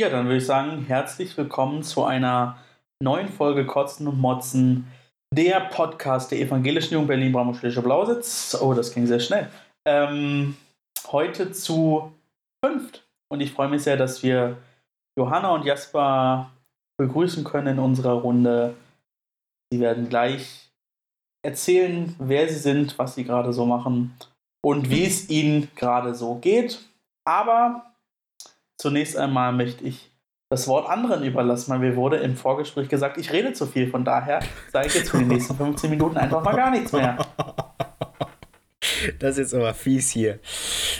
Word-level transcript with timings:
Ja, 0.00 0.08
dann 0.08 0.24
würde 0.24 0.38
ich 0.38 0.46
sagen, 0.46 0.86
herzlich 0.86 1.36
willkommen 1.36 1.82
zu 1.82 2.02
einer 2.02 2.56
neuen 3.02 3.28
Folge 3.28 3.66
Kotzen 3.66 4.08
und 4.08 4.18
Motzen, 4.18 4.86
der 5.34 5.60
Podcast 5.60 6.30
der 6.30 6.40
Evangelischen 6.40 6.94
Jugend 6.94 7.08
Berlin 7.08 7.30
Brammuschlische 7.30 7.82
Blausitz. 7.82 8.56
Oh, 8.60 8.72
das 8.72 8.94
ging 8.94 9.06
sehr 9.06 9.20
schnell. 9.20 9.50
Ähm, 9.86 10.56
heute 11.08 11.52
zu 11.52 12.10
fünft. 12.64 13.06
Und 13.30 13.42
ich 13.42 13.52
freue 13.52 13.68
mich 13.68 13.82
sehr, 13.82 13.98
dass 13.98 14.22
wir 14.22 14.56
Johanna 15.18 15.50
und 15.50 15.66
Jasper 15.66 16.50
begrüßen 16.98 17.44
können 17.44 17.74
in 17.74 17.78
unserer 17.78 18.14
Runde. 18.14 18.74
Sie 19.70 19.78
werden 19.78 20.08
gleich 20.08 20.72
erzählen, 21.44 22.16
wer 22.18 22.48
sie 22.48 22.58
sind, 22.58 22.98
was 22.98 23.14
sie 23.14 23.24
gerade 23.24 23.52
so 23.52 23.66
machen 23.66 24.14
und 24.64 24.88
wie 24.88 25.04
es 25.04 25.28
ihnen 25.28 25.70
gerade 25.76 26.14
so 26.14 26.36
geht. 26.36 26.80
Aber 27.28 27.91
zunächst 28.78 29.16
einmal 29.16 29.52
möchte 29.52 29.84
ich 29.84 30.10
das 30.50 30.68
Wort 30.68 30.88
anderen 30.88 31.24
überlassen, 31.24 31.70
weil 31.70 31.78
mir 31.78 31.96
wurde 31.96 32.18
im 32.18 32.36
Vorgespräch 32.36 32.88
gesagt, 32.88 33.16
ich 33.16 33.32
rede 33.32 33.54
zu 33.54 33.66
viel. 33.66 33.88
Von 33.88 34.04
daher 34.04 34.40
sage 34.70 34.88
ich 34.88 34.94
jetzt 34.94 35.10
für 35.10 35.18
die 35.18 35.24
nächsten 35.24 35.56
15 35.56 35.88
Minuten 35.88 36.18
einfach 36.18 36.44
mal 36.44 36.54
gar 36.54 36.70
nichts 36.70 36.92
mehr. 36.92 37.16
Das 39.18 39.32
ist 39.32 39.38
jetzt 39.38 39.54
aber 39.54 39.74
fies 39.74 40.10
hier. 40.10 40.38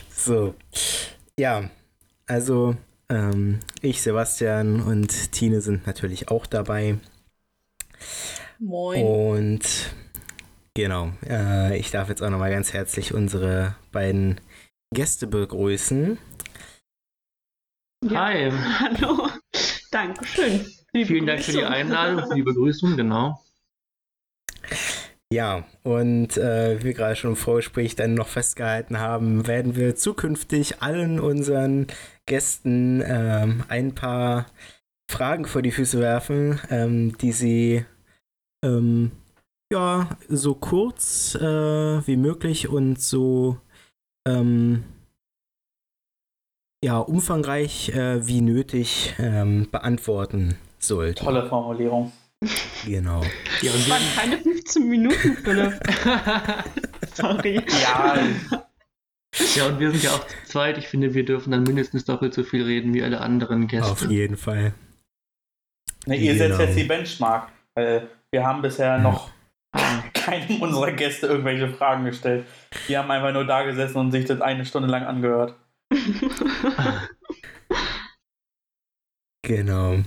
So. 0.09 0.55
Ja, 1.39 1.71
also 2.27 2.77
ähm, 3.09 3.61
ich, 3.81 4.01
Sebastian 4.03 4.81
und 4.81 5.33
Tine 5.33 5.61
sind 5.61 5.87
natürlich 5.87 6.31
auch 6.31 6.47
dabei. 6.47 6.99
Moin. 8.59 9.03
Und 9.05 9.95
genau, 10.75 11.13
äh, 11.29 11.77
ich 11.77 11.91
darf 11.91 12.09
jetzt 12.09 12.23
auch 12.23 12.31
nochmal 12.31 12.51
ganz 12.51 12.73
herzlich 12.73 13.13
unsere 13.13 13.77
beiden 13.93 14.41
Gäste 14.95 15.27
begrüßen. 15.27 16.19
Ja. 18.03 18.27
Hi. 18.27 18.51
Hallo. 18.81 19.29
Dankeschön. 19.91 20.67
Die 20.95 21.05
Vielen 21.05 21.27
Dank 21.27 21.43
für 21.43 21.53
die. 21.53 21.65
Einladung, 21.65 22.29
für 22.29 22.35
die 22.35 22.43
Begrüßung, 22.43 22.97
genau. 22.97 23.41
Ja, 25.33 25.65
und 25.83 26.37
äh, 26.37 26.81
wie 26.81 26.85
wir 26.85 26.95
gerade 26.95 27.17
schon 27.17 27.31
im 27.31 27.37
Vorgespräch 27.37 27.97
dann 27.97 28.15
noch 28.15 28.29
festgehalten 28.29 28.99
haben, 28.99 29.47
werden 29.47 29.77
wir 29.77 29.97
zukünftig 29.97 30.83
allen 30.83 31.21
unseren 31.21 31.87
Gästen 32.27 33.03
ähm, 33.07 33.65
ein 33.69 33.95
paar 33.95 34.47
Fragen 35.11 35.47
vor 35.47 35.63
die 35.63 35.71
Füße 35.71 36.01
werfen, 36.01 36.61
ähm, 36.71 37.17
die 37.19 37.33
sie 37.33 37.85
ähm, 38.65 39.13
ja 39.73 40.11
so 40.29 40.55
kurz 40.55 41.35
äh, 41.37 42.07
wie 42.07 42.17
möglich 42.17 42.69
und 42.69 43.01
so 43.01 43.59
ähm, 44.27 44.85
ja 46.83 46.99
umfangreich 46.99 47.91
äh, 47.91 48.27
wie 48.27 48.41
nötig 48.41 49.15
ähm, 49.19 49.69
beantworten 49.71 50.57
sollten. 50.79 51.25
Tolle 51.25 51.47
Formulierung. 51.49 52.13
Genau. 52.85 53.23
Ja, 53.63 53.71
Das 53.73 53.89
waren 53.89 54.03
keine 54.17 54.39
15 54.39 54.89
Minuten, 54.89 55.37
Philipp. 55.45 55.79
Sorry. 57.15 57.63
Ja, 57.83 58.17
ja, 59.55 59.67
und 59.67 59.79
wir 59.81 59.91
sind 59.93 60.03
ja 60.03 60.11
auch 60.11 60.27
zu 60.27 60.35
zweit. 60.47 60.77
Ich 60.79 60.89
finde, 60.89 61.15
wir 61.15 61.25
dürfen 61.25 61.53
dann 61.53 61.63
mindestens 61.63 62.05
doppelt 62.05 62.35
so 62.35 62.43
viel 62.43 62.65
reden 62.65 62.93
wie 62.95 63.03
alle 63.03 63.21
anderen 63.21 63.63
Auf 63.65 63.71
Gäste. 64.01 64.07
jeden 64.13 64.37
Fall. 64.37 64.75
ne, 66.07 66.17
ihr 66.17 66.37
setzt 66.37 66.59
Genau. 66.59 66.63
jetzt 66.69 66.77
die 66.79 66.85
Benchmark. 66.85 67.49
Weil 67.75 68.09
wir 68.31 68.45
haben 68.47 68.61
bisher 68.61 68.99
noch 68.99 69.31
keinem 70.13 70.61
unserer 70.61 70.93
Gäste 70.93 71.29
irgendwelche 71.29 71.69
Fragen 71.69 72.05
gestellt. 72.05 72.45
Die 72.89 72.99
haben 72.99 73.11
einfach 73.11 73.33
nur 73.33 73.47
da 73.47 73.63
gesessen 73.63 73.99
und 73.99 74.11
sich 74.13 74.25
das 74.27 74.41
eine 74.41 74.67
Stunde 74.67 74.89
lang 74.89 75.05
angehört. 75.05 75.55
Genau. 79.45 79.99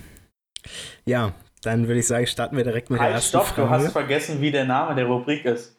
Ja, 1.06 1.34
dann 1.62 1.88
würde 1.88 2.00
ich 2.00 2.08
sagen, 2.08 2.26
starten 2.28 2.56
wir 2.58 2.64
direkt 2.64 2.90
mit 2.90 3.00
der 3.00 3.06
Halt, 3.08 3.16
ersten 3.16 3.30
stopp, 3.30 3.56
du 3.56 3.70
hast 3.70 3.82
Frage. 3.82 3.92
vergessen, 3.92 4.42
wie 4.42 4.52
der 4.52 4.66
Name 4.66 4.96
der 4.96 5.06
Rubrik 5.06 5.46
ist. 5.46 5.76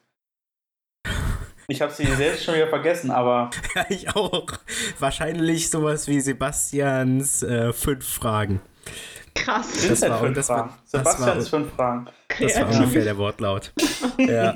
Ich 1.67 1.81
habe 1.81 1.91
sie 1.91 2.05
selbst 2.05 2.45
schon 2.45 2.55
wieder 2.55 2.67
vergessen, 2.67 3.11
aber 3.11 3.49
Ja, 3.75 3.85
ich 3.89 4.15
auch. 4.15 4.47
Wahrscheinlich 4.99 5.69
sowas 5.69 6.07
wie 6.07 6.21
Sebastians 6.21 7.43
äh, 7.43 7.73
fünf 7.73 8.07
Fragen. 8.07 8.61
Krass. 9.35 9.87
Das 9.87 9.99
denn 9.99 10.11
war- 10.11 10.19
fünf 10.19 10.35
das 10.37 10.49
war- 10.49 10.57
Fragen? 10.59 10.73
das 10.83 10.91
Sebastians 10.91 11.51
war- 11.51 11.59
fünf 11.59 11.73
Fragen. 11.75 12.07
Das 12.39 12.55
war 12.55 12.69
ungefähr 12.69 13.03
der 13.03 13.17
Wortlaut. 13.17 13.73
ja. 14.17 14.55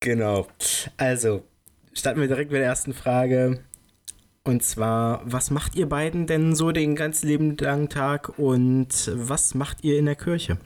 genau. 0.00 0.48
Also, 0.98 1.44
starten 2.00 2.20
wir 2.20 2.28
direkt 2.28 2.50
mit 2.50 2.60
der 2.60 2.66
ersten 2.66 2.92
Frage. 2.94 3.64
Und 4.42 4.62
zwar, 4.64 5.20
was 5.24 5.50
macht 5.50 5.76
ihr 5.76 5.88
beiden 5.88 6.26
denn 6.26 6.54
so 6.56 6.72
den 6.72 6.96
ganzen 6.96 7.28
lieben 7.28 7.56
langen 7.58 7.88
Tag 7.88 8.38
und 8.38 9.10
was 9.14 9.54
macht 9.54 9.84
ihr 9.84 9.98
in 9.98 10.06
der 10.06 10.16
Kirche? 10.16 10.58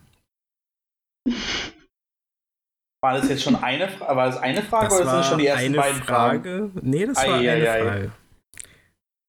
War 3.02 3.14
das 3.14 3.28
jetzt 3.28 3.42
schon 3.42 3.56
eine 3.56 3.88
Frage? 3.88 4.16
War 4.16 4.26
das 4.26 4.38
eine 4.38 4.62
Frage 4.62 4.86
Das 4.86 4.94
oder 4.94 5.04
sind 5.10 5.18
das 5.18 5.28
schon 5.28 5.38
die 5.38 5.46
ersten 5.46 5.66
eine 5.66 5.76
beiden 5.76 6.02
Fragen? 6.02 6.42
Frage. 6.44 6.70
Nee, 6.82 7.06
das 7.06 7.16
war 7.18 7.34
Ei, 7.34 7.50
eine 7.50 7.68
ei, 7.68 7.70
ei. 7.70 7.82
Frage. 7.82 8.12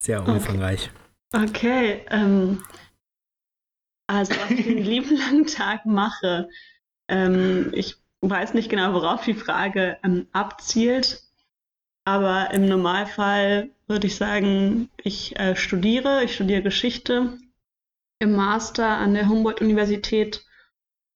Sehr 0.02 0.22
Okay. 0.22 0.32
umfangreich. 0.32 0.92
Okay, 1.34 2.06
ähm, 2.12 2.64
also 4.08 4.34
was 4.36 4.52
ich 4.52 4.66
den 4.66 4.78
lieben 4.78 5.18
langen 5.18 5.48
Tag 5.48 5.86
mache, 5.86 6.48
ähm, 7.10 7.72
ich 7.74 7.98
weiß 8.22 8.54
nicht 8.54 8.70
genau, 8.70 8.94
worauf 8.94 9.26
die 9.26 9.34
Frage 9.34 9.98
ähm, 10.04 10.28
abzielt, 10.32 11.25
aber 12.06 12.52
im 12.54 12.68
Normalfall 12.68 13.70
würde 13.88 14.08
ich 14.08 14.16
sagen, 14.16 14.90
ich 15.04 15.38
äh, 15.40 15.56
studiere, 15.56 16.24
ich 16.24 16.36
studiere 16.36 16.62
Geschichte 16.62 17.38
im 18.20 18.32
Master 18.36 18.88
an 18.88 19.14
der 19.14 19.28
Humboldt-Universität 19.28 20.46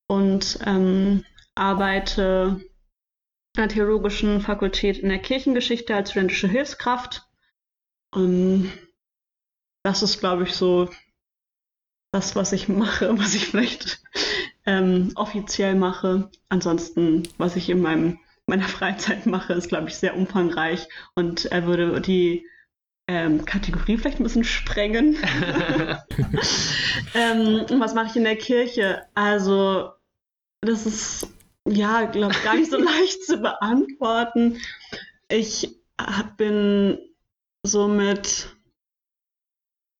und 0.07 0.59
ähm, 0.65 1.23
arbeite 1.55 2.59
an 3.55 3.63
der 3.63 3.69
Theologischen 3.69 4.41
Fakultät 4.41 4.97
in 4.97 5.09
der 5.09 5.19
Kirchengeschichte 5.19 5.95
als 5.95 6.11
studentische 6.11 6.47
Hilfskraft. 6.47 7.27
Ähm, 8.15 8.71
das 9.83 10.03
ist, 10.03 10.19
glaube 10.19 10.43
ich, 10.43 10.53
so 10.53 10.89
das, 12.11 12.35
was 12.35 12.51
ich 12.51 12.67
mache, 12.67 13.17
was 13.17 13.35
ich 13.35 13.45
vielleicht 13.49 14.01
ähm, 14.65 15.11
offiziell 15.15 15.75
mache. 15.75 16.29
Ansonsten, 16.49 17.27
was 17.37 17.55
ich 17.55 17.69
in 17.69 17.81
meinem, 17.81 18.19
meiner 18.49 18.67
Freizeit 18.67 19.25
mache, 19.25 19.53
ist, 19.53 19.69
glaube 19.69 19.89
ich, 19.89 19.95
sehr 19.95 20.15
umfangreich 20.15 20.87
und 21.15 21.45
er 21.45 21.65
würde 21.65 22.01
die 22.01 22.45
ähm, 23.07 23.45
Kategorie 23.45 23.97
vielleicht 23.97 24.19
ein 24.19 24.23
bisschen 24.23 24.43
sprengen. 24.43 25.15
ähm, 27.15 27.65
was 27.79 27.93
mache 27.93 28.07
ich 28.09 28.15
in 28.15 28.23
der 28.23 28.35
Kirche? 28.35 29.03
Also, 29.15 29.91
das 30.61 30.85
ist, 30.85 31.27
ja, 31.67 32.05
glaube 32.05 32.33
ich, 32.33 32.43
gar 32.43 32.55
nicht 32.55 32.69
so 32.69 32.77
leicht 32.77 33.23
zu 33.23 33.37
beantworten. 33.37 34.59
Ich 35.29 35.75
hab- 35.99 36.37
bin 36.37 36.97
so 37.65 37.87
mit 37.87 38.55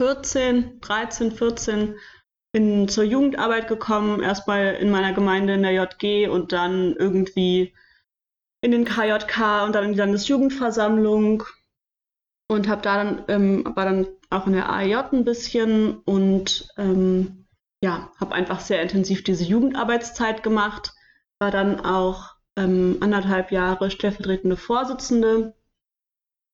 14, 0.01 0.79
13, 0.79 1.31
14 1.31 1.95
in, 2.53 2.87
zur 2.87 3.03
Jugendarbeit 3.03 3.67
gekommen, 3.67 4.21
erstmal 4.21 4.75
in 4.75 4.89
meiner 4.89 5.13
Gemeinde 5.13 5.53
in 5.53 5.63
der 5.63 5.73
JG 5.73 6.29
und 6.29 6.51
dann 6.51 6.95
irgendwie 6.95 7.73
in 8.61 8.71
den 8.71 8.85
KJK 8.85 9.63
und 9.65 9.73
dann 9.73 9.85
in 9.85 9.93
die 9.93 9.97
Landesjugendversammlung 9.99 11.43
und 12.49 12.67
habe 12.67 12.81
da 12.81 13.03
dann, 13.03 13.25
ähm, 13.27 13.75
war 13.75 13.85
dann 13.85 14.07
auch 14.29 14.47
in 14.47 14.53
der 14.53 14.69
AEJ 14.69 15.13
ein 15.13 15.25
bisschen 15.25 15.99
und 15.99 16.67
ähm, 16.77 17.45
ja, 17.83 18.11
habe 18.19 18.35
einfach 18.35 18.59
sehr 18.59 18.81
intensiv 18.81 19.23
diese 19.23 19.45
Jugendarbeitszeit 19.45 20.43
gemacht, 20.43 20.93
war 21.39 21.51
dann 21.51 21.79
auch 21.79 22.35
ähm, 22.57 22.97
anderthalb 22.99 23.51
Jahre 23.51 23.89
stellvertretende 23.89 24.57
Vorsitzende 24.57 25.55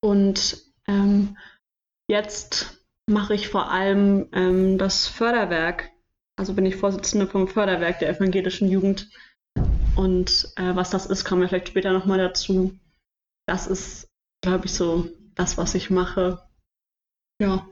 und 0.01 0.63
ähm, 0.87 1.37
jetzt 2.07 2.85
mache 3.07 3.33
ich 3.33 3.47
vor 3.47 3.71
allem 3.71 4.29
ähm, 4.33 4.77
das 4.77 5.07
Förderwerk. 5.07 5.91
Also 6.37 6.53
bin 6.53 6.65
ich 6.65 6.75
Vorsitzende 6.75 7.27
vom 7.27 7.47
Förderwerk 7.47 7.99
der 7.99 8.09
evangelischen 8.09 8.69
Jugend. 8.69 9.09
Und 9.95 10.51
äh, 10.57 10.75
was 10.75 10.89
das 10.89 11.05
ist, 11.05 11.23
kommen 11.23 11.41
wir 11.41 11.49
vielleicht 11.49 11.69
später 11.69 11.93
nochmal 11.93 12.17
dazu. 12.17 12.77
Das 13.47 13.67
ist, 13.67 14.07
glaube 14.41 14.65
ich, 14.65 14.73
so 14.73 15.09
das, 15.35 15.57
was 15.57 15.75
ich 15.75 15.89
mache. 15.89 16.41
Ja. 17.41 17.67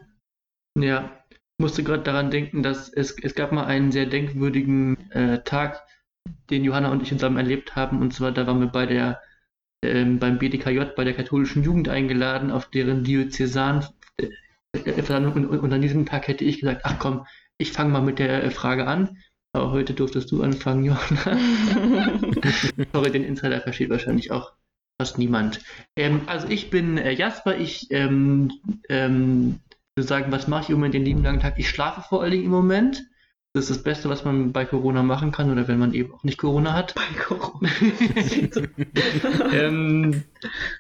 Ja, 0.80 1.24
ich 1.30 1.38
musste 1.60 1.84
gerade 1.84 2.04
daran 2.04 2.32
denken, 2.32 2.64
dass 2.64 2.90
es, 2.90 3.16
es 3.22 3.36
gab 3.36 3.52
mal 3.52 3.66
einen 3.66 3.92
sehr 3.92 4.06
denkwürdigen 4.06 5.12
äh, 5.12 5.44
Tag, 5.44 5.84
den 6.50 6.64
Johanna 6.64 6.92
und 6.92 7.02
ich 7.02 7.10
zusammen 7.10 7.38
erlebt 7.38 7.76
haben. 7.76 8.00
Und 8.02 8.14
zwar, 8.14 8.32
da 8.32 8.48
waren 8.48 8.60
wir 8.60 8.68
bei 8.68 8.86
der, 8.86 9.22
ähm, 9.84 10.20
beim 10.20 10.40
BDKJ, 10.40 10.96
bei 10.96 11.04
der 11.04 11.14
katholischen 11.14 11.64
Jugend 11.64 11.90
eingeladen, 11.90 12.52
auf 12.52 12.70
deren 12.70 13.04
Diözesan. 13.04 13.88
Und, 14.76 15.46
und 15.48 15.74
an 15.74 15.82
diesem 15.82 16.06
Tag 16.06 16.28
hätte 16.28 16.44
ich 16.44 16.62
gesagt, 16.62 16.82
ach 16.84 16.98
komm, 16.98 17.28
ich 17.58 17.72
fange 17.72 17.92
mal 17.92 18.02
mit 18.02 18.20
der 18.20 18.44
äh, 18.44 18.50
Frage 18.50 18.88
an. 18.88 19.18
Aber 19.54 19.72
heute 19.72 19.94
durftest 19.94 20.32
du 20.32 20.42
anfangen, 20.42 20.84
Johanna. 20.84 21.38
Sorry, 22.94 23.12
den 23.12 23.24
Insider 23.24 23.62
versteht 23.62 23.92
wahrscheinlich 23.92 24.32
auch 24.32 24.54
fast 25.00 25.20
niemand. 25.20 25.60
Ähm, 25.96 26.22
also 26.26 26.48
ich 26.48 26.72
bin 26.72 26.98
äh, 26.98 27.12
Jasper, 27.12 27.58
ich 27.58 27.88
ähm, 27.92 28.52
ähm, 28.90 29.60
würde 29.96 30.08
sagen, 30.08 30.32
was 30.32 30.48
mache 30.48 30.64
ich 30.64 30.70
im 30.70 30.76
Moment 30.76 30.96
den 30.96 31.06
lieben 31.06 31.24
langen 31.24 31.40
Tag? 31.40 31.56
Ich 31.58 31.70
schlafe 31.70 32.02
vor 32.02 32.22
allen 32.22 32.32
Dingen 32.32 32.46
im 32.46 32.52
Moment. 32.52 33.06
Das 33.56 33.70
ist 33.70 33.78
das 33.78 33.84
Beste, 33.84 34.10
was 34.10 34.26
man 34.26 34.52
bei 34.52 34.66
Corona 34.66 35.04
machen 35.04 35.32
kann 35.32 35.52
oder 35.52 35.68
wenn 35.68 35.78
man 35.78 35.94
eben 35.94 36.12
auch 36.12 36.24
nicht 36.24 36.40
Corona 36.40 36.74
hat. 36.74 36.96
Bei 36.96 37.04
Corona. 37.24 37.70
ähm, 39.54 40.24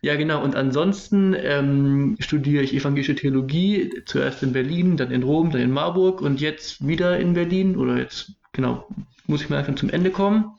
ja, 0.02 0.16
genau. 0.16 0.44
Und 0.44 0.56
ansonsten 0.56 1.36
ähm, 1.38 2.16
studiere 2.20 2.64
ich 2.64 2.74
evangelische 2.74 3.14
Theologie, 3.14 4.02
zuerst 4.08 4.42
in 4.42 4.54
Berlin, 4.54 4.98
dann 4.98 5.12
in 5.12 5.22
Rom, 5.22 5.52
dann 5.52 5.62
in 5.62 5.70
Marburg 5.70 6.22
und 6.22 6.42
jetzt 6.42 6.88
wieder 6.88 7.20
in 7.20 7.34
Berlin 7.34 7.78
oder 7.78 8.00
jetzt, 8.00 8.31
genau, 8.53 8.88
muss 9.27 9.41
ich 9.41 9.50
mal 9.50 9.57
einfach 9.57 9.75
zum 9.75 9.89
Ende 9.89 10.11
kommen. 10.11 10.57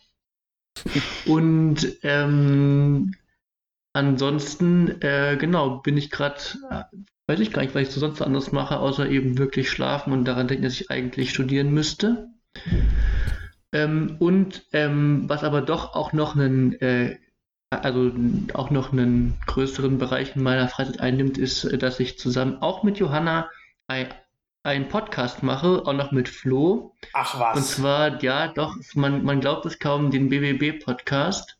Und 1.27 1.99
ähm, 2.03 3.15
ansonsten, 3.93 5.01
äh, 5.01 5.37
genau, 5.39 5.79
bin 5.79 5.97
ich 5.97 6.11
gerade, 6.11 6.41
weiß 7.27 7.41
ich 7.41 7.53
gar 7.53 7.63
nicht, 7.63 7.75
was 7.75 7.83
ich 7.83 7.91
so 7.91 8.01
sonst 8.01 8.21
anders 8.21 8.53
mache, 8.53 8.79
außer 8.79 9.09
eben 9.09 9.39
wirklich 9.39 9.71
schlafen 9.71 10.13
und 10.13 10.25
daran 10.27 10.49
denken, 10.49 10.65
dass 10.65 10.81
ich 10.81 10.91
eigentlich 10.91 11.31
studieren 11.31 11.73
müsste. 11.73 12.29
Ähm, 13.73 14.17
und 14.19 14.67
ähm, 14.73 15.25
was 15.29 15.43
aber 15.43 15.63
doch 15.63 15.95
auch 15.95 16.13
noch 16.13 16.37
einen, 16.37 16.75
äh, 16.81 17.19
also 17.71 18.13
auch 18.53 18.71
noch 18.71 18.93
einen 18.93 19.39
größeren 19.47 19.99
Bereich 19.99 20.37
in 20.37 20.43
meiner 20.43 20.69
Freizeit 20.69 21.01
einnimmt, 21.01 21.39
ist, 21.39 21.65
äh, 21.65 21.79
dass 21.79 21.99
ich 22.01 22.19
zusammen 22.19 22.63
auch 22.63 22.83
mit 22.83 22.99
Johanna 22.99 23.49
einen 24.65 24.89
Podcast 24.89 25.43
mache, 25.43 25.83
auch 25.87 25.93
noch 25.93 26.11
mit 26.11 26.29
Flo. 26.29 26.95
Ach 27.13 27.39
was. 27.39 27.57
Und 27.57 27.65
zwar, 27.65 28.23
ja, 28.23 28.49
doch, 28.49 28.77
man, 28.95 29.23
man 29.23 29.41
glaubt 29.41 29.67
es 29.67 29.79
kaum, 29.79 30.11
den 30.11 30.29
BBB-Podcast. 30.31 31.59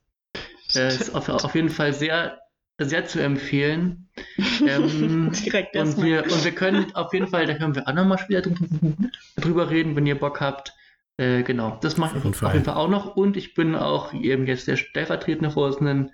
Äh, 0.75 0.89
ist 0.89 1.15
auf, 1.15 1.29
auf 1.29 1.55
jeden 1.55 1.69
Fall 1.69 1.93
sehr, 1.93 2.39
sehr 2.81 3.07
zu 3.07 3.21
empfehlen. 3.23 4.09
Ähm, 4.67 5.33
Direkt 5.33 5.77
und, 5.77 6.01
wir, 6.03 6.23
und 6.23 6.45
wir 6.45 6.53
können 6.53 6.95
auf 6.95 7.13
jeden 7.13 7.27
Fall, 7.27 7.47
da 7.47 7.55
können 7.55 7.75
wir 7.75 7.87
auch 7.89 7.93
nochmal 7.93 8.19
später 8.19 8.49
drü- 8.49 9.11
drüber 9.37 9.69
reden, 9.69 9.97
wenn 9.97 10.07
ihr 10.07 10.19
Bock 10.19 10.41
habt. 10.41 10.73
Äh, 11.17 11.43
genau, 11.43 11.79
das 11.83 11.97
mache 11.97 12.13
ich 12.13 12.19
Auf 12.19 12.25
jeden 12.25 12.35
auf 12.35 12.41
Fall. 12.41 12.53
jeden 12.55 12.65
Fall 12.65 12.75
auch 12.77 12.89
noch. 12.89 13.17
Und 13.17 13.37
ich 13.37 13.55
bin 13.55 13.75
auch 13.75 14.13
eben 14.15 14.47
jetzt 14.47 14.69
der 14.69 14.77
stellvertretende 14.77 15.51
Vorsitzende 15.51 16.11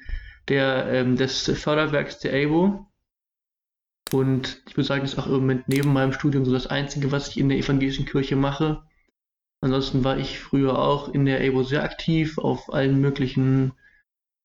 der, 0.49 0.87
ähm, 0.91 1.17
des 1.17 1.51
Förderwerks 1.55 2.19
der 2.21 2.33
ABO. 2.33 2.87
Und 4.12 4.62
ich 4.67 4.77
würde 4.77 4.87
sagen, 4.87 5.03
das 5.03 5.12
ist 5.12 5.19
auch 5.19 5.27
im 5.27 5.33
Moment 5.33 5.69
neben 5.69 5.93
meinem 5.93 6.12
Studium 6.12 6.45
so 6.45 6.53
das 6.53 6.67
Einzige, 6.67 7.12
was 7.12 7.29
ich 7.29 7.39
in 7.39 7.49
der 7.49 7.59
evangelischen 7.59 8.07
Kirche 8.07 8.37
mache. 8.37 8.83
Ansonsten 9.62 10.05
war 10.05 10.17
ich 10.17 10.41
früher 10.41 10.79
auch 10.79 11.12
in 11.12 11.27
der 11.27 11.47
ABO 11.47 11.62
sehr 11.62 11.85
aktiv, 11.85 12.39
auf 12.39 12.73
allen 12.73 13.01
möglichen 13.01 13.73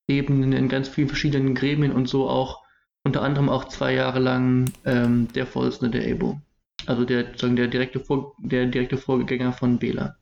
Ebenen, 0.08 0.52
in 0.52 0.68
ganz 0.68 0.88
vielen 0.88 1.08
verschiedenen 1.08 1.54
Gremien 1.54 1.92
und 1.92 2.06
so 2.08 2.28
auch 2.28 2.64
unter 3.04 3.22
anderem 3.22 3.48
auch 3.48 3.64
zwei 3.64 3.94
Jahre 3.94 4.18
lang 4.18 4.70
ähm, 4.84 5.28
der 5.32 5.46
Vorsitzende 5.46 5.98
der 5.98 6.12
ABO. 6.12 6.40
Also 6.86 7.04
der, 7.04 7.26
sozusagen 7.26 7.56
der, 7.56 7.68
direkte 7.68 8.00
Vor 8.00 8.34
der 8.38 8.66
direkte 8.66 8.98
Vorgänger 8.98 9.52
von 9.52 9.78
Bela. 9.78 10.16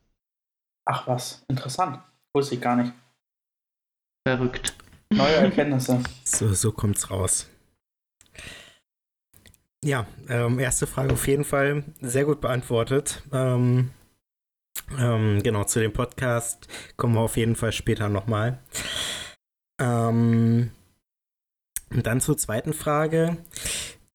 Ach 0.87 1.07
was, 1.07 1.45
interessant. 1.49 2.01
Wusste 2.35 2.55
ich 2.55 2.61
gar 2.61 2.77
nicht. 2.77 2.93
Verrückt. 4.27 4.75
Neue 5.13 5.35
Erkenntnisse. 5.35 6.03
So, 6.25 6.53
so 6.53 6.73
kommt's 6.73 7.11
raus. 7.11 7.49
Ja, 9.85 10.07
ähm, 10.31 10.59
erste 10.59 10.87
Frage 10.87 11.13
auf 11.13 11.29
jeden 11.29 11.45
Fall 11.45 11.85
sehr 12.01 12.25
gut 12.25 12.41
beantwortet. 12.41 13.23
Ähm, 13.33 13.91
ähm, 14.99 15.43
genau, 15.43 15.65
zu 15.65 15.79
dem 15.79 15.93
Podcast 15.93 16.69
kommen 16.97 17.15
wir 17.15 17.21
auf 17.21 17.37
jeden 17.37 17.55
Fall 17.55 17.71
später 17.71 18.09
nochmal. 18.09 18.59
Ähm, 19.79 20.71
und 21.91 22.07
dann 22.07 22.23
zur 22.23 22.39
zweiten 22.39 22.73
Frage. 22.73 23.37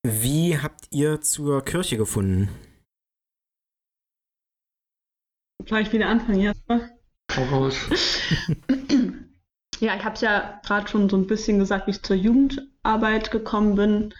Wie 0.01 0.57
habt 0.57 0.87
ihr 0.89 1.21
zur 1.21 1.63
Kirche 1.63 1.97
gefunden? 1.97 2.49
Gleich 5.65 5.93
wieder 5.93 6.07
anfangen, 6.07 6.39
Jasper. 6.39 6.89
Hau 7.35 7.43
raus. 7.43 7.75
Ja, 9.81 9.95
ich 9.95 10.03
habe 10.03 10.15
es 10.15 10.19
ja 10.19 10.59
gerade 10.65 10.89
schon 10.89 11.07
so 11.07 11.15
ein 11.15 11.25
bisschen 11.25 11.57
gesagt, 11.57 11.87
wie 11.87 11.91
ich 11.91 12.03
zur 12.03 12.17
Jugendarbeit 12.17 13.31
gekommen 13.31 13.75
bin. 13.75 14.13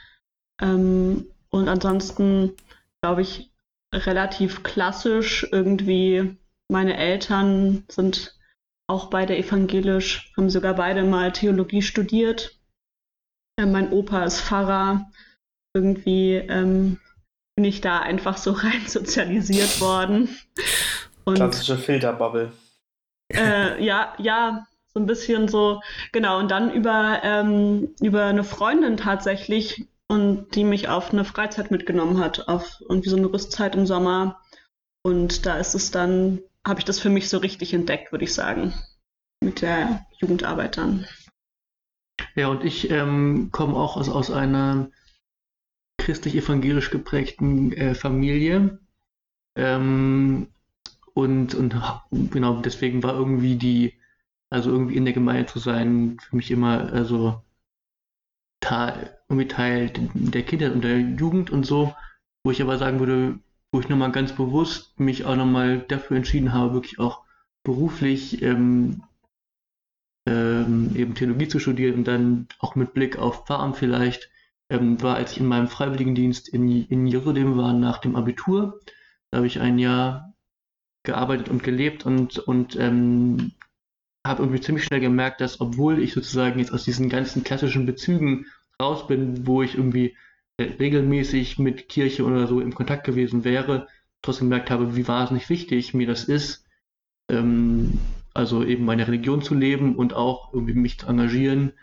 Ähm, 0.62 1.30
und 1.52 1.68
ansonsten, 1.68 2.54
glaube 3.02 3.22
ich, 3.22 3.52
relativ 3.94 4.64
klassisch 4.64 5.48
irgendwie. 5.52 6.38
Meine 6.70 6.98
Eltern 6.98 7.84
sind 7.90 8.38
auch 8.88 9.10
beide 9.10 9.38
evangelisch, 9.38 10.32
haben 10.38 10.50
sogar 10.50 10.76
beide 10.76 11.04
mal 11.04 11.32
Theologie 11.32 11.82
studiert. 11.82 12.60
Äh, 13.60 13.66
mein 13.66 13.92
Opa 13.92 14.24
ist 14.24 14.42
Pfarrer. 14.42 15.10
Irgendwie 15.74 16.36
ähm, 16.36 17.00
bin 17.56 17.66
ich 17.66 17.82
da 17.82 18.00
einfach 18.00 18.38
so 18.38 18.52
rein 18.54 18.88
sozialisiert 18.88 19.82
worden. 19.82 20.30
Und 21.26 21.36
Klassische 21.36 21.78
Filterbubble. 21.78 22.52
äh, 23.34 23.84
ja, 23.84 24.14
ja, 24.18 24.68
so 24.94 25.00
ein 25.00 25.06
bisschen 25.06 25.48
so, 25.48 25.82
genau. 26.12 26.40
Und 26.40 26.50
dann 26.50 26.72
über, 26.72 27.22
ähm, 27.24 27.94
über 28.02 28.26
eine 28.26 28.44
Freundin 28.44 28.98
tatsächlich 28.98 29.88
und 30.10 30.56
die 30.56 30.64
mich 30.64 30.90
auf 30.90 31.14
eine 31.14 31.24
Freizeit 31.24 31.72
mitgenommen 31.72 32.20
hat, 32.20 32.48
auf 32.48 32.82
irgendwie 32.90 33.10
so 33.10 33.16
eine 33.16 33.32
Rüstzeit 33.32 33.76
im 33.76 33.86
Sommer. 33.86 34.42
Und 35.04 35.46
da 35.46 35.58
ist 35.58 35.76
es 35.76 35.92
dann, 35.92 36.40
habe 36.68 36.80
ich 36.80 36.86
das 36.86 37.00
für 37.00 37.10
mich 37.10 37.30
so 37.30 37.38
richtig 37.38 37.74
entdeckt, 37.74 38.12
würde 38.12 38.26
ich 38.26 38.34
sagen. 38.34 38.74
Mit 39.42 39.62
der 39.62 40.06
Jugendarbeit 40.20 40.78
dann. 40.78 41.06
Ja, 42.36 42.48
und 42.48 42.66
ich 42.66 42.90
ähm, 42.90 43.50
komme 43.52 43.76
auch 43.76 43.96
aus, 43.96 44.10
aus 44.10 44.32
einer 44.32 44.90
christlich-evangelisch 46.00 46.90
geprägten 46.90 47.72
äh, 47.74 47.94
Familie. 47.94 48.80
Ähm, 49.56 50.48
und, 51.14 51.54
und 51.54 51.76
genau, 52.32 52.62
deswegen 52.62 53.04
war 53.04 53.14
irgendwie 53.14 53.58
die, 53.58 53.94
also 54.50 54.72
irgendwie 54.72 54.96
in 54.96 55.06
der 55.06 55.14
Gemeinde 55.14 55.46
zu 55.46 55.60
sein, 55.60 56.18
für 56.20 56.36
mich 56.36 56.50
immer 56.50 56.92
also 56.92 57.44
Teil, 58.60 59.19
irgendwie 59.30 59.48
Teil 59.48 59.92
der 60.14 60.44
Kindheit 60.44 60.74
und 60.74 60.84
der 60.84 61.00
Jugend 61.00 61.52
und 61.52 61.66
so, 61.66 61.94
wo 62.44 62.52
ich 62.52 62.62
aber 62.62 62.78
sagen 62.78 63.00
würde, 63.00 63.40
wo 63.72 63.80
ich 63.80 63.90
nochmal 63.90 64.12
ganz 64.12 64.34
bewusst 64.34 65.00
mich 65.00 65.26
auch 65.26 65.36
nochmal 65.36 65.80
dafür 65.88 66.18
entschieden 66.18 66.54
habe, 66.54 66.74
wirklich 66.74 67.00
auch 67.00 67.24
beruflich 67.64 68.42
ähm, 68.42 69.04
ähm, 70.28 70.92
eben 70.96 71.16
Theologie 71.16 71.48
zu 71.48 71.60
studieren 71.60 71.96
und 71.96 72.08
dann 72.08 72.48
auch 72.60 72.76
mit 72.76 72.94
Blick 72.94 73.18
auf 73.18 73.46
Pfarramt 73.46 73.78
vielleicht, 73.78 74.30
ähm, 74.70 75.02
war, 75.02 75.16
als 75.16 75.34
ich 75.34 75.40
in 75.40 75.48
meinem 75.48 75.68
Freiwilligendienst 75.68 76.50
in, 76.50 76.86
in 76.86 77.08
Jerusalem 77.08 77.58
war 77.58 77.74
nach 77.74 78.00
dem 78.00 78.16
Abitur. 78.16 78.80
Da 79.32 79.38
habe 79.38 79.48
ich 79.48 79.60
ein 79.60 79.80
Jahr 79.80 80.34
gearbeitet 81.04 81.50
und 81.50 81.64
gelebt 81.64 82.06
und, 82.06 82.40
und 82.40 82.76
ähm, 82.76 83.54
habe 84.26 84.44
irgendwie 84.44 84.62
ziemlich 84.62 84.84
schnell 84.84 85.00
gemerkt, 85.00 85.42
dass 85.42 85.62
obwohl 85.62 86.00
ich 86.00 86.14
sozusagen 86.14 86.60
jetzt 86.60 86.74
aus 86.74 86.84
diesen 86.84 87.10
ganzen 87.10 87.44
klassischen 87.44 87.86
Bezügen 87.86 88.46
raus 88.82 89.08
bin, 89.08 89.46
wo 89.46 89.62
ich 89.62 89.76
irgendwie 89.76 90.16
äh, 90.58 90.64
regelmäßig 90.64 91.60
mit 91.60 91.90
Kirche 91.90 92.24
oder 92.26 92.48
so 92.48 92.60
in 92.60 92.74
Kontakt 92.74 93.06
gewesen 93.06 93.44
wäre, 93.44 93.88
trotzdem 94.22 94.50
gemerkt 94.50 94.72
habe, 94.72 94.96
wie 94.96 95.08
wahnsinnig 95.08 95.50
wichtig 95.50 95.94
mir 95.94 96.08
das 96.08 96.26
ist, 96.26 96.66
ähm, 97.30 98.00
also 98.34 98.64
eben 98.64 98.86
meine 98.86 99.08
Religion 99.08 99.42
zu 99.42 99.56
leben 99.56 99.96
und 99.96 100.14
auch 100.14 100.54
irgendwie 100.54 100.74
mich 100.74 101.00
zu 101.00 101.08
engagieren. 101.08 101.74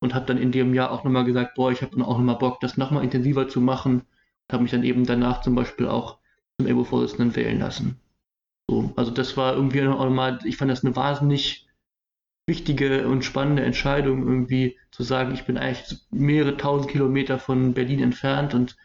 Und 0.00 0.14
habe 0.14 0.26
dann 0.26 0.38
in 0.38 0.50
dem 0.50 0.74
Jahr 0.74 0.90
auch 0.90 1.04
nochmal 1.04 1.24
gesagt, 1.24 1.54
boah, 1.54 1.70
ich 1.70 1.80
habe 1.80 1.92
dann 1.92 2.02
auch 2.02 2.18
nochmal 2.18 2.38
Bock, 2.38 2.58
das 2.58 2.76
nochmal 2.76 3.04
intensiver 3.04 3.48
zu 3.48 3.60
machen. 3.60 4.00
Und 4.00 4.52
habe 4.52 4.62
mich 4.64 4.72
dann 4.72 4.82
eben 4.82 5.06
danach 5.06 5.42
zum 5.42 5.54
Beispiel 5.54 5.86
auch 5.86 6.18
zum 6.58 6.66
EBO-Vorsitzenden 6.66 7.36
wählen 7.36 7.60
lassen. 7.60 8.00
So, 8.68 8.92
also 8.96 9.12
das 9.12 9.36
war 9.36 9.54
irgendwie 9.54 9.80
nochmal, 9.82 10.40
ich 10.44 10.56
fand 10.56 10.72
das 10.72 10.84
eine 10.84 10.96
wahnsinnig 10.96 11.68
wichtige 12.46 13.08
und 13.08 13.24
spannende 13.24 13.64
Entscheidung, 13.64 14.26
irgendwie 14.26 14.78
zu 14.90 15.02
sagen, 15.02 15.32
ich 15.32 15.44
bin 15.44 15.56
eigentlich 15.56 16.00
mehrere 16.10 16.56
tausend 16.56 16.90
Kilometer 16.90 17.38
von 17.38 17.74
Berlin 17.74 18.00
entfernt 18.00 18.54
und, 18.54 18.76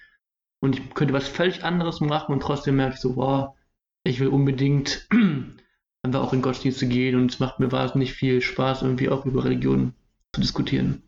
und 0.61 0.77
ich 0.77 0.93
könnte 0.93 1.13
was 1.13 1.27
völlig 1.27 1.63
anderes 1.63 1.99
machen 1.99 2.33
und 2.33 2.41
trotzdem 2.41 2.75
merke 2.75 2.95
ich 2.95 3.01
so, 3.01 3.15
wow, 3.15 3.55
ich 4.03 4.19
will 4.19 4.27
unbedingt 4.27 5.07
einfach 6.03 6.21
auch 6.21 6.33
in 6.33 6.41
Gottesdienste 6.41 6.87
gehen 6.87 7.15
und 7.15 7.31
es 7.31 7.39
macht 7.39 7.59
mir 7.59 7.71
wahnsinnig 7.71 8.13
viel 8.13 8.41
Spaß, 8.41 8.83
irgendwie 8.83 9.09
auch 9.09 9.25
über 9.25 9.43
Religion 9.43 9.93
zu 10.33 10.41
diskutieren. 10.41 11.01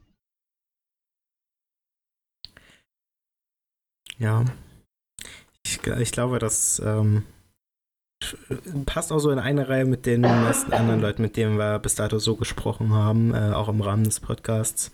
Ja. 4.18 4.44
Ich, 5.66 5.80
ich 5.86 6.12
glaube, 6.12 6.40
das 6.40 6.82
ähm, 6.84 7.24
passt 8.86 9.12
auch 9.12 9.20
so 9.20 9.32
in 9.32 9.40
eine 9.40 9.70
Reihe 9.70 9.86
mit 9.86 10.06
den 10.06 10.22
meisten 10.22 10.74
anderen 10.74 11.02
Leuten, 11.02 11.22
mit 11.22 11.38
denen 11.38 11.58
wir 11.58 11.80
bis 11.80 11.96
dato 11.96 12.20
so 12.20 12.36
gesprochen 12.36 12.94
haben, 12.94 13.34
äh, 13.34 13.52
auch 13.54 13.70
im 13.70 13.82
Rahmen 13.82 14.04
des 14.04 14.20
Podcasts, 14.20 14.92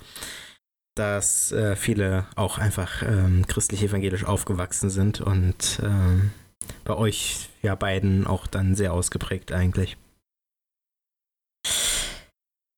dass 0.96 1.52
äh, 1.52 1.76
viele 1.76 2.26
auch 2.36 2.58
einfach 2.58 3.02
ähm, 3.04 3.46
christlich-evangelisch 3.48 4.26
aufgewachsen 4.26 4.90
sind 4.90 5.22
und 5.22 5.80
ähm, 5.84 6.32
bei 6.84 6.96
euch 6.96 7.50
ja 7.62 7.76
beiden 7.76 8.28
auch 8.28 8.48
dann 8.48 8.76
sehr 8.76 8.94
ausgeprägt 8.94 9.52
eigentlich. 9.52 9.98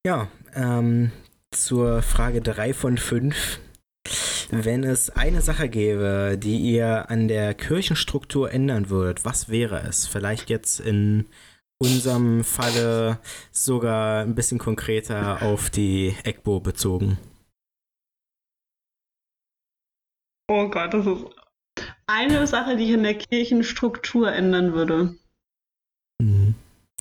Ja, 0.06 0.28
ähm, 0.56 1.12
zur 1.52 2.02
Frage 2.02 2.42
3 2.42 2.74
von 2.74 2.98
5. 2.98 3.60
Wenn 4.50 4.84
es 4.84 5.10
eine 5.10 5.42
Sache 5.42 5.68
gäbe, 5.68 6.38
die 6.42 6.58
ihr 6.58 7.10
an 7.10 7.28
der 7.28 7.54
Kirchenstruktur 7.54 8.52
ändern 8.52 8.90
würdet, 8.90 9.26
was 9.26 9.50
wäre 9.50 9.82
es? 9.82 10.08
Vielleicht 10.08 10.50
jetzt 10.50 10.80
in 10.80 11.26
unserem 11.80 12.44
Falle 12.44 13.20
sogar 13.52 14.22
ein 14.22 14.36
bisschen 14.36 14.58
konkreter 14.58 15.42
auf 15.42 15.70
die 15.70 16.16
EGBO 16.24 16.60
bezogen. 16.62 17.18
Oh 20.50 20.70
Gott, 20.70 20.94
das 20.94 21.06
ist 21.06 21.26
eine 22.08 22.48
Sache, 22.48 22.78
die 22.78 22.86
ich 22.86 22.92
in 22.92 23.04
der 23.04 23.18
Kirchenstruktur 23.18 24.32
ändern 24.32 24.74
würde. 24.74 25.18
Mhm. 26.22 26.56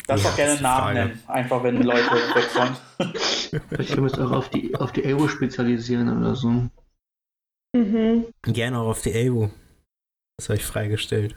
Lass 0.09 0.23
Ja, 0.23 0.31
doch 0.31 0.37
gerne 0.37 0.61
Namen 0.61 0.81
Frage. 0.83 0.99
nennen, 0.99 1.23
einfach 1.27 1.63
wenn 1.63 1.83
Leute 1.83 2.11
weg 2.11 2.51
sind. 2.51 3.63
Vielleicht 3.69 3.91
können 3.91 4.07
wir 4.07 4.13
uns 4.13 4.19
auch 4.19 4.33
auf 4.33 4.51
die, 4.51 4.75
auf 4.75 4.93
die 4.93 5.05
Euro 5.05 5.29
spezialisieren 5.29 6.17
oder 6.17 6.35
so. 6.35 6.69
Mhm. 7.77 8.27
Gerne 8.43 8.79
auch 8.81 8.89
auf 8.89 9.03
die 9.03 9.13
EGBO. 9.13 9.51
Das 10.37 10.47
ist 10.47 10.51
euch 10.51 10.65
freigestellt. 10.65 11.37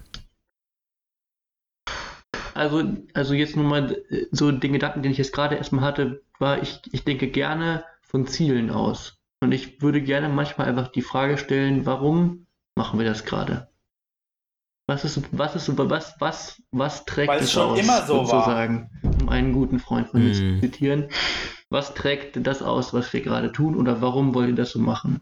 Also, 2.54 2.84
also 3.14 3.34
jetzt 3.34 3.56
nur 3.56 3.66
mal 3.66 3.92
äh, 4.10 4.26
so 4.32 4.52
den 4.52 4.74
Gedanken, 4.74 5.02
den 5.04 5.12
ich 5.12 5.18
jetzt 5.18 5.34
gerade 5.34 5.56
erstmal 5.56 5.84
hatte, 5.84 6.22
war, 6.40 6.62
ich, 6.62 6.80
ich 6.92 7.04
denke 7.04 7.28
gerne 7.30 7.84
von 8.02 8.28
Zielen 8.28 8.70
aus. 8.70 9.18
Und 9.42 9.52
ich 9.54 9.82
würde 9.82 10.02
gerne 10.02 10.28
manchmal 10.30 10.68
einfach 10.68 10.90
die 10.90 11.02
Frage 11.02 11.38
stellen, 11.38 11.86
warum 11.86 12.48
machen 12.76 13.00
wir 13.00 13.06
das 13.06 13.24
gerade? 13.26 13.70
Was 14.88 15.06
ist, 15.06 15.22
was 15.32 15.56
ist, 15.56 15.78
was, 15.78 16.16
was, 16.20 16.62
was 16.72 17.06
trägt 17.06 17.30
Weil 17.30 17.40
es 17.40 17.46
es 17.46 17.52
schon 17.54 17.70
aus, 17.72 17.80
immer 17.80 18.02
so 18.06 18.18
war. 18.18 18.26
sozusagen, 18.26 18.90
um 19.22 19.30
einen 19.30 19.54
guten 19.54 19.80
Freund 19.80 20.10
von 20.10 20.24
mir 20.24 20.34
zu 20.34 20.44
Mhm. 20.44 20.60
zitieren? 20.62 21.10
Was 21.70 21.94
trägt 21.94 22.46
das 22.46 22.62
aus, 22.62 22.94
was 22.94 23.14
wir 23.14 23.22
gerade 23.22 23.52
tun, 23.52 23.76
oder 23.76 24.02
warum 24.02 24.34
wollen 24.34 24.48
wir 24.48 24.56
das 24.56 24.72
so 24.72 24.80
machen? 24.80 25.22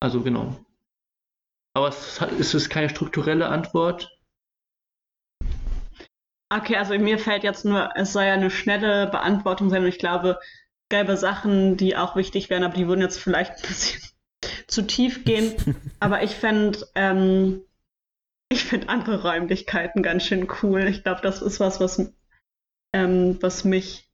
Also 0.00 0.22
genau. 0.22 0.56
Aber 1.74 1.88
es, 1.88 2.20
hat, 2.20 2.32
es 2.32 2.54
ist 2.54 2.70
keine 2.70 2.88
strukturelle 2.88 3.48
Antwort. 3.48 4.10
Okay, 6.50 6.76
also 6.76 6.98
mir 6.98 7.18
fällt 7.18 7.44
jetzt 7.44 7.64
nur, 7.64 7.90
es 7.94 8.12
soll 8.12 8.24
ja 8.24 8.32
eine 8.32 8.50
schnelle 8.50 9.06
Beantwortung 9.06 9.68
sein 9.68 9.82
und 9.82 9.88
ich 9.88 9.98
glaube, 9.98 10.38
es 10.40 10.88
gäbe 10.88 11.16
Sachen, 11.16 11.76
die 11.76 11.96
auch 11.96 12.16
wichtig 12.16 12.48
wären, 12.48 12.64
aber 12.64 12.74
die 12.74 12.88
würden 12.88 13.02
jetzt 13.02 13.18
vielleicht 13.18 13.56
ein 13.56 13.68
bisschen 13.68 14.02
zu 14.66 14.86
tief 14.86 15.24
gehen. 15.24 15.54
Aber 16.00 16.22
ich 16.22 16.34
fände, 16.34 16.86
ähm, 16.94 17.62
ich 18.48 18.64
finde 18.64 18.88
andere 18.88 19.22
Räumlichkeiten 19.22 20.02
ganz 20.02 20.24
schön 20.24 20.48
cool. 20.62 20.84
Ich 20.84 21.02
glaube, 21.02 21.20
das 21.20 21.42
ist 21.42 21.60
was, 21.60 21.80
was, 21.80 22.12
ähm, 22.94 23.36
was 23.42 23.64
mich 23.64 24.08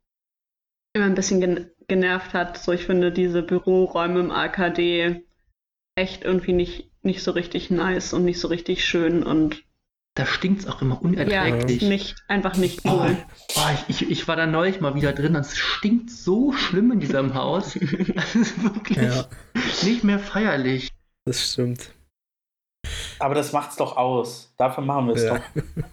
immer 0.93 1.07
ein 1.07 1.15
bisschen 1.15 1.41
gen 1.41 1.71
genervt 1.87 2.33
hat. 2.33 2.57
So, 2.57 2.73
ich 2.73 2.87
finde 2.87 3.13
diese 3.13 3.43
Büroräume 3.43 4.21
im 4.21 4.31
AKD 4.31 5.25
echt 5.97 6.25
irgendwie 6.25 6.53
nicht, 6.53 6.91
nicht 7.03 7.23
so 7.23 7.31
richtig 7.33 7.71
nice 7.71 8.13
und 8.13 8.25
nicht 8.25 8.41
so 8.41 8.49
richtig 8.49 8.85
schön 8.85 9.23
und 9.23 9.63
Da 10.17 10.27
stinkt 10.27 10.61
es 10.61 10.67
auch 10.67 10.81
immer 10.83 10.95
ja, 10.95 11.45
unerträglich. 11.45 11.83
nicht, 11.83 12.17
einfach 12.29 12.57
nicht 12.57 12.81
Oh, 12.85 13.01
cool. 13.01 13.17
oh, 13.57 13.61
ich, 13.89 14.03
ich, 14.03 14.11
ich 14.11 14.29
war 14.29 14.37
da 14.37 14.47
neulich 14.47 14.81
mal 14.81 14.95
wieder 14.95 15.13
drin. 15.13 15.35
Es 15.37 15.57
stinkt 15.59 16.11
so 16.11 16.53
schlimm 16.53 16.93
in 16.93 17.01
diesem 17.01 17.35
Haus. 17.35 17.75
Das 18.15 18.35
ist 18.35 18.63
wirklich 18.63 18.99
Ja, 18.99 19.27
nicht 19.83 20.05
mehr 20.05 20.19
feierlich. 20.19 20.91
das 21.27 21.53
stimmt. 21.53 21.91
Aber 23.19 23.35
das 23.35 23.53
macht's 23.53 23.77
doch 23.77 23.97
aus. 23.97 24.53
Dafür 24.57 24.85
machen 24.85 25.09
wir 25.09 25.15
es 25.15 25.23
Ja. 25.25 25.39
doch. 25.39 25.45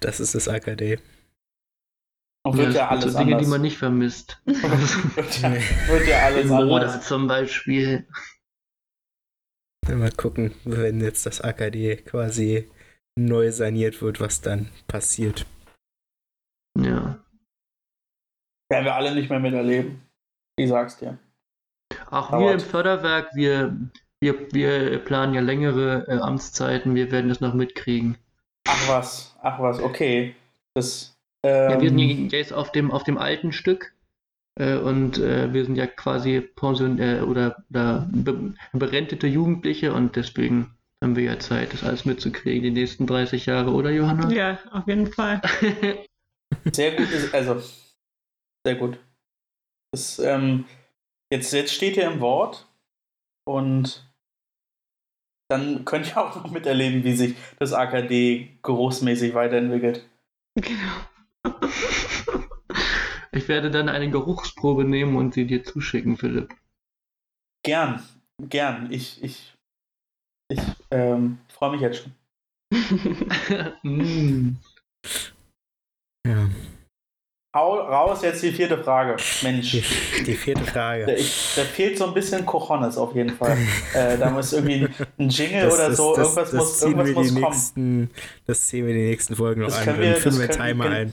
Das 0.00 0.20
ist 0.20 0.34
das 0.34 0.48
AKD. 0.48 0.98
Und 2.46 2.58
wird 2.58 2.74
ja, 2.74 2.94
das 2.94 3.02
sind 3.04 3.12
alles 3.12 3.12
so 3.14 3.18
Dinge, 3.18 3.32
anders. 3.32 3.44
die 3.46 3.50
man 3.50 3.60
nicht 3.62 3.78
vermisst. 3.78 4.40
wird, 4.44 5.40
ja, 5.42 5.52
wird 5.88 6.06
ja 6.06 6.18
alles 6.26 6.46
Moda 6.46 6.86
anders. 6.88 7.06
zum 7.08 7.26
Beispiel. 7.26 8.06
Mal 9.88 10.10
gucken, 10.10 10.54
wenn 10.64 11.00
jetzt 11.00 11.26
das 11.26 11.40
AKD 11.40 11.96
quasi 11.96 12.70
neu 13.16 13.52
saniert 13.52 14.02
wird, 14.02 14.20
was 14.20 14.40
dann 14.40 14.70
passiert. 14.88 15.46
Ja. 16.78 17.18
Werden 18.70 18.84
wir 18.84 18.94
alle 18.94 19.14
nicht 19.14 19.30
mehr 19.30 19.40
miterleben. 19.40 20.02
Ich 20.56 20.68
sag's 20.68 20.96
dir. 20.96 21.18
Auch 22.10 22.30
Dauert. 22.30 22.42
wir 22.42 22.52
im 22.52 22.60
Förderwerk, 22.60 23.30
wir, 23.34 23.76
wir, 24.20 24.52
wir 24.52 24.98
planen 25.04 25.34
ja 25.34 25.40
längere 25.40 26.06
äh, 26.08 26.18
Amtszeiten. 26.18 26.94
Wir 26.94 27.10
werden 27.10 27.28
das 27.28 27.40
noch 27.40 27.54
mitkriegen. 27.54 28.18
Ach 28.66 28.88
was, 28.88 29.36
ach 29.42 29.60
was, 29.60 29.80
okay. 29.80 30.34
Das, 30.74 31.16
ähm, 31.44 31.70
Ja, 31.70 31.80
wir 31.80 31.88
sind 31.90 32.32
ja 32.32 32.38
jetzt 32.38 32.52
auf 32.52 32.72
dem, 32.72 32.90
auf 32.90 33.04
dem 33.04 33.18
alten 33.18 33.52
Stück. 33.52 33.93
Äh, 34.56 34.76
und 34.76 35.18
äh, 35.18 35.52
wir 35.52 35.64
sind 35.64 35.76
ja 35.76 35.86
quasi 35.86 36.40
Pension 36.40 36.98
äh, 36.98 37.20
oder, 37.20 37.64
oder 37.70 38.08
be 38.12 38.54
berentete 38.72 39.26
Jugendliche 39.26 39.92
und 39.92 40.16
deswegen 40.16 40.76
haben 41.02 41.16
wir 41.16 41.24
ja 41.24 41.38
Zeit, 41.38 41.72
das 41.72 41.84
alles 41.84 42.04
mitzukriegen, 42.04 42.62
die 42.62 42.70
nächsten 42.70 43.06
30 43.06 43.46
Jahre, 43.46 43.72
oder 43.72 43.90
Johanna? 43.90 44.30
Ja, 44.30 44.58
auf 44.70 44.86
jeden 44.86 45.06
Fall. 45.06 45.42
Sehr 46.72 46.92
gut, 46.92 47.10
ist, 47.10 47.34
also 47.34 47.60
sehr 48.66 48.76
gut. 48.76 48.98
Das, 49.92 50.18
ähm, 50.18 50.64
jetzt, 51.30 51.52
jetzt 51.52 51.74
steht 51.74 51.96
ihr 51.96 52.10
im 52.10 52.20
Wort 52.20 52.66
und 53.46 54.10
dann 55.50 55.84
könnt 55.84 56.06
ihr 56.06 56.16
auch 56.22 56.34
noch 56.36 56.50
miterleben, 56.50 57.04
wie 57.04 57.14
sich 57.14 57.36
das 57.58 57.72
AKD 57.72 58.58
großmäßig 58.62 59.34
weiterentwickelt. 59.34 60.08
Genau. 60.56 60.94
ich 63.34 63.48
werde 63.48 63.70
dann 63.70 63.88
eine 63.88 64.10
Geruchsprobe 64.10 64.84
nehmen 64.84 65.16
und 65.16 65.34
sie 65.34 65.46
dir 65.46 65.64
zuschicken, 65.64 66.16
Philipp. 66.16 66.54
Gern, 67.64 68.02
gern. 68.40 68.90
Ich, 68.92 69.22
ich, 69.22 69.54
ich 70.50 70.60
ähm, 70.90 71.38
freue 71.48 71.72
mich 71.72 71.80
jetzt 71.80 72.02
schon. 72.02 72.12
mm. 73.82 74.56
Ja. 76.26 76.48
Hau 77.56 77.78
raus 77.78 78.22
jetzt 78.22 78.42
die 78.42 78.50
vierte 78.50 78.82
Frage. 78.82 79.14
Die, 79.16 79.44
Mensch. 79.46 79.70
die 80.26 80.34
vierte 80.34 80.64
Da, 80.64 80.70
Frage. 80.72 81.14
ich, 81.14 81.52
da 81.54 81.62
fehlt 81.62 81.96
so 81.96 82.06
ein 82.06 82.12
bisschen 82.14 82.44
Cojones 82.44 82.96
auf 82.96 83.14
jeden 83.14 83.30
Fall. 83.36 83.56
äh, 83.94 84.18
da 84.18 84.28
muss 84.30 84.52
irgendwie 84.52 84.88
ein 85.18 85.28
Jingle 85.28 85.62
Das- 85.62 85.74
oder 85.74 85.88
das- 85.88 85.96
so, 85.96 86.16
das- 86.16 86.24
irgendwas 86.26 86.50
das 86.50 86.52
muss, 86.60 86.82
irgendwas 86.82 87.06
wir 87.06 87.14
muss 87.14 87.28
die 87.28 87.40
kommen. 87.40 87.52
nächsten, 87.52 88.10
Das 88.46 88.66
ziehen 88.66 88.86
wir 88.88 88.94
die 88.94 89.04
nächsten 89.08 89.36
Folgen 89.36 89.60
noch 89.60 89.68
Das 89.68 89.84
Dann 89.84 90.00
wir- 90.00 90.14
das 90.18 90.38
wir 90.38 90.48
können- 90.48 90.58
Timer 90.66 90.84
gen- 90.84 90.92
ein. 90.94 91.12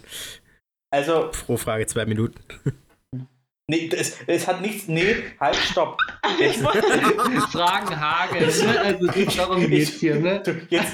Also, 0.91 1.29
Pro 1.45 1.57
Frage 1.57 1.87
zwei 1.87 2.05
Minuten. 2.05 2.35
nee, 3.67 3.89
es, 3.95 4.17
es 4.27 4.47
hat 4.47 4.61
nichts. 4.61 4.87
Nee, 4.87 5.15
halt, 5.39 5.55
stopp. 5.55 5.97
Jetzt, 6.39 6.59
Fragen 7.51 7.99
Hagen, 7.99 8.39
ne? 8.39 8.79
Also 8.81 9.37
darum 9.37 9.67
geht's 9.67 9.91
hier, 9.99 10.15
ne? 10.15 10.41
du, 10.43 10.61
jetzt, 10.69 10.93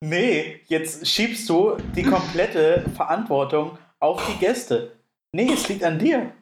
nee, 0.00 0.60
jetzt 0.66 1.06
schiebst 1.06 1.48
du 1.48 1.76
die 1.96 2.02
komplette 2.02 2.84
Verantwortung 2.94 3.78
auf 3.98 4.22
die 4.26 4.38
Gäste. 4.38 4.92
Nee, 5.32 5.50
es 5.52 5.68
liegt 5.68 5.82
an 5.84 5.98
dir. 5.98 6.32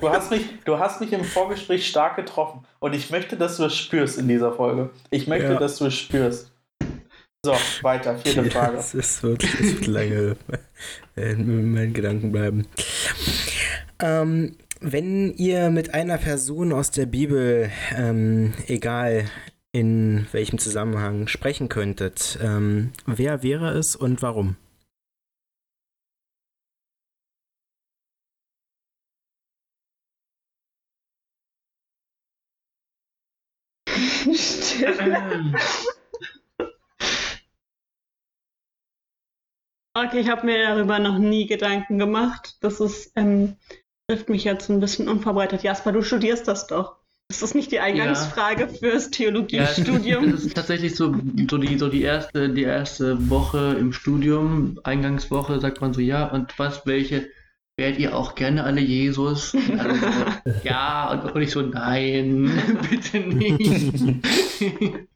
Du 0.00 0.08
hast, 0.08 0.30
mich, 0.30 0.42
du 0.64 0.78
hast 0.78 1.00
mich 1.00 1.12
im 1.12 1.24
Vorgespräch 1.24 1.86
stark 1.86 2.16
getroffen 2.16 2.64
und 2.78 2.94
ich 2.94 3.10
möchte, 3.10 3.36
dass 3.36 3.56
du 3.58 3.64
es 3.64 3.76
spürst 3.76 4.18
in 4.18 4.28
dieser 4.28 4.52
Folge. 4.52 4.90
Ich 5.10 5.26
möchte, 5.26 5.52
Ja. 5.52 5.58
dass 5.58 5.76
du 5.76 5.86
es 5.86 5.94
spürst. 5.94 6.50
So, 7.44 7.52
weiter, 7.82 8.16
vierte 8.16 8.50
Frage. 8.50 8.76
Das 8.76 8.94
ist 8.94 9.22
wirklich 9.22 9.50
das 9.52 9.60
wird 9.60 9.86
lange 9.86 10.36
äh, 11.16 11.32
in 11.32 11.72
meinen 11.72 11.92
Gedanken 11.92 12.32
bleiben. 12.32 12.66
Ähm, 14.00 14.56
wenn 14.80 15.34
ihr 15.34 15.68
mit 15.68 15.92
einer 15.92 16.16
Person 16.16 16.72
aus 16.72 16.90
der 16.90 17.04
Bibel, 17.04 17.70
ähm, 17.94 18.54
egal 18.66 19.26
in 19.72 20.26
welchem 20.32 20.58
Zusammenhang, 20.58 21.26
sprechen 21.26 21.68
könntet, 21.68 22.38
ähm, 22.42 22.92
wer 23.04 23.42
wäre 23.42 23.72
es 23.76 23.94
und 23.94 24.22
warum? 24.22 24.56
Stimmt. 34.32 35.58
Okay, 39.96 40.20
ich 40.20 40.28
habe 40.28 40.44
mir 40.44 40.58
darüber 40.66 40.98
noch 40.98 41.18
nie 41.18 41.46
Gedanken 41.46 41.98
gemacht. 41.98 42.56
Das 42.60 42.80
ist, 42.80 43.12
ähm, 43.14 43.56
trifft 44.08 44.28
mich 44.28 44.42
jetzt 44.42 44.68
ein 44.68 44.80
bisschen 44.80 45.08
unvorbereitet. 45.08 45.62
Jasper, 45.62 45.92
du 45.92 46.02
studierst 46.02 46.48
das 46.48 46.66
doch. 46.66 46.96
Das 47.28 47.42
ist 47.42 47.54
nicht 47.54 47.72
die 47.72 47.78
Eingangsfrage 47.78 48.68
fürs 48.68 48.82
Ja, 48.82 48.96
es, 48.96 49.10
Theologiestudium. 49.10 50.24
es 50.34 50.44
ist 50.44 50.56
tatsächlich 50.56 50.94
so, 50.94 51.14
so, 51.48 51.58
die, 51.58 51.78
so 51.78 51.88
die, 51.88 52.02
erste, 52.02 52.50
die 52.50 52.64
erste 52.64 53.30
Woche 53.30 53.76
im 53.78 53.92
Studium, 53.92 54.78
Eingangswoche, 54.84 55.58
sagt 55.58 55.80
man 55.80 55.94
so, 55.94 56.00
ja, 56.00 56.26
und 56.26 56.58
was, 56.58 56.86
welche, 56.86 57.28
wärt 57.76 57.98
ihr 57.98 58.14
auch 58.14 58.34
gerne 58.34 58.64
alle 58.64 58.80
Jesus? 58.80 59.54
Alle 59.78 59.94
so, 59.94 60.06
ja, 60.64 61.12
und, 61.12 61.32
und 61.32 61.40
ich 61.42 61.50
so, 61.50 61.62
nein, 61.62 62.50
bitte 62.90 63.20
nicht. 63.20 64.26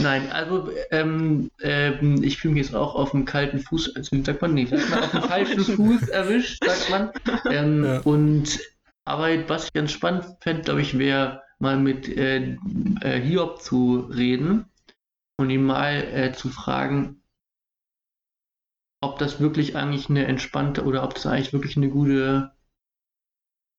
nein, 0.00 0.30
also, 0.30 0.70
ähm, 0.90 1.50
ähm, 1.62 2.22
ich 2.22 2.38
fühle 2.38 2.54
mich 2.54 2.66
jetzt 2.66 2.74
auch 2.74 2.94
auf 2.94 3.12
dem 3.12 3.24
kalten 3.24 3.58
Fuß, 3.60 3.96
also, 3.96 4.22
sagt 4.22 4.42
man 4.42 4.54
nicht, 4.54 4.70
sagt 4.70 4.90
man 4.90 5.02
auf 5.04 5.10
dem 5.10 5.22
falschen 5.28 5.64
Fuß 5.64 6.08
erwischt, 6.08 6.64
sagt 6.64 6.90
man. 6.90 7.10
Ähm, 7.50 7.84
Ja. 7.84 8.00
Und 8.00 8.58
aber 9.04 9.48
was 9.48 9.66
ich 9.66 9.72
ganz 9.72 9.92
spannend 9.92 10.26
fände, 10.40 10.62
glaube 10.62 10.82
ich, 10.82 10.98
wäre 10.98 11.42
mal 11.58 11.78
mit 11.78 12.08
äh, 12.08 12.56
äh, 13.00 13.20
Hiob 13.20 13.62
zu 13.62 14.00
reden 14.14 14.66
und 15.38 15.48
ihn 15.48 15.64
mal 15.64 15.94
äh, 15.94 16.32
zu 16.32 16.50
fragen, 16.50 17.22
ob 19.00 19.18
das 19.18 19.40
wirklich 19.40 19.76
eigentlich 19.76 20.10
eine 20.10 20.26
entspannte 20.26 20.84
oder 20.84 21.04
ob 21.04 21.14
das 21.14 21.26
eigentlich 21.26 21.52
wirklich 21.52 21.76
eine 21.76 21.88
gute, 21.88 22.52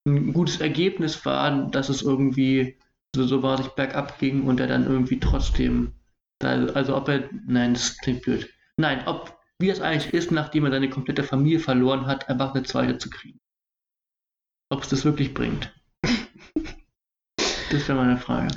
ein 0.06 0.32
gutes 0.32 0.60
Ergebnis 0.60 1.24
war, 1.24 1.68
dass 1.70 1.90
es 1.90 2.02
irgendwie 2.02 2.78
so, 3.14 3.24
so 3.24 3.42
wahrlich 3.42 3.68
bergab 3.68 4.18
ging 4.18 4.46
und 4.46 4.58
er 4.58 4.66
dann 4.66 4.86
irgendwie 4.86 5.20
trotzdem, 5.20 5.92
also, 6.40 6.96
ob 6.96 7.08
er, 7.08 7.28
nein, 7.46 7.74
das 7.74 7.96
klingt 7.98 8.22
blöd. 8.22 8.52
Nein, 8.76 9.06
ob, 9.06 9.38
wie 9.58 9.68
das 9.68 9.80
eigentlich 9.80 10.14
ist, 10.14 10.30
nachdem 10.30 10.64
er 10.64 10.70
seine 10.70 10.90
komplette 10.90 11.22
Familie 11.22 11.60
verloren 11.60 12.06
hat, 12.06 12.28
einfach 12.28 12.54
eine 12.54 12.64
zweite 12.64 12.98
zu 12.98 13.10
kriegen. 13.10 13.38
Ob 14.70 14.82
es 14.82 14.88
das 14.88 15.04
wirklich 15.04 15.34
bringt. 15.34 15.72
das 17.70 17.88
wäre 17.88 17.94
meine 17.98 18.16
Frage 18.16 18.48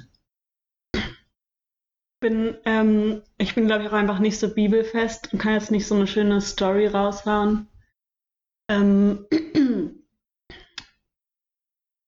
bin, 2.24 2.58
ähm, 2.64 3.22
ich 3.38 3.54
bin, 3.54 3.68
glaube 3.68 3.84
ich, 3.84 3.90
auch 3.90 3.94
einfach 3.94 4.20
nicht 4.20 4.40
so 4.40 4.52
bibelfest 4.54 5.34
und 5.34 5.40
kann 5.40 5.54
jetzt 5.54 5.72
nicht 5.72 5.86
so 5.86 5.94
eine 5.94 6.08
schöne 6.08 6.40
Story 6.40 6.88
raushauen. 6.88 7.68
Ähm, 8.70 9.28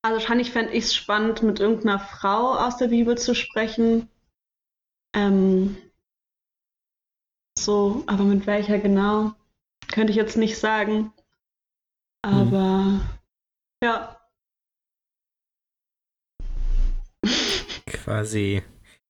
also 0.02 0.16
wahrscheinlich 0.18 0.52
fände 0.52 0.72
ich 0.72 0.86
es 0.86 0.96
spannend, 0.96 1.44
mit 1.44 1.60
irgendeiner 1.60 2.00
Frau 2.00 2.54
aus 2.54 2.78
der 2.78 2.88
Bibel 2.88 3.18
zu 3.18 3.36
sprechen. 3.36 4.08
Ähm, 5.16 5.78
so, 7.58 8.04
aber 8.06 8.24
mit 8.24 8.46
welcher 8.46 8.80
genau? 8.80 9.34
Könnte 9.88 10.12
ich 10.12 10.18
jetzt 10.18 10.38
nicht 10.38 10.58
sagen. 10.58 11.14
Aber 12.22 12.86
hm. 12.86 13.02
ja. 13.84 14.20
Quasi 17.88 18.62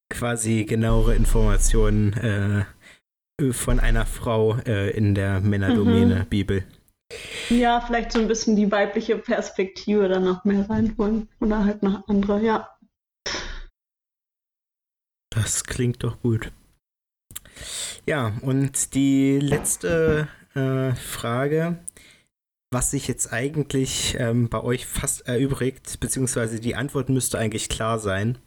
quasi 0.10 0.66
genauere 0.66 1.16
Informationen 1.16 2.14
äh, 2.14 3.52
von 3.52 3.80
einer 3.80 4.06
Frau 4.06 4.58
äh, 4.66 4.92
in 4.92 5.16
der 5.16 5.42
Männerdomäne 5.42 6.22
mhm. 6.22 6.30
Bibel. 6.30 6.64
Ja, 7.50 7.82
vielleicht 7.82 8.12
so 8.12 8.20
ein 8.20 8.28
bisschen 8.28 8.56
die 8.56 8.72
weibliche 8.72 9.18
Perspektive 9.18 10.08
dann 10.08 10.24
noch 10.24 10.44
mehr 10.46 10.70
reinholen. 10.70 11.30
Oder 11.40 11.66
halt 11.66 11.84
noch 11.84 12.08
andere, 12.08 12.42
ja. 12.42 12.70
Das 15.36 15.66
klingt 15.66 16.04
doch 16.04 16.20
gut. 16.22 16.52
Ja, 18.06 18.34
und 18.42 18.94
die 18.96 19.38
letzte 19.40 20.28
äh, 20.54 20.96
Frage, 20.96 21.78
was 22.72 22.92
sich 22.92 23.08
jetzt 23.08 23.32
eigentlich 23.32 24.16
ähm, 24.18 24.50
bei 24.50 24.62
euch 24.62 24.86
fast 24.86 25.28
erübrigt, 25.28 26.00
beziehungsweise 26.00 26.60
die 26.60 26.76
Antwort 26.76 27.10
müsste 27.10 27.38
eigentlich 27.38 27.70
klar 27.70 28.00
sein. 28.00 28.38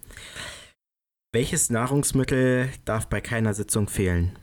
Welches 1.32 1.68
Nahrungsmittel 1.70 2.70
darf 2.84 3.06
bei 3.06 3.20
keiner 3.20 3.52
Sitzung 3.52 3.88
fehlen? 3.88 4.38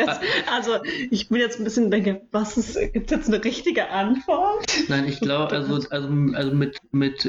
Jetzt, 0.00 0.20
also 0.52 0.78
ich 1.10 1.28
bin 1.28 1.38
jetzt 1.38 1.58
ein 1.58 1.64
bisschen 1.64 1.90
denke, 1.90 2.22
was 2.32 2.56
ist, 2.56 2.78
gibt 2.92 3.10
es 3.10 3.16
jetzt 3.16 3.28
eine 3.28 3.42
richtige 3.44 3.90
Antwort? 3.90 4.66
Nein, 4.88 5.06
ich 5.06 5.20
glaube, 5.20 5.54
also, 5.54 5.74
also, 5.90 6.08
also 6.34 6.54
mit, 6.54 6.78
mit 6.92 7.26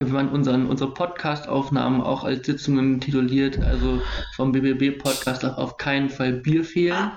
wenn 0.00 0.12
man 0.12 0.28
unseren, 0.28 0.66
unsere 0.66 0.92
Podcast-Aufnahmen 0.92 2.00
auch 2.00 2.24
als 2.24 2.46
Sitzungen 2.46 3.00
tituliert, 3.00 3.60
also 3.60 4.02
vom 4.34 4.52
BBB-Podcast 4.52 5.44
darf 5.44 5.56
auf 5.56 5.76
keinen 5.76 6.10
Fall 6.10 6.34
Bier 6.34 6.64
fehlen, 6.64 7.12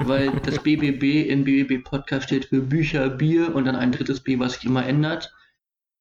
weil 0.00 0.30
das 0.44 0.62
BBB 0.62 1.28
in 1.28 1.44
BBB-Podcast 1.44 2.24
steht 2.24 2.46
für 2.46 2.60
Bücher, 2.60 3.08
Bier 3.08 3.54
und 3.54 3.66
dann 3.66 3.76
ein 3.76 3.92
drittes 3.92 4.20
B, 4.20 4.38
was 4.38 4.54
sich 4.54 4.64
immer 4.64 4.84
ändert. 4.84 5.32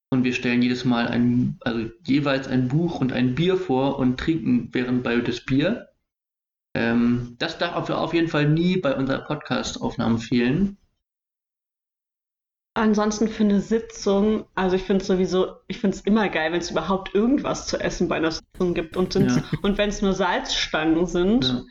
Und 0.09 0.23
wir 0.23 0.33
stellen 0.33 0.61
jedes 0.61 0.85
Mal 0.85 1.07
ein, 1.07 1.57
also 1.61 1.89
jeweils 2.05 2.47
ein 2.47 2.67
Buch 2.69 2.99
und 3.01 3.11
ein 3.11 3.35
Bier 3.35 3.57
vor 3.57 3.99
und 3.99 4.19
trinken 4.19 4.69
während 4.71 5.03
bei 5.03 5.17
das 5.17 5.41
Bier. 5.41 5.89
Ähm, 6.77 7.35
das 7.39 7.57
darf 7.57 7.89
auf 7.89 8.13
jeden 8.13 8.27
Fall 8.27 8.47
nie 8.47 8.77
bei 8.77 8.95
unserer 8.95 9.19
Podcast-Aufnahme 9.19 10.19
fehlen. 10.19 10.77
Ansonsten 12.75 13.27
für 13.27 13.43
eine 13.43 13.59
Sitzung, 13.59 14.45
also 14.53 14.75
ich 14.75 14.83
finde 14.83 15.01
es 15.01 15.07
sowieso, 15.07 15.55
ich 15.67 15.79
finde 15.79 15.97
es 15.97 16.03
immer 16.03 16.29
geil, 16.29 16.51
wenn 16.51 16.61
es 16.61 16.69
überhaupt 16.69 17.15
irgendwas 17.15 17.65
zu 17.65 17.79
essen 17.79 18.07
bei 18.07 18.17
einer 18.17 18.29
Sitzung 18.29 18.75
gibt 18.75 18.95
und, 18.95 19.15
ja. 19.15 19.43
und 19.63 19.79
wenn 19.79 19.89
es 19.89 20.03
nur 20.03 20.13
Salzstangen 20.13 21.07
sind. 21.07 21.65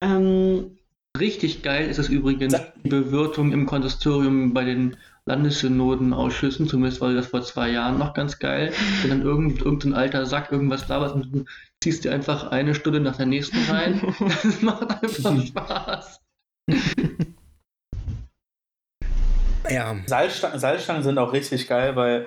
Ja. 0.00 0.16
Ähm, 0.16 0.78
Richtig 1.18 1.62
geil 1.62 1.88
ist 1.88 1.98
es 1.98 2.08
übrigens 2.08 2.54
die 2.84 2.88
Bewirtung 2.88 3.50
im 3.52 3.66
Konsistorium 3.66 4.54
bei 4.54 4.64
den 4.64 4.96
Landessynodenausschüssen, 5.26 6.68
zumindest 6.68 7.00
war 7.00 7.12
das 7.12 7.28
vor 7.28 7.42
zwei 7.42 7.70
Jahren 7.70 7.98
noch 7.98 8.14
ganz 8.14 8.38
geil. 8.38 8.72
Wenn 9.00 9.10
dann 9.10 9.22
irgend, 9.22 9.60
irgendein 9.60 9.94
alter 9.94 10.26
Sack 10.26 10.52
irgendwas 10.52 10.86
da 10.86 11.00
was 11.00 11.12
und 11.12 11.46
ziehst 11.84 12.04
dir 12.04 12.12
einfach 12.12 12.50
eine 12.50 12.74
Stunde 12.74 12.98
nach 12.98 13.18
der 13.18 13.26
nächsten 13.26 13.58
rein. 13.70 14.00
das 14.42 14.62
macht 14.62 15.02
einfach 15.02 15.46
Spaß. 15.46 16.20
Ja. 19.68 19.94
Salzstangen, 20.06 20.58
Salzstangen 20.58 21.02
sind 21.02 21.18
auch 21.18 21.34
richtig 21.34 21.68
geil, 21.68 21.94
weil 21.94 22.26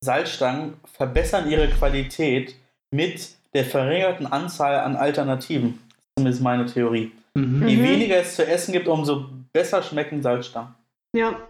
Salzstangen 0.00 0.74
verbessern 0.84 1.50
ihre 1.50 1.68
Qualität 1.68 2.54
mit 2.92 3.30
der 3.52 3.64
verringerten 3.64 4.28
Anzahl 4.28 4.78
an 4.78 4.94
Alternativen. 4.94 5.80
Das 6.14 6.36
ist 6.36 6.40
meine 6.40 6.66
Theorie. 6.66 7.10
Mhm. 7.34 7.66
Je 7.66 7.76
mhm. 7.76 7.82
weniger 7.82 8.16
es 8.16 8.36
zu 8.36 8.46
essen 8.46 8.70
gibt, 8.70 8.86
umso 8.86 9.28
besser 9.52 9.82
schmecken 9.82 10.22
Salzstangen. 10.22 10.72
Ja. 11.16 11.48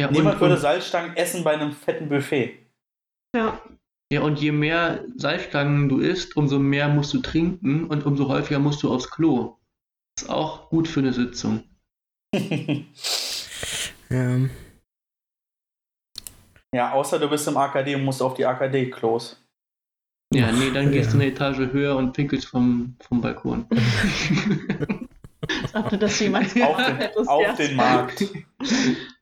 ja 0.00 0.10
Niemand 0.10 0.36
und, 0.36 0.40
würde 0.40 0.56
Salzstangen 0.56 1.16
essen 1.18 1.44
bei 1.44 1.52
einem 1.52 1.72
fetten 1.72 2.08
Buffet. 2.08 2.58
Ja. 3.36 3.60
Ja, 4.14 4.20
und 4.20 4.40
je 4.40 4.52
mehr 4.52 5.04
Salzstangen 5.16 5.88
du 5.88 5.98
isst, 5.98 6.36
umso 6.36 6.60
mehr 6.60 6.86
musst 6.86 7.12
du 7.14 7.18
trinken 7.20 7.86
und 7.86 8.06
umso 8.06 8.28
häufiger 8.28 8.60
musst 8.60 8.80
du 8.84 8.94
aufs 8.94 9.10
Klo. 9.10 9.56
Das 10.14 10.26
ist 10.26 10.30
auch 10.30 10.70
gut 10.70 10.86
für 10.86 11.00
eine 11.00 11.12
Sitzung. 11.12 11.64
Ja. 14.10 14.38
Ja, 16.74 16.92
außer 16.92 17.18
du 17.18 17.28
bist 17.28 17.48
im 17.48 17.56
AKD 17.56 17.96
und 17.96 18.04
musst 18.04 18.22
auf 18.22 18.34
die 18.34 18.46
AKD-Klos. 18.46 19.42
Ja, 20.32 20.52
nee, 20.52 20.70
dann 20.70 20.92
gehst 20.92 21.06
ja. 21.06 21.12
du 21.12 21.22
eine 21.22 21.32
Etage 21.32 21.72
höher 21.72 21.96
und 21.96 22.12
pinkelst 22.12 22.46
vom, 22.46 22.96
vom 23.00 23.20
Balkon. 23.20 23.66
Sagte 25.72 25.98
das 25.98 26.20
jemand? 26.20 26.46
auf 26.62 26.76
den, 26.76 27.26
auf 27.26 27.56
den 27.56 27.74
Markt. 27.74 28.24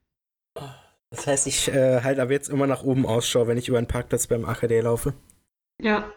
Das 1.12 1.26
heißt, 1.26 1.46
ich 1.46 1.68
äh, 1.68 2.00
halte 2.00 2.22
aber 2.22 2.32
jetzt 2.32 2.48
immer 2.48 2.66
nach 2.66 2.82
oben 2.82 3.06
Ausschau, 3.06 3.46
wenn 3.46 3.58
ich 3.58 3.68
über 3.68 3.80
den 3.80 3.86
Parkplatz 3.86 4.26
beim 4.26 4.46
AKD 4.46 4.80
laufe. 4.80 5.12
Ja. 5.80 6.10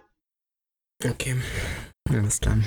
Okay. 1.03 1.35
Alles 2.09 2.39
klar. 2.39 2.57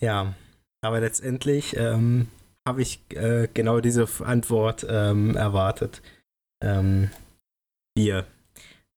Ja, 0.00 0.34
aber 0.80 1.00
letztendlich 1.00 1.76
ähm, 1.76 2.28
habe 2.66 2.82
ich 2.82 3.00
äh, 3.10 3.48
genau 3.52 3.80
diese 3.80 4.06
Antwort 4.24 4.86
ähm, 4.88 5.36
erwartet. 5.36 6.02
Ähm, 6.62 7.10
Bier. 7.94 8.26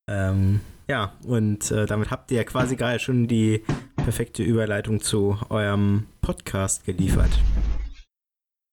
Ähm, 0.07 0.61
ja, 0.87 1.13
und 1.25 1.71
äh, 1.71 1.87
damit 1.87 2.11
habt 2.11 2.29
ihr 2.29 2.37
ja 2.37 2.43
quasi 2.43 2.75
gerade 2.75 2.99
schon 2.99 3.27
die 3.27 3.63
perfekte 3.95 4.43
Überleitung 4.43 5.01
zu 5.01 5.39
eurem 5.49 6.05
Podcast 6.21 6.85
geliefert. 6.85 7.31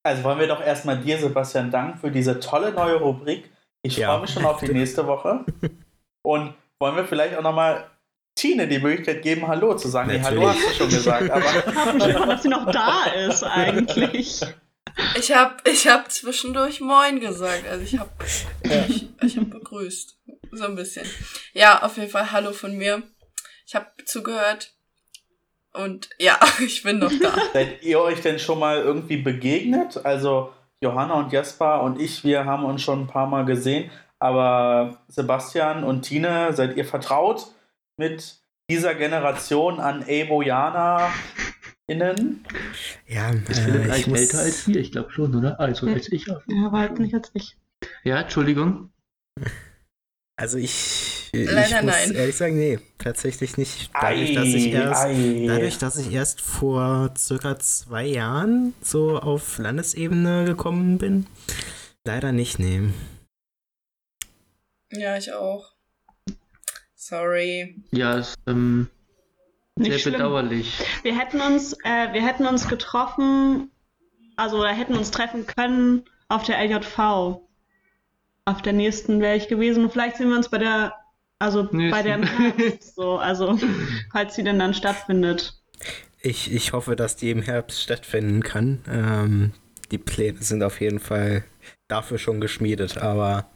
Also 0.03 0.25
wollen 0.25 0.39
wir 0.39 0.47
doch 0.47 0.63
erstmal 0.63 0.99
dir, 0.99 1.19
Sebastian, 1.19 1.71
danken 1.71 1.99
für 1.99 2.11
diese 2.11 2.41
tolle 2.41 2.73
neue 2.73 2.97
Rubrik. 2.97 3.51
Ich 3.83 3.97
ja. 3.97 4.09
freue 4.09 4.23
mich 4.23 4.31
schon 4.31 4.45
auf 4.47 4.61
die 4.61 4.73
nächste 4.73 5.07
Woche. 5.07 5.45
Und 6.23 6.55
wollen 6.79 6.97
wir 6.97 7.05
vielleicht 7.05 7.37
auch 7.37 7.43
nochmal 7.43 7.91
Tine 8.35 8.67
die 8.67 8.79
Möglichkeit 8.79 9.23
geben, 9.23 9.47
Hallo 9.47 9.75
zu 9.77 9.89
sagen. 9.89 10.11
Nee, 10.11 10.21
Hallo 10.23 10.49
hast 10.49 10.63
du 10.63 10.75
schon 10.75 10.89
gesagt, 10.89 11.31
aber. 11.31 11.45
Ich 11.45 11.77
habe 11.77 12.01
schon, 12.01 12.29
dass 12.29 12.43
sie 12.43 12.49
noch 12.49 12.71
da 12.71 13.05
ist, 13.07 13.43
eigentlich. 13.43 14.41
Ich 15.19 15.35
habe 15.35 15.57
ich 15.65 15.87
hab 15.87 16.11
zwischendurch 16.11 16.81
Moin 16.81 17.21
gesagt. 17.21 17.67
Also 17.69 17.85
ich 17.85 17.99
habe 17.99 18.11
ich, 18.89 19.09
ich 19.23 19.37
hab 19.37 19.51
begrüßt. 19.51 20.19
So 20.53 20.65
ein 20.65 20.75
bisschen. 20.75 21.07
Ja, 21.53 21.83
auf 21.83 21.97
jeden 21.97 22.11
Fall 22.11 22.33
Hallo 22.33 22.53
von 22.53 22.77
mir. 22.77 23.03
Ich 23.67 23.75
habe 23.75 23.87
zugehört. 24.05 24.75
Und 25.73 26.11
ja, 26.19 26.39
ich 26.65 26.83
bin 26.83 26.99
noch 26.99 27.13
da. 27.21 27.33
Seid 27.53 27.83
ihr 27.83 28.01
euch 28.01 28.21
denn 28.23 28.39
schon 28.39 28.59
mal 28.59 28.79
irgendwie 28.79 29.19
begegnet? 29.19 30.05
Also 30.05 30.53
Johanna 30.83 31.15
und 31.15 31.33
Jasper 31.33 31.83
und 31.83 32.01
ich, 32.01 32.25
wir 32.25 32.45
haben 32.45 32.65
uns 32.65 32.83
schon 32.83 33.03
ein 33.03 33.07
paar 33.07 33.27
Mal 33.27 33.45
gesehen. 33.45 33.91
Aber 34.19 34.99
Sebastian 35.09 35.85
und 35.85 36.03
Tine, 36.03 36.53
seid 36.53 36.77
ihr 36.77 36.85
vertraut 36.85 37.47
mit 37.97 38.41
dieser 38.71 38.95
Generation 38.95 39.81
an 39.81 40.07
Ebojaner 40.07 41.11
innen. 41.87 42.45
Ja, 43.07 43.31
ist 43.31 43.59
äh, 43.59 43.63
Philipp 43.63 43.91
eigentlich 43.91 44.21
älter 44.21 44.39
als 44.41 44.69
wir? 44.69 44.77
Ich 44.77 44.93
glaube 44.93 45.11
schon, 45.11 45.35
oder? 45.35 45.59
Also 45.59 45.87
ja. 45.87 45.95
als 45.95 46.13
ich. 46.13 46.27
Ja, 46.27 46.41
aber 46.67 46.79
halt 46.79 46.99
nicht 46.99 47.15
als 47.15 47.31
ich. 47.35 47.57
Ja, 48.05 48.21
Entschuldigung. 48.21 48.93
Also 50.37 50.59
ich, 50.59 51.10
ich 51.33 51.51
Leider 51.51 51.83
muss 51.83 51.95
nein. 51.95 52.15
ehrlich 52.15 52.37
sagen, 52.37 52.59
nee, 52.59 52.79
tatsächlich 52.99 53.57
nicht. 53.57 53.91
Dadurch, 53.93 54.35
dass 54.35 54.47
ich 54.49 54.73
erst, 54.73 55.05
dadurch, 55.05 55.79
dass 55.79 55.97
ich 55.99 56.13
erst 56.13 56.41
vor 56.41 57.13
circa 57.17 57.59
zwei 57.59 58.07
Jahren 58.07 58.75
so 58.83 59.19
auf 59.19 59.59
Landesebene 59.59 60.45
gekommen 60.45 60.99
bin, 60.99 61.27
Leider 62.05 62.33
nicht 62.33 62.59
nehmen. 62.59 62.95
Ja, 64.91 65.17
ich 65.17 65.33
auch. 65.33 65.73
Sorry. 66.95 67.77
Ja, 67.91 68.19
ist 68.19 68.37
ähm, 68.47 68.89
Nicht 69.77 69.91
sehr 69.93 69.99
schlimm. 69.99 70.15
bedauerlich. 70.15 70.79
Wir 71.03 71.19
hätten 71.19 71.41
uns, 71.41 71.75
äh, 71.85 72.13
wir 72.13 72.27
hätten 72.27 72.47
uns 72.47 72.69
getroffen, 72.69 73.71
also 74.37 74.59
oder 74.59 74.73
hätten 74.73 74.95
uns 74.95 75.11
treffen 75.11 75.47
können 75.47 76.05
auf 76.29 76.43
der 76.45 76.59
LJV. 76.59 76.99
Auf 78.47 78.63
der 78.63 78.73
nächsten 78.73 79.21
wäre 79.21 79.37
ich 79.37 79.49
gewesen. 79.49 79.85
Und 79.85 79.93
vielleicht 79.93 80.17
sehen 80.17 80.31
wir 80.31 80.37
uns 80.37 80.49
bei 80.49 80.59
der, 80.59 80.95
also 81.41 81.63
Nächsten. 81.63 81.91
bei 81.91 82.03
der 82.03 82.15
im 82.17 82.23
Herbst, 82.23 82.95
so, 82.95 83.19
also 83.19 83.59
falls 84.13 84.35
sie 84.37 84.45
denn 84.45 84.59
dann 84.59 84.75
stattfindet. 84.75 85.61
Ich, 86.21 86.53
ich 86.53 86.73
hoffe, 86.73 86.95
dass 86.97 87.17
die 87.17 87.31
im 87.31 87.43
Herbst 87.43 87.83
stattfinden 87.83 88.43
kann. 88.43 88.85
Ähm, 88.87 89.53
die 89.91 89.99
Pläne 89.99 90.43
sind 90.43 90.63
auf 90.63 90.81
jeden 90.81 91.01
Fall 91.01 91.43
dafür 91.89 92.19
schon 92.19 92.41
geschmiedet, 92.41 92.99
aber 92.99 93.51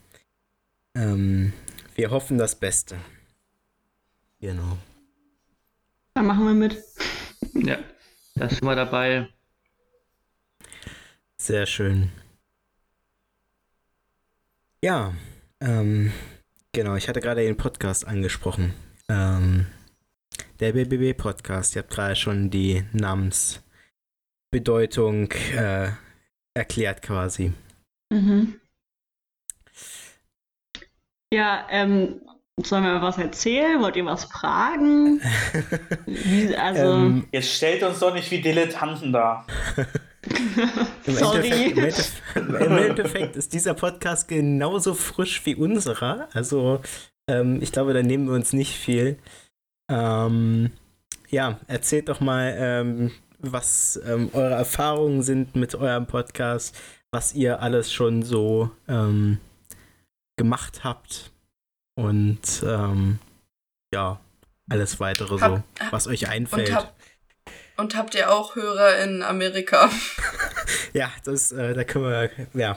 ähm, 0.95 1.53
wir 1.95 2.11
hoffen 2.11 2.39
das 2.39 2.57
Beste. 2.57 2.97
Genau. 4.41 4.79
Dann 6.15 6.27
machen 6.27 6.47
wir 6.47 6.55
mit. 6.55 6.83
Ja, 7.57 7.79
da 8.35 8.49
sind 8.49 8.65
wir 8.65 8.75
dabei. 8.75 9.29
Sehr 11.37 11.67
schön. 11.67 12.11
Ja, 14.83 15.15
ähm, 15.61 16.13
genau, 16.75 16.95
ich 16.97 17.09
hatte 17.09 17.21
gerade 17.21 17.43
den 17.43 17.57
Podcast 17.57 18.07
angesprochen. 18.07 18.75
Ähm, 19.09 19.67
der 20.61 20.73
BBB-Podcast, 20.73 21.75
ihr 21.75 21.83
habt 21.83 21.93
gerade 21.93 22.15
schon 22.17 22.51
die 22.51 22.85
Namensbedeutung 22.93 25.31
äh, 25.57 25.89
erklärt 26.55 27.03
quasi. 27.03 27.53
Mhm. 28.13 28.61
Ja, 31.33 31.67
ähm, 31.71 32.21
sollen 32.63 32.85
wir 32.85 33.03
was 33.03 33.19
erzählen? 33.19 33.81
Wollt 33.81 33.97
ihr 33.97 34.07
was 34.07 34.25
fragen? 34.25 35.21
Also, 36.59 36.83
Ähm, 36.83 37.27
Jetzt 37.33 37.53
stellt 37.55 37.83
uns 37.83 37.99
doch 38.01 38.15
nicht 38.15 38.31
wie 38.31 38.41
Dilettanten 38.41 39.13
da. 39.13 39.45
Im 41.07 41.15
Sorry. 41.15 41.71
Endeffekt, 41.71 41.77
im, 41.77 41.85
Endeffekt, 41.85 42.67
Im 42.67 42.77
Endeffekt 42.79 43.37
ist 43.37 43.53
dieser 43.53 43.75
Podcast 43.75 44.29
genauso 44.29 44.95
frisch 44.95 45.45
wie 45.45 45.55
unserer. 45.55 46.29
Also, 46.33 46.81
ähm, 47.29 47.61
ich 47.63 47.73
glaube, 47.73 47.93
da 47.95 48.03
nehmen 48.03 48.27
wir 48.27 48.35
uns 48.35 48.53
nicht 48.53 48.77
viel. 48.77 49.19
Ähm, 49.91 50.71
ja, 51.31 51.59
erzählt 51.67 52.09
doch 52.09 52.21
mal, 52.21 52.55
ähm, 52.57 53.11
was 53.39 54.01
ähm, 54.07 54.31
eure 54.33 54.55
Erfahrungen 54.55 55.23
sind 55.23 55.55
mit 55.57 55.75
eurem 55.75 56.07
Podcast, 56.07 56.75
was 57.13 57.35
ihr 57.35 57.61
alles 57.61 57.93
schon 57.93 58.23
so 58.23 58.71
ähm, 58.89 59.39
gemacht 60.37 60.83
habt 60.85 61.31
und 61.97 62.41
ähm, 62.67 63.19
ja, 63.93 64.19
alles 64.71 64.99
weitere 64.99 65.39
so, 65.39 65.41
Hab- 65.41 65.63
was 65.91 66.07
euch 66.07 66.29
einfällt. 66.29 66.71
Und, 66.71 66.75
hab, 66.75 66.97
und 67.77 67.97
habt 67.97 68.15
ihr 68.15 68.33
auch 68.33 68.57
Hörer 68.57 68.99
in 68.99 69.23
Amerika? 69.23 69.91
Ja, 70.93 71.11
das, 71.25 71.51
äh, 71.51 71.75
da 71.75 71.83
können 71.83 72.05
wir, 72.05 72.31
ja, 72.55 72.77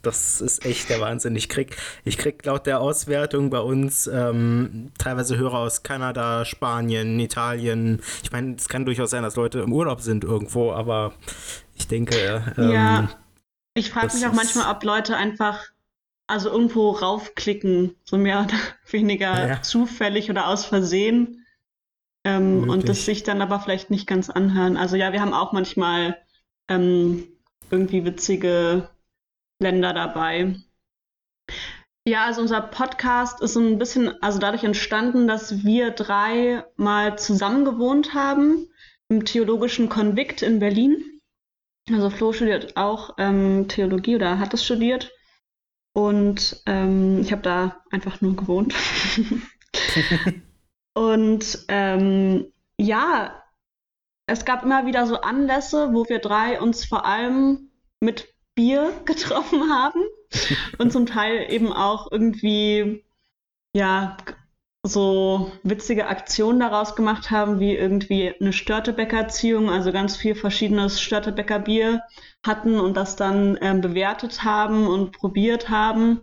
das 0.00 0.40
ist 0.40 0.64
echt 0.64 0.88
der 0.88 1.00
Wahnsinn. 1.02 1.36
Ich 1.36 1.50
krieg, 1.50 1.76
ich 2.02 2.16
krieg 2.16 2.42
laut 2.46 2.64
der 2.66 2.80
Auswertung 2.80 3.50
bei 3.50 3.58
uns 3.60 4.06
ähm, 4.06 4.90
teilweise 4.98 5.36
Hörer 5.36 5.58
aus 5.58 5.82
Kanada, 5.82 6.46
Spanien, 6.46 7.20
Italien. 7.20 8.00
Ich 8.22 8.32
meine, 8.32 8.54
es 8.56 8.70
kann 8.70 8.86
durchaus 8.86 9.10
sein, 9.10 9.22
dass 9.22 9.36
Leute 9.36 9.60
im 9.60 9.72
Urlaub 9.72 10.00
sind 10.00 10.24
irgendwo, 10.24 10.72
aber 10.72 11.12
ich 11.74 11.88
denke, 11.88 12.42
ähm, 12.56 12.70
Ja. 12.70 13.08
ich 13.74 13.90
frage 13.90 14.14
mich 14.14 14.26
auch 14.26 14.32
manchmal, 14.32 14.74
ob 14.74 14.82
Leute 14.82 15.14
einfach 15.16 15.60
also 16.26 16.48
irgendwo 16.50 16.90
raufklicken, 16.92 17.94
so 18.04 18.16
mehr 18.16 18.40
oder 18.40 18.54
weniger 18.90 19.46
Ja. 19.46 19.62
zufällig 19.62 20.30
oder 20.30 20.48
aus 20.48 20.64
Versehen. 20.64 21.41
Ähm, 22.24 22.68
und 22.68 22.88
das 22.88 23.04
sich 23.04 23.24
dann 23.24 23.42
aber 23.42 23.60
vielleicht 23.60 23.90
nicht 23.90 24.06
ganz 24.06 24.30
anhören. 24.30 24.76
Also 24.76 24.96
ja, 24.96 25.12
wir 25.12 25.20
haben 25.20 25.34
auch 25.34 25.52
manchmal 25.52 26.18
ähm, 26.68 27.26
irgendwie 27.70 28.04
witzige 28.04 28.90
Länder 29.60 29.92
dabei. 29.92 30.56
Ja, 32.06 32.26
also 32.26 32.40
unser 32.40 32.60
Podcast 32.60 33.40
ist 33.42 33.54
so 33.54 33.60
ein 33.60 33.78
bisschen, 33.78 34.22
also 34.22 34.38
dadurch 34.38 34.64
entstanden, 34.64 35.28
dass 35.28 35.64
wir 35.64 35.90
drei 35.90 36.64
mal 36.76 37.18
zusammen 37.18 37.64
gewohnt 37.64 38.14
haben 38.14 38.68
im 39.08 39.24
Theologischen 39.24 39.88
Konvikt 39.88 40.42
in 40.42 40.58
Berlin. 40.58 41.20
Also 41.90 42.10
Flo 42.10 42.32
studiert 42.32 42.76
auch 42.76 43.14
ähm, 43.18 43.66
Theologie 43.68 44.16
oder 44.16 44.38
hat 44.38 44.54
es 44.54 44.64
studiert. 44.64 45.12
Und 45.94 46.62
ähm, 46.66 47.20
ich 47.20 47.32
habe 47.32 47.42
da 47.42 47.82
einfach 47.90 48.20
nur 48.20 48.36
gewohnt. 48.36 48.74
Und 50.94 51.64
ähm, 51.68 52.52
ja, 52.78 53.42
es 54.26 54.44
gab 54.44 54.62
immer 54.62 54.86
wieder 54.86 55.06
so 55.06 55.20
Anlässe, 55.20 55.92
wo 55.92 56.08
wir 56.08 56.18
drei 56.18 56.60
uns 56.60 56.84
vor 56.84 57.04
allem 57.04 57.70
mit 58.00 58.34
Bier 58.54 58.92
getroffen 59.04 59.70
haben 59.70 60.00
und 60.78 60.92
zum 60.92 61.06
Teil 61.06 61.50
eben 61.50 61.72
auch 61.72 62.10
irgendwie, 62.10 63.04
ja, 63.74 64.16
so 64.84 65.52
witzige 65.62 66.08
Aktionen 66.08 66.58
daraus 66.58 66.96
gemacht 66.96 67.30
haben, 67.30 67.60
wie 67.60 67.76
irgendwie 67.76 68.34
eine 68.40 68.52
Störtebäcker-Ziehung, 68.52 69.70
also 69.70 69.92
ganz 69.92 70.16
viel 70.16 70.34
verschiedenes 70.34 71.00
Störtebäcker-Bier 71.00 72.02
hatten 72.44 72.80
und 72.80 72.96
das 72.96 73.14
dann 73.14 73.56
ähm, 73.60 73.80
bewertet 73.80 74.42
haben 74.42 74.88
und 74.88 75.12
probiert 75.12 75.68
haben. 75.68 76.22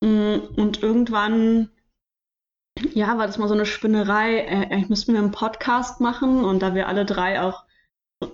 Mm, 0.00 0.36
Und 0.56 0.82
irgendwann, 0.82 1.70
ja, 2.94 3.18
war 3.18 3.26
das 3.26 3.38
mal 3.38 3.48
so 3.48 3.54
eine 3.54 3.66
Spinnerei, 3.66 4.40
äh, 4.40 4.70
eigentlich 4.70 4.88
müssten 4.88 5.12
wir 5.12 5.20
einen 5.20 5.32
Podcast 5.32 6.00
machen 6.00 6.44
und 6.44 6.60
da 6.60 6.74
wir 6.74 6.88
alle 6.88 7.04
drei 7.04 7.40
auch 7.40 7.64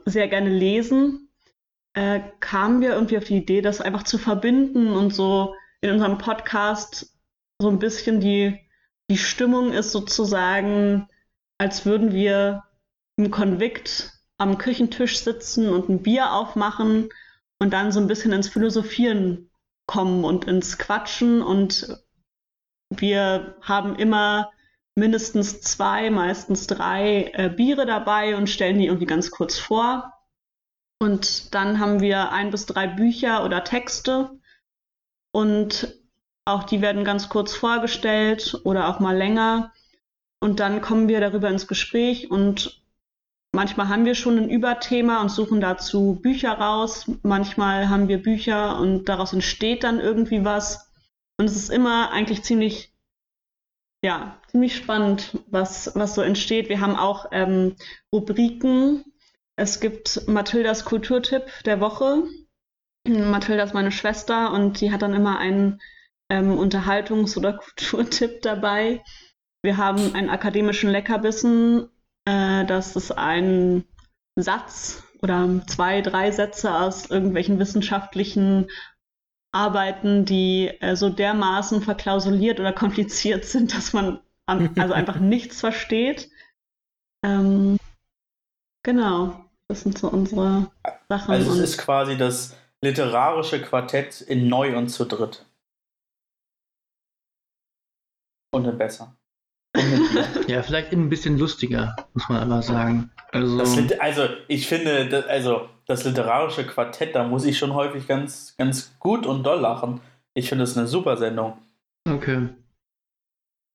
sehr 0.04 0.28
gerne 0.28 0.50
lesen, 0.50 1.28
äh, 1.94 2.20
kamen 2.40 2.80
wir 2.80 2.94
irgendwie 2.94 3.18
auf 3.18 3.24
die 3.24 3.36
Idee, 3.36 3.62
das 3.62 3.80
einfach 3.80 4.02
zu 4.04 4.18
verbinden 4.18 4.92
und 4.92 5.14
so 5.14 5.54
in 5.80 5.90
unserem 5.90 6.18
Podcast 6.18 7.14
so 7.60 7.68
ein 7.68 7.78
bisschen 7.78 8.20
die, 8.20 8.58
die 9.10 9.18
Stimmung 9.18 9.72
ist 9.72 9.92
sozusagen, 9.92 11.08
als 11.58 11.84
würden 11.84 12.12
wir 12.12 12.64
im 13.16 13.30
Konvikt 13.30 14.12
am 14.38 14.58
Küchentisch 14.58 15.20
sitzen 15.20 15.68
und 15.68 15.88
ein 15.88 16.02
Bier 16.02 16.32
aufmachen 16.32 17.10
und 17.60 17.72
dann 17.72 17.92
so 17.92 18.00
ein 18.00 18.08
bisschen 18.08 18.32
ins 18.32 18.48
Philosophieren 18.48 19.50
kommen 19.86 20.24
und 20.24 20.46
ins 20.46 20.78
Quatschen 20.78 21.42
und 21.42 22.02
wir 23.00 23.56
haben 23.62 23.96
immer 23.96 24.50
mindestens 24.94 25.60
zwei, 25.60 26.10
meistens 26.10 26.66
drei 26.66 27.30
äh, 27.34 27.48
Biere 27.48 27.86
dabei 27.86 28.36
und 28.36 28.48
stellen 28.48 28.78
die 28.78 28.86
irgendwie 28.86 29.06
ganz 29.06 29.30
kurz 29.30 29.58
vor. 29.58 30.12
Und 31.00 31.54
dann 31.54 31.80
haben 31.80 32.00
wir 32.00 32.30
ein 32.30 32.50
bis 32.50 32.66
drei 32.66 32.86
Bücher 32.86 33.44
oder 33.44 33.64
Texte 33.64 34.38
und 35.32 35.98
auch 36.44 36.64
die 36.64 36.80
werden 36.80 37.04
ganz 37.04 37.28
kurz 37.28 37.54
vorgestellt 37.54 38.60
oder 38.64 38.88
auch 38.88 39.00
mal 39.00 39.16
länger. 39.16 39.72
Und 40.40 40.60
dann 40.60 40.80
kommen 40.80 41.08
wir 41.08 41.20
darüber 41.20 41.48
ins 41.48 41.66
Gespräch 41.68 42.30
und 42.30 42.82
manchmal 43.52 43.88
haben 43.88 44.04
wir 44.04 44.14
schon 44.14 44.38
ein 44.38 44.50
Überthema 44.50 45.20
und 45.22 45.30
suchen 45.30 45.60
dazu 45.60 46.18
Bücher 46.20 46.52
raus. 46.52 47.10
Manchmal 47.22 47.88
haben 47.88 48.08
wir 48.08 48.22
Bücher 48.22 48.78
und 48.78 49.04
daraus 49.04 49.32
entsteht 49.32 49.84
dann 49.84 50.00
irgendwie 50.00 50.44
was. 50.44 50.91
Und 51.42 51.48
es 51.48 51.56
ist 51.56 51.70
immer 51.70 52.12
eigentlich 52.12 52.44
ziemlich, 52.44 52.94
ja, 54.04 54.40
ziemlich 54.46 54.76
spannend, 54.76 55.40
was, 55.48 55.90
was 55.96 56.14
so 56.14 56.22
entsteht. 56.22 56.68
Wir 56.68 56.80
haben 56.80 56.94
auch 56.94 57.26
ähm, 57.32 57.74
Rubriken. 58.14 59.04
Es 59.56 59.80
gibt 59.80 60.28
Mathildas 60.28 60.84
Kulturtipp 60.84 61.42
der 61.64 61.80
Woche. 61.80 62.22
Mathilda 63.08 63.64
ist 63.64 63.74
meine 63.74 63.90
Schwester 63.90 64.52
und 64.52 64.80
die 64.80 64.92
hat 64.92 65.02
dann 65.02 65.14
immer 65.14 65.40
einen 65.40 65.80
ähm, 66.30 66.56
Unterhaltungs- 66.56 67.36
oder 67.36 67.54
Kulturtipp 67.58 68.40
dabei. 68.42 69.02
Wir 69.62 69.78
haben 69.78 70.14
einen 70.14 70.30
akademischen 70.30 70.90
Leckerbissen. 70.90 71.88
Äh, 72.24 72.66
das 72.66 72.94
ist 72.94 73.10
ein 73.10 73.84
Satz 74.36 75.02
oder 75.22 75.60
zwei, 75.66 76.02
drei 76.02 76.30
Sätze 76.30 76.72
aus 76.72 77.10
irgendwelchen 77.10 77.58
wissenschaftlichen 77.58 78.68
Arbeiten, 79.52 80.24
die 80.24 80.68
äh, 80.80 80.96
so 80.96 81.10
dermaßen 81.10 81.82
verklausuliert 81.82 82.58
oder 82.58 82.72
kompliziert 82.72 83.44
sind, 83.44 83.74
dass 83.74 83.92
man 83.92 84.20
am, 84.46 84.70
also 84.78 84.94
einfach 84.94 85.16
nichts 85.20 85.60
versteht. 85.60 86.30
Ähm, 87.24 87.76
genau, 88.82 89.44
das 89.68 89.82
sind 89.82 89.98
so 89.98 90.08
unsere 90.08 90.70
Sachen. 91.08 91.30
Also 91.34 91.52
es 91.52 91.58
ist 91.58 91.78
quasi 91.78 92.16
das 92.16 92.56
literarische 92.80 93.60
Quartett 93.62 94.20
in 94.22 94.48
neu 94.48 94.76
und 94.76 94.88
zu 94.88 95.04
dritt. 95.04 95.46
Und 98.54 98.66
in 98.66 98.76
besser. 98.78 99.16
Ja, 100.48 100.62
vielleicht 100.62 100.92
ein 100.92 101.08
bisschen 101.08 101.38
lustiger, 101.38 101.96
muss 102.14 102.28
man 102.28 102.42
aber 102.42 102.62
sagen. 102.62 103.10
Also, 103.30 103.56
Das 103.58 103.76
Lit- 103.76 104.00
also 104.00 104.28
ich 104.48 104.66
finde, 104.66 105.08
das, 105.08 105.26
also 105.26 105.68
das 105.86 106.04
literarische 106.04 106.66
Quartett, 106.66 107.14
da 107.14 107.24
muss 107.26 107.44
ich 107.44 107.58
schon 107.58 107.74
häufig 107.74 108.06
ganz, 108.06 108.54
ganz 108.56 108.94
gut 108.98 109.26
und 109.26 109.42
doll 109.44 109.60
lachen. 109.60 110.00
Ich 110.34 110.48
finde 110.48 110.64
es 110.64 110.76
eine 110.76 110.86
super 110.86 111.16
Sendung. 111.16 111.58
Okay. 112.08 112.48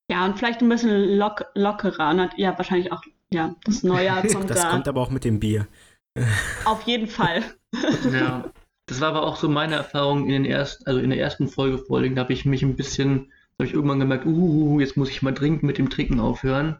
Ja, 0.09 0.25
und 0.25 0.37
vielleicht 0.37 0.61
ein 0.61 0.69
bisschen 0.69 1.17
lock 1.17 1.45
lockerer. 1.53 2.09
Und 2.11 2.29
ja, 2.37 2.57
wahrscheinlich 2.57 2.91
auch, 2.91 3.03
ja, 3.31 3.55
das 3.65 3.83
Neujahr 3.83 4.21
kommt 4.27 4.49
das 4.49 4.61
da. 4.61 4.69
kommt 4.71 4.87
aber 4.87 5.01
auch 5.01 5.09
mit 5.09 5.25
dem 5.25 5.39
Bier. 5.39 5.67
Auf 6.65 6.83
jeden 6.83 7.07
Fall. 7.07 7.43
Ja. 8.11 8.49
Das 8.89 9.01
war 9.01 9.09
aber 9.09 9.23
auch 9.23 9.35
so 9.35 9.49
meine 9.49 9.75
Erfahrung 9.75 10.23
in 10.27 10.31
den 10.31 10.45
ersten, 10.45 10.85
also 10.87 11.01
in 11.01 11.09
der 11.09 11.19
ersten 11.19 11.49
Folge 11.49 11.77
vorliegen. 11.77 12.15
Da 12.15 12.21
habe 12.23 12.31
ich 12.31 12.45
mich 12.45 12.63
ein 12.63 12.77
bisschen, 12.77 13.25
da 13.57 13.63
habe 13.63 13.67
ich 13.67 13.73
irgendwann 13.73 13.99
gemerkt, 13.99 14.25
uh, 14.25 14.79
jetzt 14.79 14.95
muss 14.95 15.09
ich 15.09 15.21
mal 15.21 15.33
dringend 15.33 15.63
mit 15.63 15.77
dem 15.77 15.89
Trinken 15.89 16.21
aufhören. 16.21 16.79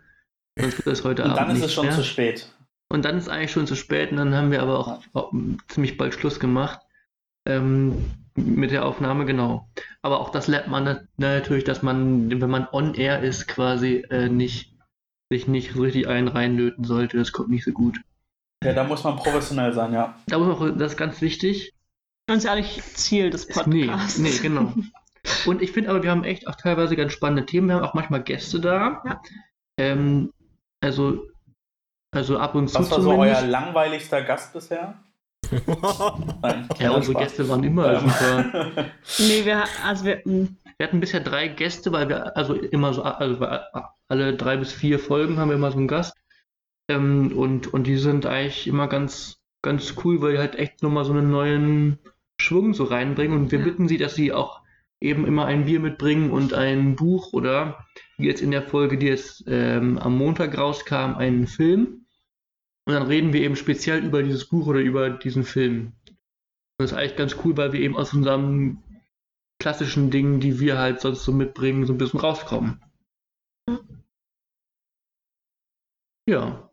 Sonst 0.57 0.77
wird 0.77 0.87
das 0.87 1.03
heute 1.03 1.23
Und 1.25 1.31
Abend 1.31 1.41
dann 1.41 1.49
ist 1.49 1.55
nicht 1.57 1.65
es 1.65 1.73
schon 1.73 1.87
mehr. 1.87 1.95
zu 1.95 2.05
spät. 2.05 2.49
Und 2.89 3.03
dann 3.05 3.17
ist 3.17 3.27
eigentlich 3.29 3.51
schon 3.51 3.67
zu 3.67 3.75
spät 3.75 4.11
und 4.11 4.17
dann 4.17 4.33
haben 4.33 4.51
wir 4.51 4.61
aber 4.61 4.79
auch, 4.79 5.01
auch 5.13 5.33
ziemlich 5.67 5.97
bald 5.97 6.13
Schluss 6.13 6.39
gemacht 6.39 6.79
ähm, 7.45 8.05
mit 8.35 8.71
der 8.71 8.85
Aufnahme, 8.85 9.25
genau. 9.25 9.67
Aber 10.01 10.19
auch 10.21 10.29
das 10.29 10.47
lernt 10.47 10.67
man 10.69 10.83
nat- 10.85 11.05
natürlich, 11.17 11.63
dass 11.65 11.83
man, 11.83 12.29
wenn 12.41 12.49
man 12.49 12.67
on 12.71 12.93
air 12.93 13.21
ist, 13.21 13.47
quasi 13.47 14.05
äh, 14.09 14.29
nicht 14.29 14.73
sich 15.29 15.47
nicht 15.47 15.73
so 15.73 15.81
richtig 15.81 16.07
einen 16.07 16.29
reinlöten 16.29 16.85
sollte. 16.85 17.17
Das 17.17 17.33
kommt 17.33 17.49
nicht 17.49 17.65
so 17.65 17.71
gut. 17.71 17.99
Ja, 18.63 18.73
da 18.73 18.85
muss 18.85 19.03
man 19.03 19.17
professionell 19.17 19.73
sein, 19.73 19.91
ja. 19.91 20.17
Da 20.27 20.39
muss 20.39 20.57
man, 20.57 20.77
das 20.77 20.93
ist 20.93 20.97
ganz 20.97 21.19
wichtig. 21.21 21.73
Und 22.29 22.37
ist 22.37 22.45
ja 22.45 22.55
nicht 22.55 22.81
Ziel 22.97 23.29
des 23.29 23.47
Nee, 23.65 23.85
Podcasts. 23.87 24.17
nee, 24.19 24.37
genau. 24.41 24.73
Und 25.45 25.61
ich 25.61 25.73
finde 25.73 25.89
aber, 25.89 26.03
wir 26.03 26.11
haben 26.11 26.23
echt 26.23 26.47
auch 26.47 26.55
teilweise 26.55 26.95
ganz 26.95 27.11
spannende 27.11 27.45
Themen. 27.45 27.67
Wir 27.67 27.75
haben 27.75 27.83
auch 27.83 27.93
manchmal 27.93 28.23
Gäste 28.23 28.61
da. 28.61 29.01
Ja. 29.05 29.21
Ähm, 29.77 30.31
also, 30.81 31.27
also 32.11 32.37
ab 32.37 32.55
und 32.55 32.69
zu 32.69 32.79
Was 32.79 32.91
war 32.91 33.01
so 33.01 33.11
zumindest. 33.11 33.41
euer 33.43 33.47
langweiligster 33.49 34.21
Gast 34.23 34.53
bisher? 34.53 34.95
Nein. 36.41 36.67
ja, 36.79 36.91
unsere 36.91 37.13
Spaß. 37.13 37.23
Gäste 37.37 37.49
waren 37.49 37.63
immer 37.63 37.93
Ähm, 37.93 37.99
super. 38.09 38.45
Nee, 39.19 39.45
wir, 39.45 39.63
also 39.85 40.05
wir, 40.05 40.21
mh, 40.25 40.47
Wir 40.77 40.87
hatten 40.87 40.99
bisher 40.99 41.19
drei 41.21 41.47
Gäste, 41.47 41.91
weil 41.91 42.09
wir 42.09 42.35
also 42.35 42.53
immer 42.53 42.93
so, 42.93 43.03
also 43.03 43.45
alle 44.09 44.35
drei 44.35 44.57
bis 44.57 44.73
vier 44.73 44.99
Folgen 44.99 45.37
haben 45.37 45.49
wir 45.49 45.55
immer 45.55 45.71
so 45.71 45.77
einen 45.77 45.87
Gast. 45.87 46.15
Ähm, 46.89 47.37
und, 47.37 47.73
und 47.73 47.85
die 47.87 47.97
sind 47.97 48.25
eigentlich 48.25 48.67
immer 48.67 48.87
ganz, 48.87 49.39
ganz 49.61 49.95
cool, 50.03 50.21
weil 50.21 50.33
die 50.33 50.37
halt 50.39 50.55
echt 50.55 50.83
nochmal 50.83 51.05
so 51.05 51.13
einen 51.13 51.31
neuen 51.31 51.99
Schwung 52.39 52.73
so 52.73 52.83
reinbringen. 52.85 53.37
Und 53.37 53.51
wir 53.51 53.59
Ja. 53.59 53.65
bitten 53.65 53.87
sie, 53.87 53.97
dass 53.97 54.15
sie 54.15 54.33
auch 54.33 54.61
eben 54.99 55.25
immer 55.25 55.45
ein 55.45 55.65
Bier 55.65 55.79
mitbringen 55.79 56.31
und 56.31 56.53
ein 56.53 56.95
Buch 56.95 57.33
oder 57.33 57.85
wie 58.17 58.27
jetzt 58.27 58.41
in 58.41 58.51
der 58.51 58.63
Folge, 58.63 58.97
die 58.97 59.07
jetzt 59.07 59.43
ähm, 59.47 59.97
am 59.97 60.17
Montag 60.17 60.57
rauskam, 60.57 61.15
einen 61.15 61.47
Film. 61.47 62.05
Und 62.85 62.93
dann 62.93 63.03
reden 63.03 63.33
wir 63.33 63.41
eben 63.41 63.55
speziell 63.55 64.03
über 64.03 64.23
dieses 64.23 64.45
Buch 64.45 64.67
oder 64.67 64.79
über 64.79 65.09
diesen 65.09 65.43
Film. 65.43 65.93
Und 66.07 66.17
das 66.79 66.91
ist 66.91 66.97
eigentlich 66.97 67.17
ganz 67.17 67.35
cool, 67.43 67.57
weil 67.57 67.73
wir 67.73 67.81
eben 67.81 67.97
aus 67.97 68.13
unserem 68.13 68.81
klassischen 69.59 70.09
Dingen, 70.09 70.39
die 70.39 70.59
wir 70.59 70.77
halt 70.77 71.01
sonst 71.01 71.23
so 71.23 71.31
mitbringen, 71.31 71.85
so 71.85 71.93
ein 71.93 71.97
bisschen 71.97 72.19
rauskommen. 72.19 72.81
Ja. 76.29 76.69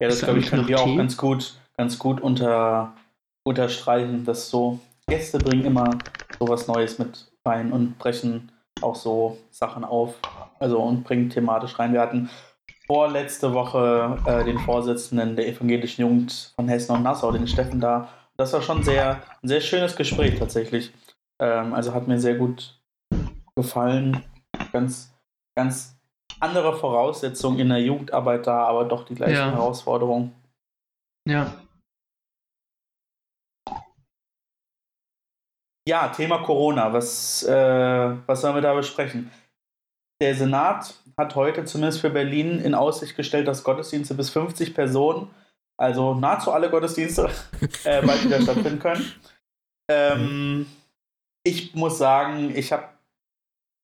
Ja, 0.00 0.08
das 0.08 0.20
glaube 0.20 0.38
ich, 0.38 0.46
können 0.46 0.66
wir 0.66 0.80
auch 0.80 0.96
ganz 0.96 1.16
gut, 1.16 1.60
ganz 1.76 1.98
gut 1.98 2.20
unter, 2.20 2.96
unterstreichen, 3.44 4.24
dass 4.24 4.48
so 4.48 4.80
Gäste 5.06 5.38
bringen 5.38 5.64
immer 5.64 5.98
so 6.38 6.48
was 6.48 6.66
Neues 6.66 6.98
mit 6.98 7.30
rein 7.44 7.72
und 7.72 7.98
brechen 7.98 8.52
auch 8.82 8.94
so 8.94 9.38
Sachen 9.50 9.84
auf. 9.84 10.14
Also 10.58 10.80
und 10.80 11.04
bringen 11.04 11.30
thematisch 11.30 11.78
rein. 11.78 11.92
Wir 11.92 12.00
hatten 12.00 12.30
vorletzte 12.86 13.54
Woche 13.54 14.18
äh, 14.26 14.44
den 14.44 14.58
Vorsitzenden 14.58 15.36
der 15.36 15.48
evangelischen 15.48 16.02
Jugend 16.02 16.52
von 16.56 16.68
Hessen 16.68 16.96
und 16.96 17.02
Nassau, 17.02 17.30
den 17.32 17.46
Steffen 17.46 17.80
da. 17.80 18.08
Das 18.36 18.52
war 18.52 18.62
schon 18.62 18.82
sehr, 18.82 19.22
ein 19.42 19.48
sehr 19.48 19.60
schönes 19.60 19.96
Gespräch 19.96 20.38
tatsächlich. 20.38 20.92
Ähm, 21.38 21.74
also 21.74 21.94
hat 21.94 22.08
mir 22.08 22.18
sehr 22.18 22.34
gut 22.34 22.80
gefallen. 23.54 24.24
Ganz, 24.72 25.14
ganz 25.54 25.96
andere 26.40 26.76
Voraussetzungen 26.76 27.58
in 27.58 27.68
der 27.68 27.80
Jugendarbeit 27.80 28.46
da, 28.46 28.64
aber 28.64 28.84
doch 28.84 29.04
die 29.04 29.14
gleichen 29.14 29.34
Ja. 29.36 29.52
Herausforderungen. 29.52 30.32
Ja. 31.28 31.52
Ja, 35.88 36.08
Thema 36.08 36.38
Corona. 36.38 36.92
Was, 36.92 37.42
äh, 37.42 38.16
was 38.26 38.40
sollen 38.40 38.54
wir 38.54 38.62
da 38.62 38.74
besprechen? 38.74 39.30
Der 40.20 40.34
Senat 40.34 40.94
hat 41.16 41.34
heute 41.34 41.64
zumindest 41.64 42.00
für 42.00 42.10
Berlin 42.10 42.60
in 42.60 42.74
Aussicht 42.74 43.16
gestellt, 43.16 43.48
dass 43.48 43.64
Gottesdienste 43.64 44.14
bis 44.14 44.30
50 44.30 44.74
Personen, 44.74 45.30
also 45.78 46.14
nahezu 46.14 46.52
alle 46.52 46.70
Gottesdienste, 46.70 47.30
äh, 47.84 48.04
bald 48.04 48.24
wieder 48.24 48.40
stattfinden 48.42 48.78
können. 48.78 49.12
Ähm, 49.90 50.66
ich 51.42 51.74
muss 51.74 51.98
sagen, 51.98 52.54
ich 52.54 52.70
habe 52.72 52.88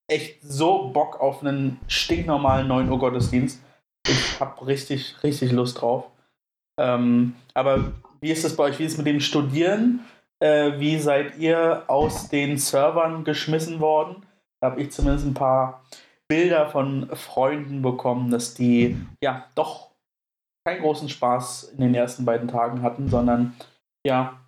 echt 0.09 0.43
so 0.43 0.89
Bock 0.89 1.21
auf 1.21 1.41
einen 1.41 1.81
stinknormalen 1.89 2.69
9 2.69 2.91
Uhr 2.91 2.99
Gottesdienst. 2.99 3.63
Ich 4.07 4.39
habe 4.39 4.67
richtig, 4.67 5.17
richtig 5.23 5.53
Lust 5.53 5.81
drauf. 5.81 6.05
Ähm, 6.79 7.35
aber 7.55 7.93
wie 8.21 8.31
ist 8.31 8.45
es 8.45 8.55
bei 8.55 8.65
euch? 8.65 8.79
Wie 8.79 8.85
ist 8.85 8.93
es 8.93 8.99
mit 8.99 9.07
dem 9.07 9.21
Studieren? 9.21 10.05
Äh, 10.43 10.79
wie 10.79 10.99
seid 10.99 11.39
ihr 11.39 11.85
aus 11.89 12.29
den 12.29 12.59
Servern 12.59 13.25
geschmissen 13.25 13.81
worden? 13.81 14.27
Da 14.61 14.71
habe 14.71 14.83
ich 14.83 14.91
zumindest 14.93 15.27
ein 15.27 15.35
paar 15.35 15.85
Bilder 16.29 16.69
von 16.69 17.09
Freunden 17.17 17.83
bekommen, 17.83 18.31
dass 18.31 18.55
die 18.55 18.97
ja 19.23 19.49
doch 19.55 19.91
keinen 20.67 20.83
großen 20.83 21.09
Spaß 21.09 21.65
in 21.65 21.81
den 21.81 21.95
ersten 21.95 22.25
beiden 22.25 22.49
Tagen 22.49 22.83
hatten, 22.83 23.09
sondern 23.09 23.55
ja 24.07 24.41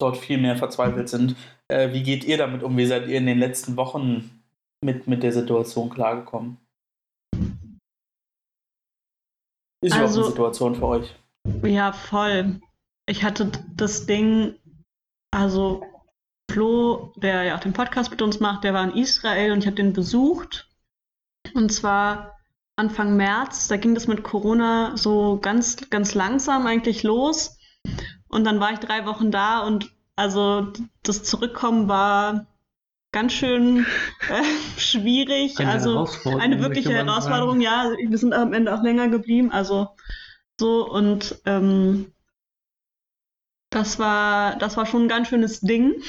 dort 0.00 0.16
viel 0.16 0.38
mehr 0.38 0.56
verzweifelt 0.56 1.08
sind. 1.08 1.36
Äh, 1.68 1.92
wie 1.92 2.02
geht 2.02 2.24
ihr 2.24 2.38
damit 2.38 2.62
um? 2.62 2.76
Wie 2.76 2.86
seid 2.86 3.06
ihr 3.06 3.18
in 3.18 3.26
den 3.26 3.38
letzten 3.38 3.76
Wochen 3.76 4.42
mit, 4.82 5.06
mit 5.06 5.22
der 5.22 5.32
Situation 5.32 5.90
klargekommen? 5.90 6.56
Ist 9.82 9.94
überhaupt 9.94 10.08
Also- 10.08 10.20
eine 10.22 10.30
Situation 10.30 10.74
für 10.74 10.86
euch? 10.86 11.14
ja, 11.64 11.92
voll. 11.92 12.60
Ich 13.08 13.22
hatte 13.24 13.50
das 13.76 14.06
Ding, 14.06 14.54
also 15.30 15.84
Flo, 16.50 17.12
der 17.16 17.44
ja 17.44 17.56
auch 17.56 17.60
den 17.60 17.72
Podcast 17.72 18.10
mit 18.10 18.22
uns 18.22 18.40
macht, 18.40 18.64
der 18.64 18.74
war 18.74 18.84
in 18.84 18.96
Israel 18.96 19.52
und 19.52 19.60
ich 19.60 19.66
habe 19.66 19.76
den 19.76 19.92
besucht. 19.92 20.68
Und 21.54 21.72
zwar 21.72 22.36
Anfang 22.76 23.16
März, 23.16 23.68
da 23.68 23.76
ging 23.76 23.94
das 23.94 24.06
mit 24.06 24.22
Corona 24.22 24.96
so 24.96 25.38
ganz, 25.40 25.90
ganz 25.90 26.14
langsam 26.14 26.66
eigentlich 26.66 27.02
los. 27.02 27.58
Und 28.28 28.44
dann 28.44 28.60
war 28.60 28.72
ich 28.72 28.78
drei 28.78 29.06
Wochen 29.06 29.30
da 29.30 29.60
und 29.60 29.92
also 30.16 30.72
das 31.02 31.22
Zurückkommen 31.22 31.88
war 31.88 32.46
ganz 33.12 33.32
schön 33.32 33.86
äh, 34.28 34.78
schwierig. 34.78 35.58
Eine 35.58 35.70
also 35.70 36.08
eine 36.38 36.60
wirkliche 36.60 36.92
Herausforderung, 36.92 37.60
ja. 37.60 37.90
Wir 38.06 38.18
sind 38.18 38.32
am 38.32 38.52
Ende 38.52 38.74
auch 38.74 38.82
länger 38.82 39.08
geblieben, 39.08 39.50
also 39.50 39.88
so 40.58 40.88
und 40.88 41.40
ähm, 41.46 42.12
das 43.70 43.98
war, 43.98 44.56
das 44.56 44.76
war 44.76 44.86
schon 44.86 45.04
ein 45.04 45.08
ganz 45.08 45.28
schönes 45.28 45.60
Ding. 45.60 46.02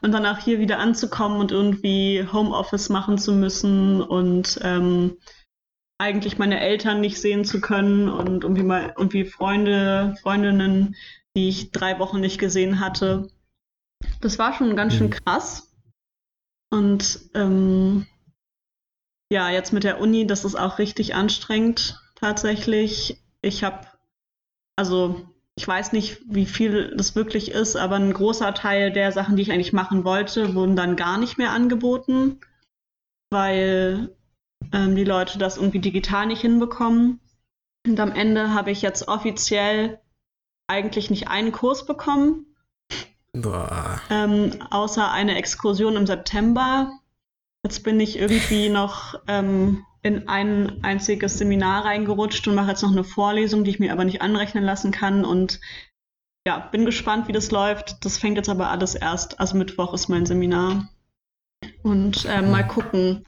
Und 0.00 0.10
dann 0.12 0.26
auch 0.26 0.38
hier 0.38 0.58
wieder 0.58 0.78
anzukommen 0.78 1.38
und 1.38 1.52
irgendwie 1.52 2.26
Homeoffice 2.32 2.88
machen 2.88 3.18
zu 3.18 3.32
müssen 3.32 4.02
und 4.02 4.58
ähm, 4.62 5.16
eigentlich 5.98 6.38
meine 6.38 6.58
Eltern 6.58 7.00
nicht 7.00 7.20
sehen 7.20 7.44
zu 7.44 7.60
können 7.60 8.08
und 8.08 8.42
irgendwie 8.42 8.64
mal 8.64 8.92
irgendwie 8.96 9.24
Freunde, 9.24 10.16
Freundinnen, 10.20 10.96
die 11.36 11.48
ich 11.48 11.70
drei 11.70 12.00
Wochen 12.00 12.20
nicht 12.20 12.38
gesehen 12.38 12.80
hatte. 12.80 13.28
Das 14.20 14.40
war 14.40 14.54
schon 14.54 14.74
ganz 14.74 14.94
schön 14.94 15.08
Mhm. 15.08 15.10
krass. 15.24 15.72
Und 16.70 17.20
ähm, 17.34 18.06
ja, 19.30 19.50
jetzt 19.50 19.72
mit 19.72 19.84
der 19.84 20.00
Uni, 20.00 20.26
das 20.26 20.44
ist 20.44 20.56
auch 20.56 20.78
richtig 20.78 21.14
anstrengend 21.14 22.00
tatsächlich. 22.16 23.22
Ich 23.40 23.62
habe, 23.62 23.86
also 24.76 25.31
ich 25.56 25.68
weiß 25.68 25.92
nicht, 25.92 26.22
wie 26.26 26.46
viel 26.46 26.94
das 26.96 27.14
wirklich 27.14 27.50
ist, 27.50 27.76
aber 27.76 27.96
ein 27.96 28.12
großer 28.12 28.54
Teil 28.54 28.90
der 28.90 29.12
Sachen, 29.12 29.36
die 29.36 29.42
ich 29.42 29.52
eigentlich 29.52 29.72
machen 29.72 30.04
wollte, 30.04 30.54
wurden 30.54 30.76
dann 30.76 30.96
gar 30.96 31.18
nicht 31.18 31.36
mehr 31.36 31.50
angeboten, 31.50 32.40
weil 33.30 34.14
ähm, 34.72 34.96
die 34.96 35.04
Leute 35.04 35.38
das 35.38 35.56
irgendwie 35.56 35.80
digital 35.80 36.26
nicht 36.26 36.40
hinbekommen. 36.40 37.20
Und 37.86 38.00
am 38.00 38.12
Ende 38.12 38.54
habe 38.54 38.70
ich 38.70 38.80
jetzt 38.80 39.08
offiziell 39.08 40.00
eigentlich 40.68 41.10
nicht 41.10 41.28
einen 41.28 41.52
Kurs 41.52 41.84
bekommen, 41.84 42.46
Boah. 43.32 44.00
ähm, 44.08 44.52
außer 44.70 45.10
eine 45.10 45.36
Exkursion 45.36 45.96
im 45.96 46.06
September. 46.06 46.92
Jetzt 47.64 47.84
bin 47.84 48.00
ich 48.00 48.18
irgendwie 48.18 48.68
noch 48.68 49.20
ähm, 49.28 49.84
in 50.02 50.28
ein 50.28 50.82
einziges 50.82 51.38
Seminar 51.38 51.84
reingerutscht 51.84 52.48
und 52.48 52.56
mache 52.56 52.70
jetzt 52.70 52.82
noch 52.82 52.90
eine 52.90 53.04
Vorlesung, 53.04 53.62
die 53.62 53.70
ich 53.70 53.78
mir 53.78 53.92
aber 53.92 54.04
nicht 54.04 54.20
anrechnen 54.20 54.64
lassen 54.64 54.90
kann. 54.90 55.24
Und 55.24 55.60
ja, 56.46 56.58
bin 56.58 56.84
gespannt, 56.84 57.28
wie 57.28 57.32
das 57.32 57.52
läuft. 57.52 58.04
Das 58.04 58.18
fängt 58.18 58.36
jetzt 58.36 58.48
aber 58.48 58.70
alles 58.70 58.96
erst, 58.96 59.38
also 59.38 59.56
Mittwoch 59.56 59.94
ist 59.94 60.08
mein 60.08 60.26
Seminar. 60.26 60.88
Und 61.84 62.26
ähm, 62.28 62.50
mal 62.50 62.66
gucken, 62.66 63.24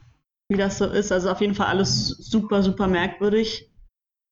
wie 0.49 0.57
das 0.57 0.79
so 0.79 0.87
ist. 0.87 1.13
Also 1.13 1.31
auf 1.31 1.41
jeden 1.41 1.55
Fall 1.55 1.69
alles 1.69 2.09
super, 2.09 2.63
super 2.65 2.89
merkwürdig. 2.89 3.71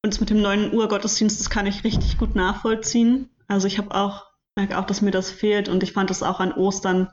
Und 0.05 0.19
mit 0.21 0.31
dem 0.31 0.43
9 0.43 0.75
Uhr 0.75 0.89
Gottesdienst, 0.89 1.39
das 1.39 1.49
kann 1.49 1.67
ich 1.67 1.85
richtig 1.85 2.19
gut 2.19 2.35
nachvollziehen. 2.35 3.31
Also 3.47 3.69
ich 3.69 3.79
habe 3.79 3.95
auch, 3.95 4.27
merke 4.57 4.79
auch, 4.79 4.85
dass 4.85 5.01
mir 5.01 5.13
das 5.13 5.31
fehlt 5.31 5.69
und 5.69 5.85
ich 5.85 5.93
fand 5.93 6.11
das 6.11 6.25
auch 6.25 6.41
an 6.41 6.53
Ostern 6.53 7.13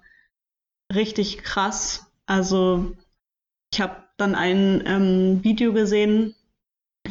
richtig 0.91 1.43
krass. 1.43 2.08
Also 2.29 2.95
ich 3.73 3.81
habe 3.81 4.03
dann 4.17 4.35
ein 4.35 4.83
ähm, 4.85 5.43
Video 5.43 5.73
gesehen, 5.73 6.35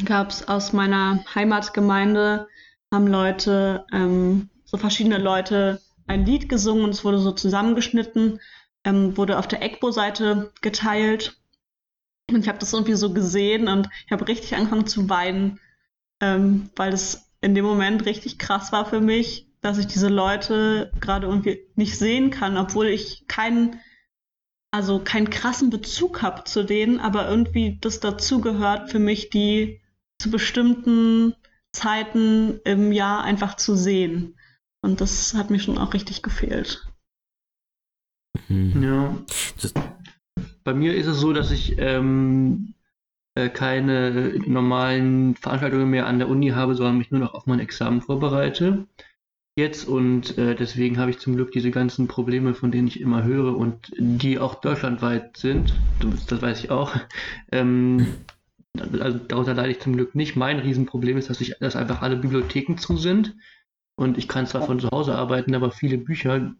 gab 0.05 0.29
es 0.29 0.47
aus 0.47 0.71
meiner 0.71 1.25
Heimatgemeinde, 1.35 2.47
haben 2.89 3.05
Leute, 3.05 3.85
ähm, 3.91 4.49
so 4.63 4.77
verschiedene 4.77 5.17
Leute 5.17 5.81
ein 6.07 6.25
Lied 6.25 6.47
gesungen 6.47 6.85
und 6.85 6.91
es 6.91 7.03
wurde 7.03 7.19
so 7.19 7.33
zusammengeschnitten, 7.33 8.39
ähm, 8.85 9.17
wurde 9.17 9.37
auf 9.37 9.47
der 9.47 9.61
EGBO-Seite 9.61 10.53
geteilt. 10.61 11.37
Und 12.29 12.39
ich 12.39 12.47
habe 12.47 12.59
das 12.59 12.71
irgendwie 12.71 12.93
so 12.93 13.13
gesehen 13.13 13.67
und 13.67 13.89
ich 14.05 14.13
habe 14.13 14.25
richtig 14.25 14.55
angefangen 14.55 14.87
zu 14.87 15.09
weinen, 15.09 15.59
ähm, 16.21 16.69
weil 16.77 16.93
es 16.93 17.29
in 17.41 17.55
dem 17.55 17.65
Moment 17.65 18.05
richtig 18.05 18.39
krass 18.39 18.71
war 18.71 18.85
für 18.85 19.01
mich, 19.01 19.49
dass 19.59 19.79
ich 19.79 19.87
diese 19.87 20.07
Leute 20.07 20.93
gerade 21.01 21.27
irgendwie 21.27 21.59
nicht 21.75 21.99
sehen 21.99 22.29
kann, 22.29 22.55
obwohl 22.55 22.87
ich 22.87 23.27
keinen, 23.27 23.81
also 24.71 24.99
keinen 24.99 25.29
krassen 25.29 25.69
Bezug 25.69 26.21
habe 26.21 26.43
zu 26.43 26.63
denen, 26.63 26.99
aber 26.99 27.27
irgendwie 27.27 27.77
das 27.81 27.99
dazugehört 27.99 28.91
für 28.91 28.99
mich, 28.99 29.29
die 29.29 29.81
zu 30.19 30.29
bestimmten 30.29 31.33
Zeiten 31.73 32.59
im 32.65 32.91
Jahr 32.91 33.23
einfach 33.23 33.55
zu 33.55 33.75
sehen. 33.75 34.37
Und 34.81 35.01
das 35.01 35.33
hat 35.33 35.49
mir 35.49 35.59
schon 35.59 35.77
auch 35.77 35.93
richtig 35.93 36.21
gefehlt. 36.21 36.87
Mhm. 38.47 38.83
Ja. 38.83 39.17
Bei 40.63 40.73
mir 40.73 40.95
ist 40.95 41.07
es 41.07 41.19
so, 41.19 41.33
dass 41.33 41.51
ich 41.51 41.77
ähm, 41.77 42.73
äh, 43.35 43.49
keine 43.49 44.39
normalen 44.45 45.35
Veranstaltungen 45.35 45.89
mehr 45.89 46.07
an 46.07 46.19
der 46.19 46.29
Uni 46.29 46.49
habe, 46.49 46.75
sondern 46.75 46.97
mich 46.97 47.11
nur 47.11 47.19
noch 47.19 47.33
auf 47.33 47.45
mein 47.45 47.59
Examen 47.59 48.01
vorbereite. 48.01 48.87
Jetzt 49.59 49.89
und 49.89 50.37
äh, 50.37 50.55
deswegen 50.55 50.97
habe 50.99 51.11
ich 51.11 51.19
zum 51.19 51.35
Glück 51.35 51.51
diese 51.51 51.69
ganzen 51.69 52.07
Probleme, 52.07 52.53
von 52.53 52.71
denen 52.71 52.87
ich 52.87 53.01
immer 53.01 53.25
höre 53.25 53.57
und 53.57 53.91
die 53.97 54.39
auch 54.39 54.55
deutschlandweit 54.55 55.35
sind. 55.35 55.73
Das 56.27 56.41
weiß 56.41 56.63
ich 56.63 56.71
auch. 56.71 56.95
Ähm, 57.51 58.07
also 58.77 59.17
darunter 59.17 59.55
leide 59.55 59.71
ich 59.71 59.79
zum 59.79 59.93
Glück 59.93 60.15
nicht. 60.15 60.37
Mein 60.37 60.59
Riesenproblem 60.59 61.17
ist, 61.17 61.29
dass, 61.29 61.41
ich, 61.41 61.55
dass 61.59 61.75
einfach 61.75 62.01
alle 62.01 62.15
Bibliotheken 62.15 62.77
zu 62.77 62.95
sind. 62.95 63.35
Und 63.97 64.17
ich 64.17 64.29
kann 64.29 64.47
zwar 64.47 64.61
von 64.61 64.79
zu 64.79 64.89
Hause 64.91 65.15
arbeiten, 65.15 65.55
aber 65.55 65.71
viele 65.71 65.97
Bücher 65.97 66.55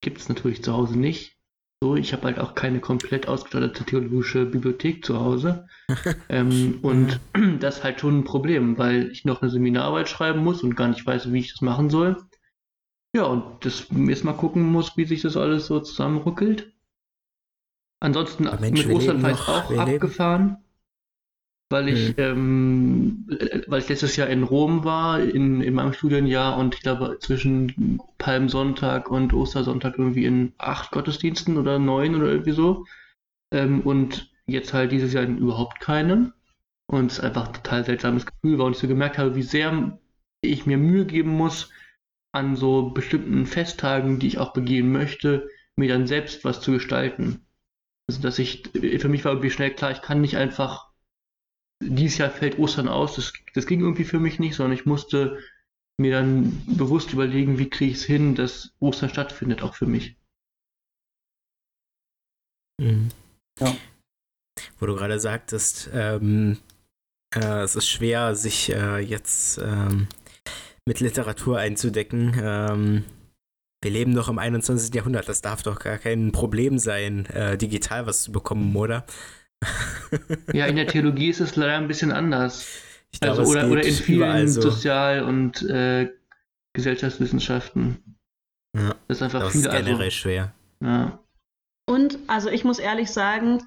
gibt 0.00 0.18
es 0.18 0.28
natürlich 0.30 0.62
zu 0.62 0.72
Hause 0.72 0.98
nicht. 0.98 1.36
So, 1.82 1.96
ich 1.96 2.12
habe 2.12 2.22
halt 2.24 2.38
auch 2.38 2.54
keine 2.54 2.80
komplett 2.80 3.28
ausgestattete 3.28 3.84
theologische 3.84 4.46
Bibliothek 4.46 5.04
zu 5.04 5.20
Hause. 5.20 5.66
ähm, 6.30 6.78
und 6.80 7.20
das 7.60 7.78
ist 7.78 7.84
halt 7.84 8.00
schon 8.00 8.20
ein 8.20 8.24
Problem, 8.24 8.78
weil 8.78 9.10
ich 9.10 9.26
noch 9.26 9.42
eine 9.42 9.50
Seminararbeit 9.50 10.08
schreiben 10.08 10.42
muss 10.42 10.62
und 10.62 10.76
gar 10.76 10.88
nicht 10.88 11.04
weiß, 11.04 11.30
wie 11.32 11.40
ich 11.40 11.52
das 11.52 11.60
machen 11.60 11.90
soll. 11.90 12.16
Ja, 13.14 13.24
und 13.24 13.64
das 13.64 13.86
jetzt 13.90 14.24
mal 14.24 14.34
gucken 14.34 14.62
muss, 14.62 14.96
wie 14.96 15.04
sich 15.04 15.22
das 15.22 15.36
alles 15.36 15.66
so 15.66 15.80
zusammenruckelt. 15.80 16.72
Ansonsten 18.00 18.44
Mensch, 18.44 18.86
mit 18.86 18.94
Ostern 18.94 19.20
vielleicht 19.20 19.48
auch 19.48 19.76
abgefahren 19.76 20.58
weil 21.70 21.88
ich, 21.88 22.16
mhm. 22.16 22.22
ähm, 22.22 23.26
weil 23.66 23.80
ich 23.80 23.88
letztes 23.88 24.16
Jahr 24.16 24.28
in 24.28 24.42
Rom 24.42 24.84
war, 24.84 25.20
in, 25.20 25.60
in 25.60 25.74
meinem 25.74 25.92
Studienjahr 25.92 26.56
und 26.56 26.74
ich 26.74 26.80
glaube 26.80 27.18
zwischen 27.20 28.00
Palmsonntag 28.16 29.10
und 29.10 29.34
Ostersonntag 29.34 29.98
irgendwie 29.98 30.24
in 30.24 30.52
acht 30.58 30.90
Gottesdiensten 30.92 31.58
oder 31.58 31.78
neun 31.78 32.14
oder 32.14 32.28
irgendwie 32.28 32.52
so. 32.52 32.86
Ähm, 33.52 33.82
und 33.82 34.30
jetzt 34.46 34.72
halt 34.72 34.92
dieses 34.92 35.12
Jahr 35.12 35.24
in 35.24 35.38
überhaupt 35.38 35.80
keinen. 35.80 36.32
Und 36.86 37.12
es 37.12 37.18
ist 37.18 37.24
einfach 37.24 37.48
ein 37.48 37.54
total 37.54 37.84
seltsames 37.84 38.24
Gefühl, 38.24 38.58
weil 38.58 38.72
ich 38.72 38.78
so 38.78 38.88
gemerkt 38.88 39.18
habe, 39.18 39.34
wie 39.34 39.42
sehr 39.42 39.98
ich 40.40 40.64
mir 40.64 40.78
Mühe 40.78 41.04
geben 41.04 41.36
muss, 41.36 41.70
an 42.32 42.56
so 42.56 42.90
bestimmten 42.90 43.46
Festtagen, 43.46 44.18
die 44.18 44.28
ich 44.28 44.38
auch 44.38 44.52
begehen 44.52 44.92
möchte, 44.92 45.48
mir 45.76 45.88
dann 45.88 46.06
selbst 46.06 46.44
was 46.44 46.60
zu 46.60 46.72
gestalten. 46.72 47.46
Also 48.08 48.22
dass 48.22 48.38
ich, 48.38 48.68
für 48.72 49.08
mich 49.08 49.24
war 49.24 49.32
irgendwie 49.32 49.50
schnell 49.50 49.74
klar, 49.74 49.90
ich 49.90 50.02
kann 50.02 50.20
nicht 50.20 50.36
einfach 50.36 50.88
dieses 51.80 52.18
Jahr 52.18 52.30
fällt 52.30 52.58
Ostern 52.58 52.88
aus. 52.88 53.16
Das, 53.16 53.32
das 53.54 53.66
ging 53.66 53.80
irgendwie 53.80 54.04
für 54.04 54.18
mich 54.18 54.38
nicht, 54.38 54.56
sondern 54.56 54.76
ich 54.76 54.86
musste 54.86 55.38
mir 56.00 56.12
dann 56.12 56.62
bewusst 56.66 57.12
überlegen, 57.12 57.58
wie 57.58 57.70
kriege 57.70 57.92
ich 57.92 57.98
es 57.98 58.04
hin, 58.04 58.34
dass 58.34 58.72
Ostern 58.78 59.10
stattfindet, 59.10 59.62
auch 59.62 59.74
für 59.74 59.86
mich. 59.86 60.16
Mhm. 62.80 63.08
Ja. 63.58 63.76
Wo 64.78 64.86
du 64.86 64.94
gerade 64.94 65.18
sagtest, 65.18 65.90
ähm, 65.92 66.58
äh, 67.34 67.62
es 67.62 67.74
ist 67.74 67.88
schwer, 67.88 68.34
sich 68.34 68.70
äh, 68.70 68.98
jetzt 68.98 69.58
ähm, 69.58 70.08
mit 70.88 71.00
Literatur 71.00 71.58
einzudecken. 71.58 72.34
Ähm, 72.42 73.04
wir 73.82 73.90
leben 73.92 74.14
doch 74.14 74.28
im 74.28 74.38
21. 74.38 74.92
Jahrhundert, 74.92 75.28
das 75.28 75.42
darf 75.42 75.62
doch 75.62 75.78
gar 75.78 75.98
kein 75.98 76.32
Problem 76.32 76.78
sein, 76.78 77.26
äh, 77.26 77.56
digital 77.56 78.06
was 78.06 78.22
zu 78.22 78.32
bekommen, 78.32 78.74
oder? 78.74 79.04
ja, 80.52 80.66
in 80.66 80.76
der 80.76 80.86
Theologie 80.86 81.28
ist 81.28 81.40
es 81.40 81.54
leider 81.56 81.76
ein 81.76 81.88
bisschen 81.88 82.10
anders. 82.10 82.66
Ich 83.12 83.20
glaube, 83.20 83.40
also, 83.40 83.52
oder, 83.52 83.68
oder 83.68 83.84
in 83.84 83.94
vielen 83.94 84.48
so. 84.48 84.62
Sozial- 84.62 85.22
und 85.22 85.62
äh, 85.68 86.10
Gesellschaftswissenschaften. 86.72 88.16
Ja, 88.76 88.94
das 89.06 89.18
ist 89.18 89.22
einfach 89.22 89.40
das 89.40 89.52
viel 89.52 89.60
ist 89.60 89.70
generell 89.70 89.94
also, 89.94 90.10
schwer. 90.10 90.54
Ja. 90.82 91.18
Und, 91.86 92.18
also 92.26 92.50
ich 92.50 92.64
muss 92.64 92.78
ehrlich 92.78 93.10
sagen, 93.10 93.62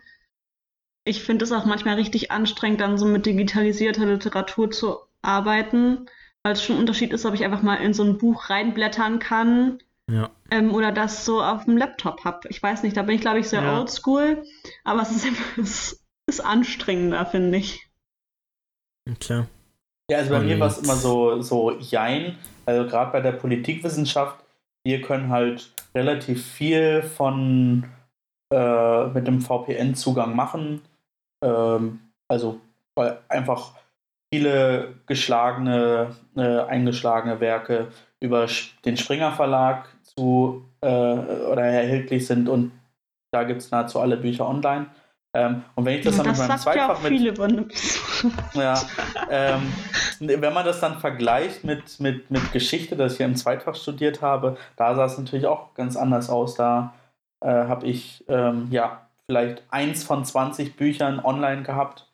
ich 1.05 1.23
finde 1.23 1.45
es 1.45 1.51
auch 1.51 1.65
manchmal 1.65 1.95
richtig 1.95 2.31
anstrengend, 2.31 2.81
dann 2.81 2.97
so 2.97 3.05
mit 3.05 3.25
digitalisierter 3.25 4.05
Literatur 4.05 4.71
zu 4.71 4.97
arbeiten, 5.21 6.07
weil 6.43 6.53
es 6.53 6.63
schon 6.63 6.77
ein 6.77 6.79
Unterschied 6.79 7.13
ist, 7.13 7.25
ob 7.25 7.33
ich 7.33 7.43
einfach 7.43 7.61
mal 7.61 7.75
in 7.75 7.93
so 7.93 8.03
ein 8.03 8.17
Buch 8.17 8.49
reinblättern 8.49 9.19
kann 9.19 9.79
ja. 10.11 10.29
Ähm, 10.49 10.73
oder 10.73 10.91
das 10.91 11.25
so 11.25 11.41
auf 11.41 11.65
dem 11.65 11.77
Laptop 11.77 12.25
habe. 12.25 12.47
Ich 12.49 12.61
weiß 12.61 12.83
nicht, 12.83 12.97
da 12.97 13.03
bin 13.03 13.15
ich, 13.15 13.21
glaube 13.21 13.39
ich, 13.39 13.47
sehr 13.47 13.63
ja. 13.63 13.79
oldschool, 13.79 14.43
aber 14.83 15.01
es 15.01 15.11
ist, 15.11 15.27
es 15.57 16.03
ist 16.27 16.41
anstrengender, 16.41 17.25
finde 17.25 17.57
ich. 17.57 17.87
Klar. 19.19 19.47
Ja, 20.09 20.17
also 20.17 20.31
bei 20.31 20.39
Und 20.39 20.47
mir 20.47 20.59
war 20.59 20.67
es 20.67 20.79
immer 20.79 20.95
so, 20.95 21.41
so 21.41 21.71
jein. 21.79 22.37
Also 22.65 22.89
gerade 22.89 23.11
bei 23.11 23.21
der 23.21 23.31
Politikwissenschaft, 23.31 24.43
wir 24.83 25.01
können 25.01 25.29
halt 25.29 25.71
relativ 25.95 26.45
viel 26.45 27.01
von 27.01 27.85
äh, 28.53 29.07
mit 29.07 29.27
dem 29.27 29.41
VPN-Zugang 29.41 30.35
machen. 30.35 30.81
Ähm, 31.43 32.01
also 32.27 32.59
weil 32.95 33.19
einfach 33.29 33.73
viele 34.33 34.95
geschlagene, 35.07 36.15
äh, 36.35 36.59
eingeschlagene 36.61 37.39
Werke 37.39 37.87
über 38.19 38.47
den 38.85 38.97
Springer 38.97 39.33
Verlag 39.33 39.89
zu 40.03 40.65
äh, 40.81 40.87
oder 40.87 41.63
erhältlich 41.63 42.27
sind 42.27 42.47
und 42.47 42.71
da 43.31 43.43
gibt 43.43 43.61
es 43.61 43.71
nahezu 43.71 43.99
alle 43.99 44.17
Bücher 44.17 44.47
online. 44.47 44.87
Ähm, 45.33 45.63
und 45.75 45.85
wenn 45.85 45.99
ich 45.99 46.03
das 46.03 46.17
ja, 46.17 46.23
dann 46.23 46.33
das 46.33 46.39
mit 46.39 46.49
meinem 46.49 46.59
Zweitfach 46.59 47.01
mit. 47.03 47.11
ja, 48.53 48.81
ähm, 49.29 49.71
wenn 50.19 50.53
man 50.53 50.65
das 50.65 50.81
dann 50.81 50.99
vergleicht 50.99 51.63
mit, 51.63 51.99
mit, 52.01 52.29
mit 52.29 52.51
Geschichte, 52.51 52.97
das 52.97 53.13
ich 53.13 53.19
ja 53.19 53.25
im 53.25 53.37
Zweitfach 53.37 53.75
studiert 53.75 54.21
habe, 54.21 54.57
da 54.75 54.93
sah 54.95 55.05
es 55.05 55.17
natürlich 55.17 55.45
auch 55.45 55.73
ganz 55.73 55.95
anders 55.95 56.29
aus. 56.29 56.55
Da 56.55 56.93
äh, 57.39 57.47
habe 57.47 57.87
ich 57.87 58.25
ähm, 58.27 58.67
ja 58.71 59.07
vielleicht 59.25 59.63
eins 59.69 60.03
von 60.03 60.25
20 60.25 60.75
Büchern 60.75 61.21
online 61.23 61.63
gehabt 61.63 62.11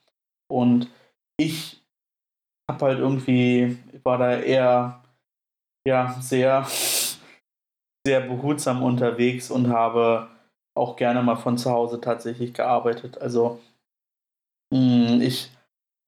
und 0.48 0.88
ich 1.38 1.82
habe 2.70 2.86
halt 2.86 3.00
irgendwie, 3.00 3.78
war 4.04 4.18
da 4.18 4.38
eher 4.38 5.04
ja, 5.86 6.18
sehr 6.20 6.66
sehr 8.08 8.22
behutsam 8.22 8.84
unterwegs 8.84 9.52
und 9.52 9.68
habe 9.68 10.30
auch 10.76 10.96
gerne 10.96 11.22
mal 11.22 11.36
von 11.36 11.58
zu 11.58 11.72
Hause 11.72 12.00
tatsächlich 12.00 12.54
gearbeitet. 12.54 13.18
Also 13.18 13.60
mm, 14.72 15.20
ich 15.22 15.52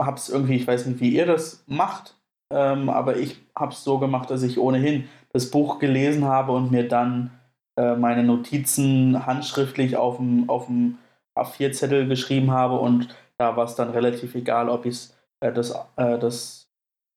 habe 0.00 0.16
es 0.16 0.30
irgendwie, 0.30 0.56
ich 0.56 0.66
weiß 0.66 0.86
nicht, 0.86 1.00
wie 1.00 1.14
ihr 1.14 1.26
das 1.26 1.62
macht, 1.66 2.16
ähm, 2.50 2.88
aber 2.88 3.18
ich 3.18 3.38
habe 3.54 3.72
es 3.72 3.84
so 3.84 3.98
gemacht, 3.98 4.30
dass 4.30 4.42
ich 4.42 4.58
ohnehin 4.58 5.10
das 5.34 5.50
Buch 5.50 5.78
gelesen 5.78 6.24
habe 6.24 6.52
und 6.52 6.70
mir 6.70 6.88
dann 6.88 7.32
äh, 7.76 7.96
meine 7.96 8.22
Notizen 8.22 9.26
handschriftlich 9.26 9.96
auf 9.98 10.16
dem, 10.16 10.48
auf 10.48 10.66
dem 10.66 10.96
A4-Zettel 11.36 12.08
geschrieben 12.08 12.50
habe 12.50 12.78
und 12.78 13.14
da 13.36 13.56
war 13.56 13.66
es 13.66 13.74
dann 13.74 13.90
relativ 13.90 14.34
egal, 14.34 14.70
ob 14.70 14.86
ich 14.86 15.10
äh, 15.40 15.52
das, 15.52 15.70
äh, 15.96 16.18
das 16.18 16.68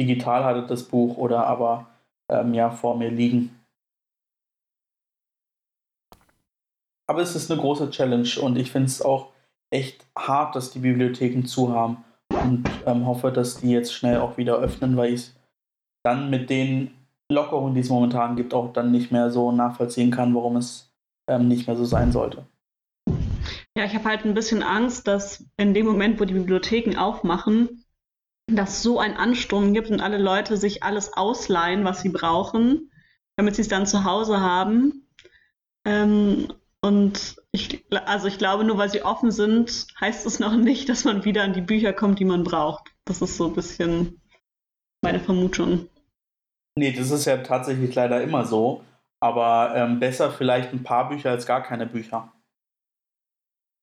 digital 0.01 0.43
hatte, 0.43 0.65
das 0.67 0.83
Buch, 0.83 1.17
oder 1.17 1.45
aber 1.47 1.87
ähm, 2.29 2.53
ja 2.53 2.69
vor 2.71 2.97
mir 2.97 3.09
liegen. 3.09 3.59
Aber 7.07 7.21
es 7.21 7.35
ist 7.35 7.51
eine 7.51 7.59
große 7.59 7.89
Challenge 7.89 8.29
und 8.41 8.57
ich 8.57 8.71
finde 8.71 8.87
es 8.87 9.01
auch 9.01 9.31
echt 9.71 10.05
hart, 10.17 10.55
dass 10.55 10.71
die 10.71 10.79
Bibliotheken 10.79 11.45
zu 11.45 11.73
haben 11.73 12.03
und 12.29 12.69
ähm, 12.85 13.05
hoffe, 13.05 13.31
dass 13.31 13.57
die 13.57 13.71
jetzt 13.71 13.93
schnell 13.93 14.19
auch 14.19 14.37
wieder 14.37 14.57
öffnen, 14.57 14.95
weil 14.97 15.13
ich 15.13 15.31
dann 16.03 16.29
mit 16.29 16.49
den 16.49 16.91
Lockerungen, 17.31 17.73
die 17.73 17.81
es 17.81 17.89
momentan 17.89 18.35
gibt, 18.35 18.53
auch 18.53 18.71
dann 18.73 18.91
nicht 18.91 19.11
mehr 19.11 19.31
so 19.31 19.51
nachvollziehen 19.51 20.11
kann, 20.11 20.33
warum 20.35 20.57
es 20.57 20.91
ähm, 21.27 21.47
nicht 21.47 21.67
mehr 21.67 21.75
so 21.75 21.85
sein 21.85 22.11
sollte. 22.11 22.45
Ja, 23.75 23.85
ich 23.85 23.95
habe 23.95 24.05
halt 24.05 24.25
ein 24.25 24.35
bisschen 24.35 24.61
Angst, 24.61 25.07
dass 25.07 25.45
in 25.57 25.73
dem 25.73 25.85
Moment, 25.85 26.19
wo 26.19 26.25
die 26.25 26.35
Bibliotheken 26.35 26.97
aufmachen, 26.97 27.82
dass 28.47 28.83
so 28.83 28.99
ein 28.99 29.15
Ansturm 29.15 29.73
gibt 29.73 29.89
und 29.89 30.01
alle 30.01 30.17
Leute 30.17 30.57
sich 30.57 30.83
alles 30.83 31.13
ausleihen, 31.13 31.85
was 31.85 32.01
sie 32.01 32.09
brauchen, 32.09 32.91
damit 33.37 33.55
sie 33.55 33.61
es 33.61 33.67
dann 33.67 33.85
zu 33.85 34.03
Hause 34.03 34.41
haben. 34.41 35.07
Ähm, 35.85 36.47
und 36.81 37.37
ich, 37.51 37.85
also 38.05 38.27
ich 38.27 38.37
glaube, 38.37 38.65
nur 38.65 38.77
weil 38.77 38.89
sie 38.89 39.03
offen 39.03 39.31
sind, 39.31 39.87
heißt 40.01 40.25
es 40.25 40.39
noch 40.39 40.55
nicht, 40.55 40.89
dass 40.89 41.05
man 41.05 41.23
wieder 41.23 41.43
an 41.43 41.53
die 41.53 41.61
Bücher 41.61 41.93
kommt, 41.93 42.19
die 42.19 42.25
man 42.25 42.43
braucht. 42.43 42.91
Das 43.05 43.21
ist 43.21 43.37
so 43.37 43.47
ein 43.47 43.53
bisschen 43.53 44.21
meine 45.01 45.19
Vermutung. 45.19 45.87
Nee, 46.75 46.91
das 46.91 47.11
ist 47.11 47.25
ja 47.25 47.37
tatsächlich 47.37 47.95
leider 47.95 48.21
immer 48.21 48.45
so. 48.45 48.83
Aber 49.21 49.73
ähm, 49.75 49.99
besser 49.99 50.31
vielleicht 50.31 50.73
ein 50.73 50.83
paar 50.83 51.07
Bücher 51.07 51.31
als 51.31 51.45
gar 51.45 51.63
keine 51.63 51.85
Bücher. 51.85 52.33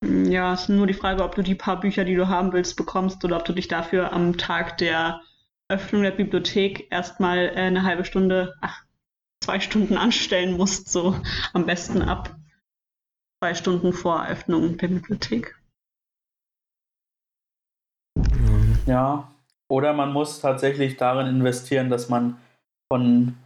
Ja, 0.02 0.54
es 0.54 0.62
ist 0.62 0.68
nur 0.70 0.86
die 0.86 0.94
Frage, 0.94 1.22
ob 1.22 1.34
du 1.34 1.42
die 1.42 1.54
paar 1.54 1.78
Bücher, 1.78 2.04
die 2.04 2.14
du 2.14 2.28
haben 2.28 2.52
willst, 2.52 2.76
bekommst 2.76 3.24
oder 3.24 3.36
ob 3.36 3.44
du 3.44 3.52
dich 3.52 3.68
dafür 3.68 4.12
am 4.12 4.38
Tag 4.38 4.78
der 4.78 5.20
Öffnung 5.68 6.02
der 6.02 6.10
Bibliothek 6.10 6.90
erstmal 6.90 7.38
äh, 7.38 7.60
eine 7.60 7.82
halbe 7.82 8.04
Stunde, 8.04 8.56
ach, 8.60 8.84
zwei 9.42 9.60
Stunden 9.60 9.96
anstellen 9.96 10.56
musst, 10.56 10.88
so 10.90 11.20
am 11.52 11.66
besten 11.66 12.02
ab 12.02 12.34
zwei 13.42 13.54
Stunden 13.54 13.92
vor 13.92 14.22
Eröffnung 14.22 14.76
der 14.78 14.88
Bibliothek. 14.88 15.56
Ja, 18.86 19.30
oder 19.68 19.92
man 19.92 20.12
muss 20.12 20.40
tatsächlich 20.40 20.96
darin 20.96 21.26
investieren, 21.26 21.90
dass 21.90 22.08
man 22.08 22.38
von 22.92 23.36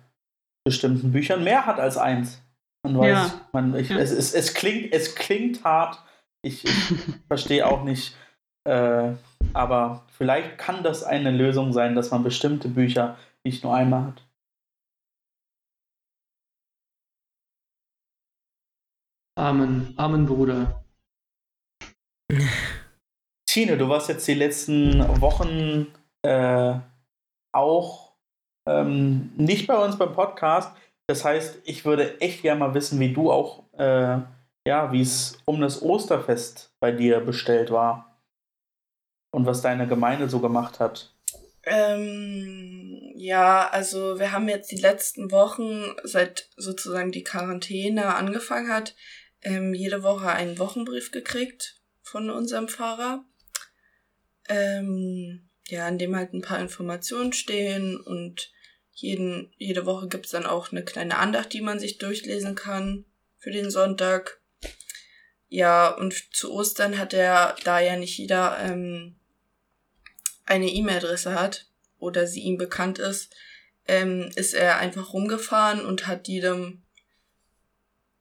bestimmten 0.65 1.13
Büchern 1.13 1.45
mehr 1.45 1.67
hat 1.67 1.79
als 1.79 1.97
eins. 1.97 2.41
Man 2.83 2.99
weiß, 2.99 3.09
ja. 3.09 3.41
man, 3.53 3.75
ich, 3.77 3.91
ja. 3.91 3.99
es, 3.99 4.11
es, 4.11 4.35
es, 4.35 4.55
klingt, 4.55 4.93
es 4.93 5.15
klingt 5.15 5.65
hart. 5.65 6.03
Ich, 6.45 6.65
ich 6.65 6.95
verstehe 7.27 7.67
auch 7.67 7.85
nicht, 7.85 8.17
äh, 8.65 9.15
aber 9.53 10.07
vielleicht 10.09 10.59
kann 10.59 10.83
das 10.83 11.03
eine 11.03 11.31
Lösung 11.31 11.73
sein, 11.73 11.95
dass 11.95 12.11
man 12.11 12.23
bestimmte 12.23 12.69
Bücher 12.69 13.17
nicht 13.45 13.65
nur 13.65 13.75
einmal 13.75 14.07
hat. 14.09 14.23
Amen, 19.37 19.95
Amen, 19.97 20.27
Bruder. 20.27 20.85
Tine, 23.49 23.77
du 23.77 23.89
warst 23.89 24.09
jetzt 24.09 24.27
die 24.29 24.35
letzten 24.35 24.99
Wochen 25.21 25.87
äh, 26.23 26.79
auch 27.53 28.15
ähm, 28.69 29.33
nicht 29.37 29.67
bei 29.67 29.77
uns 29.83 29.97
beim 29.97 30.13
Podcast. 30.13 30.77
Das 31.07 31.25
heißt, 31.25 31.61
ich 31.65 31.85
würde 31.85 32.21
echt 32.21 32.43
gerne 32.43 32.61
mal 32.61 32.75
wissen, 32.75 32.99
wie 33.01 33.13
du 33.13 33.31
auch, 33.31 33.65
äh, 33.75 34.19
ja, 34.67 34.93
wie 34.93 35.03
es 35.03 35.39
um 35.45 35.61
das 35.61 35.83
Osterfest 35.83 36.73
bei 36.81 36.93
dir 36.93 37.21
bestellt 37.21 37.71
war 37.71 38.21
und 39.31 39.47
was 39.47 39.63
deine 39.63 39.87
Gemeinde 39.87 40.29
so 40.29 40.41
gemacht 40.41 40.81
hat. 40.81 41.15
Ähm, 41.67 43.13
ja, 43.15 43.69
also 43.69 44.19
wir 44.19 44.33
haben 44.33 44.49
jetzt 44.49 44.71
die 44.71 44.81
letzten 44.81 45.31
Wochen, 45.31 45.95
seit 46.03 46.51
sozusagen 46.57 47.11
die 47.11 47.25
Quarantäne 47.25 48.15
angefangen 48.15 48.71
hat, 48.71 48.95
ähm, 49.43 49.75
jede 49.75 50.03
Woche 50.03 50.29
einen 50.29 50.59
Wochenbrief 50.59 51.11
gekriegt 51.11 51.81
von 52.03 52.31
unserem 52.31 52.69
Pfarrer. 52.69 53.25
Ähm, 54.49 55.49
ja, 55.69 55.89
in 55.89 55.99
dem 55.99 56.15
halt 56.15 56.35
ein 56.35 56.43
paar 56.43 56.61
Informationen 56.61 57.33
stehen 57.33 57.99
und 57.99 58.53
jeden, 58.93 59.53
jede 59.57 59.87
Woche 59.87 60.09
gibt's 60.09 60.31
dann 60.31 60.47
auch 60.47 60.71
eine 60.71 60.85
kleine 60.85 61.17
Andacht, 61.17 61.53
die 61.53 61.63
man 61.63 61.79
sich 61.79 61.99
durchlesen 61.99 62.55
kann 62.55 63.07
für 63.39 63.51
den 63.51 63.71
Sonntag. 63.71 64.41
Ja, 65.55 65.87
und 65.87 66.35
zu 66.35 66.53
Ostern 66.53 66.99
hat 66.99 67.15
er, 67.15 67.55
da 67.63 67.79
ja 67.79 67.95
nicht 67.95 68.19
jeder 68.19 68.59
ähm, 68.59 69.15
eine 70.47 70.67
E-Mail-Adresse 70.69 71.41
hat 71.41 71.71
oder 72.01 72.27
sie 72.27 72.41
ihm 72.41 72.59
bekannt 72.59 72.99
ist, 72.99 73.33
ähm, 73.87 74.33
ist 74.35 74.55
er 74.55 74.79
einfach 74.79 75.13
rumgefahren 75.13 75.87
und 75.87 76.09
hat 76.09 76.27
jedem 76.27 76.83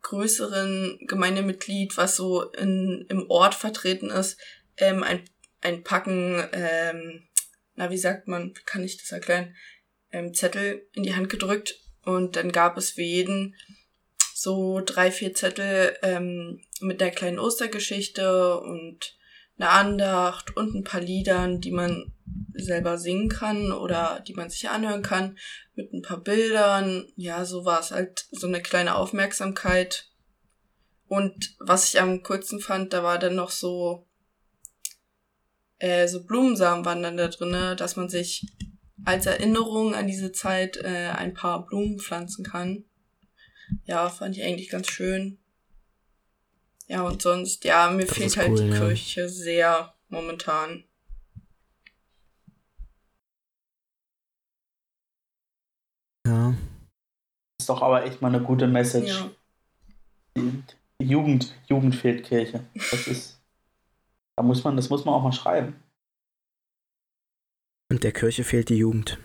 größeren 0.03 0.99
Gemeindemitglied, 1.07 1.97
was 1.97 2.17
so 2.17 2.51
in, 2.51 3.07
im 3.09 3.27
Ort 3.31 3.55
vertreten 3.55 4.11
ist, 4.11 4.39
ähm, 4.77 5.01
ein, 5.01 5.23
ein 5.61 5.83
Packen, 5.83 6.47
ähm, 6.51 7.23
na, 7.73 7.89
wie 7.89 7.97
sagt 7.97 8.27
man, 8.27 8.55
wie 8.55 8.63
kann 8.63 8.83
ich 8.83 8.97
das 8.97 9.11
erklären, 9.11 9.55
ähm, 10.11 10.35
Zettel 10.35 10.87
in 10.93 11.01
die 11.01 11.15
Hand 11.15 11.29
gedrückt 11.29 11.79
und 12.05 12.35
dann 12.35 12.51
gab 12.51 12.77
es 12.77 12.91
für 12.91 13.01
jeden 13.01 13.55
so 14.35 14.81
drei, 14.83 15.11
vier 15.11 15.33
Zettel 15.33 15.95
ähm, 16.01 16.61
mit 16.81 17.01
der 17.01 17.11
kleinen 17.11 17.39
Ostergeschichte 17.39 18.59
und 18.59 19.17
eine 19.57 19.69
Andacht 19.69 20.55
und 20.57 20.73
ein 20.73 20.83
paar 20.83 21.01
Liedern, 21.01 21.61
die 21.61 21.71
man 21.71 22.11
selber 22.53 22.97
singen 22.97 23.29
kann 23.29 23.71
oder 23.71 24.23
die 24.27 24.33
man 24.33 24.49
sich 24.49 24.69
anhören 24.69 25.03
kann, 25.03 25.37
mit 25.75 25.93
ein 25.93 26.01
paar 26.01 26.19
Bildern. 26.21 27.07
Ja, 27.15 27.45
so 27.45 27.65
war 27.65 27.79
es 27.79 27.91
halt 27.91 28.27
so 28.31 28.47
eine 28.47 28.61
kleine 28.61 28.95
Aufmerksamkeit. 28.95 30.09
Und 31.07 31.55
was 31.59 31.93
ich 31.93 32.01
am 32.01 32.23
coolsten 32.23 32.59
fand, 32.59 32.93
da 32.93 33.03
war 33.03 33.19
dann 33.19 33.35
noch 33.35 33.51
so, 33.51 34.07
äh, 35.77 36.07
so 36.07 36.23
Blumensamen 36.23 36.85
waren 36.85 37.03
dann 37.03 37.17
da 37.17 37.27
drinne, 37.27 37.75
dass 37.75 37.95
man 37.95 38.09
sich 38.09 38.47
als 39.05 39.25
Erinnerung 39.25 39.93
an 39.93 40.07
diese 40.07 40.31
Zeit 40.31 40.77
äh, 40.77 41.09
ein 41.09 41.33
paar 41.33 41.65
Blumen 41.65 41.99
pflanzen 41.99 42.43
kann. 42.43 42.85
Ja, 43.85 44.09
fand 44.09 44.37
ich 44.37 44.43
eigentlich 44.43 44.69
ganz 44.69 44.89
schön. 44.89 45.37
Ja, 46.87 47.01
und 47.03 47.21
sonst, 47.21 47.63
ja, 47.63 47.89
mir 47.89 48.05
das 48.05 48.17
fehlt 48.17 48.37
halt 48.37 48.49
cool, 48.49 48.61
die 48.61 48.69
ja. 48.69 48.77
Kirche 48.77 49.29
sehr 49.29 49.93
momentan. 50.09 50.83
Ja. 56.27 56.55
Ist 57.59 57.69
doch 57.69 57.81
aber 57.81 58.05
echt 58.05 58.21
mal 58.21 58.27
eine 58.33 58.43
gute 58.43 58.67
Message. 58.67 59.25
Ja. 60.35 60.43
Jugend, 60.99 61.53
Jugend 61.67 61.95
fehlt 61.95 62.25
Kirche. 62.25 62.65
Das 62.91 63.07
ist, 63.07 63.41
da 64.35 64.43
muss 64.43 64.63
man, 64.63 64.75
das 64.75 64.89
muss 64.89 65.05
man 65.05 65.15
auch 65.15 65.23
mal 65.23 65.31
schreiben. 65.31 65.75
Und 67.89 68.03
der 68.03 68.11
Kirche 68.11 68.43
fehlt 68.43 68.69
die 68.69 68.77
Jugend. 68.77 69.19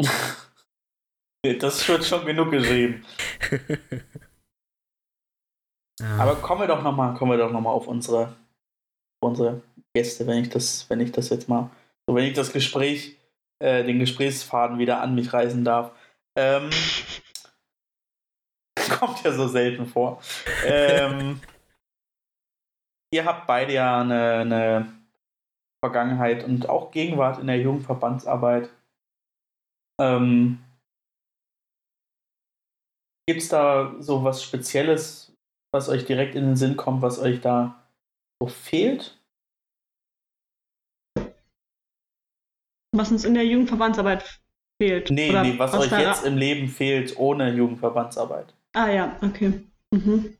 das 1.42 1.88
wird 1.88 2.04
schon 2.04 2.26
genug 2.26 2.50
geschrieben. 2.50 3.04
ja. 6.00 6.16
Aber 6.18 6.36
kommen 6.36 6.62
wir 6.62 6.68
doch 6.68 6.82
nochmal, 6.82 7.14
kommen 7.14 7.32
wir 7.32 7.38
doch 7.38 7.52
noch 7.52 7.60
mal 7.60 7.70
auf 7.70 7.86
unsere, 7.86 8.34
unsere 9.20 9.62
Gäste, 9.94 10.26
wenn 10.26 10.42
ich 10.42 10.50
das, 10.50 10.88
wenn 10.90 11.00
ich 11.00 11.12
das 11.12 11.30
jetzt 11.30 11.48
mal, 11.48 11.70
so 12.06 12.14
wenn 12.14 12.24
ich 12.24 12.34
das 12.34 12.52
Gespräch, 12.52 13.16
äh, 13.60 13.84
den 13.84 13.98
Gesprächsfaden 13.98 14.78
wieder 14.78 15.00
an 15.00 15.14
mich 15.14 15.32
reißen 15.32 15.64
darf. 15.64 15.92
Ähm, 16.36 16.70
kommt 18.98 19.22
ja 19.24 19.32
so 19.32 19.48
selten 19.48 19.86
vor. 19.86 20.20
Ähm, 20.64 21.40
ihr 23.12 23.24
habt 23.24 23.46
beide 23.46 23.72
ja 23.72 24.00
eine, 24.00 24.32
eine, 24.38 24.92
Vergangenheit 25.80 26.42
und 26.42 26.68
auch 26.68 26.90
Gegenwart 26.90 27.38
in 27.38 27.46
der 27.46 27.60
Jugendverbandsarbeit. 27.60 28.68
Ähm, 30.00 30.58
Gibt 33.28 33.42
es 33.42 33.50
da 33.50 33.94
so 33.98 34.24
was 34.24 34.42
Spezielles, 34.42 35.34
was 35.70 35.90
euch 35.90 36.06
direkt 36.06 36.34
in 36.34 36.46
den 36.46 36.56
Sinn 36.56 36.78
kommt, 36.78 37.02
was 37.02 37.18
euch 37.18 37.42
da 37.42 37.86
so 38.40 38.48
fehlt? 38.48 39.22
Was 42.96 43.12
uns 43.12 43.26
in 43.26 43.34
der 43.34 43.44
Jugendverbandsarbeit 43.44 44.40
fehlt. 44.80 45.10
Nee, 45.10 45.28
Oder 45.28 45.42
nee, 45.42 45.58
was, 45.58 45.74
euch 45.74 45.92
jetzt 45.92 46.24
im 46.24 46.38
Leben 46.38 46.68
fehlt 46.68 47.18
ohne 47.18 47.52
Jugendverbandsarbeit. 47.52 48.54
Ah 48.72 48.88
ja, 48.88 49.18
okay. 49.20 49.62
Mhm. 49.90 50.34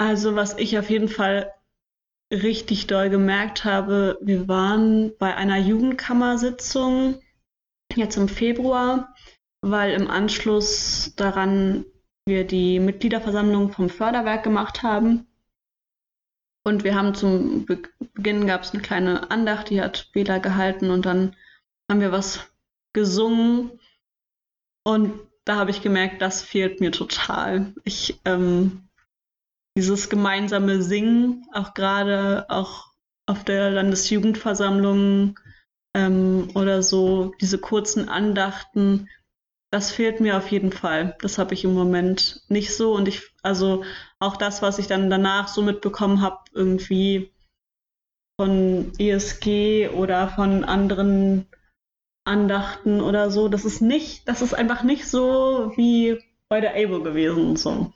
Also 0.00 0.36
was 0.36 0.56
ich 0.58 0.78
auf 0.78 0.90
jeden 0.90 1.08
Fall 1.08 1.52
richtig 2.32 2.86
doll 2.86 3.10
gemerkt 3.10 3.64
habe, 3.64 4.16
wir 4.22 4.46
waren 4.46 5.10
bei 5.18 5.34
einer 5.34 5.58
Jugendkammersitzung 5.58 7.20
jetzt 7.94 8.16
im 8.16 8.28
Februar, 8.28 9.14
weil 9.60 9.92
im 9.92 10.08
Anschluss 10.10 11.14
daran 11.16 11.84
wir 12.26 12.46
die 12.46 12.78
Mitgliederversammlung 12.78 13.72
vom 13.72 13.88
Förderwerk 13.88 14.42
gemacht 14.44 14.82
haben. 14.82 15.26
Und 16.64 16.84
wir 16.84 16.94
haben 16.94 17.14
zum 17.14 17.64
Beginn 17.64 18.46
gab 18.46 18.62
es 18.62 18.72
eine 18.72 18.82
kleine 18.82 19.30
Andacht, 19.30 19.70
die 19.70 19.80
hat 19.80 20.10
Bela 20.12 20.38
gehalten 20.38 20.90
und 20.90 21.06
dann 21.06 21.34
haben 21.90 22.00
wir 22.00 22.12
was 22.12 22.40
gesungen. 22.92 23.80
Und 24.84 25.18
da 25.44 25.56
habe 25.56 25.70
ich 25.70 25.80
gemerkt, 25.80 26.20
das 26.20 26.42
fehlt 26.42 26.80
mir 26.80 26.92
total. 26.92 27.74
Ich, 27.84 28.20
ähm, 28.26 28.88
dieses 29.76 30.10
gemeinsame 30.10 30.82
Singen, 30.82 31.46
auch 31.52 31.72
gerade 31.72 32.44
auch 32.50 32.92
auf 33.24 33.44
der 33.44 33.70
Landesjugendversammlung 33.70 35.38
ähm, 35.94 36.50
oder 36.54 36.82
so, 36.82 37.32
diese 37.40 37.58
kurzen 37.58 38.08
Andachten, 38.08 39.08
das 39.70 39.90
fehlt 39.90 40.20
mir 40.20 40.36
auf 40.36 40.50
jeden 40.50 40.72
Fall. 40.72 41.16
Das 41.20 41.38
habe 41.38 41.54
ich 41.54 41.64
im 41.64 41.74
Moment 41.74 42.42
nicht 42.48 42.74
so. 42.74 42.94
Und 42.94 43.06
ich, 43.06 43.22
also 43.42 43.84
auch 44.18 44.36
das, 44.36 44.62
was 44.62 44.78
ich 44.78 44.86
dann 44.86 45.10
danach 45.10 45.48
so 45.48 45.62
mitbekommen 45.62 46.22
habe, 46.22 46.38
irgendwie, 46.52 47.32
von 48.40 48.92
ESG 48.98 49.88
oder 49.88 50.28
von 50.28 50.64
anderen 50.64 51.46
Andachten 52.24 53.00
oder 53.00 53.30
so. 53.30 53.48
Das 53.48 53.64
ist 53.64 53.80
nicht, 53.80 54.28
das 54.28 54.42
ist 54.42 54.54
einfach 54.54 54.84
nicht 54.84 55.06
so 55.06 55.72
wie 55.76 56.22
bei 56.48 56.60
der 56.60 56.74
ABO 56.76 57.02
gewesen 57.02 57.46
und 57.46 57.58
so. 57.58 57.92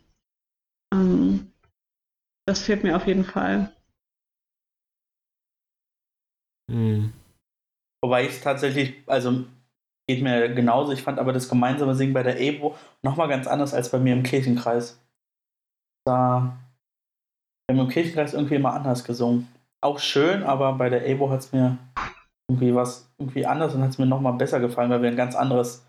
Ähm, 0.93 1.53
das 2.47 2.63
fehlt 2.63 2.83
mir 2.83 2.97
auf 2.97 3.07
jeden 3.07 3.25
Fall. 3.25 3.75
Hm. 6.71 7.13
Wobei 8.03 8.27
ich 8.27 8.41
tatsächlich, 8.41 8.95
also 9.07 9.45
geht 10.09 10.23
mir 10.23 10.53
genauso. 10.55 10.93
Ich 10.93 11.03
fand 11.03 11.19
aber 11.19 11.33
das 11.33 11.49
gemeinsame 11.49 11.95
Singen 11.95 12.13
bei 12.13 12.23
der 12.23 12.41
EBO 12.41 12.77
nochmal 13.03 13.29
ganz 13.29 13.47
anders 13.47 13.75
als 13.75 13.91
bei 13.91 13.99
mir 13.99 14.13
im 14.13 14.25
Kirchenkreis. 14.25 15.01
Da 16.05 16.59
wir 17.67 17.79
haben 17.79 17.87
im 17.87 17.93
Kirchenkreis 17.93 18.35
irgendwie 18.35 18.57
immer 18.57 18.75
anders 18.75 19.05
gesungen. 19.05 19.49
Auch 19.81 19.99
schön, 19.99 20.43
aber 20.43 20.75
bei 20.75 20.91
der 20.91 21.07
EBO 21.07 21.31
hat 21.31 21.41
es 21.41 21.53
mir 21.53 21.79
irgendwie 22.49 22.75
was 22.75 23.11
irgendwie 23.19 23.47
anders 23.47 23.75
und 23.75 23.83
hat 23.83 23.91
es 23.91 23.99
mir 23.99 24.07
nochmal 24.07 24.35
besser 24.35 24.61
gefallen, 24.61 24.91
weil 24.91 25.03
wir 25.03 25.09
ein 25.09 25.17
ganz 25.17 25.35
anderes, 25.35 25.87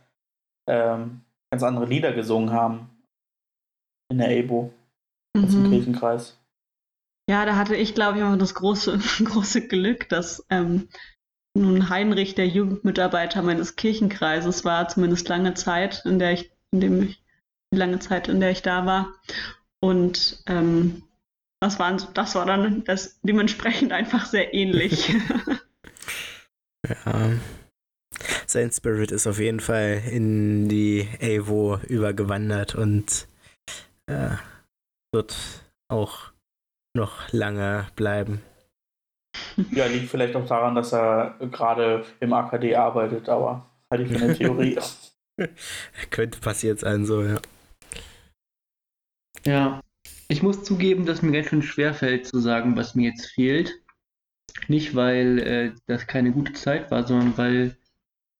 ähm, 0.67 1.21
ganz 1.51 1.63
andere 1.63 1.85
Lieder 1.85 2.13
gesungen 2.13 2.51
haben 2.51 2.89
in 4.09 4.19
der 4.19 4.31
EBO 4.31 4.71
mhm. 5.35 5.43
als 5.43 5.53
im 5.53 5.63
mhm. 5.63 5.69
Kirchenkreis. 5.71 6.39
Ja, 7.29 7.45
da 7.45 7.55
hatte 7.55 7.75
ich, 7.75 7.95
glaube 7.95 8.17
ich, 8.17 8.23
immer 8.23 8.37
das 8.37 8.53
große, 8.53 8.97
große 9.25 9.67
Glück, 9.67 10.09
dass 10.09 10.45
ähm, 10.49 10.89
nun 11.55 11.89
Heinrich 11.89 12.35
der 12.35 12.47
Jugendmitarbeiter 12.47 13.41
meines 13.41 13.75
Kirchenkreises 13.75 14.65
war, 14.65 14.87
zumindest 14.87 15.29
lange 15.29 15.53
Zeit, 15.53 16.03
in 16.05 16.19
der 16.19 16.33
ich, 16.33 16.51
in 16.71 16.81
dem 16.81 17.03
ich, 17.03 17.23
lange 17.71 17.99
Zeit, 17.99 18.27
in 18.27 18.39
der 18.39 18.51
ich 18.51 18.61
da 18.61 18.85
war. 18.85 19.13
Und 19.79 20.43
ähm, 20.47 21.03
das, 21.59 21.79
waren, 21.79 22.01
das 22.13 22.35
war 22.35 22.45
dann 22.45 22.83
das 22.83 23.19
dementsprechend 23.21 23.91
einfach 23.91 24.25
sehr 24.25 24.53
ähnlich. 24.53 25.13
ja. 26.87 27.31
Sein 28.47 28.71
Spirit 28.71 29.11
ist 29.11 29.27
auf 29.27 29.39
jeden 29.39 29.59
Fall 29.59 30.03
in 30.11 30.69
die 30.69 31.07
Evo 31.19 31.79
übergewandert 31.87 32.75
und 32.75 33.27
äh, 34.05 34.35
wird 35.11 35.35
auch 35.87 36.31
noch 36.95 37.31
lange 37.31 37.87
bleiben. 37.95 38.41
Ja, 39.71 39.85
liegt 39.85 40.09
vielleicht 40.09 40.35
auch 40.35 40.45
daran, 40.45 40.75
dass 40.75 40.93
er 40.93 41.35
gerade 41.51 42.05
im 42.19 42.33
AKD 42.33 42.75
arbeitet, 42.75 43.29
aber 43.29 43.69
halte 43.89 44.03
ich 44.03 44.11
für 44.11 44.23
eine 44.23 44.33
Theorie. 44.33 44.77
Könnte 46.11 46.39
passiert 46.39 46.79
sein, 46.79 47.05
so, 47.05 47.23
ja. 47.23 47.39
Ja, 49.45 49.81
ich 50.27 50.41
muss 50.41 50.63
zugeben, 50.63 51.05
dass 51.05 51.21
mir 51.21 51.31
ganz 51.31 51.47
schön 51.47 51.63
schwer 51.63 51.93
fällt 51.93 52.27
zu 52.27 52.39
sagen, 52.39 52.75
was 52.75 52.95
mir 52.95 53.09
jetzt 53.09 53.27
fehlt. 53.27 53.73
Nicht, 54.67 54.95
weil 54.95 55.39
äh, 55.39 55.73
das 55.87 56.07
keine 56.07 56.31
gute 56.31 56.53
Zeit 56.53 56.91
war, 56.91 57.05
sondern 57.05 57.37
weil 57.37 57.77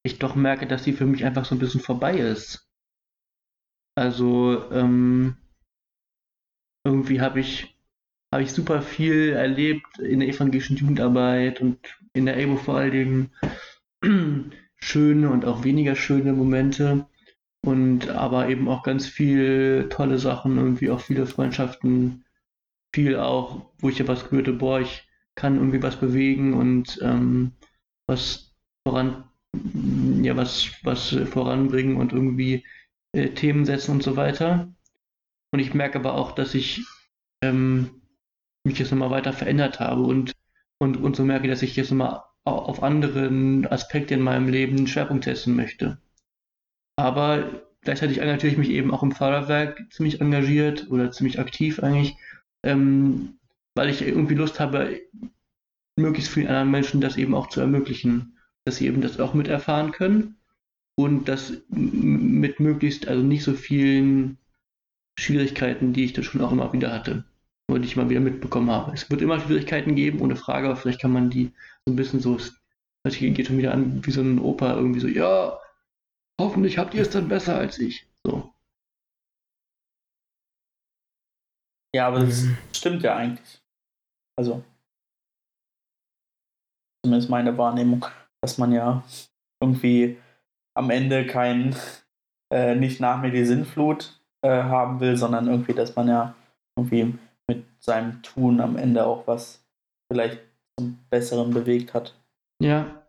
ich 0.04 0.20
doch 0.20 0.36
merke, 0.36 0.68
dass 0.68 0.84
sie 0.84 0.94
für 0.94 1.06
mich 1.06 1.26
einfach 1.26 1.46
so 1.46 1.56
ein 1.56 1.60
bisschen 1.60 1.82
vorbei 1.82 2.18
ist. 2.18 2.70
Also, 3.96 4.70
ähm, 4.72 5.38
irgendwie 6.86 7.22
habe 7.22 7.39
ich 7.39 7.73
habe 8.34 8.44
ich 8.44 8.52
super 8.52 8.82
viel 8.82 9.30
erlebt 9.30 10.00
in 10.00 10.20
der 10.20 10.28
evangelischen 10.28 10.76
Jugendarbeit 10.76 11.62
und 11.62 11.78
in 12.14 12.26
der 12.26 12.38
EBO 12.38 12.56
vor 12.56 12.78
allen 12.78 13.30
Dingen 14.02 14.52
schöne 14.78 15.30
und 15.30 15.46
auch 15.46 15.64
weniger 15.64 15.96
schöne 15.96 16.34
Momente 16.34 17.06
und 17.64 18.10
aber 18.10 18.50
eben 18.50 18.68
auch 18.68 18.82
ganz 18.82 19.06
viel 19.06 19.88
tolle 19.90 20.18
Sachen, 20.18 20.58
irgendwie 20.58 20.90
auch 20.90 21.00
viele 21.00 21.28
Freundschaften, 21.28 22.26
viel 22.92 23.18
auch, 23.18 23.72
wo 23.78 23.90
ich 23.90 24.00
ja 24.00 24.08
was 24.08 24.28
gehörte, 24.28 24.54
boah, 24.54 24.80
ich 24.80 25.08
kann 25.36 25.58
irgendwie 25.58 25.84
was 25.84 25.98
bewegen 25.98 26.56
und 26.56 27.00
ähm, 27.04 27.52
was 28.08 28.56
voran, 28.88 29.26
ja, 30.24 30.36
was, 30.36 30.72
was 30.84 31.16
voranbringen 31.30 31.98
und 31.98 32.14
irgendwie 32.14 32.66
äh, 33.12 33.30
Themen 33.30 33.66
setzen 33.66 33.92
und 33.92 34.02
so 34.02 34.16
weiter. 34.16 34.74
Und 35.52 35.60
ich 35.60 35.76
merke 35.76 36.00
aber 36.00 36.16
auch, 36.16 36.32
dass 36.32 36.56
ich 36.56 36.84
ähm, 37.44 38.03
mich 38.64 38.80
jetzt 38.80 38.91
nochmal 38.91 39.11
weiter 39.11 39.34
verändert 39.34 39.80
habe 39.80 40.01
und, 40.03 40.34
und, 40.80 40.97
und 40.97 41.16
so 41.16 41.24
merke, 41.24 41.47
dass 41.47 41.61
ich 41.61 41.76
jetzt 41.76 41.91
nochmal 41.91 42.24
auf 42.45 42.84
anderen 42.84 43.66
Aspekte 43.68 44.14
in 44.14 44.22
meinem 44.22 44.49
Leben 44.49 44.78
einen 44.78 44.88
Schwerpunkt 44.88 45.24
setzen 45.24 45.55
möchte. 45.55 45.97
Aber 46.97 47.64
gleichzeitig 47.82 48.20
engagiere 48.20 48.51
ich 48.51 48.57
mich 48.57 48.70
eben 48.70 48.93
auch 48.93 49.03
im 49.03 49.14
Förderwerk 49.14 49.82
ziemlich 49.91 50.20
engagiert 50.20 50.89
oder 50.89 51.11
ziemlich 51.11 51.39
aktiv 51.39 51.80
eigentlich, 51.80 52.16
ähm, 52.64 53.39
weil 53.76 53.89
ich 53.89 54.01
irgendwie 54.01 54.36
Lust 54.36 54.59
habe, 54.59 55.01
möglichst 55.95 56.32
vielen 56.32 56.47
anderen 56.47 56.72
Menschen 56.72 57.01
das 57.01 57.18
eben 57.18 57.36
auch 57.36 57.47
zu 57.47 57.61
ermöglichen, 57.61 58.38
dass 58.66 58.78
sie 58.78 58.88
eben 58.88 59.01
das 59.01 59.20
auch 59.20 59.34
miterfahren 59.34 59.91
können 59.91 60.36
und 60.95 61.28
das 61.28 61.53
mit 61.70 62.59
möglichst, 62.59 63.07
also 63.07 63.24
nicht 63.24 63.43
so 63.43 63.53
vielen 63.53 64.38
Schwierigkeiten, 65.18 65.93
die 65.93 66.05
ich 66.05 66.14
da 66.14 66.24
schon 66.24 66.41
auch 66.41 66.51
immer 66.51 66.74
wieder 66.74 66.91
hatte 66.91 67.26
die 67.80 67.88
ich 67.88 67.96
mal 67.96 68.10
wieder 68.10 68.20
mitbekommen 68.20 68.70
habe. 68.72 68.94
Es 68.94 69.10
wird 69.10 69.22
immer 69.22 69.40
Schwierigkeiten 69.40 69.96
geben, 69.96 70.22
ohne 70.22 70.36
Frage, 70.36 70.68
aber 70.68 70.76
vielleicht 70.76 71.02
kann 71.02 71.14
man 71.14 71.30
die 71.30 71.52
so 71.86 71.94
ein 71.94 71.96
bisschen 71.96 72.20
so, 72.20 72.38
das 73.04 73.18
geht 73.18 73.48
schon 73.48 73.58
wieder 73.58 73.74
an 73.74 74.06
wie 74.06 74.12
so 74.12 74.22
ein 74.22 74.40
Opa 74.40 74.74
irgendwie 74.76 75.00
so, 75.00 75.08
ja, 75.08 75.60
hoffentlich 76.40 76.78
habt 76.78 76.94
ihr 76.94 77.02
es 77.02 77.10
dann 77.10 77.28
besser 77.28 77.58
als 77.58 77.80
ich. 77.80 78.08
So. 78.26 78.54
Ja, 81.96 82.08
aber 82.08 82.22
das 82.22 82.44
mhm. 82.44 82.58
stimmt 82.74 83.04
ja 83.04 83.16
eigentlich. 83.16 83.62
Also, 84.38 84.64
zumindest 87.06 87.30
meine 87.30 87.58
Wahrnehmung, 87.58 88.06
dass 88.42 88.58
man 88.58 88.72
ja 88.72 89.04
irgendwie 89.62 90.18
am 90.76 90.90
Ende 90.90 91.28
kein, 91.28 91.76
äh, 92.52 92.76
nicht 92.76 93.00
nach 93.00 93.22
mir 93.22 93.32
die 93.32 93.46
Sinnflut 93.46 94.20
äh, 94.42 94.64
haben 94.64 95.00
will, 95.00 95.16
sondern 95.18 95.48
irgendwie, 95.48 95.74
dass 95.74 95.96
man 95.96 96.08
ja 96.08 96.36
irgendwie 96.76 97.18
mit 97.48 97.66
seinem 97.80 98.22
Tun 98.22 98.60
am 98.62 98.78
Ende 98.78 99.06
auch 99.06 99.28
was 99.28 99.64
vielleicht 100.12 100.39
zum 100.80 101.00
Besseren 101.10 101.54
bewegt 101.54 101.94
hat. 101.94 102.14
Ja. 102.62 103.04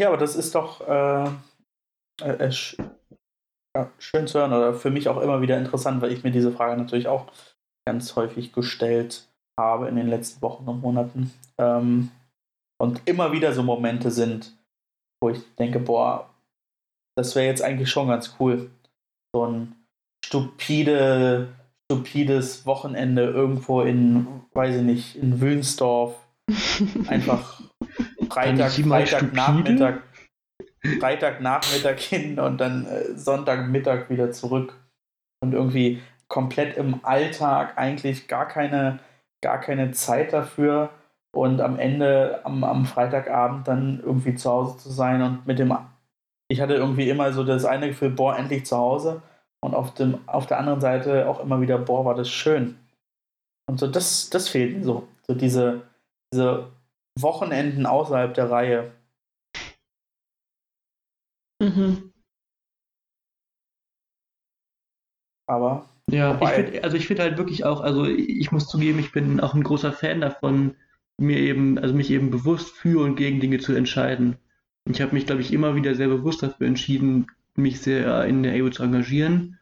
Ja, 0.00 0.08
aber 0.08 0.16
das 0.16 0.34
ist 0.36 0.54
doch 0.54 0.80
äh, 0.86 1.30
äh, 2.22 2.48
äh 2.48 2.52
ja, 3.74 3.90
schön 3.98 4.26
zu 4.26 4.38
hören 4.38 4.52
oder 4.52 4.74
für 4.74 4.90
mich 4.90 5.08
auch 5.08 5.20
immer 5.20 5.40
wieder 5.40 5.56
interessant, 5.56 6.02
weil 6.02 6.12
ich 6.12 6.24
mir 6.24 6.30
diese 6.30 6.52
Frage 6.52 6.76
natürlich 6.76 7.08
auch 7.08 7.32
ganz 7.86 8.14
häufig 8.16 8.52
gestellt 8.52 9.28
habe 9.58 9.88
in 9.88 9.96
den 9.96 10.08
letzten 10.08 10.42
Wochen 10.42 10.68
und 10.68 10.80
Monaten. 10.80 11.32
Ähm, 11.58 12.10
und 12.80 13.00
immer 13.06 13.32
wieder 13.32 13.52
so 13.52 13.62
Momente 13.62 14.10
sind, 14.10 14.56
wo 15.22 15.30
ich 15.30 15.54
denke, 15.56 15.78
boah, 15.78 16.28
das 17.16 17.34
wäre 17.34 17.46
jetzt 17.46 17.62
eigentlich 17.62 17.90
schon 17.90 18.08
ganz 18.08 18.36
cool. 18.40 18.70
So 19.34 19.46
ein 19.46 19.81
stupide, 20.24 21.48
stupides 21.84 22.66
Wochenende 22.66 23.24
irgendwo 23.24 23.82
in, 23.82 24.26
weiß 24.54 24.76
ich 24.76 24.82
nicht, 24.82 25.16
in 25.16 25.40
Wülnsdorf. 25.40 26.14
Einfach 27.08 27.60
Freitag, 28.28 28.72
Freitagnachmittag, 28.72 29.94
Freitagnachmittag 31.00 31.98
hin 31.98 32.38
und 32.40 32.58
dann 32.58 32.86
äh, 32.86 33.16
Sonntagmittag 33.16 34.10
wieder 34.10 34.32
zurück. 34.32 34.78
Und 35.40 35.54
irgendwie 35.54 36.00
komplett 36.28 36.76
im 36.76 37.04
Alltag 37.04 37.76
eigentlich 37.76 38.28
gar 38.28 38.46
keine, 38.46 39.00
gar 39.42 39.60
keine 39.60 39.92
Zeit 39.92 40.32
dafür. 40.32 40.90
Und 41.34 41.60
am 41.60 41.78
Ende, 41.78 42.40
am, 42.44 42.62
am 42.64 42.84
Freitagabend 42.86 43.66
dann 43.66 44.00
irgendwie 44.04 44.34
zu 44.34 44.50
Hause 44.50 44.78
zu 44.78 44.90
sein 44.90 45.22
und 45.22 45.46
mit 45.46 45.58
dem, 45.58 45.76
ich 46.48 46.60
hatte 46.60 46.74
irgendwie 46.74 47.08
immer 47.08 47.32
so 47.32 47.42
das 47.42 47.64
eine 47.64 47.88
Gefühl, 47.88 48.10
boah, 48.10 48.36
endlich 48.36 48.66
zu 48.66 48.76
Hause 48.76 49.22
und 49.62 49.74
auf, 49.74 49.94
dem, 49.94 50.18
auf 50.26 50.46
der 50.46 50.58
anderen 50.58 50.80
Seite 50.80 51.28
auch 51.28 51.40
immer 51.40 51.60
wieder, 51.60 51.78
boah, 51.78 52.04
war 52.04 52.14
das 52.14 52.28
schön. 52.28 52.76
Und 53.68 53.78
so, 53.78 53.86
das, 53.86 54.28
das 54.28 54.48
fehlt 54.48 54.76
mir 54.76 54.84
so. 54.84 55.08
So 55.26 55.34
diese, 55.34 55.82
diese 56.32 56.72
Wochenenden 57.18 57.86
außerhalb 57.86 58.34
der 58.34 58.50
Reihe. 58.50 58.92
Mhm. 61.62 62.12
Aber. 65.46 65.88
Ja, 66.10 66.40
ich 66.42 66.48
find, 66.48 66.84
also 66.84 66.96
ich 66.96 67.06
finde 67.06 67.22
halt 67.22 67.38
wirklich 67.38 67.64
auch, 67.64 67.80
also 67.80 68.04
ich 68.04 68.50
muss 68.50 68.66
zugeben, 68.66 68.98
ich 68.98 69.12
bin 69.12 69.38
auch 69.40 69.54
ein 69.54 69.62
großer 69.62 69.92
Fan 69.92 70.20
davon, 70.20 70.76
mir 71.18 71.38
eben, 71.38 71.78
also 71.78 71.94
mich 71.94 72.10
eben 72.10 72.30
bewusst 72.30 72.74
für 72.74 73.04
und 73.04 73.14
gegen 73.14 73.38
Dinge 73.38 73.60
zu 73.60 73.72
entscheiden. 73.72 74.36
Ich 74.90 75.00
habe 75.00 75.14
mich, 75.14 75.26
glaube 75.26 75.40
ich, 75.40 75.52
immer 75.52 75.76
wieder 75.76 75.94
sehr 75.94 76.08
bewusst 76.08 76.42
dafür 76.42 76.66
entschieden, 76.66 77.28
mich 77.54 77.80
sehr 77.80 78.24
in 78.24 78.42
der 78.42 78.70
zu 78.72 78.82
engagieren 78.82 79.58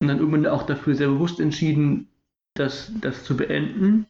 und 0.00 0.08
dann 0.08 0.18
irgendwann 0.18 0.46
auch 0.46 0.64
dafür 0.64 0.94
sehr 0.94 1.08
bewusst 1.08 1.40
entschieden, 1.40 2.08
das, 2.54 2.92
das 3.00 3.24
zu 3.24 3.36
beenden 3.36 4.06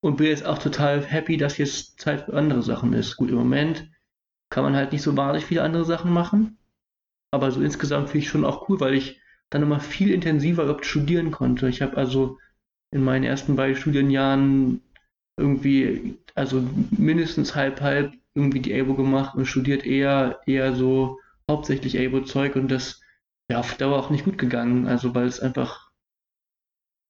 und 0.00 0.16
bin 0.16 0.26
jetzt 0.26 0.44
auch 0.44 0.58
total 0.58 1.02
happy, 1.02 1.36
dass 1.36 1.58
jetzt 1.58 2.00
Zeit 2.00 2.26
für 2.26 2.34
andere 2.34 2.62
Sachen 2.62 2.92
ist. 2.92 3.16
Gut, 3.16 3.30
im 3.30 3.36
Moment 3.36 3.88
kann 4.50 4.64
man 4.64 4.76
halt 4.76 4.92
nicht 4.92 5.02
so 5.02 5.16
wahnsinnig 5.16 5.46
viele 5.46 5.62
andere 5.62 5.84
Sachen 5.84 6.12
machen, 6.12 6.58
aber 7.30 7.50
so 7.50 7.60
insgesamt 7.62 8.10
finde 8.10 8.24
ich 8.24 8.28
schon 8.28 8.44
auch 8.44 8.68
cool, 8.68 8.80
weil 8.80 8.94
ich 8.94 9.20
dann 9.50 9.62
immer 9.62 9.80
viel 9.80 10.10
intensiver 10.10 10.64
überhaupt 10.64 10.86
studieren 10.86 11.30
konnte. 11.30 11.68
Ich 11.68 11.82
habe 11.82 11.96
also 11.96 12.38
in 12.90 13.02
meinen 13.02 13.24
ersten 13.24 13.56
beiden 13.56 13.76
Studienjahren 13.76 14.80
irgendwie, 15.36 16.18
also 16.34 16.62
mindestens 16.90 17.54
halb 17.54 17.80
halb 17.80 18.12
irgendwie 18.34 18.60
die 18.60 18.78
ABO 18.78 18.94
gemacht 18.94 19.34
und 19.34 19.46
studiert 19.46 19.84
eher, 19.84 20.40
eher 20.46 20.74
so 20.74 21.18
hauptsächlich 21.50 21.98
ABO-Zeug 21.98 22.56
und 22.56 22.68
das 22.68 23.00
wäre 23.48 23.60
auf 23.60 23.76
Dauer 23.76 23.98
auch 23.98 24.10
nicht 24.10 24.24
gut 24.24 24.38
gegangen, 24.38 24.86
also 24.86 25.14
weil 25.14 25.26
es 25.26 25.40
einfach, 25.40 25.90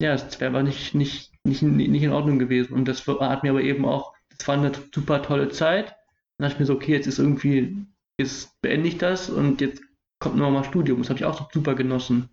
ja, 0.01 0.13
es 0.13 0.39
wäre 0.39 0.51
aber 0.51 0.63
nicht, 0.63 0.93
nicht, 0.95 1.31
nicht, 1.45 1.61
nicht 1.61 2.03
in 2.03 2.11
Ordnung 2.11 2.39
gewesen 2.39 2.73
und 2.73 2.85
das 2.85 3.07
hat 3.07 3.43
mir 3.43 3.51
aber 3.51 3.61
eben 3.61 3.85
auch, 3.85 4.13
das 4.37 4.47
war 4.47 4.55
eine 4.55 4.71
super 4.93 5.21
tolle 5.21 5.49
Zeit. 5.49 5.95
Dann 6.37 6.49
dachte 6.49 6.53
ich 6.55 6.59
mir 6.59 6.65
so, 6.65 6.73
okay, 6.73 6.93
jetzt 6.93 7.07
ist 7.07 7.19
irgendwie, 7.19 7.85
jetzt 8.19 8.61
beende 8.61 8.89
ich 8.89 8.97
das 8.97 9.29
und 9.29 9.61
jetzt 9.61 9.81
kommt 10.19 10.35
nochmal 10.35 10.63
Studium. 10.63 10.99
Das 10.99 11.09
habe 11.09 11.19
ich 11.19 11.25
auch 11.25 11.51
super 11.51 11.75
genossen. 11.75 12.29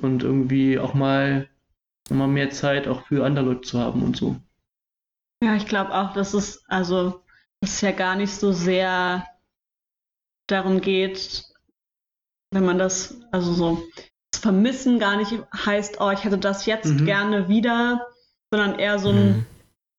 Und 0.00 0.22
irgendwie 0.22 0.78
auch 0.78 0.94
mal, 0.94 1.48
mal 2.10 2.28
mehr 2.28 2.50
Zeit 2.50 2.88
auch 2.88 3.06
für 3.06 3.24
andere 3.24 3.46
Leute 3.46 3.62
zu 3.62 3.78
haben 3.78 4.02
und 4.02 4.16
so. 4.16 4.36
Ja, 5.42 5.54
ich 5.54 5.66
glaube 5.66 5.94
auch, 5.94 6.12
dass 6.14 6.34
es, 6.34 6.64
also, 6.68 7.22
dass 7.60 7.74
es 7.74 7.80
ja 7.80 7.92
gar 7.92 8.16
nicht 8.16 8.32
so 8.32 8.52
sehr 8.52 9.26
darum 10.48 10.80
geht, 10.80 11.44
wenn 12.50 12.64
man 12.64 12.78
das, 12.78 13.20
also 13.30 13.52
so, 13.52 13.82
das 14.30 14.40
Vermissen 14.40 14.98
gar 14.98 15.16
nicht 15.16 15.32
heißt, 15.54 16.00
oh, 16.00 16.10
ich 16.10 16.24
hätte 16.24 16.38
das 16.38 16.66
jetzt 16.66 16.86
mhm. 16.86 17.06
gerne 17.06 17.48
wieder, 17.48 18.06
sondern 18.50 18.78
eher 18.78 18.98
so 18.98 19.10
ein, 19.10 19.28
mhm. 19.28 19.46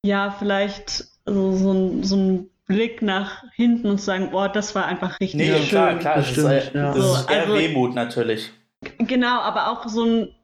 ja, 0.04 0.32
vielleicht 0.38 1.06
so, 1.26 1.56
so, 1.56 1.72
ein, 1.72 2.04
so 2.04 2.16
ein 2.16 2.50
Blick 2.66 3.02
nach 3.02 3.44
hinten 3.54 3.90
und 3.90 4.00
zu 4.00 4.06
sagen, 4.06 4.32
boah, 4.32 4.50
das 4.50 4.76
war 4.76 4.86
einfach 4.86 5.20
richtig 5.20 5.36
nee, 5.36 5.58
schön. 5.58 5.70
Klar, 5.70 6.00
klar, 6.00 6.16
das, 6.18 6.34
das 6.34 6.66
ist, 6.66 6.74
ja. 6.74 6.94
das 6.94 7.22
ist 7.22 7.32
eher 7.32 7.42
also, 7.42 7.54
Wehmut 7.56 7.96
natürlich. 7.96 8.52
Genau, 9.00 9.40
aber 9.40 9.70
auch 9.72 9.88
so 9.88 10.04
ein, 10.06 10.36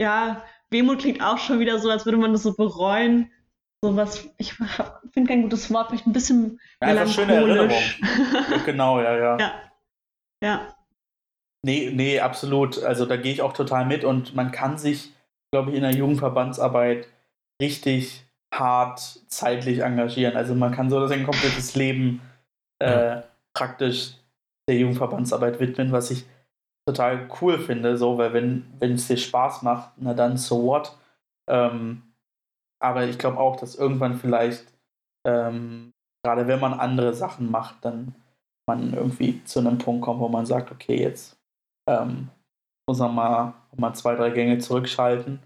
ja, 0.00 0.42
Wehmut 0.70 1.00
klingt 1.00 1.22
auch 1.22 1.38
schon 1.38 1.58
wieder 1.58 1.78
so, 1.78 1.90
als 1.90 2.04
würde 2.04 2.18
man 2.18 2.32
das 2.32 2.42
so 2.42 2.54
bereuen. 2.54 3.30
So 3.82 3.96
was, 3.96 4.28
ich 4.36 4.52
finde 4.54 5.28
kein 5.28 5.42
gutes 5.42 5.72
Wort, 5.72 5.88
vielleicht 5.88 6.06
ein 6.06 6.12
bisschen 6.12 6.60
ja, 6.82 6.88
einfach 6.88 7.08
schöne 7.08 7.34
Erinnerung. 7.34 7.82
genau, 8.66 9.00
ja, 9.00 9.16
ja. 9.16 9.38
Ja. 9.38 9.62
Ja. 10.42 10.76
Nee, 11.64 11.90
nee, 11.94 12.20
absolut. 12.20 12.82
Also 12.82 13.06
da 13.06 13.16
gehe 13.16 13.32
ich 13.32 13.42
auch 13.42 13.52
total 13.52 13.86
mit 13.86 14.04
und 14.04 14.34
man 14.34 14.52
kann 14.52 14.78
sich, 14.78 15.12
glaube 15.52 15.70
ich, 15.70 15.76
in 15.76 15.82
der 15.82 15.92
Jugendverbandsarbeit 15.92 17.08
richtig 17.60 18.24
hart 18.52 19.00
zeitlich 19.28 19.80
engagieren. 19.80 20.36
Also 20.36 20.54
man 20.54 20.72
kann 20.72 20.90
so 20.90 21.06
sein 21.06 21.24
komplettes 21.24 21.74
Leben 21.74 22.20
äh, 22.80 23.22
praktisch 23.54 24.14
der 24.68 24.76
Jugendverbandsarbeit 24.76 25.60
widmen, 25.60 25.92
was 25.92 26.10
ich 26.10 26.24
total 26.86 27.28
cool 27.40 27.58
finde, 27.58 27.96
so, 27.96 28.18
weil 28.18 28.32
wenn, 28.32 28.66
wenn 28.78 28.94
es 28.94 29.06
dir 29.06 29.16
Spaß 29.16 29.62
macht, 29.62 29.92
na 29.96 30.14
dann 30.14 30.36
so 30.36 30.64
what. 30.64 30.96
Ähm, 31.48 32.09
aber 32.80 33.04
ich 33.06 33.18
glaube 33.18 33.38
auch, 33.38 33.56
dass 33.56 33.76
irgendwann 33.76 34.16
vielleicht, 34.16 34.72
ähm, 35.26 35.92
gerade 36.24 36.46
wenn 36.48 36.60
man 36.60 36.74
andere 36.74 37.14
Sachen 37.14 37.50
macht, 37.50 37.84
dann 37.84 38.14
man 38.66 38.92
irgendwie 38.94 39.42
zu 39.44 39.58
einem 39.60 39.78
Punkt 39.78 40.02
kommt, 40.02 40.20
wo 40.20 40.28
man 40.28 40.46
sagt, 40.46 40.70
okay, 40.70 41.00
jetzt 41.00 41.38
ähm, 41.88 42.28
muss 42.88 42.98
man 42.98 43.14
mal, 43.14 43.54
mal 43.76 43.94
zwei, 43.94 44.14
drei 44.14 44.30
Gänge 44.30 44.58
zurückschalten. 44.58 45.40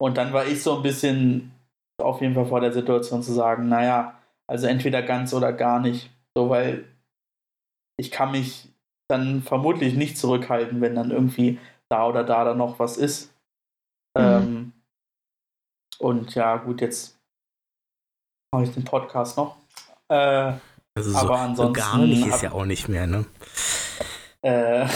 Und 0.00 0.16
dann 0.16 0.32
war 0.32 0.46
ich 0.46 0.62
so 0.62 0.76
ein 0.76 0.82
bisschen 0.82 1.52
auf 2.00 2.20
jeden 2.20 2.34
Fall 2.34 2.46
vor 2.46 2.60
der 2.60 2.72
Situation 2.72 3.22
zu 3.22 3.32
sagen, 3.32 3.68
naja, 3.68 4.18
also 4.46 4.66
entweder 4.66 5.02
ganz 5.02 5.32
oder 5.32 5.52
gar 5.52 5.80
nicht. 5.80 6.10
So, 6.36 6.50
weil 6.50 6.84
ich 7.96 8.10
kann 8.10 8.32
mich 8.32 8.72
dann 9.08 9.42
vermutlich 9.42 9.94
nicht 9.94 10.18
zurückhalten, 10.18 10.80
wenn 10.80 10.94
dann 10.94 11.10
irgendwie 11.10 11.58
da 11.88 12.06
oder 12.08 12.24
da 12.24 12.44
dann 12.44 12.58
noch 12.58 12.78
was 12.78 12.96
ist. 12.96 13.32
Mhm. 14.16 14.22
Ähm, 14.22 14.72
und 16.00 16.34
ja, 16.34 16.56
gut, 16.56 16.80
jetzt 16.80 17.18
mache 18.52 18.64
ich 18.64 18.74
den 18.74 18.84
Podcast 18.84 19.36
noch. 19.36 19.56
Äh, 20.08 20.52
also 20.96 21.10
so, 21.10 21.18
aber 21.18 21.40
ansonsten, 21.40 21.82
so 21.82 21.90
gar 21.90 21.98
nicht 21.98 22.26
ist 22.26 22.42
ja 22.42 22.52
auch 22.52 22.64
nicht 22.64 22.88
mehr, 22.88 23.06
ne? 23.06 23.24
Äh, 24.42 24.86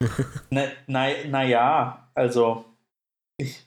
na, 0.50 0.62
na, 0.86 1.08
na 1.26 1.42
ja, 1.42 2.08
also 2.14 2.64
ich 3.38 3.66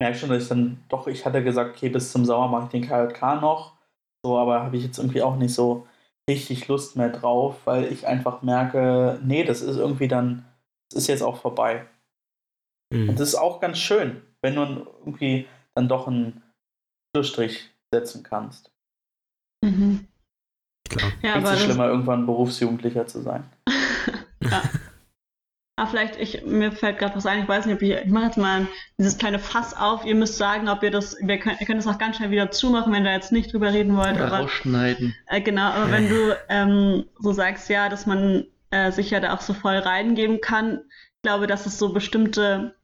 merke 0.00 0.18
schon, 0.18 0.30
dass 0.30 0.42
ich 0.42 0.48
dann 0.48 0.82
doch, 0.88 1.06
ich 1.06 1.24
hatte 1.24 1.44
gesagt, 1.44 1.76
okay, 1.76 1.88
bis 1.88 2.10
zum 2.10 2.24
Sommer 2.24 2.48
mache 2.48 2.64
ich 2.64 2.70
den 2.70 2.88
KJK 2.88 3.40
noch. 3.40 3.76
So, 4.24 4.38
aber 4.38 4.62
habe 4.62 4.76
ich 4.76 4.84
jetzt 4.84 4.98
irgendwie 4.98 5.22
auch 5.22 5.36
nicht 5.36 5.54
so 5.54 5.86
richtig 6.28 6.68
Lust 6.68 6.96
mehr 6.96 7.10
drauf, 7.10 7.56
weil 7.64 7.90
ich 7.92 8.06
einfach 8.06 8.42
merke, 8.42 9.18
nee, 9.22 9.44
das 9.44 9.62
ist 9.62 9.76
irgendwie 9.76 10.08
dann, 10.08 10.44
das 10.90 11.02
ist 11.02 11.08
jetzt 11.08 11.22
auch 11.22 11.36
vorbei. 11.36 11.86
Mhm. 12.92 13.10
Und 13.10 13.20
das 13.20 13.28
ist 13.28 13.34
auch 13.36 13.60
ganz 13.60 13.78
schön, 13.78 14.22
wenn 14.42 14.56
du 14.56 14.86
irgendwie 15.00 15.46
dann 15.80 15.88
doch 15.88 16.06
einen 16.06 16.42
Schlussstrich 17.14 17.70
setzen 17.92 18.22
kannst. 18.22 18.70
Mhm. 19.64 20.06
Klar. 20.88 21.12
Ja, 21.22 21.34
aber 21.36 21.54
es 21.54 21.62
schlimmer, 21.62 21.88
irgendwann 21.88 22.26
Berufsjugendlicher 22.26 23.06
zu 23.06 23.22
sein. 23.22 23.44
ja. 24.42 24.62
Ah, 25.76 25.86
vielleicht, 25.86 26.16
ich, 26.20 26.44
mir 26.44 26.72
fällt 26.72 26.98
gerade 26.98 27.16
was 27.16 27.24
ein, 27.24 27.42
ich 27.42 27.48
weiß 27.48 27.64
nicht, 27.64 27.74
ob 27.74 27.80
ich, 27.80 27.92
ich 27.92 28.10
mache 28.10 28.26
jetzt 28.26 28.36
mal 28.36 28.66
dieses 28.98 29.16
kleine 29.16 29.38
Fass 29.38 29.74
auf. 29.74 30.04
Ihr 30.04 30.14
müsst 30.14 30.36
sagen, 30.36 30.68
ob 30.68 30.82
ihr 30.82 30.90
das, 30.90 31.16
wir 31.22 31.38
können, 31.38 31.56
ihr 31.58 31.66
könnt 31.66 31.78
das 31.78 31.86
auch 31.86 31.96
ganz 31.96 32.16
schnell 32.16 32.30
wieder 32.30 32.50
zumachen, 32.50 32.92
wenn 32.92 33.06
ihr 33.06 33.14
jetzt 33.14 33.32
nicht 33.32 33.50
drüber 33.50 33.72
reden 33.72 33.96
wollt. 33.96 34.16
Oder 34.16 34.26
aber, 34.26 34.40
rausschneiden. 34.40 35.14
Äh, 35.26 35.40
genau, 35.40 35.70
aber 35.70 35.90
wenn 35.90 36.10
du 36.10 36.36
ähm, 36.50 37.06
so 37.18 37.32
sagst, 37.32 37.70
ja, 37.70 37.88
dass 37.88 38.04
man 38.04 38.44
äh, 38.70 38.92
sich 38.92 39.10
ja 39.10 39.20
da 39.20 39.32
auch 39.32 39.40
so 39.40 39.54
voll 39.54 39.76
reingeben 39.76 40.42
kann, 40.42 40.80
ich 41.16 41.22
glaube, 41.22 41.46
dass 41.46 41.64
es 41.64 41.78
so 41.78 41.94
bestimmte 41.94 42.74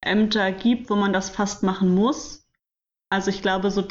Ämter 0.00 0.52
gibt, 0.52 0.90
wo 0.90 0.96
man 0.96 1.12
das 1.12 1.30
fast 1.30 1.62
machen 1.62 1.94
muss. 1.94 2.46
Also 3.10 3.30
ich 3.30 3.42
glaube, 3.42 3.70
so 3.70 3.86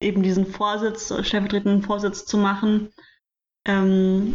eben 0.00 0.22
diesen 0.22 0.46
Vorsitz, 0.46 1.12
stellvertretenden 1.26 1.82
Vorsitz 1.82 2.26
zu 2.26 2.36
machen, 2.36 2.92
ähm, 3.66 4.34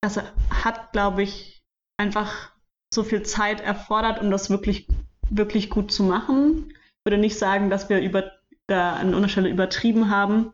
das 0.00 0.18
hat, 0.50 0.92
glaube 0.92 1.22
ich, 1.22 1.62
einfach 1.96 2.52
so 2.92 3.04
viel 3.04 3.22
Zeit 3.22 3.60
erfordert, 3.60 4.20
um 4.20 4.30
das 4.30 4.50
wirklich, 4.50 4.88
wirklich 5.28 5.70
gut 5.70 5.92
zu 5.92 6.02
machen. 6.04 6.70
Ich 6.70 7.04
würde 7.04 7.18
nicht 7.18 7.38
sagen, 7.38 7.70
dass 7.70 7.88
wir 7.88 8.00
über, 8.00 8.32
da 8.66 8.94
an 8.94 9.14
einer 9.14 9.28
Stelle 9.28 9.50
übertrieben 9.50 10.10
haben. 10.10 10.52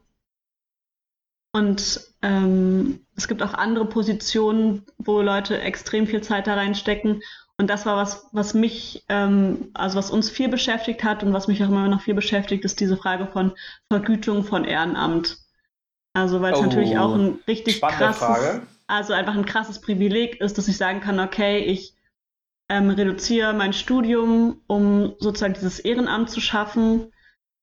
Und 1.52 2.12
ähm, 2.22 3.06
es 3.16 3.28
gibt 3.28 3.42
auch 3.42 3.54
andere 3.54 3.86
Positionen, 3.86 4.84
wo 4.98 5.20
Leute 5.20 5.60
extrem 5.60 6.06
viel 6.06 6.20
Zeit 6.20 6.46
da 6.46 6.54
reinstecken. 6.54 7.22
Und 7.56 7.70
das 7.70 7.86
war 7.86 7.96
was, 7.96 8.26
was 8.32 8.52
mich, 8.52 9.04
ähm, 9.08 9.70
also 9.74 9.96
was 9.96 10.10
uns 10.10 10.28
viel 10.28 10.48
beschäftigt 10.48 11.04
hat 11.04 11.22
und 11.22 11.32
was 11.32 11.46
mich 11.46 11.62
auch 11.62 11.68
immer 11.68 11.86
noch 11.88 12.02
viel 12.02 12.14
beschäftigt, 12.14 12.64
ist 12.64 12.80
diese 12.80 12.96
Frage 12.96 13.28
von 13.28 13.52
Vergütung 13.88 14.42
von 14.42 14.64
Ehrenamt. 14.64 15.38
Also 16.14 16.40
weil 16.40 16.52
es 16.52 16.58
oh, 16.58 16.62
natürlich 16.62 16.98
auch 16.98 17.14
ein 17.14 17.38
richtig 17.46 17.80
krasses, 17.80 18.18
Frage. 18.18 18.62
also 18.86 19.12
einfach 19.12 19.34
ein 19.34 19.46
krasses 19.46 19.80
Privileg 19.80 20.40
ist, 20.40 20.58
dass 20.58 20.68
ich 20.68 20.76
sagen 20.76 21.00
kann, 21.00 21.20
okay, 21.20 21.58
ich 21.58 21.94
ähm, 22.68 22.90
reduziere 22.90 23.52
mein 23.52 23.72
Studium, 23.72 24.62
um 24.66 25.14
sozusagen 25.18 25.54
dieses 25.54 25.78
Ehrenamt 25.80 26.30
zu 26.30 26.40
schaffen. 26.40 27.12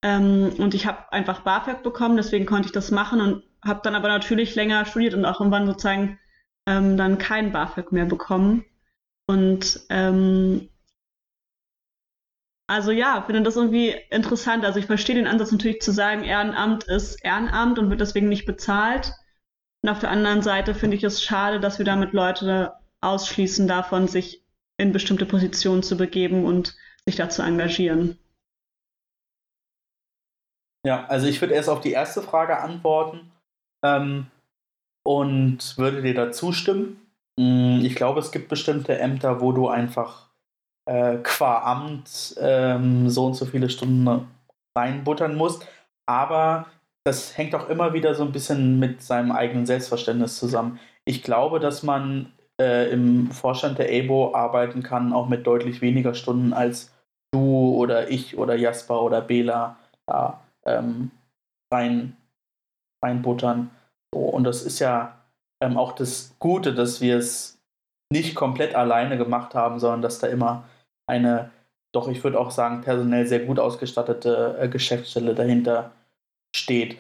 Ähm, 0.04 0.54
und 0.58 0.74
ich 0.74 0.86
habe 0.86 1.12
einfach 1.12 1.42
BAföG 1.42 1.84
bekommen, 1.84 2.18
deswegen 2.18 2.46
konnte 2.46 2.68
ich 2.68 2.72
das 2.72 2.92
machen 2.92 3.22
und 3.22 3.44
habe 3.64 3.82
dann 3.84 3.96
aber 3.96 4.08
natürlich 4.08 4.56
länger 4.56 4.86
studiert 4.86 5.14
und 5.14 5.26
auch 5.26 5.40
irgendwann 5.40 5.68
sozusagen 5.68 6.18
ähm, 6.68 6.98
dann 6.98 7.18
kein 7.18 7.52
BAföG 7.52 7.92
mehr 7.92 8.06
bekommen. 8.06 8.66
Und 9.32 9.80
ähm, 9.90 10.68
also 12.68 12.92
ja, 12.92 13.24
finde 13.26 13.44
das 13.44 13.56
irgendwie 13.56 13.96
interessant. 14.10 14.66
Also 14.66 14.80
ich 14.80 14.86
verstehe 14.86 15.16
den 15.16 15.28
Ansatz 15.28 15.54
natürlich 15.54 15.82
zu 15.82 15.94
sagen, 15.94 16.24
Ehrenamt 16.24 16.84
ist 16.84 17.24
Ehrenamt 17.24 17.80
und 17.80 17.90
wird 17.90 18.02
deswegen 18.02 18.28
nicht 18.28 18.46
bezahlt. 18.46 19.14
Und 19.84 19.90
auf 19.90 20.00
der 20.00 20.12
anderen 20.12 20.42
Seite 20.42 20.76
finde 20.76 20.98
ich 20.98 21.04
es 21.04 21.24
schade, 21.24 21.62
dass 21.62 21.78
wir 21.78 21.86
damit 21.86 22.12
Leute 22.12 22.74
ausschließen 23.00 23.68
davon, 23.68 24.08
sich 24.08 24.44
in 24.78 24.92
bestimmte 24.92 25.26
Positionen 25.26 25.82
zu 25.82 25.96
begeben 25.96 26.44
und 26.46 26.76
sich 27.06 27.16
da 27.16 27.30
zu 27.30 27.42
engagieren. 27.42 28.18
Ja, 30.86 31.06
also 31.06 31.28
ich 31.28 31.40
würde 31.40 31.54
erst 31.54 31.70
auf 31.70 31.80
die 31.80 31.92
erste 31.92 32.22
Frage 32.22 32.60
antworten 32.60 33.32
ähm, 33.84 34.28
und 35.04 35.78
würde 35.78 36.02
dir 36.02 36.16
da 36.16 36.32
zustimmen. 36.32 37.01
Mm, 37.42 37.82
ich 37.84 37.96
glaube, 37.96 38.20
es 38.20 38.32
gibt 38.32 38.50
bestimmte 38.50 39.00
Ämter, 39.00 39.42
wo 39.42 39.52
du 39.52 39.68
einfach 39.68 40.30
äh, 40.86 41.18
qua 41.18 41.64
Amt 41.64 42.36
ähm, 42.40 43.10
so 43.10 43.26
und 43.26 43.34
so 43.36 43.46
viele 43.46 43.70
Stunden 43.70 44.28
reinbuttern 44.78 45.36
musst. 45.36 45.68
Aber 46.08 46.68
das 47.04 47.38
hängt 47.38 47.56
auch 47.56 47.68
immer 47.70 47.94
wieder 47.94 48.14
so 48.14 48.24
ein 48.24 48.32
bisschen 48.32 48.80
mit 48.80 49.02
seinem 49.02 49.32
eigenen 49.32 49.66
Selbstverständnis 49.66 50.38
zusammen. 50.38 50.80
Ich 51.06 51.24
glaube, 51.24 51.60
dass 51.60 51.82
man 51.84 52.34
äh, 52.62 52.92
im 52.92 53.32
Vorstand 53.32 53.80
der 53.80 53.90
ABO 53.90 54.36
arbeiten 54.36 54.84
kann, 54.84 55.14
auch 55.14 55.28
mit 55.28 55.48
deutlich 55.48 55.82
weniger 55.82 56.14
Stunden 56.14 56.54
als 56.54 56.94
du 57.34 57.76
oder 57.76 58.10
ich 58.12 58.38
oder 58.38 58.56
Jasper 58.56 59.02
oder 59.02 59.22
Bela 59.22 59.78
da 60.06 60.42
ähm, 60.66 61.12
rein, 61.74 62.18
reinbuttern. 63.04 63.72
So, 64.14 64.20
und 64.22 64.44
das 64.44 64.62
ist 64.64 64.80
ja 64.80 65.21
ähm, 65.62 65.78
auch 65.78 65.94
das 65.94 66.36
Gute, 66.40 66.74
dass 66.74 67.02
wir 67.02 67.18
es 67.18 67.60
nicht 68.12 68.36
komplett 68.36 68.76
alleine 68.76 69.18
gemacht 69.18 69.56
haben, 69.56 69.80
sondern 69.80 70.02
dass 70.02 70.20
da 70.20 70.28
immer 70.28 70.66
eine 71.08 71.52
doch 71.92 72.08
ich 72.08 72.24
würde 72.24 72.40
auch 72.40 72.52
sagen, 72.52 72.82
personell 72.82 73.28
sehr 73.28 73.40
gut 73.40 73.60
ausgestattete 73.60 74.58
äh, 74.60 74.68
Geschäftsstelle 74.70 75.36
dahinter 75.36 75.92
steht. 76.56 76.98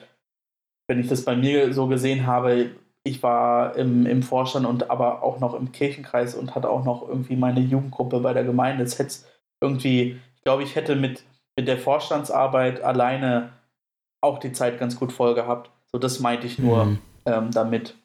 Wenn 0.88 1.00
ich 1.00 1.08
das 1.08 1.24
bei 1.24 1.36
mir 1.36 1.74
so 1.74 1.88
gesehen 1.88 2.28
habe, 2.28 2.72
ich 3.04 3.24
war 3.24 3.76
im, 3.78 4.06
im 4.06 4.22
Vorstand 4.22 4.66
und 4.66 4.90
aber 4.90 5.24
auch 5.24 5.40
noch 5.40 5.54
im 5.54 5.72
Kirchenkreis 5.72 6.36
und 6.36 6.56
hatte 6.56 6.70
auch 6.70 6.84
noch 6.84 7.08
irgendwie 7.08 7.36
meine 7.36 7.62
Jugendgruppe 7.62 8.20
bei 8.20 8.34
der 8.34 8.44
Gemeinde. 8.44 8.84
Es 8.84 9.00
hätte 9.00 9.16
irgendwie, 9.62 10.20
ich 10.36 10.44
glaube, 10.44 10.64
ich 10.64 10.76
hätte 10.76 10.96
mit, 10.96 11.24
mit 11.56 11.68
der 11.68 11.78
Vorstandsarbeit 11.78 12.82
alleine 12.82 13.54
auch 14.22 14.40
die 14.40 14.52
Zeit 14.52 14.78
ganz 14.78 14.98
gut 14.98 15.12
voll 15.12 15.34
gehabt. 15.34 15.72
So, 15.92 15.98
das 15.98 16.20
meinte 16.20 16.46
ich 16.48 16.60
nur 16.60 16.86
mhm. 16.86 17.00
ähm, 17.26 17.52
damit. 17.52 17.96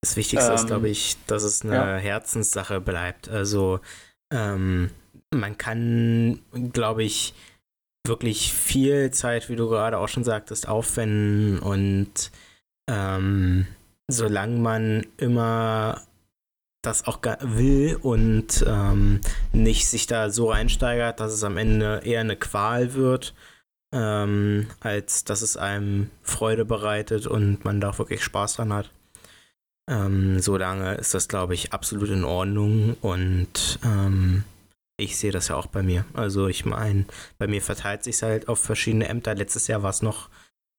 Das 0.00 0.16
Wichtigste 0.16 0.50
ähm, 0.50 0.54
ist, 0.54 0.66
glaube 0.66 0.88
ich, 0.88 1.16
dass 1.26 1.42
es 1.42 1.64
eine 1.64 1.74
ja. 1.74 1.96
Herzenssache 1.96 2.80
bleibt. 2.80 3.28
Also 3.28 3.80
ähm, 4.32 4.90
man 5.32 5.58
kann, 5.58 6.40
glaube 6.72 7.02
ich, 7.02 7.34
wirklich 8.06 8.52
viel 8.52 9.10
Zeit, 9.10 9.48
wie 9.48 9.56
du 9.56 9.68
gerade 9.68 9.98
auch 9.98 10.08
schon 10.08 10.24
sagtest, 10.24 10.68
aufwenden 10.68 11.58
und 11.58 12.30
ähm, 12.88 13.66
solange 14.08 14.58
man 14.58 15.06
immer 15.18 16.02
das 16.82 17.06
auch 17.06 17.20
will 17.40 17.98
und 18.00 18.64
ähm, 18.66 19.20
nicht 19.52 19.88
sich 19.88 20.06
da 20.06 20.30
so 20.30 20.50
reinsteigert, 20.50 21.20
dass 21.20 21.32
es 21.32 21.44
am 21.44 21.56
Ende 21.56 22.00
eher 22.04 22.20
eine 22.20 22.36
Qual 22.36 22.94
wird, 22.94 23.34
ähm, 23.92 24.68
als 24.80 25.24
dass 25.24 25.42
es 25.42 25.56
einem 25.56 26.10
Freude 26.22 26.64
bereitet 26.64 27.26
und 27.26 27.64
man 27.64 27.80
da 27.80 27.90
auch 27.90 27.98
wirklich 27.98 28.22
Spaß 28.22 28.54
dran 28.54 28.72
hat. 28.72 28.90
Ähm, 29.88 30.38
solange 30.40 30.96
ist 30.96 31.14
das, 31.14 31.28
glaube 31.28 31.54
ich, 31.54 31.72
absolut 31.72 32.10
in 32.10 32.24
Ordnung 32.24 32.96
und 33.00 33.78
ähm, 33.82 34.44
ich 34.98 35.16
sehe 35.16 35.32
das 35.32 35.48
ja 35.48 35.56
auch 35.56 35.66
bei 35.66 35.82
mir. 35.82 36.04
Also 36.12 36.48
ich 36.48 36.66
meine, 36.66 37.06
bei 37.38 37.46
mir 37.46 37.62
verteilt 37.62 38.04
sich 38.04 38.22
halt 38.22 38.48
auf 38.48 38.58
verschiedene 38.58 39.08
Ämter. 39.08 39.34
Letztes 39.34 39.66
Jahr 39.66 39.82
war 39.82 39.90
es 39.90 40.02
noch 40.02 40.28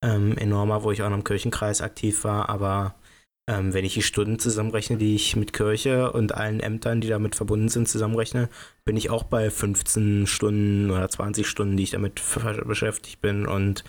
ähm, 0.03 0.37
enormer, 0.37 0.83
wo 0.83 0.91
ich 0.91 1.01
auch 1.01 1.09
noch 1.09 1.17
im 1.17 1.23
Kirchenkreis 1.23 1.81
aktiv 1.81 2.23
war, 2.23 2.49
aber 2.49 2.95
ähm, 3.49 3.73
wenn 3.73 3.83
ich 3.83 3.95
die 3.95 4.03
Stunden 4.03 4.37
zusammenrechne, 4.37 4.97
die 4.97 5.15
ich 5.15 5.35
mit 5.35 5.53
Kirche 5.53 6.11
und 6.11 6.35
allen 6.35 6.59
Ämtern, 6.59 7.01
die 7.01 7.07
damit 7.07 7.35
verbunden 7.35 7.69
sind, 7.69 7.89
zusammenrechne, 7.89 8.47
bin 8.85 8.95
ich 8.95 9.09
auch 9.09 9.23
bei 9.23 9.49
15 9.49 10.27
Stunden 10.27 10.91
oder 10.91 11.09
20 11.09 11.47
Stunden, 11.47 11.75
die 11.75 11.83
ich 11.83 11.91
damit 11.91 12.21
beschäftigt 12.67 13.21
bin. 13.21 13.47
Und 13.47 13.83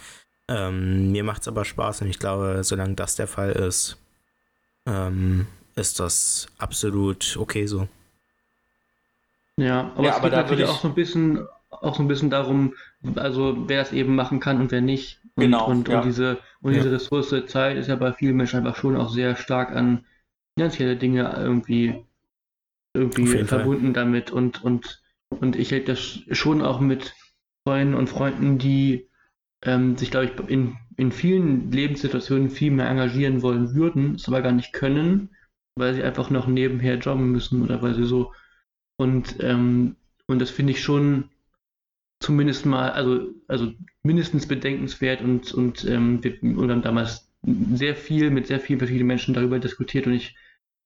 ähm, 0.48 1.12
mir 1.12 1.24
macht 1.24 1.42
es 1.42 1.48
aber 1.48 1.66
Spaß 1.66 2.00
und 2.00 2.08
ich 2.08 2.18
glaube, 2.18 2.60
solange 2.64 2.94
das 2.94 3.16
der 3.16 3.26
Fall 3.26 3.52
ist, 3.52 3.98
ähm, 4.86 5.46
ist 5.76 6.00
das 6.00 6.48
absolut 6.58 7.36
okay 7.38 7.66
so. 7.66 7.88
Ja, 9.56 9.92
aber 9.94 10.04
ja, 10.04 10.10
es 10.10 10.16
aber 10.16 10.30
geht 10.30 10.38
natürlich 10.38 10.64
auch 10.66 10.80
so 10.80 10.88
ein 10.88 10.94
bisschen 10.94 11.46
auch 11.70 11.94
so 11.94 12.02
ein 12.02 12.08
bisschen 12.08 12.30
darum, 12.30 12.74
also 13.16 13.56
wer 13.68 13.80
es 13.80 13.92
eben 13.92 14.14
machen 14.14 14.40
kann 14.40 14.60
und 14.60 14.70
wer 14.70 14.80
nicht. 14.80 15.20
Und, 15.36 15.44
genau. 15.44 15.66
Und, 15.66 15.88
ja. 15.88 15.98
und 15.98 16.04
diese, 16.06 16.38
und 16.60 16.74
diese 16.74 16.92
Ressource 16.92 17.34
Zeit 17.46 17.76
ist 17.76 17.88
ja 17.88 17.96
bei 17.96 18.12
vielen 18.12 18.36
Menschen 18.36 18.58
einfach 18.58 18.76
schon 18.76 18.96
auch 18.96 19.08
sehr 19.08 19.36
stark 19.36 19.70
an 19.70 20.04
finanzielle 20.56 20.96
Dinge 20.96 21.32
irgendwie, 21.36 22.04
irgendwie 22.92 23.44
verbunden 23.44 23.94
Fall. 23.94 24.04
damit. 24.04 24.30
Und, 24.30 24.62
und, 24.62 25.00
und 25.28 25.56
ich 25.56 25.70
hätte 25.70 25.92
das 25.92 26.20
schon 26.32 26.60
auch 26.60 26.80
mit 26.80 27.14
Freunden 27.64 27.94
und 27.94 28.08
Freunden, 28.08 28.58
die 28.58 29.06
ähm, 29.62 29.96
sich, 29.96 30.10
glaube 30.10 30.26
ich, 30.26 30.50
in, 30.50 30.76
in 30.96 31.12
vielen 31.12 31.70
Lebenssituationen 31.70 32.50
viel 32.50 32.70
mehr 32.70 32.88
engagieren 32.88 33.42
wollen 33.42 33.74
würden, 33.74 34.14
es 34.14 34.28
aber 34.28 34.42
gar 34.42 34.52
nicht 34.52 34.72
können, 34.72 35.30
weil 35.76 35.94
sie 35.94 36.02
einfach 36.02 36.30
noch 36.30 36.46
nebenher 36.46 36.98
jobben 36.98 37.30
müssen 37.30 37.62
oder 37.62 37.82
weil 37.82 37.94
sie 37.94 38.04
so. 38.04 38.32
Und, 38.96 39.36
ähm, 39.40 39.96
und 40.26 40.40
das 40.40 40.50
finde 40.50 40.72
ich 40.72 40.82
schon 40.82 41.30
zumindest 42.20 42.66
mal, 42.66 42.90
also, 42.90 43.28
also 43.48 43.72
mindestens 44.02 44.46
bedenkenswert 44.46 45.22
und, 45.22 45.52
und 45.52 45.84
ähm, 45.84 46.22
wir 46.22 46.42
und 46.42 46.70
haben 46.70 46.82
damals 46.82 47.30
sehr 47.72 47.96
viel 47.96 48.30
mit 48.30 48.46
sehr 48.46 48.60
vielen 48.60 48.78
verschiedenen 48.78 49.06
Menschen 49.06 49.34
darüber 49.34 49.58
diskutiert 49.58 50.06
und 50.06 50.12
ich 50.12 50.36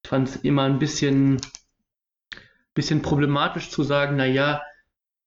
fand 0.06 0.28
es 0.28 0.36
immer 0.36 0.62
ein 0.62 0.78
bisschen, 0.78 1.40
bisschen 2.74 3.02
problematisch 3.02 3.70
zu 3.70 3.82
sagen, 3.82 4.16
naja, 4.16 4.62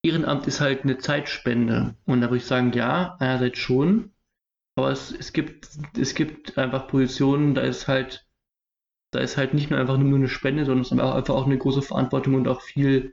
Ehrenamt 0.02 0.46
ist 0.46 0.60
halt 0.60 0.84
eine 0.84 0.98
Zeitspende. 0.98 1.96
Und 2.06 2.20
da 2.20 2.28
würde 2.28 2.38
ich 2.38 2.46
sagen, 2.46 2.72
ja, 2.72 3.16
einerseits 3.18 3.58
schon, 3.58 4.12
aber 4.76 4.90
es, 4.90 5.10
es, 5.10 5.32
gibt, 5.32 5.68
es 5.98 6.14
gibt 6.14 6.56
einfach 6.56 6.86
Positionen, 6.86 7.54
da 7.54 7.62
ist 7.62 7.88
halt, 7.88 8.28
da 9.10 9.18
ist 9.18 9.36
halt 9.36 9.52
nicht 9.52 9.70
nur 9.70 9.80
einfach 9.80 9.98
nur 9.98 10.16
eine 10.16 10.28
Spende, 10.28 10.64
sondern 10.64 10.82
es 10.82 10.92
ist 10.92 10.98
einfach 10.98 11.34
auch 11.34 11.46
eine 11.46 11.58
große 11.58 11.82
Verantwortung 11.82 12.34
und 12.34 12.46
auch 12.46 12.62
viel, 12.62 13.12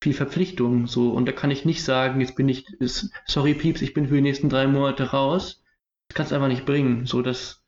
viel 0.00 0.14
Verpflichtung. 0.14 0.86
So. 0.86 1.10
Und 1.10 1.26
da 1.26 1.32
kann 1.32 1.50
ich 1.50 1.64
nicht 1.64 1.82
sagen, 1.82 2.20
jetzt 2.20 2.36
bin 2.36 2.48
ich, 2.48 2.68
ist, 2.74 3.10
sorry 3.26 3.54
Pieps, 3.54 3.82
ich 3.82 3.94
bin 3.94 4.06
für 4.06 4.14
die 4.14 4.20
nächsten 4.20 4.48
drei 4.48 4.68
Monate 4.68 5.10
raus. 5.10 5.64
Das 6.08 6.14
kannst 6.16 6.30
du 6.30 6.36
einfach 6.36 6.48
nicht 6.48 6.66
bringen. 6.66 7.06
So, 7.06 7.20
das, 7.22 7.62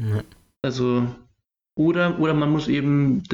also, 0.62 1.08
oder, 1.76 2.20
oder 2.20 2.34
man 2.34 2.50
muss 2.50 2.68
eben 2.68 3.24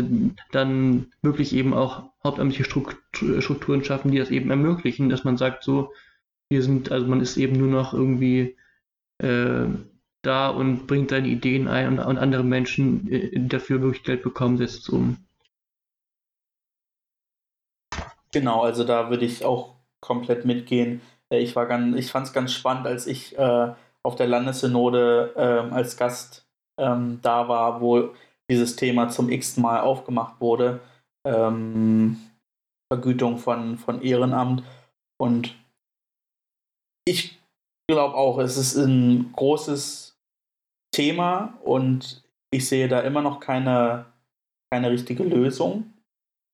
dann 0.51 1.13
wirklich 1.23 1.55
eben 1.55 1.75
auch 1.75 2.05
hauptamtliche 2.25 2.65
Strukturen 2.65 3.85
schaffen, 3.85 4.11
die 4.11 4.19
das 4.19 4.31
eben 4.31 4.51
ermöglichen, 4.51 5.09
dass 5.09 5.25
man 5.25 5.37
sagt, 5.37 5.63
so, 5.63 5.93
wir 6.49 6.63
sind, 6.63 6.91
also 6.91 7.07
man 7.07 7.21
ist 7.21 7.37
eben 7.37 7.57
nur 7.59 7.69
noch 7.69 7.93
irgendwie 7.93 8.57
äh, 9.19 9.67
da 10.23 10.49
und 10.49 10.87
bringt 10.87 11.11
seine 11.11 11.29
Ideen 11.29 11.69
ein 11.69 11.89
und, 11.89 11.99
und 11.99 12.19
andere 12.19 12.43
Menschen 12.43 13.11
äh, 13.11 13.31
dafür 13.47 13.83
wirklich 13.83 14.05
Geld 14.05 14.23
bekommen, 14.23 14.57
setzt 14.59 14.81
es 14.81 14.89
um. 14.89 15.19
Genau, 18.33 18.63
also 18.63 18.85
da 18.85 19.11
würde 19.11 19.25
ich 19.25 19.45
auch 19.45 19.75
komplett 20.01 20.45
mitgehen. 20.45 21.01
Äh, 21.31 21.41
ich 21.41 21.57
war 21.57 21.67
ganz, 21.67 21.97
ich 21.97 22.11
fand 22.11 22.27
es 22.27 22.33
ganz 22.33 22.53
spannend, 22.53 22.87
als 22.87 23.07
ich 23.07 23.39
äh, 23.39 23.73
auf 24.03 24.17
der 24.17 24.27
Landessynode 24.27 25.35
äh, 25.37 25.75
als 25.75 25.97
Gast 25.97 26.47
ähm, 26.79 27.21
da 27.23 27.49
war, 27.49 27.81
wo 27.81 28.15
dieses 28.51 28.77
Thema 28.77 29.09
zum 29.09 29.31
x 29.31 29.57
Mal 29.57 29.81
aufgemacht 29.81 30.41
wurde. 30.41 30.81
Ähm, 31.27 32.19
Vergütung 32.93 33.39
von, 33.39 33.79
von 33.79 34.03
Ehrenamt. 34.03 34.65
Und 35.19 35.57
ich 37.07 37.39
glaube 37.89 38.15
auch, 38.15 38.39
es 38.39 38.57
ist 38.57 38.77
ein 38.77 39.33
großes 39.33 40.19
Thema 40.95 41.59
und 41.63 42.25
ich 42.53 42.69
sehe 42.69 42.89
da 42.89 43.01
immer 43.01 43.23
noch 43.23 43.39
keine, 43.39 44.07
keine 44.73 44.91
richtige 44.91 45.23
Lösung. 45.23 45.93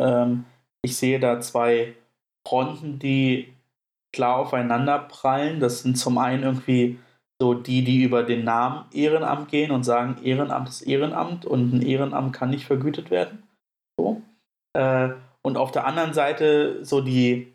Ähm, 0.01 0.45
ich 0.85 0.97
sehe 0.97 1.19
da 1.19 1.41
zwei 1.41 1.95
Fronten, 2.47 2.99
die 2.99 3.53
klar 4.15 4.37
aufeinander 4.37 4.99
prallen. 4.99 5.59
Das 5.61 5.83
sind 5.83 5.97
zum 5.97 6.19
einen 6.19 6.43
irgendwie 6.43 6.99
so 7.41 7.55
die, 7.55 7.85
die 7.85 8.03
über 8.03 8.23
den 8.23 8.45
Namen 8.45 8.87
Ehrenamt 8.93 9.49
gehen 9.51 9.71
und 9.71 9.85
sagen, 9.85 10.17
Ehrenamt 10.23 10.69
ist 10.69 10.83
Ehrenamt 10.83 11.45
und 11.45 11.75
ein 11.75 11.83
Ehrenamt 11.83 12.33
kann 12.33 12.51
nicht 12.51 12.65
vergütet 12.65 13.11
werden. 13.11 13.43
So. 13.99 14.23
Äh, 14.75 15.11
und 15.43 15.57
auf 15.57 15.71
der 15.71 15.87
anderen 15.87 16.15
Seite 16.15 16.85
so 16.85 17.01
die 17.01 17.53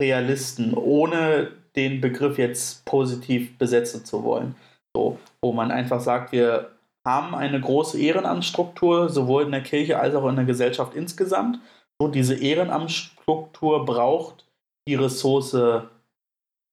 Realisten, 0.00 0.74
ohne 0.74 1.52
den 1.76 2.00
Begriff 2.00 2.38
jetzt 2.38 2.84
positiv 2.84 3.56
besetzen 3.58 4.04
zu 4.04 4.24
wollen. 4.24 4.54
So, 4.96 5.18
wo 5.42 5.52
man 5.52 5.70
einfach 5.70 6.00
sagt, 6.00 6.32
wir 6.32 6.72
haben 7.06 7.34
eine 7.34 7.60
große 7.60 8.00
Ehrenamtsstruktur, 8.00 9.08
sowohl 9.08 9.44
in 9.44 9.52
der 9.52 9.62
Kirche 9.62 9.98
als 9.98 10.14
auch 10.14 10.28
in 10.28 10.36
der 10.36 10.44
Gesellschaft 10.44 10.94
insgesamt. 10.94 11.60
So, 12.00 12.08
diese 12.08 12.34
Ehrenamtsstruktur 12.34 13.84
braucht 13.84 14.46
die 14.88 14.94
Ressource 14.94 15.56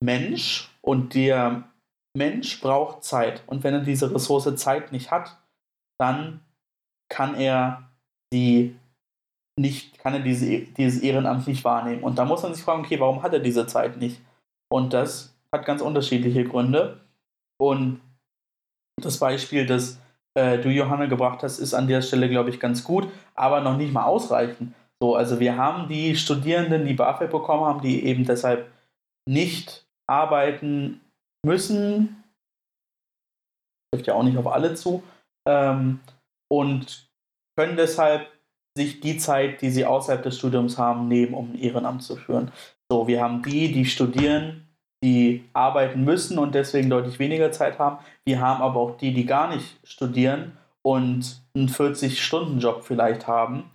Mensch 0.03 0.70
und 0.82 1.13
der 1.13 1.63
Mensch 2.16 2.61
braucht 2.61 3.03
Zeit. 3.03 3.43
Und 3.47 3.63
wenn 3.63 3.74
er 3.74 3.82
diese 3.82 4.13
Ressource 4.13 4.55
Zeit 4.55 4.91
nicht 4.91 5.11
hat, 5.11 5.38
dann 5.99 6.41
kann 7.09 7.36
er 7.36 7.89
sie 8.32 8.76
nicht, 9.57 9.99
kann 9.99 10.13
er 10.13 10.20
diese, 10.20 10.61
dieses 10.61 11.01
Ehrenamt 11.01 11.47
nicht 11.47 11.63
wahrnehmen. 11.63 12.03
Und 12.03 12.18
da 12.18 12.26
muss 12.26 12.43
man 12.43 12.53
sich 12.53 12.63
fragen, 12.63 12.84
okay, 12.84 12.99
warum 12.99 13.24
hat 13.24 13.34
er 13.34 13.39
diese 13.39 13.68
Zeit 13.68 13.97
nicht? 13.97 14.22
Und 14.70 14.93
das 14.93 15.36
hat 15.53 15.66
ganz 15.66 15.82
unterschiedliche 15.82 16.43
Gründe. 16.43 16.99
Und 17.57 18.01
das 19.01 19.20
Beispiel, 19.20 19.66
das 19.66 19.99
äh, 20.36 20.59
du, 20.59 20.70
Johanna, 20.70 21.05
gebracht 21.05 21.43
hast, 21.43 21.59
ist 21.59 21.74
an 21.74 21.88
der 21.88 22.01
Stelle, 22.01 22.30
glaube 22.30 22.49
ich, 22.49 22.59
ganz 22.59 22.84
gut, 22.84 23.07
aber 23.36 23.61
noch 23.61 23.78
nicht 23.78 23.93
mal 23.93 24.03
ausreichend. 24.03 24.74
So, 25.01 25.16
also 25.16 25.39
wir 25.39 25.57
haben 25.57 25.88
die 25.88 26.16
Studierenden, 26.16 26.86
die 26.86 26.93
BAföG 26.93 27.32
bekommen 27.32 27.66
haben, 27.66 27.82
die 27.82 28.05
eben 28.05 28.26
deshalb 28.26 28.72
nicht 29.28 29.86
arbeiten 30.07 31.01
müssen. 31.46 32.24
Trifft 33.93 34.08
ja 34.08 34.16
auch 34.16 34.24
nicht 34.24 34.38
auf 34.38 34.48
alle 34.48 34.76
zu. 34.76 35.04
Ähm, 35.48 36.00
und 36.52 37.08
können 37.58 37.78
deshalb 37.78 38.28
sich 38.78 39.00
die 39.00 39.18
Zeit, 39.18 39.62
die 39.62 39.70
sie 39.70 39.86
außerhalb 39.86 40.22
des 40.24 40.38
Studiums 40.38 40.78
haben, 40.78 41.08
nehmen, 41.08 41.34
um 41.34 41.52
ein 41.52 41.60
Ehrenamt 41.60 42.04
zu 42.04 42.18
führen. 42.18 42.52
So, 42.91 43.08
wir 43.08 43.22
haben 43.22 43.41
die, 43.41 43.72
die 43.72 43.86
studieren, 43.86 44.68
die 45.04 45.46
arbeiten 45.54 46.04
müssen 46.04 46.38
und 46.38 46.56
deswegen 46.56 46.89
deutlich 46.89 47.20
weniger 47.20 47.52
Zeit 47.52 47.80
haben. 47.80 48.04
Wir 48.26 48.41
haben 48.41 48.62
aber 48.62 48.80
auch 48.80 48.98
die, 48.98 49.14
die 49.14 49.26
gar 49.26 49.54
nicht 49.54 49.80
studieren 49.88 50.58
und 50.82 51.41
einen 51.56 51.70
40-Stunden-Job 51.70 52.84
vielleicht 52.84 53.28
haben, 53.28 53.72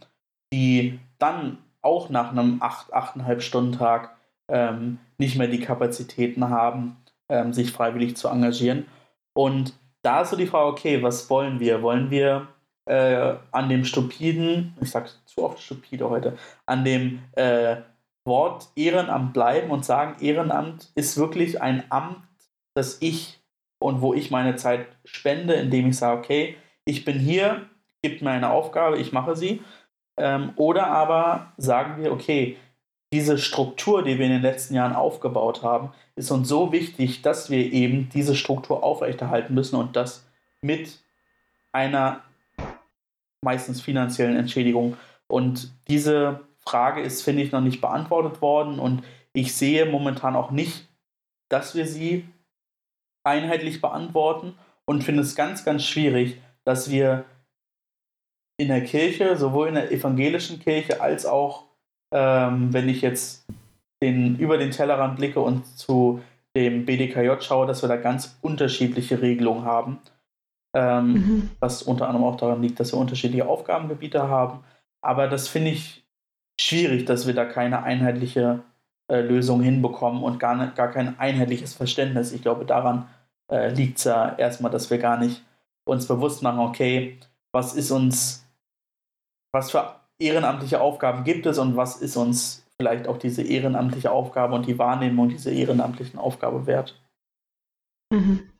die 0.53 1.01
dann 1.19 1.59
auch 1.83 2.11
nach 2.11 2.31
einem 2.31 2.59
8, 2.61 2.95
8,5 2.95 3.41
Stunden 3.41 3.73
Tag 3.73 4.17
ähm, 4.51 4.99
nicht 5.19 5.37
mehr 5.37 5.49
die 5.49 5.61
Kapazitäten 5.61 6.51
haben, 6.51 6.97
ähm, 7.31 7.53
sich 7.53 7.73
freiwillig 7.73 8.17
zu 8.17 8.29
engagieren. 8.29 8.87
Und 9.33 9.75
da 10.03 10.23
ist 10.23 10.31
so 10.31 10.37
die 10.37 10.47
Frage, 10.47 10.69
okay, 10.69 11.03
was 11.03 11.31
wollen 11.31 11.61
wir? 11.61 11.83
Wollen 11.83 12.11
wir 12.11 12.49
äh, 12.87 13.35
an 13.53 13.69
dem 13.69 13.85
stupiden, 13.85 14.77
ich 14.81 14.91
sage 14.91 15.11
zu 15.25 15.45
oft 15.45 15.61
stupide 15.61 16.11
heute, 16.11 16.37
an 16.67 16.85
dem 16.85 17.21
äh, 17.33 17.77
Wort 18.25 18.69
Ehrenamt 18.77 19.33
bleiben 19.33 19.71
und 19.71 19.85
sagen, 19.85 20.17
Ehrenamt 20.21 20.91
ist 20.95 21.17
wirklich 21.17 21.63
ein 21.63 21.85
Amt, 21.91 22.19
das 22.75 23.01
ich 23.01 23.41
und 23.81 24.03
wo 24.03 24.15
ich 24.15 24.31
meine 24.31 24.57
Zeit 24.57 24.87
spende, 25.05 25.55
indem 25.55 25.89
ich 25.89 25.97
sage, 25.97 26.19
okay, 26.19 26.57
ich 26.85 27.05
bin 27.05 27.19
hier, 27.19 27.67
gibt 28.03 28.23
mir 28.23 28.31
eine 28.31 28.51
Aufgabe, 28.51 28.99
ich 28.99 29.13
mache 29.13 29.37
sie. 29.37 29.63
Ähm, 30.19 30.53
oder 30.57 30.89
aber 30.89 31.53
sagen 31.57 32.03
wir, 32.03 32.13
okay, 32.13 32.57
diese 33.13 33.39
Struktur, 33.39 34.05
die 34.05 34.19
wir 34.19 34.27
in 34.27 34.33
den 34.33 34.43
letzten 34.43 34.75
Jahren 34.75 34.95
aufgebaut 34.95 35.63
haben, 35.63 35.93
ist 36.15 36.31
uns 36.31 36.49
so 36.49 36.73
wichtig, 36.73 37.23
dass 37.23 37.51
wir 37.51 37.73
eben 37.73 38.09
diese 38.09 38.37
Struktur 38.37 38.85
aufrechterhalten 38.85 39.55
müssen 39.55 39.77
und 39.77 39.97
das 39.97 40.27
mit 40.63 40.99
einer 41.73 42.23
meistens 43.43 43.81
finanziellen 43.81 44.37
Entschädigung. 44.37 44.97
Und 45.27 45.73
diese 45.89 46.41
Frage 46.59 47.01
ist, 47.01 47.23
finde 47.23 47.43
ich, 47.43 47.53
noch 47.53 47.61
nicht 47.61 47.81
beantwortet 47.81 48.43
worden 48.43 48.79
und 48.79 49.03
ich 49.33 49.55
sehe 49.55 49.87
momentan 49.87 50.37
auch 50.37 50.51
nicht, 50.51 50.89
dass 51.49 51.75
wir 51.75 51.87
sie 51.87 52.29
einheitlich 53.25 53.81
beantworten 53.81 54.55
und 54.85 55.03
finde 55.03 55.23
es 55.23 55.35
ganz, 55.35 55.65
ganz 55.65 55.85
schwierig, 55.85 56.41
dass 56.65 56.91
wir 56.91 57.25
in 58.57 58.69
der 58.69 58.85
Kirche, 58.85 59.37
sowohl 59.37 59.69
in 59.69 59.75
der 59.75 59.91
evangelischen 59.91 60.61
Kirche 60.61 61.01
als 61.01 61.27
auch, 61.27 61.70
ähm, 62.13 62.73
wenn 62.73 62.89
ich 62.89 63.03
jetzt 63.03 63.47
den, 64.03 64.39
über 64.39 64.59
den 64.59 64.71
Tellerrand 64.71 65.17
blicke 65.17 65.41
und 65.41 65.67
zu 65.79 66.21
dem 66.57 66.85
BDKJ 66.85 67.41
schaue, 67.41 67.67
dass 67.67 67.83
wir 67.83 67.89
da 67.89 67.97
ganz 67.97 68.39
unterschiedliche 68.41 69.23
Regelungen 69.23 69.65
haben. 69.65 69.99
Ähm, 70.75 71.13
mhm. 71.13 71.51
Was 71.61 71.83
unter 71.83 72.09
anderem 72.09 72.27
auch 72.27 72.37
daran 72.37 72.63
liegt, 72.63 72.81
dass 72.81 72.93
wir 72.93 72.99
unterschiedliche 72.99 73.47
Aufgabengebiete 73.47 74.29
haben. 74.29 74.61
Aber 75.03 75.29
das 75.29 75.49
finde 75.49 75.71
ich 75.71 76.05
schwierig, 76.61 77.07
dass 77.07 77.27
wir 77.27 77.35
da 77.35 77.45
keine 77.45 77.83
einheitliche 77.83 78.63
äh, 79.11 79.21
Lösung 79.21 79.63
hinbekommen 79.63 80.23
und 80.23 80.39
gar, 80.39 80.55
ne, 80.55 80.73
gar 80.75 80.91
kein 80.91 81.19
einheitliches 81.19 81.75
Verständnis. 81.75 82.33
Ich 82.33 82.43
glaube, 82.43 82.65
daran 82.65 83.09
äh, 83.51 83.73
liegt 83.73 83.99
es 83.99 84.05
ja 84.05 84.35
erstmal, 84.37 84.71
dass 84.71 84.91
wir 84.91 84.99
gar 84.99 85.17
nicht 85.17 85.43
uns 85.85 86.07
bewusst 86.07 86.43
machen, 86.43 86.61
okay, 86.61 87.19
was 87.53 87.75
ist 87.75 87.91
uns, 87.91 88.47
was 89.53 89.73
für 89.73 90.00
ehrenamtliche 90.21 90.81
Aufgaben 90.81 91.25
gibt 91.25 91.47
es 91.47 91.59
und 91.59 91.77
was 91.77 92.01
ist 92.01 92.17
uns 92.17 92.67
vielleicht 92.77 93.09
auch 93.09 93.19
diese 93.19 93.43
ehrenamtliche 93.43 94.11
Aufgabe 94.11 94.55
und 94.55 94.67
die 94.67 94.79
Wahrnehmung 94.79 95.29
dieser 95.29 95.53
ehrenamtlichen 95.53 96.19
Aufgabe 96.19 96.67
wert. 96.67 97.01
Mhm. 98.13 98.51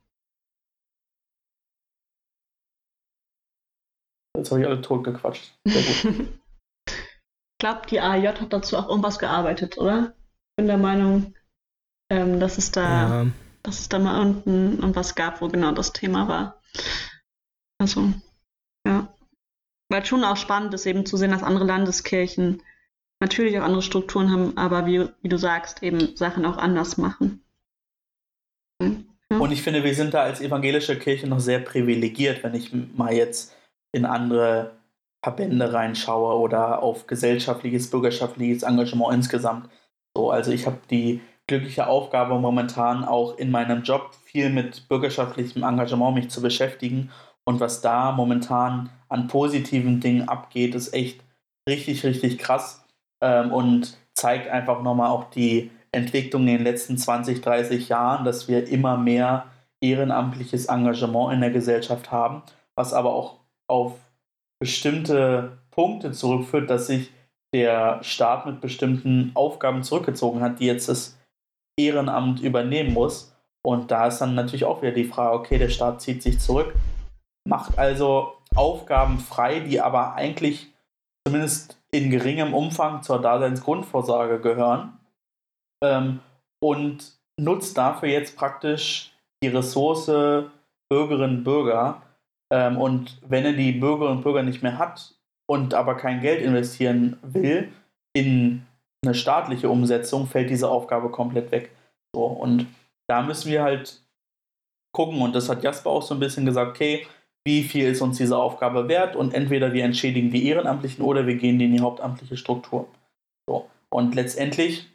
Jetzt 4.37 4.51
habe 4.51 4.61
ich 4.61 4.67
alle 4.67 4.81
tot 4.81 5.05
gequatscht. 5.05 5.55
Sehr 5.67 5.83
gut. 5.83 6.29
ich 6.89 7.59
glaube, 7.59 7.87
die 7.89 8.01
AJ 8.01 8.27
hat 8.29 8.53
dazu 8.53 8.77
auch 8.77 8.89
irgendwas 8.89 9.19
gearbeitet, 9.19 9.79
oder? 9.79 10.15
Ich 10.15 10.57
bin 10.57 10.67
der 10.67 10.79
Meinung, 10.79 11.35
ähm, 12.11 12.41
dass 12.41 12.59
es 12.59 12.71
da, 12.71 13.23
ja. 13.25 13.31
dass 13.63 13.81
es 13.81 13.89
da 13.89 13.99
mal 13.99 14.21
unten 14.21 14.79
irgendwas 14.79 15.15
gab, 15.15 15.41
wo 15.41 15.49
genau 15.49 15.73
das 15.73 15.93
Thema 15.93 16.29
war. 16.29 16.63
Also, 17.79 18.13
ja. 18.87 19.15
Weil 19.91 20.05
schon 20.07 20.25
auch 20.25 20.37
spannend 20.37 20.73
ist, 20.73 20.87
eben 20.87 21.05
zu 21.05 21.17
sehen, 21.17 21.33
dass 21.33 21.43
andere 21.43 21.65
Landeskirchen 21.65 22.63
natürlich 23.21 23.59
auch 23.59 23.65
andere 23.65 23.83
Strukturen 23.83 24.31
haben, 24.31 24.57
aber 24.57 24.87
wie, 24.87 25.09
wie 25.21 25.29
du 25.29 25.37
sagst, 25.37 25.83
eben 25.83 26.17
Sachen 26.17 26.47
auch 26.47 26.57
anders 26.57 26.97
machen. 26.97 27.43
Ja. 28.81 29.39
Und 29.39 29.53
ich 29.53 29.63
finde, 29.63 29.85
wir 29.85 29.95
sind 29.95 30.15
da 30.15 30.23
als 30.23 30.41
evangelische 30.41 30.99
Kirche 30.99 31.27
noch 31.27 31.41
sehr 31.41 31.61
privilegiert, 31.61 32.43
wenn 32.43 32.55
ich 32.55 32.73
mal 32.73 33.13
jetzt 33.13 33.55
in 33.93 34.05
andere 34.05 34.79
Verbände 35.23 35.73
reinschaue 35.73 36.39
oder 36.39 36.83
auf 36.83 37.07
gesellschaftliches, 37.07 37.91
bürgerschaftliches 37.91 38.63
Engagement 38.63 39.13
insgesamt. 39.13 39.69
So, 40.17 40.31
also 40.31 40.51
ich 40.51 40.67
habe 40.67 40.79
die 40.91 41.21
glückliche 41.47 41.89
Aufgabe 41.89 42.39
momentan 42.39 43.05
auch 43.05 43.37
in 43.39 43.51
meinem 43.51 43.83
Job 43.83 44.15
viel 44.25 44.51
mit 44.51 44.89
bürgerschaftlichem 44.89 45.63
Engagement 45.63 46.15
mich 46.15 46.31
zu 46.31 46.41
beschäftigen 46.41 47.11
und 47.45 47.61
was 47.61 47.81
da 47.81 48.13
momentan 48.13 48.89
an 49.11 49.29
positiven 49.29 50.01
Dingen 50.01 50.29
abgeht, 50.29 50.75
ist 50.75 50.95
echt 50.95 51.21
richtig, 51.69 52.05
richtig 52.05 52.39
krass 52.39 52.85
ähm, 53.23 53.53
und 53.53 53.99
zeigt 54.15 54.49
einfach 54.49 54.83
nochmal 54.83 55.11
auch 55.11 55.31
die 55.31 55.71
Entwicklung 55.93 56.43
in 56.43 56.59
den 56.59 56.65
letzten 56.65 56.97
20, 56.97 57.41
30 57.41 57.89
Jahren, 57.89 58.25
dass 58.25 58.49
wir 58.49 58.69
immer 58.69 58.97
mehr 58.97 59.47
ehrenamtliches 59.83 60.67
Engagement 60.67 61.33
in 61.35 61.41
der 61.41 61.51
Gesellschaft 61.51 62.13
haben, 62.13 62.43
was 62.77 62.93
aber 62.93 63.13
auch 63.13 63.41
auf 63.69 63.95
bestimmte 64.61 65.59
Punkte 65.71 66.13
zurückführt, 66.13 66.71
dass 66.71 66.87
sich 66.87 67.11
der 67.55 68.03
Staat 68.03 68.47
mit 68.47 68.61
bestimmten 68.61 69.33
Aufgaben 69.35 69.83
zurückgezogen 69.83 70.41
hat, 70.41 70.61
die 70.61 70.67
jetzt 70.67 70.89
das 70.89 71.19
Ehrenamt 71.79 72.41
übernehmen 72.41 72.93
muss. 72.93 73.35
Und 73.63 73.91
da 73.91 74.07
ist 74.07 74.19
dann 74.19 74.35
natürlich 74.35 74.65
auch 74.65 74.83
wieder 74.83 74.93
die 74.93 75.05
Frage, 75.05 75.37
okay, 75.37 75.59
der 75.59 75.69
Staat 75.69 76.01
zieht 76.01 76.23
sich 76.23 76.39
zurück, 76.39 76.75
macht 77.51 77.79
also 77.79 78.37
Aufgaben 78.55 79.19
frei, 79.19 79.61
die 79.61 79.81
aber 79.81 80.15
eigentlich 80.15 80.73
zumindest 81.27 81.79
in 81.91 82.11
geringem 82.11 82.55
Umfang 82.55 83.03
zur 83.03 83.21
Daseinsgrundvorsorge 83.21 84.41
gehören 84.41 84.99
ähm, 85.83 86.21
und 86.63 87.19
nutzt 87.39 87.77
dafür 87.77 88.09
jetzt 88.09 88.37
praktisch 88.37 89.13
die 89.43 89.49
Ressource 89.49 90.11
Bürgerinnen 90.89 91.39
und 91.39 91.45
Bürger, 91.45 92.03
ähm, 92.53 92.79
und 92.79 93.19
wenn 93.29 93.45
er 93.45 93.53
die 93.53 93.73
Bürgerinnen 93.73 94.19
und 94.19 94.25
Bürger 94.25 94.43
nicht 94.43 94.63
mehr 94.63 94.79
hat 94.79 95.15
und 95.47 95.75
aber 95.75 95.97
kein 95.97 96.21
Geld 96.21 96.43
investieren 96.43 97.19
will 97.23 97.73
in 98.13 98.67
eine 99.05 99.15
staatliche 99.15 99.71
Umsetzung, 99.71 100.27
fällt 100.27 100.51
diese 100.51 100.69
Aufgabe 100.69 101.11
komplett 101.11 101.53
weg. 101.53 101.71
So, 102.15 102.25
und 102.25 102.67
da 103.09 103.23
müssen 103.23 103.51
wir 103.51 103.63
halt 103.63 104.03
gucken, 104.93 105.23
und 105.23 105.35
das 105.35 105.49
hat 105.49 105.63
Jasper 105.63 105.91
auch 105.91 106.03
so 106.03 106.15
ein 106.15 106.21
bisschen 106.21 106.45
gesagt, 106.45 106.71
okay, 106.71 107.07
wie 107.45 107.63
viel 107.63 107.89
ist 107.89 108.03
uns 108.03 108.19
diese 108.19 108.37
Aufgabe 108.37 108.89
wert? 108.89 109.17
Und 109.17 109.35
entweder 109.35 109.73
wir 109.73 109.85
entschädigen 109.85 110.31
die 110.31 110.47
Ehrenamtlichen 110.47 111.05
oder 111.05 111.27
wir 111.27 111.37
gehen 111.37 111.61
in 111.61 111.73
die 111.73 111.81
hauptamtliche 111.81 112.37
Struktur. 112.37 112.89
So. 113.49 113.69
Und 113.91 114.15
letztendlich, 114.15 114.89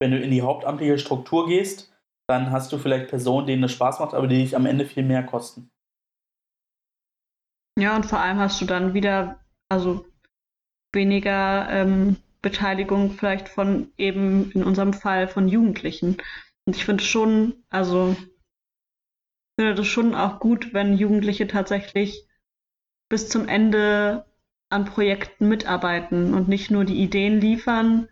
wenn 0.00 0.10
du 0.10 0.18
in 0.18 0.30
die 0.30 0.42
hauptamtliche 0.42 0.98
Struktur 0.98 1.46
gehst, 1.46 1.92
dann 2.28 2.50
hast 2.50 2.72
du 2.72 2.78
vielleicht 2.78 3.08
Personen, 3.08 3.46
denen 3.46 3.64
es 3.64 3.72
Spaß 3.72 4.00
macht, 4.00 4.14
aber 4.14 4.26
die 4.26 4.38
dich 4.38 4.56
am 4.56 4.66
Ende 4.66 4.86
viel 4.86 5.02
mehr 5.02 5.22
kosten. 5.22 5.70
Ja, 7.78 7.96
und 7.96 8.06
vor 8.06 8.20
allem 8.20 8.38
hast 8.38 8.60
du 8.60 8.66
dann 8.66 8.94
wieder, 8.94 9.40
also 9.68 10.06
weniger 10.92 11.68
ähm, 11.70 12.16
Beteiligung 12.40 13.10
vielleicht 13.10 13.48
von 13.48 13.90
eben 13.96 14.50
in 14.52 14.62
unserem 14.62 14.92
Fall 14.92 15.28
von 15.28 15.48
Jugendlichen. 15.48 16.16
Und 16.66 16.76
ich 16.76 16.84
finde 16.84 17.02
schon, 17.02 17.64
also 17.70 18.16
finde 19.58 19.74
das 19.74 19.86
schon 19.86 20.14
auch 20.14 20.40
gut, 20.40 20.74
wenn 20.74 20.96
Jugendliche 20.96 21.46
tatsächlich 21.46 22.26
bis 23.08 23.28
zum 23.28 23.48
Ende 23.48 24.24
an 24.70 24.84
Projekten 24.84 25.48
mitarbeiten 25.48 26.34
und 26.34 26.48
nicht 26.48 26.70
nur 26.70 26.84
die 26.84 27.00
Ideen 27.00 27.40
liefern 27.40 28.08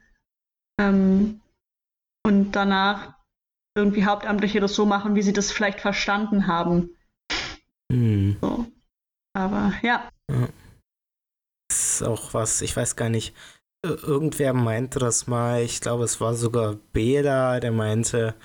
ähm, 0.78 1.40
und 2.24 2.52
danach 2.52 3.14
irgendwie 3.76 4.04
Hauptamtliche 4.04 4.60
das 4.60 4.74
so 4.74 4.86
machen, 4.86 5.14
wie 5.14 5.22
sie 5.22 5.32
das 5.32 5.50
vielleicht 5.50 5.80
verstanden 5.80 6.46
haben. 6.46 6.96
Mhm. 7.90 8.36
So. 8.40 8.66
Aber 9.34 9.72
ja. 9.82 10.08
ja. 10.30 10.48
Das 11.68 11.94
ist 11.94 12.02
auch 12.02 12.34
was, 12.34 12.60
ich 12.60 12.76
weiß 12.76 12.96
gar 12.96 13.08
nicht. 13.08 13.34
Irgendwer 13.84 14.52
meinte 14.52 15.00
das 15.00 15.26
mal, 15.26 15.62
ich 15.62 15.80
glaube, 15.80 16.04
es 16.04 16.20
war 16.20 16.34
sogar 16.34 16.76
Bela, 16.92 17.58
der 17.58 17.72
meinte, 17.72 18.36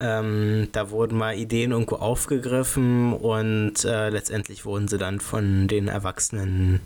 ähm, 0.00 0.68
da 0.72 0.90
wurden 0.90 1.16
mal 1.16 1.36
Ideen 1.36 1.72
irgendwo 1.72 1.96
aufgegriffen 1.96 3.12
und 3.12 3.84
äh, 3.84 4.10
letztendlich 4.10 4.64
wurden 4.64 4.88
sie 4.88 4.98
dann 4.98 5.20
von 5.20 5.68
den 5.68 5.88
Erwachsenen 5.88 6.80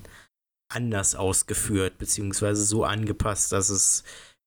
anders 0.69 1.15
ausgeführt, 1.15 1.99
beziehungsweise 1.99 2.65
so 2.65 2.85
angepasst, 2.85 3.53
dass 3.53 3.71
es 3.71 4.05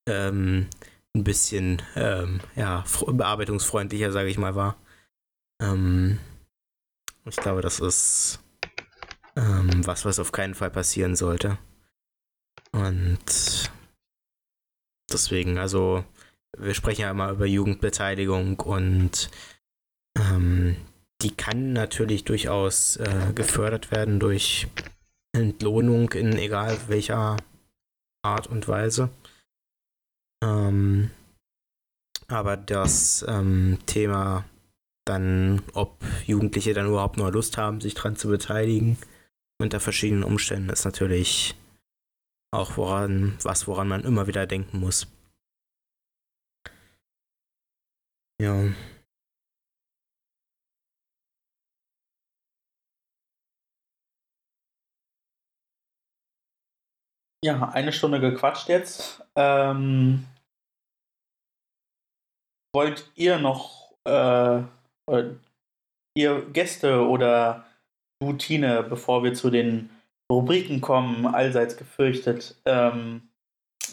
ähm, 0.08 0.68
ein 1.16 1.24
bisschen 1.24 1.82
ähm, 1.96 2.40
ja, 2.56 2.86
bearbeitungsfreundlicher, 3.08 4.12
sage 4.12 4.30
ich 4.30 4.38
mal, 4.38 4.56
war. 4.56 4.78
Ähm, 5.62 6.20
ich 7.26 7.36
glaube, 7.36 7.62
das 7.62 7.80
ist 7.80 8.40
ähm, 9.36 9.86
was, 9.86 10.06
was 10.06 10.20
auf 10.20 10.32
keinen 10.32 10.56
Fall 10.56 10.72
passieren 10.72 11.16
sollte. 11.16 11.58
Und 12.72 13.72
deswegen, 15.12 15.58
also, 15.58 16.04
wir 16.58 16.74
sprechen 16.74 17.02
ja 17.02 17.12
immer 17.12 17.32
über 17.32 17.46
Jugendbeteiligung 17.46 18.60
und 18.60 19.30
ähm, 20.18 20.76
die 21.22 21.32
kann 21.32 21.74
natürlich 21.74 22.24
durchaus 22.24 22.98
äh, 22.98 23.32
gefördert 23.34 23.92
werden 23.92 24.20
durch 24.20 24.68
Entlohnung 25.34 26.12
in 26.14 26.38
egal 26.38 26.78
welcher 26.88 27.38
Art 28.24 28.48
und 28.48 28.68
Weise. 28.68 29.10
Ähm, 30.44 31.12
Aber 32.28 32.58
das 32.58 33.26
ähm, 33.28 33.78
Thema 33.86 34.46
dann, 35.06 35.62
ob 35.74 36.04
Jugendliche 36.26 36.74
dann 36.74 36.88
überhaupt 36.88 37.18
noch 37.18 37.32
Lust 37.32 37.58
haben, 37.58 37.82
sich 37.82 37.94
dran 37.94 38.16
zu 38.16 38.30
beteiligen, 38.30 38.98
unter 39.60 39.80
verschiedenen 39.80 40.24
Umständen, 40.24 40.70
ist 40.70 40.86
natürlich 40.86 41.56
auch 42.52 42.78
woran, 42.78 43.38
was, 43.44 43.68
woran 43.68 43.88
man 43.88 44.04
immer 44.04 44.28
wieder 44.28 44.48
denken 44.48 44.80
muss. 44.80 45.08
Ja. 48.42 48.56
Ja, 57.46 57.70
eine 57.70 57.94
Stunde 57.94 58.20
gequatscht 58.20 58.68
jetzt. 58.68 59.24
Ähm, 59.36 60.26
wollt 62.76 63.12
ihr 63.14 63.38
noch, 63.38 63.94
äh, 64.06 64.64
ihr 66.18 66.46
Gäste 66.52 67.08
oder 67.08 67.66
du, 68.24 68.34
Tine, 68.34 68.82
bevor 68.82 69.24
wir 69.24 69.36
zu 69.36 69.52
den 69.52 69.92
Rubriken 70.32 70.82
kommen, 70.82 71.28
allseits 71.28 71.78
gefürchtet, 71.78 72.60
ähm, 72.66 73.30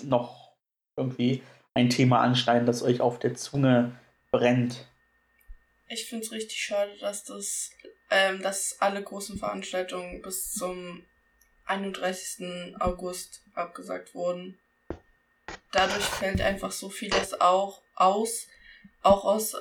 noch 0.04 0.56
irgendwie 0.98 1.42
ein 1.74 1.90
Thema 1.90 2.20
anschneiden, 2.22 2.66
das 2.66 2.82
euch 2.82 3.02
auf 3.02 3.18
der 3.18 3.34
Zunge 3.34 3.92
brennt? 4.30 4.86
Ich 5.88 6.08
finde 6.08 6.24
es 6.26 6.32
richtig 6.32 6.62
schade, 6.62 6.96
dass 6.98 7.24
das, 7.24 7.70
ähm, 8.10 8.42
dass 8.42 8.76
alle 8.80 9.02
großen 9.02 9.38
Veranstaltungen 9.38 10.20
bis 10.20 10.52
zum 10.52 11.04
31. 11.64 12.74
August 12.78 13.42
abgesagt 13.54 14.14
wurden. 14.14 14.58
Dadurch 15.72 16.04
fällt 16.04 16.40
einfach 16.40 16.72
so 16.72 16.90
vieles 16.90 17.40
auch 17.40 17.82
aus, 17.94 18.46
auch 19.02 19.24
aus, 19.24 19.54
äh, 19.54 19.58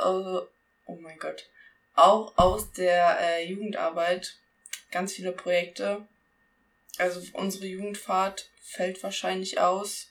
oh 0.85 0.95
mein 0.99 1.19
Gott, 1.19 1.49
auch 1.95 2.37
aus 2.37 2.71
der 2.71 3.19
äh, 3.19 3.45
Jugendarbeit. 3.49 4.37
Ganz 4.91 5.13
viele 5.13 5.33
Projekte. 5.33 6.07
Also 6.97 7.21
unsere 7.33 7.65
Jugendfahrt 7.65 8.49
fällt 8.61 9.03
wahrscheinlich 9.03 9.59
aus. 9.59 10.09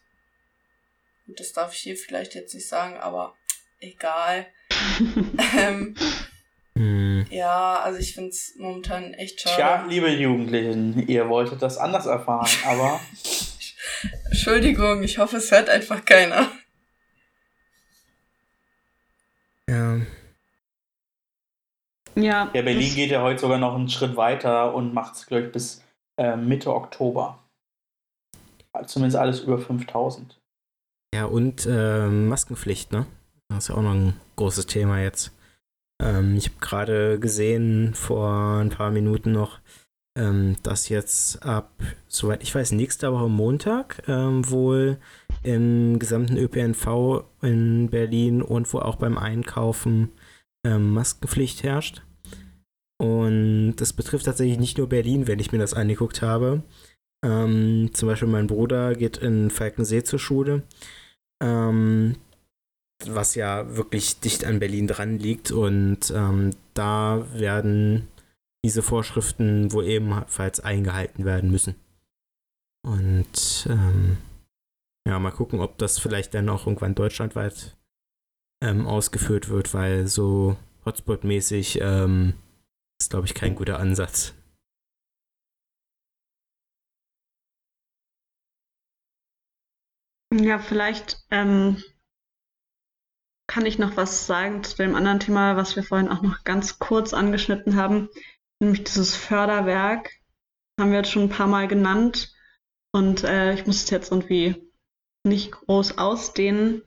Gut, 1.26 1.40
das 1.40 1.52
darf 1.52 1.72
ich 1.72 1.80
hier 1.80 1.96
vielleicht 1.96 2.34
jetzt 2.34 2.54
nicht 2.54 2.68
sagen, 2.68 2.96
aber 2.98 3.36
egal. 3.80 4.46
ähm, 5.58 5.94
hm. 6.76 7.26
Ja, 7.30 7.80
also 7.80 7.98
ich 7.98 8.14
finde 8.14 8.30
es 8.30 8.54
momentan 8.58 9.14
echt 9.14 9.40
schade. 9.40 9.56
Tja, 9.56 9.86
liebe 9.88 10.10
Jugendlichen, 10.10 11.08
ihr 11.08 11.28
wolltet 11.28 11.62
das 11.62 11.78
anders 11.78 12.06
erfahren, 12.06 12.50
aber. 12.66 13.00
Entschuldigung, 14.30 15.02
ich 15.02 15.18
hoffe, 15.18 15.38
es 15.38 15.50
hört 15.50 15.70
einfach 15.70 16.04
keiner. 16.04 16.50
Ja. 19.68 20.00
Ja. 22.14 22.50
Ja, 22.52 22.62
Berlin 22.62 22.94
geht 22.94 23.10
ja 23.10 23.22
heute 23.22 23.40
sogar 23.40 23.58
noch 23.58 23.74
einen 23.74 23.88
Schritt 23.88 24.16
weiter 24.16 24.74
und 24.74 24.94
macht 24.94 25.14
es, 25.14 25.26
glaube 25.26 25.46
ich, 25.46 25.52
bis 25.52 25.82
äh, 26.16 26.36
Mitte 26.36 26.74
Oktober. 26.74 27.42
Zumindest 28.86 29.16
alles 29.16 29.40
über 29.40 29.58
5000. 29.58 30.38
Ja, 31.14 31.24
und 31.24 31.66
äh, 31.66 32.06
Maskenpflicht, 32.06 32.92
ne? 32.92 33.06
Das 33.48 33.64
ist 33.64 33.68
ja 33.68 33.74
auch 33.76 33.82
noch 33.82 33.94
ein 33.94 34.20
großes 34.36 34.66
Thema 34.66 35.00
jetzt. 35.00 35.32
Ähm, 36.02 36.36
ich 36.36 36.48
habe 36.48 36.58
gerade 36.60 37.18
gesehen, 37.18 37.94
vor 37.94 38.58
ein 38.58 38.70
paar 38.70 38.90
Minuten 38.90 39.32
noch, 39.32 39.60
ähm, 40.16 40.56
dass 40.62 40.88
jetzt 40.88 41.42
ab, 41.42 41.72
soweit 42.08 42.42
ich 42.42 42.54
weiß, 42.54 42.72
nächste 42.72 43.12
Woche 43.12 43.28
Montag 43.28 44.02
ähm, 44.08 44.48
wohl 44.50 44.98
im 45.42 45.98
gesamten 45.98 46.36
ÖPNV 46.36 47.24
in 47.42 47.90
Berlin 47.90 48.42
und 48.42 48.72
wo 48.72 48.78
auch 48.78 48.96
beim 48.96 49.18
Einkaufen 49.18 50.12
ähm, 50.66 50.92
Maskenpflicht 50.92 51.62
herrscht. 51.62 52.02
Und 52.98 53.76
das 53.76 53.92
betrifft 53.92 54.24
tatsächlich 54.24 54.58
nicht 54.58 54.78
nur 54.78 54.88
Berlin, 54.88 55.26
wenn 55.26 55.38
ich 55.38 55.52
mir 55.52 55.58
das 55.58 55.74
angeguckt 55.74 56.22
habe. 56.22 56.62
Ähm, 57.24 57.90
zum 57.92 58.08
Beispiel 58.08 58.28
mein 58.28 58.46
Bruder 58.46 58.94
geht 58.94 59.18
in 59.18 59.50
Falkensee 59.50 60.02
zur 60.02 60.18
Schule. 60.18 60.62
Ähm, 61.42 62.16
was 63.04 63.34
ja 63.34 63.76
wirklich 63.76 64.20
dicht 64.20 64.44
an 64.44 64.58
Berlin 64.58 64.86
dran 64.86 65.18
liegt. 65.18 65.50
Und 65.50 66.10
ähm, 66.14 66.50
da 66.74 67.26
werden 67.32 68.08
diese 68.64 68.82
Vorschriften 68.82 69.72
wohl 69.72 69.84
ebenfalls 69.84 70.60
eingehalten 70.60 71.24
werden 71.24 71.50
müssen. 71.50 71.76
Und 72.84 73.66
ähm, 73.68 74.18
ja, 75.06 75.18
mal 75.18 75.30
gucken, 75.30 75.60
ob 75.60 75.78
das 75.78 75.98
vielleicht 75.98 76.34
dann 76.34 76.48
auch 76.48 76.66
irgendwann 76.66 76.94
deutschlandweit 76.94 77.76
ähm, 78.62 78.86
ausgeführt 78.86 79.48
wird, 79.48 79.74
weil 79.74 80.06
so 80.06 80.56
Hotspot-mäßig 80.84 81.80
ähm, 81.80 82.34
ist, 83.00 83.10
glaube 83.10 83.26
ich, 83.26 83.34
kein 83.34 83.54
guter 83.54 83.78
Ansatz. 83.78 84.34
Ja, 90.32 90.58
vielleicht 90.58 91.24
ähm, 91.30 91.82
kann 93.56 93.64
ich 93.64 93.78
noch 93.78 93.96
was 93.96 94.26
sagen 94.26 94.62
zu 94.64 94.76
dem 94.76 94.94
anderen 94.94 95.18
Thema, 95.18 95.56
was 95.56 95.76
wir 95.76 95.82
vorhin 95.82 96.10
auch 96.10 96.20
noch 96.20 96.44
ganz 96.44 96.78
kurz 96.78 97.14
angeschnitten 97.14 97.76
haben, 97.76 98.10
nämlich 98.60 98.84
dieses 98.84 99.16
Förderwerk. 99.16 100.10
Haben 100.78 100.90
wir 100.90 100.98
jetzt 100.98 101.10
schon 101.10 101.22
ein 101.22 101.28
paar 101.30 101.46
Mal 101.46 101.66
genannt 101.66 102.34
und 102.92 103.24
äh, 103.24 103.54
ich 103.54 103.66
muss 103.66 103.84
es 103.84 103.88
jetzt 103.88 104.12
irgendwie 104.12 104.70
nicht 105.24 105.52
groß 105.52 105.96
ausdehnen. 105.96 106.82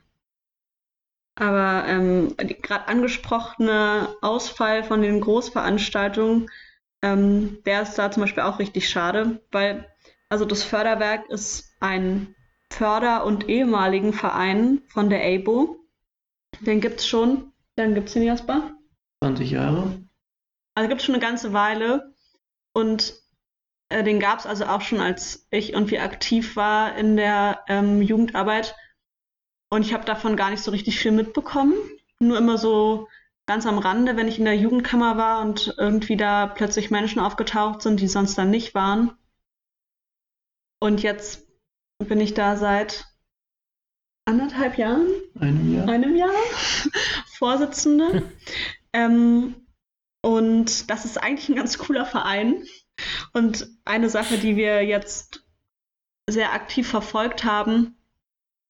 Aber 1.34 1.86
ähm, 1.88 2.36
gerade 2.38 2.88
angesprochene 2.88 4.16
Ausfall 4.22 4.84
von 4.84 5.02
den 5.02 5.22
Großveranstaltungen, 5.22 6.52
ähm, 7.02 7.64
der 7.66 7.82
ist 7.82 7.96
da 7.96 8.12
zum 8.12 8.22
Beispiel 8.22 8.44
auch 8.44 8.60
richtig 8.60 8.88
schade, 8.88 9.42
weil 9.52 9.92
also 10.30 10.46
das 10.46 10.62
Förderwerk 10.62 11.32
ist 11.32 11.76
ein 11.80 12.36
Förder- 12.72 13.26
und 13.26 13.50
ehemaligen 13.50 14.14
Verein 14.14 14.84
von 14.88 15.10
der 15.10 15.26
ABO. 15.26 15.80
Den 16.62 16.82
gibt 16.82 17.00
es 17.00 17.08
schon. 17.08 17.54
Dann 17.76 17.96
gibt 17.96 18.08
es 18.08 18.14
den 18.14 18.24
Jasper? 18.24 18.74
20 19.24 19.52
Jahre. 19.52 20.04
Also 20.76 20.90
gibt 20.90 21.02
es 21.02 21.06
schon 21.06 21.16
eine 21.16 21.24
ganze 21.24 21.54
Weile. 21.54 22.14
Und 22.74 23.14
äh, 23.90 24.04
den 24.04 24.20
gab 24.20 24.40
es 24.40 24.46
also 24.46 24.66
auch 24.66 24.82
schon, 24.82 25.00
als 25.00 25.48
ich 25.52 25.74
irgendwie 25.74 26.00
aktiv 26.00 26.56
war 26.56 26.96
in 26.96 27.18
der 27.18 27.64
ähm, 27.68 28.02
Jugendarbeit. 28.02 28.76
Und 29.70 29.86
ich 29.86 29.94
habe 29.94 30.06
davon 30.06 30.36
gar 30.36 30.50
nicht 30.50 30.64
so 30.64 30.72
richtig 30.72 31.00
viel 31.00 31.12
mitbekommen. 31.12 31.74
Nur 32.20 32.38
immer 32.38 32.58
so 32.58 33.08
ganz 33.46 33.66
am 33.66 33.80
Rande, 33.80 34.16
wenn 34.16 34.28
ich 34.28 34.38
in 34.38 34.46
der 34.46 34.56
Jugendkammer 34.56 35.18
war 35.18 35.42
und 35.42 35.74
irgendwie 35.78 36.18
da 36.18 36.48
plötzlich 36.48 36.92
Menschen 36.92 37.20
aufgetaucht 37.20 37.82
sind, 37.82 38.00
die 38.00 38.08
sonst 38.08 38.38
dann 38.38 38.52
nicht 38.52 38.76
waren. 38.76 39.18
Und 40.80 41.02
jetzt 41.02 41.48
bin 41.98 42.20
ich 42.22 42.34
da 42.34 42.56
seit 42.56 43.06
anderthalb 44.30 44.78
Jahren, 44.78 45.08
einem 45.40 45.76
Jahr, 45.76 45.90
einem 45.90 46.16
Jahr 46.16 46.32
Vorsitzende. 47.38 48.24
ähm, 48.94 49.56
und 50.22 50.90
das 50.90 51.06
ist 51.06 51.18
eigentlich 51.18 51.50
ein 51.50 51.56
ganz 51.56 51.78
cooler 51.78 52.06
Verein. 52.06 52.64
Und 53.34 53.68
eine 53.86 54.10
Sache, 54.10 54.38
die 54.38 54.56
wir 54.56 54.84
jetzt 54.84 55.44
sehr 56.30 56.54
aktiv 56.54 56.88
verfolgt 56.88 57.44
haben, 57.44 57.96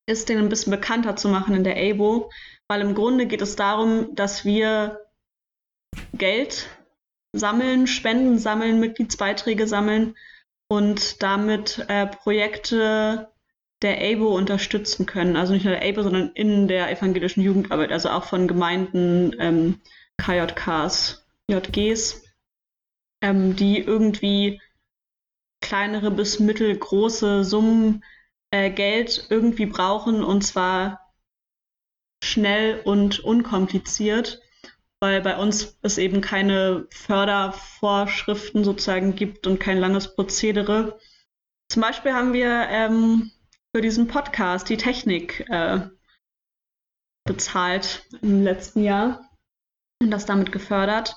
ist, 0.07 0.29
den 0.29 0.37
ein 0.37 0.49
bisschen 0.49 0.71
bekannter 0.71 1.15
zu 1.15 1.27
machen 1.27 1.55
in 1.55 1.63
der 1.63 1.77
ABO, 1.77 2.31
weil 2.67 2.81
im 2.81 2.95
Grunde 2.95 3.25
geht 3.25 3.41
es 3.41 3.55
darum, 3.55 4.15
dass 4.15 4.45
wir 4.45 5.05
Geld 6.13 6.69
sammeln, 7.33 7.85
Spenden 7.85 8.39
sammeln, 8.39 8.79
Mitgliedsbeiträge 8.79 9.67
sammeln 9.67 10.15
und 10.67 11.21
damit 11.21 11.85
äh, 11.89 12.07
Projekte 12.07 13.29
der 13.81 13.97
ABO 14.01 14.35
unterstützen 14.35 15.05
können. 15.05 15.35
Also 15.35 15.53
nicht 15.53 15.65
nur 15.65 15.75
der 15.75 15.87
ABO, 15.87 16.03
sondern 16.03 16.31
in 16.33 16.67
der 16.67 16.91
evangelischen 16.91 17.41
Jugendarbeit, 17.41 17.91
also 17.91 18.09
auch 18.09 18.25
von 18.25 18.47
Gemeinden, 18.47 19.35
ähm, 19.39 19.81
KJKs, 20.17 21.25
JGs, 21.47 22.23
ähm, 23.21 23.55
die 23.55 23.79
irgendwie 23.79 24.61
kleinere 25.61 26.11
bis 26.11 26.39
mittelgroße 26.39 27.43
Summen 27.43 28.03
äh, 28.51 28.69
Geld 28.69 29.27
irgendwie 29.29 29.65
brauchen 29.65 30.23
und 30.23 30.41
zwar 30.41 30.99
schnell 32.23 32.81
und 32.83 33.19
unkompliziert, 33.19 34.41
weil 34.99 35.21
bei 35.21 35.37
uns 35.37 35.77
es 35.81 35.97
eben 35.97 36.21
keine 36.21 36.87
Fördervorschriften 36.91 38.63
sozusagen 38.63 39.15
gibt 39.15 39.47
und 39.47 39.59
kein 39.59 39.77
langes 39.77 40.15
Prozedere. 40.15 40.99
Zum 41.69 41.81
Beispiel 41.81 42.13
haben 42.13 42.33
wir 42.33 42.67
ähm, 42.69 43.31
für 43.73 43.81
diesen 43.81 44.07
Podcast 44.07 44.69
die 44.69 44.77
Technik 44.77 45.45
äh, 45.49 45.81
bezahlt 47.25 48.07
im 48.21 48.43
letzten 48.43 48.83
Jahr 48.83 49.29
und 50.01 50.09
das 50.11 50.25
damit 50.25 50.51
gefördert. 50.51 51.15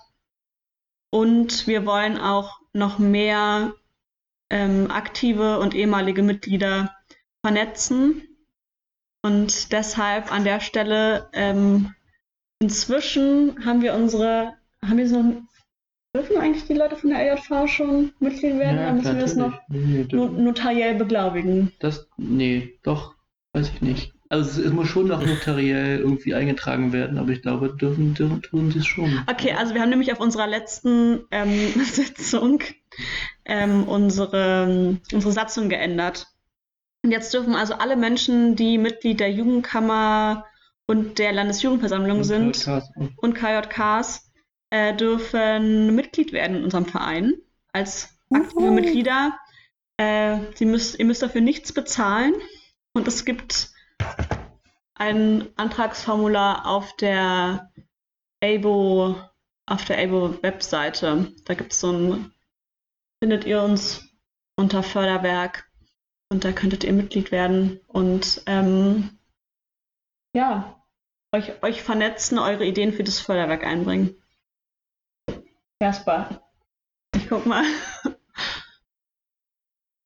Und 1.11 1.67
wir 1.67 1.87
wollen 1.87 2.19
auch 2.19 2.61
noch 2.73 2.99
mehr 2.99 3.75
ähm, 4.51 4.91
aktive 4.91 5.59
und 5.61 5.75
ehemalige 5.75 6.23
Mitglieder 6.23 6.95
vernetzen. 7.45 8.29
Und 9.23 9.73
deshalb 9.73 10.33
an 10.33 10.45
der 10.45 10.61
Stelle, 10.61 11.31
ähm, 11.33 11.95
inzwischen 12.59 13.65
haben 13.65 13.83
wir 13.83 13.95
unsere, 13.95 14.57
haben 14.85 14.99
wir 14.99 15.09
so 15.09 15.43
dürfen 16.15 16.37
eigentlich 16.37 16.67
die 16.67 16.75
Leute 16.75 16.97
von 16.97 17.11
der 17.11 17.35
LJV 17.35 17.69
schon 17.69 18.13
Mitglied 18.21 18.59
werden? 18.59 18.77
Ja, 18.77 18.83
oder 18.85 18.93
müssen 18.93 19.17
wir 19.17 19.23
das 19.23 19.37
noch 19.37 19.59
nee, 19.69 20.07
notariell 20.11 20.95
beglaubigen? 20.95 21.73
Das, 21.79 22.09
nee, 22.17 22.79
doch, 22.83 23.15
weiß 23.55 23.71
ich 23.71 23.81
nicht. 23.81 24.13
Also 24.29 24.63
es, 24.63 24.73
muss 24.73 24.89
schon 24.89 25.09
noch 25.09 25.25
notariell 25.25 25.99
irgendwie 25.99 26.35
eingetragen 26.35 26.93
werden, 26.93 27.19
aber 27.19 27.31
ich 27.31 27.43
glaube, 27.43 27.77
dürfen, 27.77 28.15
dürfen 28.15 28.41
tun 28.41 28.71
sie 28.71 28.79
es 28.79 28.87
schon. 28.87 29.23
Okay, 29.31 29.53
also 29.53 29.75
wir 29.75 29.83
haben 29.83 29.91
nämlich 29.91 30.11
auf 30.11 30.21
unserer 30.21 30.47
letzten 30.47 31.27
ähm, 31.31 31.69
Sitzung 31.85 32.61
ähm, 33.45 33.85
unsere, 33.85 34.99
unsere 35.13 35.33
Satzung 35.33 35.69
geändert. 35.69 36.29
Und 37.05 37.11
jetzt 37.11 37.35
dürfen 37.35 37.55
also 37.55 37.75
alle 37.75 37.97
Menschen, 37.97 38.57
die 38.57 38.79
Mitglied 38.79 39.21
der 39.21 39.31
Jugendkammer 39.31 40.47
und 40.87 41.19
der 41.19 41.33
Landesjugendversammlung 41.33 42.19
und 42.19 42.25
sind 42.25 42.53
KJKs. 42.53 42.91
und 43.17 43.35
KJKs, 43.35 44.32
äh, 44.73 44.97
dürfen 44.97 45.95
Mitglied 45.95 46.33
werden 46.33 46.57
in 46.57 46.65
unserem 46.65 46.87
Verein 46.87 47.35
als 47.75 48.09
aktive 48.31 48.57
Uhu. 48.57 48.71
Mitglieder. 48.71 49.39
Äh, 49.99 50.39
sie 50.55 50.65
müsst, 50.65 50.99
ihr 50.99 51.05
müsst 51.05 51.23
dafür 51.23 51.43
nichts 51.43 51.73
bezahlen 51.73 52.35
und 52.95 53.07
es 53.07 53.27
gibt 53.27 53.71
ein 54.95 55.47
Antragsformular 55.57 56.67
auf 56.67 56.97
der 56.97 57.71
ABO, 58.43 59.17
auf 59.67 59.85
der 59.85 59.99
ABO-Webseite. 59.99 61.35
Da 61.45 61.55
gibt 61.55 61.73
es 61.73 61.81
so 61.81 61.93
ein, 61.93 62.33
findet 63.23 63.45
ihr 63.45 63.63
uns 63.63 64.03
unter 64.57 64.83
Förderwerk 64.83 65.71
und 66.31 66.47
da 66.47 66.53
könntet 66.53 66.83
ihr 66.83 66.95
Mitglied 66.95 67.31
werden 67.31 67.79
und 67.89 68.43
ähm, 68.47 69.19
ja, 70.35 70.83
euch, 71.31 71.63
euch 71.63 71.83
vernetzen, 71.83 72.39
eure 72.39 72.65
Ideen 72.65 72.95
für 72.95 73.05
das 73.05 73.21
Förderwerk 73.21 73.65
einbringen. 73.67 74.17
Jasper, 75.83 76.41
ich 77.13 77.29
guck 77.29 77.45
mal. 77.45 77.65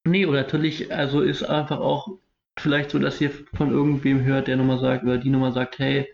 Nee, 0.06 0.24
oder 0.24 0.40
natürlich, 0.40 0.90
also 0.90 1.20
ist 1.20 1.42
einfach 1.42 1.80
auch 1.80 2.18
vielleicht 2.58 2.92
so, 2.92 2.98
dass 2.98 3.20
ihr 3.20 3.30
von 3.52 3.72
irgendwem 3.72 4.24
hört, 4.24 4.48
der 4.48 4.56
nochmal 4.56 4.78
sagt, 4.78 5.04
oder 5.04 5.18
die 5.18 5.28
nochmal 5.28 5.52
sagt, 5.52 5.78
hey, 5.78 6.10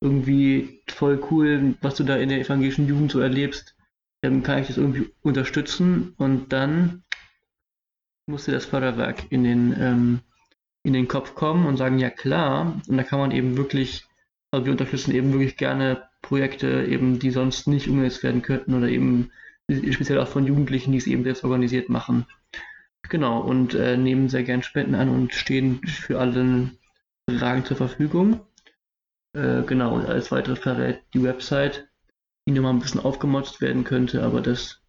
irgendwie 0.00 0.84
voll 0.88 1.20
cool, 1.28 1.74
was 1.80 1.96
du 1.96 2.04
da 2.04 2.18
in 2.18 2.28
der 2.28 2.38
evangelischen 2.38 2.86
Jugend 2.86 3.10
so 3.10 3.18
erlebst, 3.18 3.74
ähm, 4.22 4.44
kann 4.44 4.60
ich 4.60 4.68
das 4.68 4.76
irgendwie 4.76 5.12
unterstützen. 5.22 6.14
Und 6.16 6.52
dann 6.52 7.02
muss 8.28 8.44
dir 8.44 8.52
das 8.52 8.66
Förderwerk 8.66 9.32
in 9.32 9.42
den, 9.42 9.74
ähm, 9.76 10.20
in 10.84 10.92
den 10.92 11.08
Kopf 11.08 11.34
kommen 11.34 11.66
und 11.66 11.78
sagen, 11.78 11.98
ja 11.98 12.10
klar, 12.10 12.80
und 12.86 12.96
da 12.96 13.02
kann 13.02 13.18
man 13.18 13.32
eben 13.32 13.56
wirklich, 13.56 14.04
also 14.52 14.66
wir 14.66 14.72
unterstützen 14.72 15.12
eben 15.12 15.32
wirklich 15.32 15.56
gerne 15.56 16.09
Projekte, 16.30 16.84
eben, 16.84 17.18
die 17.18 17.32
sonst 17.32 17.66
nicht 17.66 17.88
umgesetzt 17.88 18.22
werden 18.22 18.40
könnten 18.40 18.74
oder 18.74 18.86
eben 18.86 19.32
speziell 19.90 20.20
auch 20.20 20.28
von 20.28 20.46
Jugendlichen, 20.46 20.92
die 20.92 20.98
es 20.98 21.08
eben 21.08 21.24
selbst 21.24 21.42
organisiert 21.42 21.88
machen. 21.88 22.24
Genau, 23.08 23.40
und 23.40 23.74
äh, 23.74 23.96
nehmen 23.96 24.28
sehr 24.28 24.44
gern 24.44 24.62
Spenden 24.62 24.94
an 24.94 25.08
und 25.08 25.34
stehen 25.34 25.84
für 25.84 26.20
alle 26.20 26.70
Fragen 27.28 27.64
zur 27.64 27.76
Verfügung. 27.76 28.40
Äh, 29.36 29.62
genau, 29.62 29.96
und 29.96 30.06
als 30.06 30.30
weiteres 30.30 30.60
verrät 30.60 31.02
die 31.14 31.22
Website, 31.24 31.88
die 32.48 32.52
nochmal 32.52 32.74
ein 32.74 32.78
bisschen 32.78 33.00
aufgemotzt 33.00 33.60
werden 33.60 33.82
könnte, 33.82 34.22
aber 34.22 34.40
das 34.40 34.80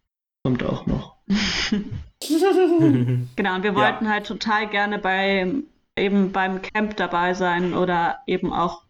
kommt 0.44 0.62
auch 0.62 0.86
noch. 0.86 1.16
genau, 2.20 3.56
und 3.56 3.62
wir 3.64 3.74
wollten 3.74 4.04
ja. 4.04 4.12
halt 4.12 4.26
total 4.28 4.68
gerne 4.68 5.00
bei 5.00 5.52
eben 5.98 6.30
beim 6.30 6.62
Camp 6.62 6.96
dabei 6.96 7.34
sein 7.34 7.74
oder 7.74 8.20
eben 8.28 8.52
auch 8.52 8.84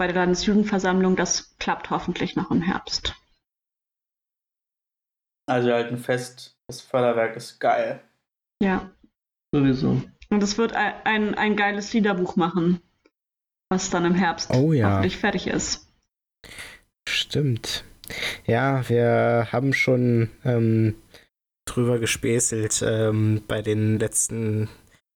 bei 0.00 0.06
der 0.06 0.16
Landesjugendversammlung. 0.16 1.14
Das 1.14 1.54
klappt 1.58 1.90
hoffentlich 1.90 2.34
noch 2.34 2.50
im 2.50 2.62
Herbst. 2.62 3.14
Also 5.46 5.68
wir 5.68 5.74
halten 5.74 5.98
fest, 5.98 6.56
das 6.68 6.80
Förderwerk 6.80 7.36
ist 7.36 7.60
geil. 7.60 8.00
Ja. 8.62 8.90
Sowieso. 9.54 10.02
Und 10.30 10.42
es 10.42 10.56
wird 10.56 10.72
ein, 10.72 10.94
ein, 11.04 11.34
ein 11.34 11.54
geiles 11.54 11.92
Liederbuch 11.92 12.36
machen, 12.36 12.80
was 13.68 13.90
dann 13.90 14.06
im 14.06 14.14
Herbst 14.14 14.50
oh, 14.54 14.72
ja. 14.72 14.88
hoffentlich 14.88 15.18
fertig 15.18 15.48
ist. 15.48 15.92
Stimmt. 17.06 17.84
Ja, 18.46 18.88
wir 18.88 19.48
haben 19.52 19.74
schon 19.74 20.30
ähm, 20.44 20.94
drüber 21.66 21.98
gespäßelt 21.98 22.82
ähm, 22.86 23.42
bei 23.46 23.60
den 23.60 23.98
letzten 23.98 24.70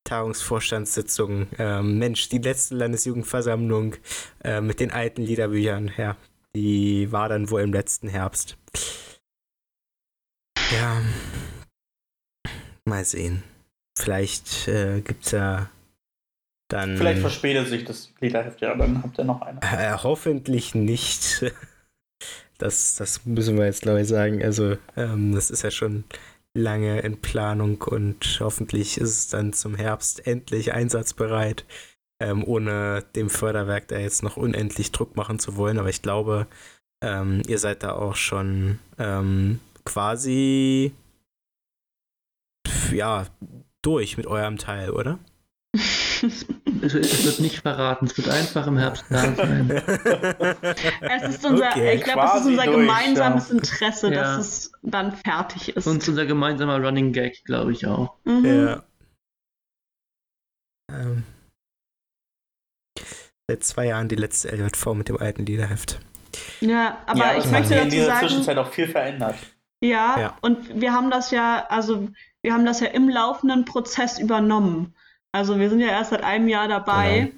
Tagungsvorstandssitzungen. 0.04 1.48
Ähm, 1.58 1.98
Mensch, 1.98 2.28
die 2.28 2.38
letzte 2.38 2.76
Landesjugendversammlung 2.76 3.96
äh, 4.42 4.60
mit 4.60 4.80
den 4.80 4.90
alten 4.90 5.22
Liederbüchern, 5.22 5.90
ja, 5.96 6.16
die 6.54 7.10
war 7.10 7.28
dann 7.28 7.50
wohl 7.50 7.62
im 7.62 7.72
letzten 7.72 8.08
Herbst. 8.08 8.56
Ja, 10.70 11.02
Mal 12.86 13.04
sehen. 13.04 13.42
Vielleicht 13.98 14.68
äh, 14.68 15.00
gibt 15.00 15.24
es 15.24 15.32
ja 15.32 15.70
dann. 16.68 16.98
Vielleicht 16.98 17.20
verspätet 17.20 17.68
sich 17.68 17.84
das 17.84 18.12
Liederheft 18.20 18.60
ja, 18.60 18.74
dann 18.74 19.02
habt 19.02 19.18
ihr 19.18 19.24
noch 19.24 19.40
eine. 19.40 19.60
Äh, 19.62 19.96
hoffentlich 20.02 20.74
nicht. 20.74 21.44
Das, 22.56 22.94
das 22.94 23.26
müssen 23.26 23.58
wir 23.58 23.64
jetzt, 23.64 23.82
glaube 23.82 24.02
ich, 24.02 24.08
sagen. 24.08 24.40
Also, 24.40 24.76
ähm, 24.96 25.34
das 25.34 25.50
ist 25.50 25.62
ja 25.62 25.72
schon 25.72 26.04
lange 26.56 27.00
in 27.00 27.20
Planung 27.20 27.82
und 27.82 28.38
hoffentlich 28.40 28.98
ist 28.98 29.10
es 29.10 29.28
dann 29.28 29.52
zum 29.52 29.74
Herbst 29.74 30.26
endlich 30.26 30.72
einsatzbereit, 30.72 31.64
ähm, 32.20 32.44
ohne 32.44 33.04
dem 33.16 33.28
Förderwerk 33.28 33.88
da 33.88 33.98
jetzt 33.98 34.22
noch 34.22 34.36
unendlich 34.36 34.92
Druck 34.92 35.16
machen 35.16 35.38
zu 35.38 35.56
wollen. 35.56 35.78
Aber 35.78 35.88
ich 35.88 36.02
glaube, 36.02 36.46
ähm, 37.02 37.42
ihr 37.46 37.58
seid 37.58 37.82
da 37.82 37.92
auch 37.92 38.16
schon 38.16 38.78
ähm, 38.98 39.60
quasi 39.84 40.92
ja, 42.92 43.26
durch 43.82 44.16
mit 44.16 44.26
eurem 44.26 44.58
Teil, 44.58 44.90
oder? 44.90 45.18
Es, 46.84 46.94
es, 46.94 47.24
wird 47.24 47.40
nicht 47.40 47.60
verraten, 47.60 48.06
es 48.06 48.16
wird 48.16 48.28
einfach 48.28 48.66
im 48.66 48.76
Herbst 48.76 49.04
da 49.08 49.34
sein. 49.34 49.70
es 51.00 51.22
ist 51.36 51.44
unser, 51.44 51.70
okay, 51.70 51.94
ich 51.94 52.02
glaube, 52.02 52.22
es 52.26 52.40
ist 52.40 52.46
unser 52.46 52.64
durch, 52.64 52.76
gemeinsames 52.76 53.48
ja. 53.48 53.54
Interesse, 53.54 54.12
ja. 54.12 54.22
dass 54.22 54.38
es 54.38 54.72
dann 54.82 55.16
fertig 55.16 55.76
ist. 55.76 55.86
Und 55.86 56.06
unser 56.06 56.26
gemeinsamer 56.26 56.78
Running 56.78 57.12
Gag, 57.12 57.44
glaube 57.44 57.72
ich 57.72 57.86
auch. 57.86 58.16
Mhm. 58.24 58.44
Ja. 58.44 58.82
Ähm. 60.90 61.22
Seit 63.48 63.64
zwei 63.64 63.86
Jahren 63.86 64.08
die 64.08 64.16
letzte 64.16 64.48
LJV 64.54 64.94
mit 64.94 65.08
dem 65.08 65.18
alten 65.18 65.46
Liederheft. 65.46 66.00
Ja, 66.60 66.98
aber 67.06 67.18
ja, 67.18 67.38
ich 67.38 67.46
möchte 67.46 67.74
dazu 67.74 67.84
in 67.84 67.90
dieser 67.90 68.06
sagen, 68.06 68.28
Zwischenzeit 68.28 68.58
auch 68.58 68.70
viel 68.70 68.88
verändert. 68.88 69.36
Ja, 69.80 70.18
ja, 70.18 70.38
und 70.40 70.80
wir 70.80 70.92
haben 70.92 71.10
das 71.10 71.30
ja, 71.30 71.66
also 71.68 72.08
wir 72.42 72.52
haben 72.52 72.64
das 72.64 72.80
ja 72.80 72.88
im 72.88 73.08
laufenden 73.08 73.64
Prozess 73.64 74.18
übernommen. 74.18 74.94
Also 75.34 75.58
wir 75.58 75.68
sind 75.68 75.80
ja 75.80 75.88
erst 75.88 76.10
seit 76.10 76.22
einem 76.22 76.46
Jahr 76.46 76.68
dabei. 76.68 77.18
Genau. 77.18 77.32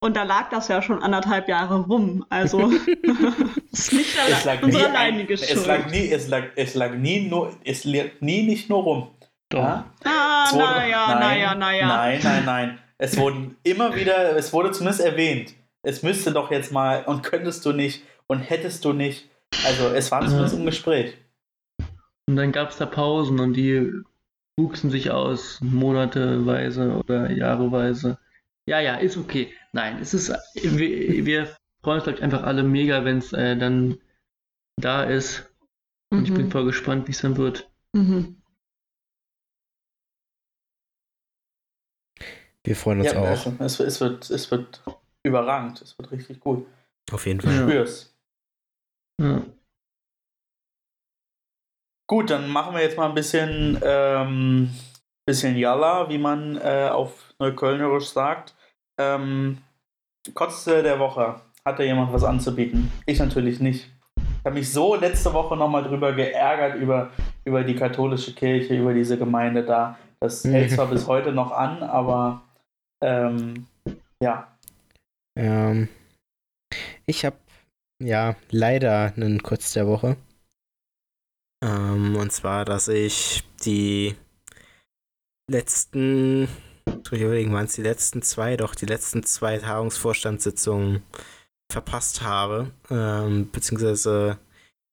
Und 0.00 0.16
da 0.16 0.22
lag 0.22 0.48
das 0.48 0.68
ja 0.68 0.80
schon 0.80 1.02
anderthalb 1.02 1.46
Jahre 1.46 1.80
rum. 1.80 2.24
Also 2.30 2.70
ist 3.72 3.92
nicht 3.92 4.16
es 4.30 4.44
lag 4.44 4.62
unsere 4.62 4.88
alleinige 4.88 5.36
Schuld. 5.36 5.50
Es 5.50 5.66
lag 5.66 5.90
nie, 5.90 6.10
es 6.10 6.28
lag, 6.28 6.44
es 6.56 6.74
lag 6.74 6.94
nie 6.94 7.28
nur, 7.28 7.54
es 7.62 7.84
lag 7.84 8.06
nie 8.20 8.44
nicht 8.44 8.70
nur 8.70 8.82
rum. 8.82 9.10
Doch. 9.50 9.58
Ja? 9.58 9.84
Ah, 10.04 10.48
naja, 10.54 11.18
naja, 11.20 11.54
naja. 11.54 11.86
Nein, 11.86 12.20
nein, 12.22 12.44
nein. 12.46 12.78
Es 12.96 13.18
wurden 13.18 13.58
immer 13.62 13.94
wieder, 13.94 14.34
es 14.36 14.54
wurde 14.54 14.72
zumindest 14.72 15.04
erwähnt. 15.04 15.54
Es 15.82 16.02
müsste 16.02 16.32
doch 16.32 16.50
jetzt 16.50 16.72
mal 16.72 17.04
und 17.04 17.22
könntest 17.22 17.66
du 17.66 17.72
nicht 17.72 18.04
und 18.26 18.38
hättest 18.38 18.86
du 18.86 18.94
nicht. 18.94 19.28
Also 19.66 19.88
es 19.88 20.10
war 20.10 20.26
zumindest 20.26 20.54
im 20.54 20.64
Gespräch. 20.64 21.14
Und 22.26 22.36
dann 22.36 22.52
gab 22.52 22.70
es 22.70 22.78
da 22.78 22.86
Pausen 22.86 23.38
und 23.38 23.52
die 23.52 24.02
wuchsen 24.56 24.90
sich 24.90 25.10
aus, 25.10 25.60
monateweise 25.60 26.96
oder 26.96 27.30
jahreweise. 27.30 28.18
Ja, 28.66 28.80
ja, 28.80 28.96
ist 28.96 29.16
okay. 29.16 29.52
Nein, 29.72 29.98
es 30.00 30.14
ist, 30.14 30.32
wir, 30.54 31.26
wir 31.26 31.56
freuen 31.82 31.96
uns, 31.96 32.04
glaube 32.04 32.18
ich, 32.18 32.24
einfach 32.24 32.44
alle 32.44 32.62
mega, 32.62 33.04
wenn 33.04 33.18
es 33.18 33.32
äh, 33.32 33.56
dann 33.56 33.98
da 34.76 35.04
ist. 35.04 35.52
Und 36.10 36.20
mhm. 36.20 36.24
ich 36.24 36.34
bin 36.34 36.46
mhm. 36.46 36.50
voll 36.50 36.64
gespannt, 36.64 37.06
wie 37.08 37.12
es 37.12 37.20
dann 37.20 37.36
wird. 37.36 37.70
Mhm. 37.92 38.40
Wir 42.62 42.76
freuen 42.76 43.00
uns 43.00 43.12
ja, 43.12 43.18
auch. 43.18 43.60
Also, 43.60 43.84
es, 43.84 43.96
es, 43.96 44.00
wird, 44.00 44.30
es 44.30 44.50
wird 44.50 44.82
überragend. 45.22 45.82
Es 45.82 45.98
wird 45.98 46.10
richtig 46.10 46.40
gut. 46.40 46.66
Auf 47.10 47.26
jeden 47.26 47.40
Fall. 47.40 47.52
Ich 47.52 47.60
spür's. 47.60 48.16
Ja. 49.20 49.44
Gut, 52.06 52.30
dann 52.30 52.48
machen 52.48 52.74
wir 52.74 52.82
jetzt 52.82 52.96
mal 52.96 53.08
ein 53.08 53.14
bisschen, 53.14 53.80
ähm, 53.82 54.70
bisschen 55.26 55.56
Jalla, 55.56 56.08
wie 56.08 56.18
man 56.18 56.56
äh, 56.58 56.88
auf 56.92 57.34
Neuköllnerisch 57.38 58.08
sagt. 58.08 58.54
Ähm, 59.00 59.58
Kotzte 60.34 60.82
der 60.82 60.98
Woche. 60.98 61.40
Hat 61.64 61.78
da 61.78 61.82
jemand 61.82 62.12
was 62.12 62.24
anzubieten? 62.24 62.92
Ich 63.06 63.18
natürlich 63.18 63.60
nicht. 63.60 63.90
Ich 64.16 64.44
habe 64.44 64.56
mich 64.56 64.70
so 64.70 64.94
letzte 64.94 65.32
Woche 65.32 65.56
nochmal 65.56 65.82
drüber 65.82 66.12
geärgert, 66.12 66.76
über, 66.76 67.10
über 67.44 67.64
die 67.64 67.74
katholische 67.74 68.34
Kirche, 68.34 68.76
über 68.76 68.92
diese 68.92 69.16
Gemeinde 69.16 69.64
da. 69.64 69.98
Das 70.20 70.44
hält 70.44 70.72
zwar 70.72 70.86
bis 70.86 71.06
heute 71.06 71.32
noch 71.32 71.52
an, 71.52 71.82
aber 71.82 72.42
ähm, 73.02 73.66
ja, 74.22 74.54
Ähm, 75.36 75.88
ich 77.06 77.24
habe 77.24 77.36
ja 78.02 78.36
leider 78.50 79.12
einen 79.16 79.42
Kurz 79.42 79.72
der 79.72 79.86
Woche. 79.86 80.16
Ähm, 81.64 82.16
und 82.16 82.30
zwar, 82.30 82.66
dass 82.66 82.88
ich 82.88 83.42
die 83.64 84.14
letzten, 85.50 86.46
ich 87.10 87.20
überlegen, 87.20 87.52
waren 87.54 87.64
es 87.64 87.74
die 87.74 87.82
letzten 87.82 88.20
zwei, 88.20 88.56
doch 88.56 88.74
die 88.74 88.86
letzten 88.86 89.22
zwei 89.22 89.58
Tagungsvorstandssitzungen 89.58 91.02
verpasst 91.72 92.20
habe, 92.20 92.70
ähm, 92.90 93.50
beziehungsweise 93.50 94.38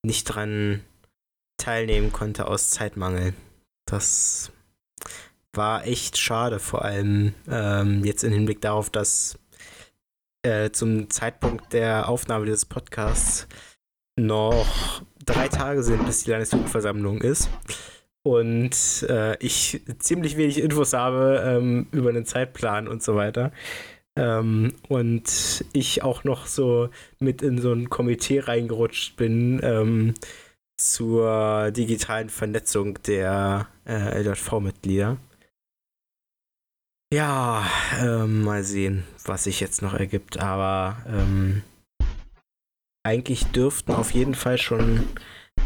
nicht 0.04 0.24
dran 0.24 0.82
teilnehmen 1.58 2.14
konnte 2.14 2.48
aus 2.48 2.70
Zeitmangel. 2.70 3.34
Das 3.86 4.52
war 5.54 5.86
echt 5.86 6.18
schade, 6.18 6.60
vor 6.60 6.86
allem 6.86 7.34
ähm, 7.50 8.06
jetzt 8.06 8.24
im 8.24 8.32
Hinblick 8.32 8.62
darauf, 8.62 8.90
dass 8.90 9.38
äh, 10.44 10.72
zum 10.72 11.10
Zeitpunkt 11.10 11.74
der 11.74 12.08
Aufnahme 12.08 12.46
dieses 12.46 12.66
Podcasts 12.66 13.48
noch 14.18 15.04
drei 15.26 15.48
Tage 15.48 15.84
sind, 15.84 16.06
bis 16.06 16.24
die 16.24 16.32
Landesjugendversammlung 16.32 17.22
ist. 17.22 17.50
Und 18.24 19.06
äh, 19.10 19.36
ich 19.44 19.82
ziemlich 20.00 20.38
wenig 20.38 20.60
Infos 20.60 20.94
habe 20.94 21.44
ähm, 21.46 21.88
über 21.92 22.14
den 22.14 22.26
Zeitplan 22.26 22.88
und 22.88 23.02
so 23.02 23.16
weiter. 23.16 23.52
Ähm, 24.16 24.74
und 24.90 25.66
ich 25.74 26.04
auch 26.04 26.24
noch 26.24 26.46
so 26.46 26.90
mit 27.20 27.42
in 27.42 27.60
so 27.60 27.74
ein 27.74 27.90
Komitee 27.90 28.40
reingerutscht 28.40 29.16
bin 29.16 29.60
ähm, 29.64 30.14
zur 30.78 31.72
digitalen 31.72 32.30
Vernetzung 32.30 33.02
der 33.04 33.68
äh, 33.86 34.22
LJV-Mitglieder. 34.22 35.18
Ja, 37.14 37.66
ähm, 38.00 38.44
mal 38.44 38.64
sehen, 38.64 39.04
was 39.26 39.44
sich 39.46 39.60
jetzt 39.60 39.82
noch 39.82 39.94
ergibt. 39.94 40.40
Aber 40.40 40.98
ähm, 41.08 41.64
eigentlich 43.04 43.46
dürften 43.48 43.94
auf 43.94 44.12
jeden 44.12 44.36
Fall 44.36 44.58
schon 44.58 45.08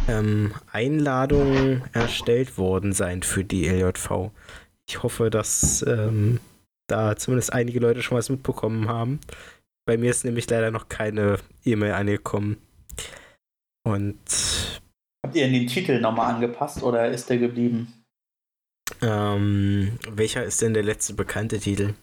ähm, 0.07 0.53
Einladungen 0.71 1.83
erstellt 1.93 2.57
worden 2.57 2.93
sein 2.93 3.23
für 3.23 3.43
die 3.43 3.67
LJV. 3.67 4.31
Ich 4.87 5.03
hoffe, 5.03 5.29
dass 5.29 5.83
ähm, 5.87 6.39
da 6.87 7.15
zumindest 7.15 7.53
einige 7.53 7.79
Leute 7.79 8.01
schon 8.01 8.17
was 8.17 8.29
mitbekommen 8.29 8.87
haben. 8.87 9.19
Bei 9.85 9.97
mir 9.97 10.09
ist 10.09 10.25
nämlich 10.25 10.49
leider 10.49 10.71
noch 10.71 10.89
keine 10.89 11.39
E-Mail 11.63 11.93
angekommen. 11.93 12.57
Und. 13.83 14.81
Habt 15.25 15.35
ihr 15.35 15.47
den 15.49 15.67
Titel 15.67 15.99
nochmal 15.99 16.33
angepasst 16.33 16.83
oder 16.83 17.09
ist 17.09 17.29
der 17.29 17.37
geblieben? 17.37 18.05
Ähm, 19.01 19.97
welcher 20.09 20.43
ist 20.43 20.61
denn 20.61 20.73
der 20.73 20.83
letzte 20.83 21.13
bekannte 21.13 21.59
Titel? 21.59 21.93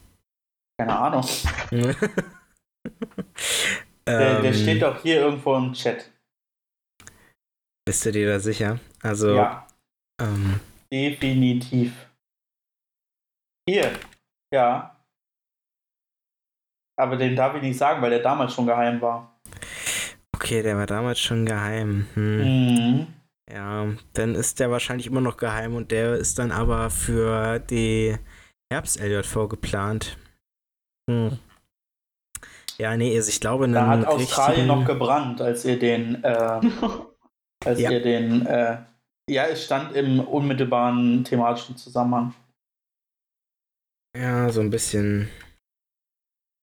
Keine 0.79 0.99
Ahnung. 0.99 1.27
der, 4.07 4.43
der, 4.43 4.53
steht 4.53 4.75
ähm. 4.75 4.81
doch 4.81 5.03
hier 5.03 5.21
irgendwo 5.21 5.57
im 5.57 5.73
Chat. 5.73 6.11
Bist 7.85 8.05
du 8.07 8.13
dir 8.13 8.29
da 8.29 8.39
sicher? 8.39 8.79
Also. 9.03 9.35
Ja. 9.35 9.67
Ähm, 10.21 10.61
Definitiv. 10.93 11.93
Hier. 13.69 13.99
Ja. 14.53 14.97
Aber 16.99 17.17
den 17.17 17.35
darf 17.35 17.55
ich 17.57 17.63
nicht 17.63 17.79
sagen, 17.79 18.03
weil 18.03 18.11
der 18.11 18.23
damals 18.23 18.55
schon 18.55 18.67
geheim 18.67 19.01
war. 19.01 19.41
Okay, 20.35 20.63
der 20.63 20.77
war 20.77 20.87
damals 20.87 21.21
schon 21.21 21.47
geheim. 21.47 22.07
Hm. 22.15 22.39
Mhm. 22.39 23.07
Ja, 23.51 23.87
dann 24.15 24.35
ist 24.35 24.61
der 24.61 24.71
wahrscheinlich 24.71 25.07
immer 25.07 25.21
noch 25.21 25.37
geheim 25.37 25.75
und 25.75 25.91
der 25.91 26.15
ist 26.15 26.39
dann 26.39 26.53
aber 26.53 26.91
für 26.91 27.59
die 27.59 28.17
Herbst-LJV 28.73 29.49
geplant. 29.49 30.17
Hm. 31.11 31.39
Ja, 32.79 32.97
nee, 32.97 33.15
also 33.17 33.29
ich 33.29 33.41
glaube, 33.41 33.69
da 33.69 33.87
hat 33.87 34.07
Australien 34.07 34.67
noch 34.67 34.85
gebrannt, 34.85 35.41
als 35.41 35.65
ihr 35.65 35.79
den, 35.79 36.23
äh, 36.25 36.61
als 37.65 37.81
ja. 37.81 37.91
ihr 37.91 38.03
den, 38.03 38.47
äh, 38.47 38.79
ja, 39.29 39.47
es 39.47 39.65
stand 39.65 39.95
im 39.95 40.21
unmittelbaren 40.21 41.25
thematischen 41.25 41.77
Zusammenhang. 41.77 42.35
Ja, 44.17 44.51
so 44.51 44.61
ein 44.61 44.71
bisschen. 44.71 45.29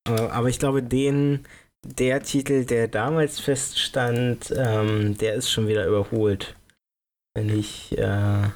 Aber 0.08 0.50
ich 0.50 0.60
glaube, 0.60 0.84
den, 0.84 1.46
der 1.86 2.22
Titel, 2.22 2.66
der 2.66 2.88
damals 2.88 3.40
feststand, 3.40 4.54
ähm, 4.56 5.18
der 5.18 5.36
ist 5.36 5.52
schon 5.52 5.68
wieder 5.68 5.88
überholt. 5.88 6.56
Wenn 7.36 7.50
ich, 7.50 7.98
äh, 7.98 8.50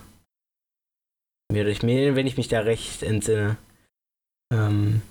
wenn 1.52 2.28
ich 2.28 2.38
mich 2.38 2.48
da 2.48 2.60
recht 2.62 3.04
entsinne. 3.04 3.58
Ähm, 4.52 5.02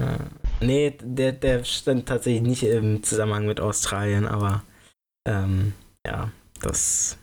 äh, 0.00 0.18
nee, 0.64 0.96
der, 1.00 1.32
der 1.32 1.64
stand 1.64 2.06
tatsächlich 2.06 2.42
nicht 2.42 2.62
im 2.64 3.02
Zusammenhang 3.02 3.46
mit 3.46 3.60
Australien, 3.60 4.26
aber 4.26 4.62
ähm, 5.26 5.72
ja, 6.06 6.30
das 6.60 7.18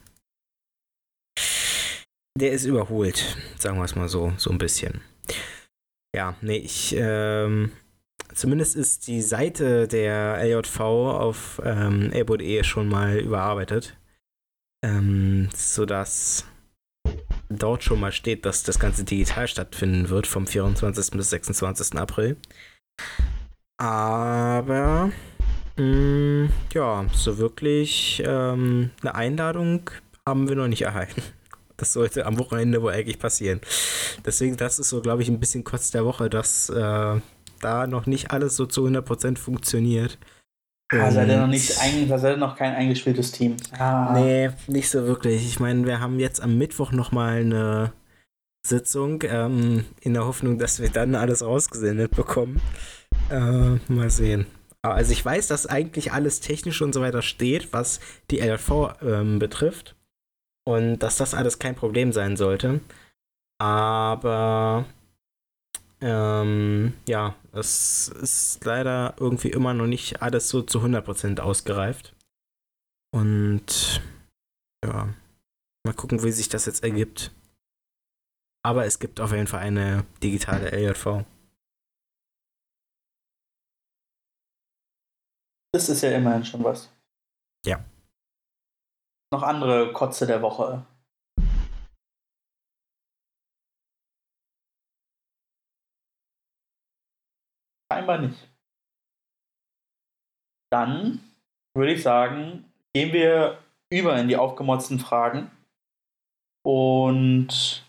der 2.38 2.52
ist 2.54 2.66
überholt, 2.66 3.38
sagen 3.58 3.78
wir 3.78 3.84
es 3.84 3.96
mal 3.96 4.08
so, 4.08 4.34
so 4.38 4.50
ein 4.52 4.58
bisschen. 4.58 5.02
Ja, 6.16 6.36
nee, 6.42 6.58
ich, 6.58 6.96
ähm, 6.98 7.72
zumindest 8.34 8.76
ist 8.76 9.08
die 9.08 9.22
Seite 9.22 9.88
der 9.88 10.38
LJV 10.44 10.80
auf 10.80 11.62
ähm, 11.64 12.12
elbo.de 12.12 12.64
schon 12.64 12.88
mal 12.88 13.18
überarbeitet, 13.18 13.98
ähm, 14.84 15.50
sodass 15.54 16.46
dort 17.50 17.84
schon 17.84 18.00
mal 18.00 18.12
steht, 18.12 18.46
dass 18.46 18.64
das 18.64 18.80
Ganze 18.80 19.04
digital 19.04 19.48
stattfinden 19.48 20.10
wird, 20.10 20.26
vom 20.26 20.48
24. 20.48 21.12
bis 21.18 21.30
26. 21.30 21.98
April. 21.98 22.38
Aber, 23.78 25.12
mh, 25.78 25.84
mm, 25.84 26.50
ja, 26.74 27.06
so 27.14 27.38
wirklich 27.38 28.22
ähm, 28.26 28.92
eine 29.02 29.16
Einladung 29.16 29.90
haben 30.26 30.48
wir 30.48 30.56
noch 30.56 30.68
nicht 30.68 30.84
erhalten. 30.84 31.24
Das 31.78 31.94
sollte 31.94 32.28
am 32.28 32.38
Wochenende 32.38 32.84
wohl 32.84 32.94
eigentlich 32.94 33.18
passieren. 33.18 33.60
Deswegen, 34.24 34.56
das 34.56 34.78
ist 34.78 34.90
so, 34.90 35.02
glaube 35.02 35.24
ich, 35.24 35.30
ein 35.30 35.40
bisschen 35.40 35.64
kurz 35.64 35.90
der 35.90 36.06
Woche, 36.06 36.30
dass 36.30 36.70
äh, 36.70 37.20
da 37.60 37.88
noch 37.88 38.06
nicht 38.06 38.30
alles 38.30 38.56
so 38.56 38.68
zu 38.68 38.86
100% 38.86 39.38
funktioniert. 39.40 40.20
Ah, 40.92 41.10
seid 41.10 41.30
ihr 41.30 41.40
noch 41.40 41.48
nicht 41.48 41.80
ein, 41.80 42.08
seid 42.08 42.36
ihr 42.36 42.38
noch 42.38 42.56
kein 42.56 42.76
eingespieltes 42.76 43.32
Team? 43.32 43.58
Ah. 43.80 44.14
Nee, 44.14 44.50
nicht 44.68 44.90
so 44.90 45.08
wirklich. 45.08 45.46
Ich 45.48 45.60
meine, 45.60 45.86
wir 45.86 46.02
haben 46.02 46.20
jetzt 46.20 46.42
am 46.42 46.58
Mittwoch 46.58 46.92
nochmal 46.92 47.38
eine 47.38 47.94
Sitzung, 48.66 49.24
ähm, 49.24 49.86
in 50.02 50.14
der 50.14 50.26
Hoffnung, 50.26 50.58
dass 50.58 50.80
wir 50.80 50.90
dann 50.90 51.16
alles 51.16 51.44
rausgesendet 51.44 52.16
bekommen. 52.16 52.62
Äh, 53.30 53.78
mal 53.92 54.10
sehen. 54.10 54.46
Also 54.84 55.12
ich 55.12 55.24
weiß, 55.24 55.48
dass 55.48 55.68
eigentlich 55.68 56.12
alles 56.12 56.40
technisch 56.40 56.82
und 56.82 56.94
so 56.94 57.02
weiter 57.02 57.22
steht, 57.22 57.72
was 57.72 58.00
die 58.32 58.40
LV 58.40 58.96
ähm, 59.02 59.40
betrifft 59.40 59.96
und 60.66 61.00
dass 61.00 61.18
das 61.18 61.34
alles 61.34 61.60
kein 61.60 61.76
Problem 61.76 62.12
sein 62.12 62.36
sollte. 62.36 62.82
Aber 63.60 64.86
ähm, 66.02 66.94
ja, 67.08 67.36
es 67.54 68.08
ist 68.08 68.66
leider 68.66 69.14
irgendwie 69.20 69.52
immer 69.52 69.76
noch 69.76 69.86
nicht 69.86 70.22
alles 70.24 70.50
so 70.50 70.64
zu 70.64 70.80
100% 70.80 71.40
ausgereift. 71.40 72.16
Und 73.14 74.02
ja, 74.84 75.10
mal 75.84 75.94
gucken, 75.94 76.24
wie 76.24 76.32
sich 76.32 76.50
das 76.50 76.66
jetzt 76.66 76.84
ergibt. 76.84 77.32
Aber 78.64 78.86
es 78.86 79.00
gibt 79.00 79.20
auf 79.20 79.32
jeden 79.32 79.48
Fall 79.48 79.62
eine 79.62 80.06
digitale 80.22 80.72
LJV. 80.72 81.26
Das 85.74 85.90
ist 85.90 86.02
ja 86.02 86.12
immerhin 86.16 86.46
schon 86.46 86.64
was. 86.64 86.90
Ja 87.66 87.84
noch 89.32 89.44
andere 89.44 89.94
Kotze 89.94 90.28
der 90.28 90.42
Woche? 90.42 90.86
Scheinbar 97.92 98.20
nicht. 98.20 98.48
Dann 100.72 101.20
würde 101.76 101.94
ich 101.94 102.04
sagen, 102.04 102.72
gehen 102.94 103.14
wir 103.14 103.58
über 103.92 104.18
in 104.18 104.28
die 104.28 104.38
aufgemotzten 104.38 105.00
Fragen. 105.00 105.52
Und 106.64 107.86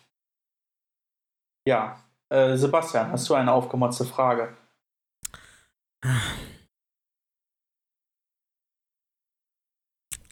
ja, 1.67 2.03
äh, 2.29 2.57
Sebastian, 2.57 3.11
hast 3.13 3.29
du 3.29 3.35
eine 3.35 3.53
aufgemotzte 3.53 4.05
Frage? 4.05 4.57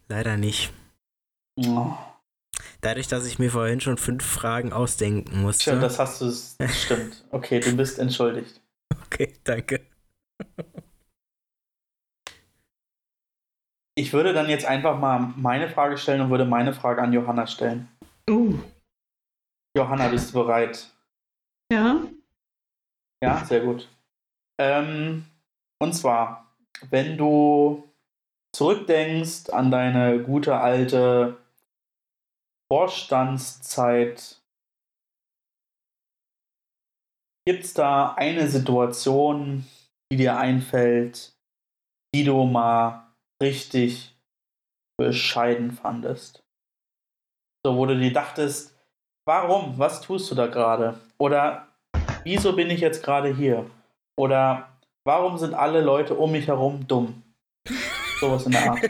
Leider 0.09 0.37
nicht. 0.37 0.73
Oh. 1.57 1.93
Dadurch, 2.81 3.09
dass 3.09 3.27
ich 3.27 3.39
mir 3.39 3.51
vorhin 3.51 3.81
schon 3.81 3.97
fünf 3.97 4.25
Fragen 4.25 4.73
ausdenken 4.73 5.43
musste. 5.43 5.63
Stimmt, 5.63 5.83
das 5.83 5.99
hast 5.99 6.21
du, 6.21 6.33
stimmt. 6.69 7.25
Okay, 7.31 7.61
du 7.61 7.77
bist 7.77 7.99
entschuldigt. 7.99 8.61
Okay, 9.13 9.35
danke. 9.43 9.81
Ich 13.97 14.13
würde 14.13 14.33
dann 14.33 14.49
jetzt 14.49 14.65
einfach 14.65 14.99
mal 14.99 15.33
meine 15.37 15.69
Frage 15.69 15.99
stellen 15.99 16.21
und 16.21 16.31
würde 16.31 16.45
meine 16.45 16.73
Frage 16.73 17.03
an 17.03 17.13
Johanna 17.13 17.47
stellen. 17.47 17.89
Uh. 18.31 18.57
Johanna, 19.77 20.09
bist 20.09 20.31
du 20.31 20.45
bereit? 20.45 20.91
Ja. 21.71 22.03
Ja, 23.23 23.45
sehr 23.45 23.61
gut. 23.61 23.89
Ähm, 24.59 25.27
und 25.81 25.93
zwar, 25.95 26.53
wenn 26.91 27.17
du 27.17 27.89
zurückdenkst 28.55 29.51
an 29.51 29.71
deine 29.71 30.23
gute 30.23 30.57
alte 30.57 31.39
Vorstandszeit, 32.73 34.41
gibt 37.47 37.65
es 37.65 37.75
da 37.75 38.15
eine 38.15 38.49
Situation, 38.49 39.67
die 40.13 40.17
dir 40.17 40.37
einfällt, 40.39 41.37
die 42.15 42.25
du 42.25 42.45
mal 42.45 43.13
richtig 43.43 44.17
bescheiden 44.99 45.73
fandest? 45.73 46.45
So, 47.65 47.77
wo 47.77 47.87
du 47.87 47.99
dir 47.99 48.13
dachtest, 48.13 48.75
warum? 49.27 49.79
Was 49.79 50.01
tust 50.01 50.31
du 50.31 50.35
da 50.35 50.47
gerade? 50.47 50.99
Oder 51.21 51.69
wieso 52.25 52.57
bin 52.57 52.71
ich 52.71 52.81
jetzt 52.81 53.05
gerade 53.05 53.35
hier? 53.35 53.71
Oder 54.17 54.79
warum 55.05 55.37
sind 55.37 55.53
alle 55.53 55.83
Leute 55.83 56.15
um 56.15 56.33
mich 56.33 56.47
herum 56.47 56.89
dumm? 56.89 57.23
Sowas 58.21 58.47
in 58.47 58.53
der 58.53 58.71
Art. 58.71 58.81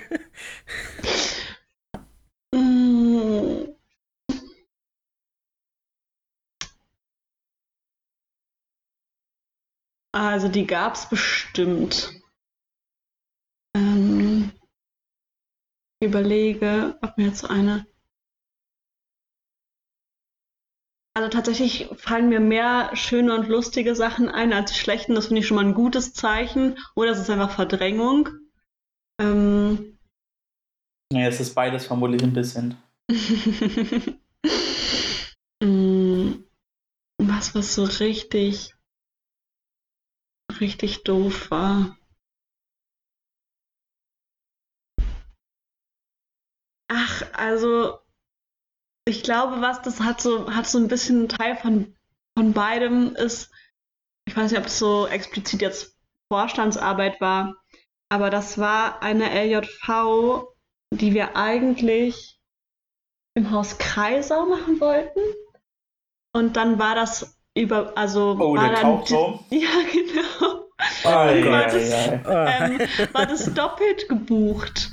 Mm. 2.54 3.68
Also 10.12 10.48
die 10.48 10.66
gab 10.66 10.94
es 10.94 11.08
bestimmt. 11.08 12.12
Ähm, 13.76 14.52
überlege, 16.00 16.96
ob 17.02 17.16
mir 17.18 17.26
jetzt 17.26 17.44
eine. 17.44 17.86
Also 21.20 21.28
tatsächlich 21.28 21.86
fallen 21.98 22.30
mir 22.30 22.40
mehr 22.40 22.96
schöne 22.96 23.34
und 23.34 23.46
lustige 23.46 23.94
Sachen 23.94 24.30
ein 24.30 24.54
als 24.54 24.72
die 24.72 24.78
schlechten. 24.78 25.14
Das 25.14 25.26
finde 25.26 25.40
ich 25.42 25.46
schon 25.46 25.56
mal 25.56 25.66
ein 25.66 25.74
gutes 25.74 26.14
Zeichen. 26.14 26.78
Oder 26.96 27.10
es 27.10 27.18
ist 27.18 27.28
einfach 27.28 27.50
Verdrängung. 27.50 28.30
Ähm, 29.20 29.98
Ja, 31.12 31.28
es 31.28 31.38
ist 31.38 31.54
beides 31.54 31.84
vermutlich 31.84 32.22
ein 32.22 32.32
bisschen. 32.32 32.78
Mm, 35.62 36.42
Was, 37.18 37.54
was 37.54 37.74
so 37.74 37.84
richtig, 37.84 38.74
richtig 40.58 41.04
doof 41.04 41.50
war. 41.50 41.98
Ach, 46.88 47.22
also, 47.34 47.98
ich 49.10 49.22
glaube, 49.24 49.60
was 49.60 49.82
das 49.82 50.00
hat 50.00 50.20
so, 50.20 50.52
hat 50.54 50.66
so 50.66 50.78
ein 50.78 50.88
bisschen 50.88 51.18
einen 51.18 51.28
Teil 51.28 51.56
von, 51.56 51.94
von 52.38 52.52
beidem 52.52 53.14
ist, 53.16 53.50
ich 54.26 54.36
weiß 54.36 54.50
nicht, 54.52 54.60
ob 54.60 54.66
es 54.66 54.78
so 54.78 55.06
explizit 55.06 55.60
jetzt 55.60 55.96
Vorstandsarbeit 56.32 57.20
war, 57.20 57.56
aber 58.08 58.30
das 58.30 58.58
war 58.58 59.02
eine 59.02 59.30
LJV, 59.30 60.44
die 60.92 61.12
wir 61.12 61.36
eigentlich 61.36 62.38
im 63.34 63.50
Haus 63.50 63.78
Kreisau 63.78 64.46
machen 64.46 64.80
wollten. 64.80 65.20
Und 66.32 66.56
dann 66.56 66.78
war 66.78 66.94
das 66.94 67.36
über, 67.56 67.96
also 67.96 68.36
Oh, 68.38 68.54
war 68.54 68.68
der 68.68 68.82
dann 68.82 68.82
Tauchturm? 68.82 69.44
Ja, 69.50 69.68
genau. 69.92 70.68
Ei, 71.04 71.42
ei. 71.42 72.20
Ah. 72.24 72.64
ähm, 72.64 72.80
war 73.12 73.26
das 73.26 73.52
doppelt 73.54 74.08
gebucht. 74.08 74.90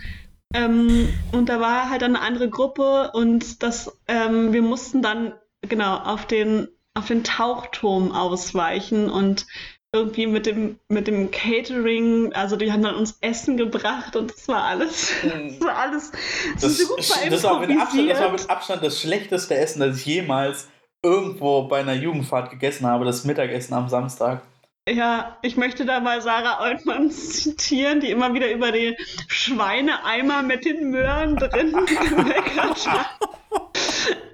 Ähm, 0.53 1.13
und 1.31 1.49
da 1.49 1.59
war 1.59 1.89
halt 1.89 2.03
eine 2.03 2.21
andere 2.21 2.49
Gruppe 2.49 3.11
und 3.13 3.63
das, 3.63 3.99
ähm, 4.07 4.53
wir 4.53 4.61
mussten 4.61 5.01
dann 5.01 5.33
genau 5.61 5.97
auf 5.97 6.25
den, 6.25 6.67
auf 6.93 7.07
den 7.07 7.23
Tauchturm 7.23 8.11
ausweichen 8.11 9.09
und 9.09 9.45
irgendwie 9.93 10.27
mit 10.27 10.45
dem, 10.45 10.79
mit 10.89 11.07
dem 11.07 11.31
Catering, 11.31 12.33
also 12.33 12.55
die 12.55 12.71
haben 12.71 12.83
dann 12.83 12.95
uns 12.95 13.17
Essen 13.21 13.57
gebracht 13.57 14.15
und 14.15 14.31
das 14.31 14.47
war 14.47 14.63
alles, 14.63 15.11
das 15.23 15.61
war 15.61 15.77
alles 15.77 16.11
Das, 16.59 16.77
super 16.77 16.95
das, 17.29 17.43
war 17.43 17.59
mit 17.59 17.79
Abstand, 17.79 18.09
das 18.09 18.19
war 18.19 18.31
mit 18.31 18.49
Abstand 18.49 18.83
das 18.83 19.01
schlechteste 19.01 19.55
Essen, 19.55 19.79
das 19.79 19.97
ich 19.97 20.05
jemals 20.05 20.67
irgendwo 21.03 21.63
bei 21.63 21.79
einer 21.79 21.93
Jugendfahrt 21.93 22.51
gegessen 22.51 22.85
habe, 22.85 23.05
das 23.05 23.23
Mittagessen 23.23 23.73
am 23.73 23.87
Samstag. 23.87 24.41
Ja, 24.87 25.37
ich 25.41 25.57
möchte 25.57 25.85
da 25.85 25.99
mal 25.99 26.21
Sarah 26.21 26.63
Oltmann 26.63 27.11
zitieren, 27.11 27.99
die 27.99 28.09
immer 28.09 28.33
wieder 28.33 28.49
über 28.49 28.71
den 28.71 28.95
Schweineeimer 29.27 30.43
mit 30.43 30.63
den 30.63 30.91
Möhren 30.91 31.35
drin 31.35 31.73
gemeckert 31.85 32.87
hat. 32.87 33.09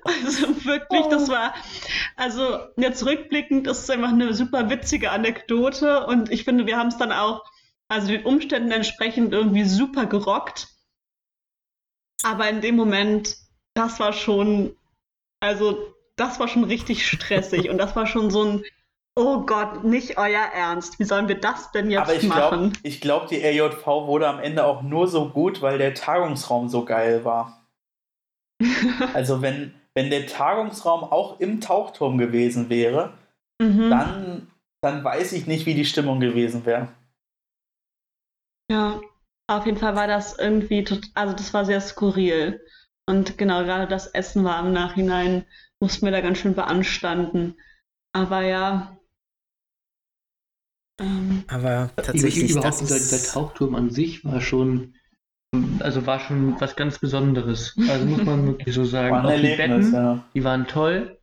Also 0.05 0.65
wirklich, 0.65 1.05
das 1.09 1.29
war, 1.29 1.55
also 2.17 2.59
jetzt 2.77 3.03
rückblickend 3.03 3.67
ist 3.67 3.79
es 3.79 3.89
einfach 3.89 4.09
eine 4.09 4.33
super 4.35 4.69
witzige 4.69 5.09
Anekdote 5.09 6.05
und 6.05 6.31
ich 6.31 6.43
finde, 6.43 6.67
wir 6.67 6.77
haben 6.77 6.89
es 6.89 6.97
dann 6.97 7.11
auch, 7.11 7.43
also 7.87 8.09
den 8.09 8.25
Umständen 8.25 8.71
entsprechend 8.71 9.33
irgendwie 9.33 9.63
super 9.63 10.05
gerockt. 10.05 10.67
Aber 12.21 12.47
in 12.47 12.61
dem 12.61 12.75
Moment, 12.75 13.37
das 13.73 13.99
war 13.99 14.13
schon, 14.13 14.75
also 15.39 15.95
das 16.15 16.39
war 16.39 16.47
schon 16.47 16.65
richtig 16.65 17.07
stressig 17.07 17.69
und 17.69 17.79
das 17.79 17.95
war 17.95 18.05
schon 18.05 18.29
so 18.29 18.43
ein, 18.43 18.63
oh 19.15 19.41
Gott, 19.45 19.83
nicht 19.83 20.17
euer 20.17 20.41
Ernst, 20.53 20.99
wie 20.99 21.03
sollen 21.03 21.27
wir 21.27 21.39
das 21.39 21.71
denn 21.71 21.91
jetzt 21.91 22.01
Aber 22.01 22.15
ich 22.15 22.29
glaube, 22.29 22.57
machen? 22.57 22.77
ich 22.83 23.01
glaub, 23.01 23.27
die 23.27 23.43
RJV 23.43 23.85
wurde 23.85 24.27
am 24.27 24.39
Ende 24.39 24.65
auch 24.65 24.81
nur 24.81 25.07
so 25.07 25.29
gut, 25.29 25.61
weil 25.61 25.77
der 25.77 25.93
Tagungsraum 25.93 26.69
so 26.69 26.85
geil 26.85 27.25
war. 27.25 27.65
Also 29.13 29.41
wenn, 29.41 29.73
wenn 29.93 30.09
der 30.09 30.25
Tagungsraum 30.25 31.03
auch 31.03 31.39
im 31.39 31.61
Tauchturm 31.61 32.17
gewesen 32.17 32.69
wäre, 32.69 33.13
mhm. 33.61 33.89
dann, 33.89 34.51
dann 34.81 35.03
weiß 35.03 35.33
ich 35.33 35.47
nicht, 35.47 35.65
wie 35.65 35.73
die 35.73 35.85
Stimmung 35.85 36.19
gewesen 36.19 36.65
wäre. 36.65 36.87
Ja, 38.71 39.01
auf 39.47 39.65
jeden 39.65 39.77
Fall 39.77 39.95
war 39.95 40.07
das 40.07 40.39
irgendwie, 40.39 40.85
also 41.13 41.35
das 41.35 41.53
war 41.53 41.65
sehr 41.65 41.81
skurril. 41.81 42.65
Und 43.05 43.37
genau, 43.37 43.63
gerade 43.63 43.87
das 43.87 44.07
Essen 44.07 44.43
war 44.45 44.65
im 44.65 44.71
Nachhinein, 44.71 45.45
mussten 45.81 46.05
wir 46.05 46.11
da 46.11 46.21
ganz 46.21 46.37
schön 46.37 46.55
beanstanden. 46.55 47.55
Aber 48.13 48.41
ja. 48.41 48.97
Ähm, 50.99 51.43
Aber 51.47 51.89
tatsächlich, 51.95 52.51
Überhaupt 52.51 52.67
das 52.67 52.79
dieser, 52.79 52.95
dieser 52.97 53.15
ist, 53.15 53.33
Tauchturm 53.33 53.75
an 53.75 53.89
sich 53.89 54.23
war 54.25 54.41
schon, 54.41 54.93
also 55.79 56.05
war 56.05 56.19
schon 56.19 56.59
was 56.61 56.75
ganz 56.75 56.99
Besonderes. 56.99 57.75
Also 57.89 58.05
muss 58.05 58.23
man 58.23 58.45
wirklich 58.47 58.73
so 58.75 58.83
sagen. 58.85 59.15
War 59.15 59.25
Auch 59.25 59.35
die 59.35 59.55
Betten, 59.55 59.91
ja. 59.93 60.23
die 60.33 60.43
waren 60.43 60.67
toll. 60.67 61.17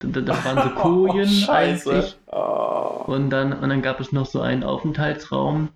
Da, 0.00 0.20
da 0.20 0.32
waren 0.44 0.68
so 0.68 0.74
Kojen 0.80 1.26
Scheiße. 1.28 1.90
eigentlich. 1.90 2.16
Oh. 2.26 3.04
Und 3.06 3.30
dann, 3.30 3.52
und 3.54 3.68
dann 3.70 3.82
gab 3.82 4.00
es 4.00 4.12
noch 4.12 4.26
so 4.26 4.40
einen 4.40 4.62
Aufenthaltsraum. 4.64 5.70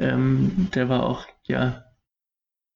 Ähm, 0.00 0.68
der 0.74 0.88
war 0.88 1.04
auch, 1.04 1.26
ja, 1.44 1.84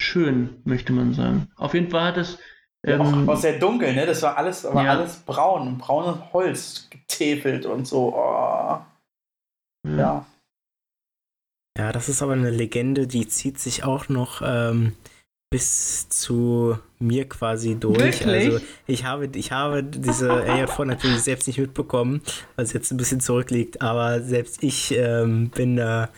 schön, 0.01 0.61
möchte 0.65 0.93
man 0.93 1.15
sagen. 1.15 1.49
Auf 1.57 1.75
jeden 1.75 1.91
Fall 1.91 2.03
hat 2.09 2.17
es. 2.17 2.39
Ja, 2.85 2.99
auch, 3.01 3.13
Ähm, 3.13 3.29
auch 3.29 3.37
sehr 3.37 3.59
dunkel, 3.59 3.95
ne? 3.95 4.05
Das 4.07 4.21
war 4.23 4.37
alles, 4.37 4.65
war 4.65 4.85
Ja. 4.85 4.91
alles 4.91 5.19
braun, 5.21 5.79
braunes 5.79 6.19
Holz 6.33 6.89
getäfelt 6.91 7.65
und 7.65 7.87
so. 7.87 8.13
Oh. 8.15 8.79
Ja. 9.85 10.27
ja, 11.79 11.93
das 11.93 12.09
ist 12.09 12.23
aber 12.23 12.33
eine 12.33 12.51
Legende, 12.51 13.07
die 13.07 13.29
zieht 13.29 13.59
sich 13.59 13.85
auch 13.85 14.09
noch 14.09 14.43
ähm, 14.45 14.93
bis 15.51 16.09
zu 16.09 16.79
mir 16.99 17.29
quasi 17.29 17.77
durch. 17.77 17.99
Wirklich? 18.01 18.53
Also 18.53 18.65
ich 18.87 19.05
habe, 19.05 19.29
ich 19.35 19.53
habe 19.53 19.85
diese 19.85 20.33
AJV 20.49 20.81
natürlich 20.81 21.23
selbst 21.23 21.47
nicht 21.47 21.59
mitbekommen, 21.59 22.23
was 22.57 22.73
jetzt 22.73 22.91
ein 22.91 22.97
bisschen 22.97 23.21
zurückliegt, 23.21 23.81
aber 23.81 24.21
selbst 24.21 24.65
ich 24.65 24.93
ähm, 24.97 25.51
bin 25.51 25.77
da 25.77 26.09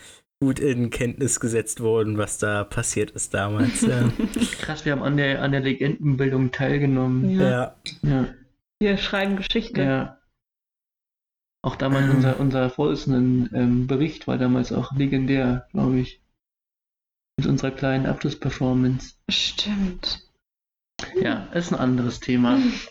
gut 0.41 0.59
in 0.59 0.91
Kenntnis 0.91 1.41
gesetzt 1.41 1.81
worden, 1.81 2.19
was 2.19 2.39
da 2.39 2.65
passiert 2.65 3.11
ist 3.11 3.35
damals. 3.35 3.83
Ja. 3.83 4.11
krass, 4.61 4.85
wir 4.85 4.93
haben 4.93 5.03
an 5.03 5.17
der, 5.17 5.43
an 5.43 5.53
der 5.53 5.61
Legendenbildung 5.61 6.51
teilgenommen. 6.53 7.31
ja. 7.39 7.51
ja. 7.51 7.77
Ja. 8.03 8.29
Wir 8.79 8.99
schreiben 8.99 9.37
Geschichte. 9.37 9.83
Ja. 9.83 10.16
Auch 11.67 11.75
damals 11.75 12.05
Ähm. 12.05 12.15
unser, 12.17 12.39
unser 12.39 12.71
Vorsitzenden 12.71 13.51
ähm, 13.53 13.87
Bericht 13.89 14.29
war 14.29 14.39
damals 14.39 14.71
auch 14.73 14.93
legendär, 14.93 15.67
glaube 15.73 15.99
ich. 15.99 16.21
Mit 17.39 17.49
unserer 17.49 17.73
kleinen 17.73 18.07
Abschlussperformance. 18.07 19.17
Stimmt. 19.29 20.31
Ja, 21.21 21.47
ist 21.53 21.73
ein 21.73 21.79
anderes 21.79 22.21
Thema. 22.21 22.59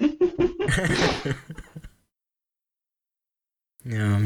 ja. 3.86 4.20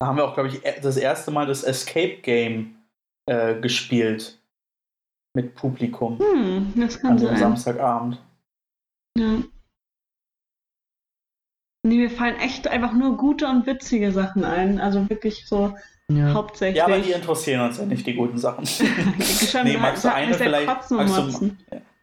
Da 0.00 0.06
haben 0.06 0.16
wir 0.16 0.24
auch, 0.24 0.34
glaube 0.34 0.48
ich, 0.48 0.64
e- 0.64 0.80
das 0.80 0.96
erste 0.96 1.30
Mal 1.30 1.46
das 1.46 1.62
Escape 1.62 2.16
Game 2.22 2.74
äh, 3.26 3.60
gespielt. 3.60 4.42
Mit 5.34 5.54
Publikum. 5.54 6.18
Hm, 6.18 6.72
das 6.76 6.98
kann 7.00 7.12
An 7.12 7.18
sein. 7.18 7.36
Samstagabend. 7.38 8.20
Ja. 9.16 9.42
Nee, 11.84 11.96
mir 11.96 12.10
fallen 12.10 12.36
echt 12.36 12.68
einfach 12.68 12.92
nur 12.92 13.16
gute 13.16 13.46
und 13.48 13.66
witzige 13.66 14.12
Sachen 14.12 14.44
ein. 14.44 14.80
Also 14.80 15.08
wirklich 15.10 15.46
so 15.46 15.74
Ja. 16.08 16.32
hauptsächlich. 16.32 16.76
Ja, 16.78 16.84
aber 16.86 16.98
die 16.98 17.10
interessieren 17.12 17.60
uns 17.66 17.78
ja 17.78 17.86
nicht, 17.86 18.06
die 18.06 18.14
guten 18.14 18.38
Sachen. 18.38 18.64
Schon 19.46 19.64
Nee, 19.64 19.76
magst 19.78 20.04
du 20.04 20.12
eine 20.12 20.34
vielleicht- 20.34 20.66
magst 20.66 20.90
du-. 20.90 21.50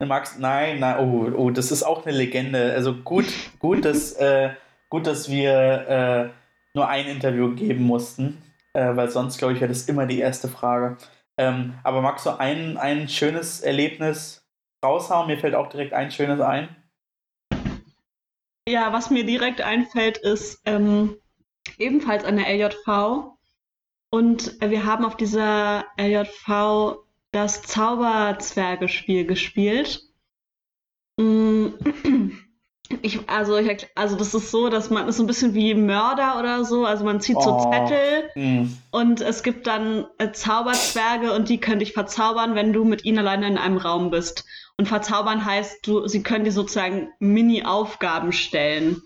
Magst, 0.05 0.39
nein, 0.39 0.79
nein, 0.79 0.97
oh, 0.99 1.29
oh, 1.35 1.49
das 1.49 1.71
ist 1.71 1.83
auch 1.83 2.05
eine 2.05 2.15
Legende. 2.15 2.73
Also 2.73 2.93
gut, 2.95 3.25
gut, 3.59 3.83
dass, 3.85 4.13
äh, 4.17 4.49
gut, 4.89 5.05
dass 5.07 5.29
wir 5.29 5.51
äh, 5.53 6.29
nur 6.73 6.87
ein 6.87 7.05
Interview 7.07 7.53
geben 7.55 7.83
mussten, 7.83 8.41
äh, 8.73 8.95
weil 8.95 9.09
sonst, 9.09 9.37
glaube 9.37 9.53
ich, 9.53 9.59
wäre 9.61 9.69
das 9.69 9.83
immer 9.89 10.05
die 10.05 10.19
erste 10.19 10.47
Frage. 10.47 10.97
Ähm, 11.37 11.73
aber 11.83 12.01
magst 12.01 12.25
du 12.25 12.31
ein, 12.37 12.77
ein 12.77 13.07
schönes 13.09 13.59
Erlebnis 13.61 14.45
raushauen? 14.83 15.27
Mir 15.27 15.37
fällt 15.37 15.55
auch 15.55 15.67
direkt 15.69 15.93
ein 15.93 16.11
schönes 16.11 16.39
ein. 16.41 16.69
Ja, 18.69 18.93
was 18.93 19.09
mir 19.09 19.25
direkt 19.25 19.61
einfällt, 19.61 20.19
ist 20.19 20.61
ähm, 20.65 21.15
ebenfalls 21.79 22.23
an 22.23 22.37
der 22.37 22.47
LJV. 22.53 23.31
Und 24.11 24.55
wir 24.61 24.85
haben 24.85 25.05
auf 25.05 25.17
dieser 25.17 25.85
LJV 25.99 26.99
das 27.31 27.63
Zauberzwergespiel 27.63 29.25
gespielt. 29.25 30.03
Mm, 31.17 31.69
ich, 33.01 33.27
also, 33.27 33.57
ich, 33.57 33.87
also 33.95 34.15
das 34.15 34.35
ist 34.35 34.51
so, 34.51 34.69
dass 34.69 34.91
man 34.91 35.07
ist 35.07 35.17
so 35.17 35.23
ein 35.23 35.27
bisschen 35.27 35.55
wie 35.55 35.73
Mörder 35.73 36.39
oder 36.39 36.63
so. 36.63 36.85
Also 36.85 37.03
man 37.05 37.21
zieht 37.21 37.41
so 37.41 37.51
Oh. 37.51 37.71
Zettel 37.71 38.29
Hm. 38.33 38.77
und 38.91 39.21
es 39.21 39.41
gibt 39.41 39.65
dann 39.65 40.05
äh, 40.19 40.31
Zauberzwerge 40.31 41.33
und 41.33 41.49
die 41.49 41.59
können 41.59 41.79
dich 41.79 41.93
verzaubern, 41.93 42.53
wenn 42.53 42.71
du 42.71 42.85
mit 42.85 43.03
ihnen 43.03 43.17
alleine 43.17 43.47
in 43.47 43.57
einem 43.57 43.77
Raum 43.77 44.11
bist. 44.11 44.45
Und 44.79 44.85
verzaubern 44.85 45.43
heißt, 45.43 45.85
du, 45.85 46.07
sie 46.07 46.23
können 46.23 46.45
dir 46.45 46.53
sozusagen 46.53 47.09
Mini-Aufgaben 47.19 48.31
stellen. 48.31 49.01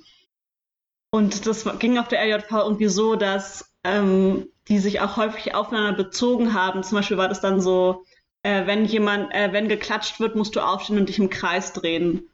Und 1.09 1.47
das 1.47 1.67
ging 1.79 1.97
auf 1.97 2.07
der 2.09 2.23
LJV 2.23 2.51
irgendwie 2.51 2.89
so, 2.89 3.15
dass 3.15 3.73
ähm, 3.83 4.49
die 4.67 4.77
sich 4.77 5.01
auch 5.01 5.17
häufig 5.17 5.55
aufeinander 5.55 5.93
bezogen 5.93 6.53
haben. 6.53 6.83
Zum 6.83 6.99
Beispiel 6.99 7.17
war 7.17 7.27
das 7.27 7.41
dann 7.41 7.59
so, 7.59 8.05
äh, 8.43 8.67
wenn 8.67 8.85
jemand, 8.85 9.33
äh, 9.33 9.51
wenn 9.51 9.67
geklatscht 9.67 10.19
wird, 10.19 10.35
musst 10.35 10.55
du 10.55 10.59
aufstehen 10.59 10.99
und 10.99 11.09
dich 11.09 11.17
im 11.17 11.31
Kreis 11.31 11.73
drehen. 11.73 12.29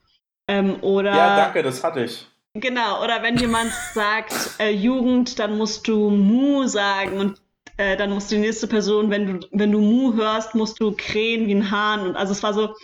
Ähm, 0.46 0.82
oder 0.82 1.16
Ja, 1.16 1.36
danke, 1.36 1.62
das 1.62 1.82
hatte 1.82 2.04
ich. 2.04 2.26
Genau, 2.52 3.02
oder 3.02 3.22
wenn 3.22 3.38
jemand 3.38 3.72
sagt 3.94 4.34
äh, 4.58 4.68
Jugend, 4.68 5.38
dann 5.38 5.56
musst 5.56 5.88
du 5.88 6.10
Mu 6.10 6.66
sagen 6.66 7.16
und 7.18 7.40
äh, 7.78 7.96
dann 7.96 8.10
muss 8.10 8.26
die 8.26 8.36
nächste 8.36 8.66
Person, 8.66 9.08
wenn 9.08 9.40
du, 9.40 9.48
wenn 9.52 9.72
du 9.72 9.80
Mu 9.80 10.12
hörst, 10.12 10.54
musst 10.54 10.78
du 10.78 10.92
krähen 10.94 11.46
wie 11.46 11.54
ein 11.54 11.70
Hahn. 11.70 12.06
Und 12.06 12.16
also 12.16 12.32
es 12.32 12.42
war 12.42 12.52
so, 12.52 12.74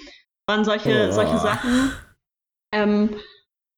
waren 0.47 0.65
solche, 0.65 1.09
Oh. 1.09 1.13
solche 1.13 1.39
Sachen. 1.39 1.93
Ähm, 2.73 3.17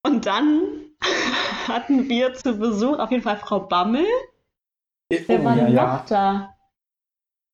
und 0.06 0.26
dann 0.26 0.60
hatten 1.68 2.08
wir 2.08 2.34
zu 2.34 2.56
Besuch 2.58 2.98
auf 2.98 3.10
jeden 3.10 3.22
Fall 3.22 3.36
Frau 3.38 3.60
Bammel. 3.60 4.06
Wer 5.10 5.40
Oh, 5.40 5.44
war 5.44 5.56
ja, 5.56 5.64
denn 5.64 5.74
ja. 5.74 5.96
noch 5.96 6.04
da? 6.06 6.54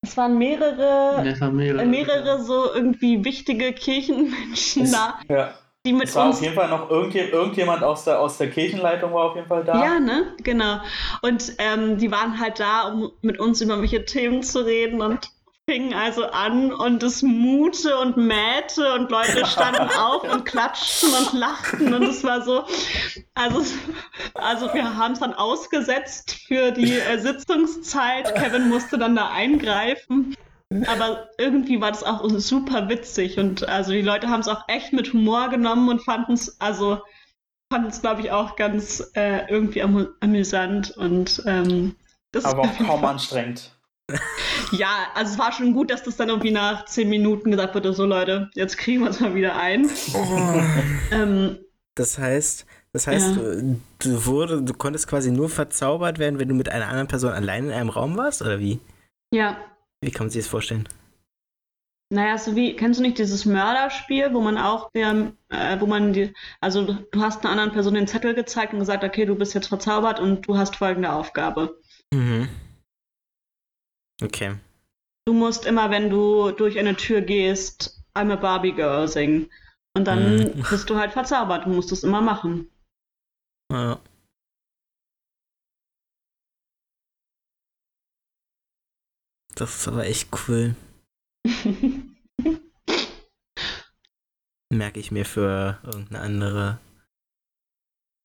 Es 0.02 0.16
waren 0.16 0.36
mehrere, 0.36 1.22
Das 1.24 1.40
waren 1.40 1.56
mehrere. 1.56 1.82
äh, 1.82 1.86
mehrere 1.86 2.42
so 2.42 2.74
irgendwie 2.74 3.24
wichtige 3.24 3.72
Kirchenmenschen 3.72 4.82
Es- 4.82 4.92
da, 4.92 5.18
ja. 5.28 5.54
die 5.86 5.92
mit 5.94 6.08
Es 6.08 6.14
war 6.14 6.26
uns 6.26 6.36
auf 6.36 6.42
jeden 6.42 6.54
Fall 6.54 6.68
noch 6.68 6.90
irgendjemand, 6.90 7.32
irgendjemand 7.32 7.82
aus, 7.84 8.04
der, 8.04 8.20
aus 8.20 8.36
der 8.36 8.50
Kirchenleitung 8.50 9.14
war 9.14 9.30
auf 9.30 9.36
jeden 9.36 9.46
Fall 9.48 9.64
da. 9.64 9.82
Ja, 9.82 10.00
ne? 10.00 10.34
Genau. 10.42 10.80
Und 11.22 11.54
ähm, 11.58 11.96
die 11.96 12.10
waren 12.10 12.38
halt 12.38 12.60
da, 12.60 12.88
um 12.88 13.12
mit 13.22 13.38
uns 13.38 13.60
über 13.62 13.80
welche 13.80 14.04
Themen 14.04 14.42
zu 14.42 14.66
reden 14.66 15.00
und 15.00 15.30
fingen 15.68 15.94
also 15.94 16.26
an 16.26 16.72
und 16.72 17.02
es 17.02 17.22
mute 17.22 17.96
und 17.98 18.16
mähte 18.16 18.92
und 18.94 19.10
Leute 19.10 19.46
standen 19.46 19.88
auf 19.96 20.22
und 20.24 20.44
klatschten 20.44 21.10
und 21.12 21.32
lachten 21.32 21.94
und 21.94 22.02
es 22.02 22.22
war 22.22 22.42
so, 22.42 22.64
also, 23.34 23.64
also 24.34 24.72
wir 24.74 24.96
haben 24.96 25.12
es 25.12 25.20
dann 25.20 25.34
ausgesetzt 25.34 26.36
für 26.46 26.70
die 26.70 26.92
äh, 26.92 27.18
Sitzungszeit. 27.18 28.34
Kevin 28.34 28.68
musste 28.68 28.98
dann 28.98 29.16
da 29.16 29.30
eingreifen. 29.30 30.36
Aber 30.86 31.28
irgendwie 31.38 31.80
war 31.80 31.92
das 31.92 32.02
auch 32.02 32.28
super 32.28 32.88
witzig 32.88 33.38
und 33.38 33.68
also 33.68 33.92
die 33.92 34.02
Leute 34.02 34.28
haben 34.28 34.40
es 34.40 34.48
auch 34.48 34.64
echt 34.66 34.92
mit 34.92 35.12
Humor 35.12 35.48
genommen 35.48 35.88
und 35.88 36.02
fanden 36.02 36.32
es, 36.32 36.60
also 36.60 37.00
fanden 37.70 37.88
es, 37.88 38.00
glaube 38.00 38.22
ich, 38.22 38.32
auch 38.32 38.56
ganz 38.56 39.12
äh, 39.14 39.46
irgendwie 39.48 39.82
amüsant 39.82 40.90
und 40.96 41.42
ähm, 41.46 41.94
das 42.32 42.44
Aber 42.44 42.62
auch 42.62 42.78
kaum 42.78 43.04
anstrengend. 43.04 43.73
Ja, 44.72 45.06
also 45.14 45.32
es 45.32 45.38
war 45.38 45.52
schon 45.52 45.72
gut, 45.72 45.90
dass 45.90 46.02
das 46.02 46.16
dann 46.16 46.28
irgendwie 46.28 46.50
nach 46.50 46.84
zehn 46.86 47.08
Minuten 47.08 47.50
gesagt 47.50 47.74
wurde, 47.74 47.92
so 47.92 48.04
Leute, 48.04 48.50
jetzt 48.54 48.76
kriegen 48.76 49.00
wir 49.00 49.08
uns 49.08 49.20
mal 49.20 49.34
wieder 49.34 49.56
ein. 49.56 49.88
Oh. 50.14 50.60
Ähm, 51.10 51.58
Das 51.94 52.18
heißt, 52.18 52.66
das 52.92 53.06
heißt, 53.06 53.28
Ja. 53.28 53.42
du, 53.42 53.80
du 54.00 54.26
wurde, 54.26 54.62
du 54.62 54.74
konntest 54.74 55.06
quasi 55.08 55.30
nur 55.30 55.48
verzaubert 55.48 56.18
werden, 56.18 56.38
wenn 56.38 56.48
du 56.48 56.54
mit 56.54 56.68
einer 56.68 56.88
anderen 56.88 57.08
Person 57.08 57.32
allein 57.32 57.66
in 57.66 57.72
einem 57.72 57.88
Raum 57.88 58.16
warst, 58.16 58.42
oder 58.42 58.58
wie? 58.58 58.80
ja, 59.32 59.56
Wie 60.02 60.10
kann 60.10 60.26
man 60.26 60.30
sich 60.30 60.42
das 60.42 60.50
vorstellen? 60.50 60.88
naja, 62.12 62.38
so 62.38 62.54
wie, 62.54 62.76
kennst 62.76 63.00
du 63.00 63.02
nicht 63.02 63.18
dieses 63.18 63.44
Mörderspiel, 63.44 64.32
wo 64.34 64.40
man 64.40 64.56
auch, 64.58 64.90
der, 64.94 65.32
äh, 65.48 65.80
wo 65.80 65.86
man 65.86 66.12
die, 66.12 66.32
also 66.60 66.84
du 66.84 67.20
hast 67.22 67.40
einer 67.42 67.50
anderen 67.50 67.72
Person 67.72 67.94
den 67.94 68.06
Zettel 68.06 68.34
gezeigt 68.34 68.72
und 68.72 68.78
gesagt, 68.80 69.02
okay, 69.02 69.24
du 69.24 69.34
bist 69.34 69.54
jetzt 69.54 69.66
verzaubert 69.66 70.20
und 70.20 70.46
du 70.46 70.56
hast 70.56 70.76
folgende 70.76 71.10
Aufgabe. 71.12 71.80
Mhm. 72.12 72.48
Okay. 74.24 74.56
Du 75.26 75.32
musst 75.32 75.64
immer, 75.66 75.90
wenn 75.90 76.10
du 76.10 76.50
durch 76.52 76.78
eine 76.78 76.96
Tür 76.96 77.20
gehst, 77.20 78.02
I'm 78.14 78.32
a 78.32 78.36
Barbie 78.36 78.72
Girl 78.72 79.08
singen. 79.08 79.50
Und 79.96 80.06
dann 80.06 80.38
Mhm. 80.38 80.64
bist 80.70 80.90
du 80.90 80.96
halt 80.96 81.12
verzaubert. 81.12 81.66
Du 81.66 81.70
musst 81.70 81.92
es 81.92 82.02
immer 82.04 82.20
machen. 82.20 82.68
Ja. 83.72 83.98
Das 89.54 89.76
ist 89.76 89.88
aber 89.88 90.04
echt 90.06 90.28
cool. 90.48 90.74
Merke 94.72 94.98
ich 94.98 95.12
mir 95.12 95.24
für 95.24 95.78
irgendeine 95.84 96.20
andere 96.20 96.78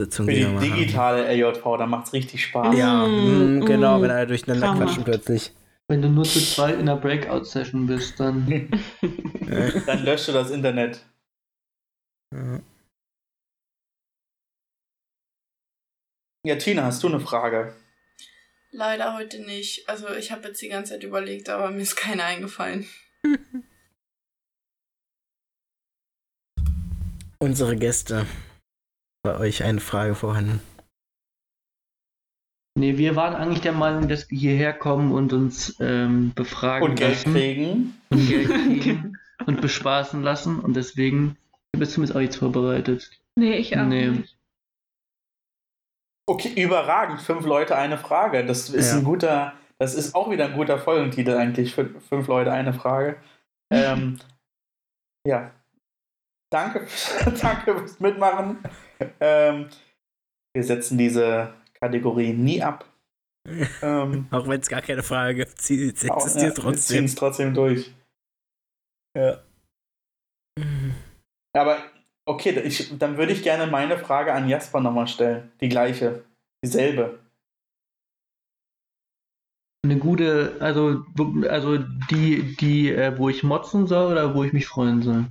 Sitzung, 0.01 0.26
Für 0.26 0.31
die 0.31 0.39
die 0.39 0.45
haben. 0.45 0.59
digitale 0.59 1.27
LJV, 1.27 1.77
da 1.77 1.85
macht 1.85 2.07
es 2.07 2.13
richtig 2.13 2.43
Spaß. 2.45 2.76
Ja, 2.76 3.05
Mm, 3.05 3.59
mm, 3.59 3.65
genau, 3.65 3.99
mm. 3.99 4.01
wenn 4.01 4.11
alle 4.11 4.26
durcheinander 4.27 4.67
Traumhaft. 4.67 4.88
quatschen 4.88 5.03
plötzlich. 5.03 5.51
Wenn 5.90 6.03
du 6.03 6.10
nur 6.10 6.24
zu 6.24 6.40
zweit 6.40 6.76
in 6.76 6.82
einer 6.82 6.98
Breakout-Session 6.98 7.88
bist, 7.88 8.20
dann. 8.20 8.45
Dann 9.88 10.06
löscht 10.06 10.28
du 10.28 10.32
das 10.32 10.52
Internet. 10.52 11.03
ja. 12.32 12.61
Ja, 16.45 16.56
Tina, 16.56 16.84
hast 16.84 17.03
du 17.03 17.07
eine 17.07 17.20
Frage? 17.20 17.76
Leider 18.72 19.16
heute 19.16 19.41
nicht. 19.41 19.90
Also 19.90 20.10
ich 20.10 20.32
habe 20.32 20.48
jetzt 20.48 20.61
die 20.61 20.70
ganze 20.70 20.94
Zeit 20.94 21.03
überlegt, 21.03 21.49
aber 21.49 21.72
mir 21.72 21.82
ist 21.82 21.95
keine 21.95 22.24
eingefallen. 22.24 22.88
Unsere 27.40 27.76
Gäste. 27.76 28.26
Bei 29.24 29.38
euch 29.38 29.64
eine 29.64 29.82
Frage 29.82 30.16
vorhanden. 30.16 30.61
Nee, 32.78 32.98
wir 32.98 33.16
waren 33.16 33.36
eigentlich 33.36 33.62
der 33.62 33.74
Meinung, 33.74 34.08
dass 34.08 34.30
wir 34.30 34.38
hierher 34.40 34.74
kommen 34.74 35.12
und 35.12 35.34
uns 35.34 35.76
ähm, 35.80 36.32
befragen 36.36 36.90
Und 36.90 36.96
Geld 36.96 37.12
lassen. 37.26 37.34
kriegen? 37.34 38.02
Und 38.10 38.28
Geld 38.28 38.48
kriegen 38.50 39.18
und 39.46 39.62
bespaßen 39.62 40.22
lassen. 40.24 40.60
Und 40.60 40.76
deswegen 40.76 41.38
habe 41.76 41.84
ich 41.84 41.90
zumindest 41.90 42.16
auch 42.16 42.22
nichts 42.22 42.36
vorbereitet. 42.38 43.10
nee, 43.38 43.56
ich 43.58 43.78
auch 43.78 43.84
Nee. 43.86 44.08
nicht. 44.10 44.38
Okay, 46.28 46.62
überragend. 46.62 47.22
Fünf 47.22 47.46
Leute, 47.46 47.76
eine 47.76 47.98
Frage. 47.98 48.46
Das 48.46 48.70
ist 48.70 48.91
Ja. 48.91 48.98
ein 49.00 49.04
guter, 49.04 49.54
das 49.80 49.96
ist 49.96 50.14
auch 50.14 50.30
wieder 50.30 50.46
ein 50.46 50.54
guter 50.54 50.78
Folgentitel 50.78 51.32
eigentlich. 51.36 51.74
Fün- 51.74 52.00
Fünf 52.00 52.28
Leute, 52.28 52.52
eine 52.52 52.74
Frage. 52.74 53.18
Ähm, 53.74 54.20
ja. 55.28 55.52
Danke, 56.52 56.88
danke 57.41 57.78
fürs 57.80 58.00
Mitmachen. 58.00 58.60
Ähm, 59.20 59.70
wir 60.56 60.64
setzen 60.64 60.98
diese 60.98 61.54
Kategorie 61.81 62.34
nie 62.34 62.61
ab. 62.61 62.85
Ähm, 63.81 64.27
Auch 64.31 64.47
wenn 64.47 64.60
es 64.60 64.68
gar 64.68 64.81
keine 64.81 65.01
Frage 65.01 65.34
gibt, 65.35 65.61
sie 65.61 65.91
sie 65.95 66.11
auch, 66.11 66.18
existiert 66.18 66.57
ja, 66.57 66.64
wir 66.65 66.73
ziehen 66.73 66.73
trotzdem. 66.73 67.06
es 67.06 67.15
trotzdem 67.15 67.53
durch. 67.53 67.91
Ja. 69.18 69.41
Aber 71.53 71.77
okay, 72.26 72.60
ich, 72.60 72.97
dann 72.99 73.18
würde 73.18 73.34
ich 73.34 73.41
gerne 73.41 73.65
meine 73.65 73.97
Frage 73.97 74.34
an 74.34 74.49
Jasper 74.49 74.81
nochmal 74.81 75.07
stellen. 75.07 75.51
Die 75.61 75.69
gleiche. 75.69 76.26
Dieselbe. 76.64 77.19
Eine 79.85 79.97
gute, 79.97 80.57
also, 80.60 81.06
also 81.47 81.77
die, 81.77 82.57
die, 82.57 82.91
äh, 82.91 83.18
wo 83.18 83.30
ich 83.30 83.43
motzen 83.43 83.88
soll 83.88 84.11
oder 84.11 84.35
wo 84.35 84.43
ich 84.43 84.51
mich 84.51 84.68
freuen 84.68 85.01
soll. 85.01 85.26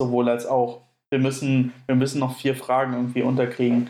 Sowohl 0.00 0.28
als 0.28 0.46
auch. 0.46 0.82
Wir 1.10 1.18
müssen, 1.18 1.72
wir 1.86 1.94
müssen 1.94 2.20
noch 2.20 2.36
vier 2.36 2.54
Fragen 2.54 2.92
irgendwie 2.92 3.22
unterkriegen. 3.22 3.88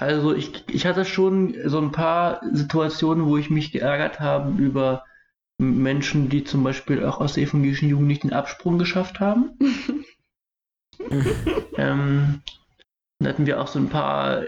Also 0.00 0.34
ich, 0.34 0.64
ich 0.68 0.86
hatte 0.86 1.04
schon 1.04 1.54
so 1.66 1.78
ein 1.78 1.92
paar 1.92 2.40
Situationen, 2.52 3.26
wo 3.26 3.36
ich 3.36 3.50
mich 3.50 3.70
geärgert 3.70 4.18
habe 4.20 4.50
über 4.62 5.04
Menschen, 5.58 6.28
die 6.30 6.44
zum 6.44 6.64
Beispiel 6.64 7.04
auch 7.04 7.20
aus 7.20 7.34
der 7.34 7.44
evangelischen 7.44 7.88
Jugend 7.90 8.08
nicht 8.08 8.22
den 8.24 8.32
Absprung 8.32 8.78
geschafft 8.78 9.20
haben. 9.20 9.58
ähm, 11.76 12.42
dann 13.20 13.28
hatten 13.28 13.46
wir 13.46 13.60
auch 13.60 13.68
so 13.68 13.78
ein 13.78 13.90
paar 13.90 14.44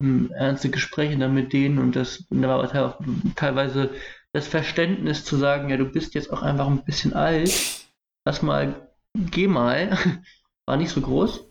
ähm, 0.00 0.32
ernste 0.34 0.70
Gespräche 0.70 1.18
dann 1.18 1.34
mit 1.34 1.52
denen 1.52 1.78
und 1.78 1.96
das 1.96 2.24
und 2.30 2.42
da 2.42 2.48
war 2.48 2.58
aber 2.60 2.68
te- 2.98 2.98
teilweise 3.36 3.90
das 4.32 4.48
Verständnis 4.48 5.24
zu 5.24 5.36
sagen, 5.36 5.70
ja, 5.70 5.76
du 5.78 5.86
bist 5.86 6.14
jetzt 6.14 6.32
auch 6.32 6.42
einfach 6.42 6.68
ein 6.68 6.84
bisschen 6.84 7.14
alt, 7.14 7.86
lass 8.26 8.42
mal, 8.42 8.88
geh 9.14 9.48
mal, 9.48 9.98
war 10.66 10.76
nicht 10.76 10.90
so 10.90 11.00
groß. 11.00 11.44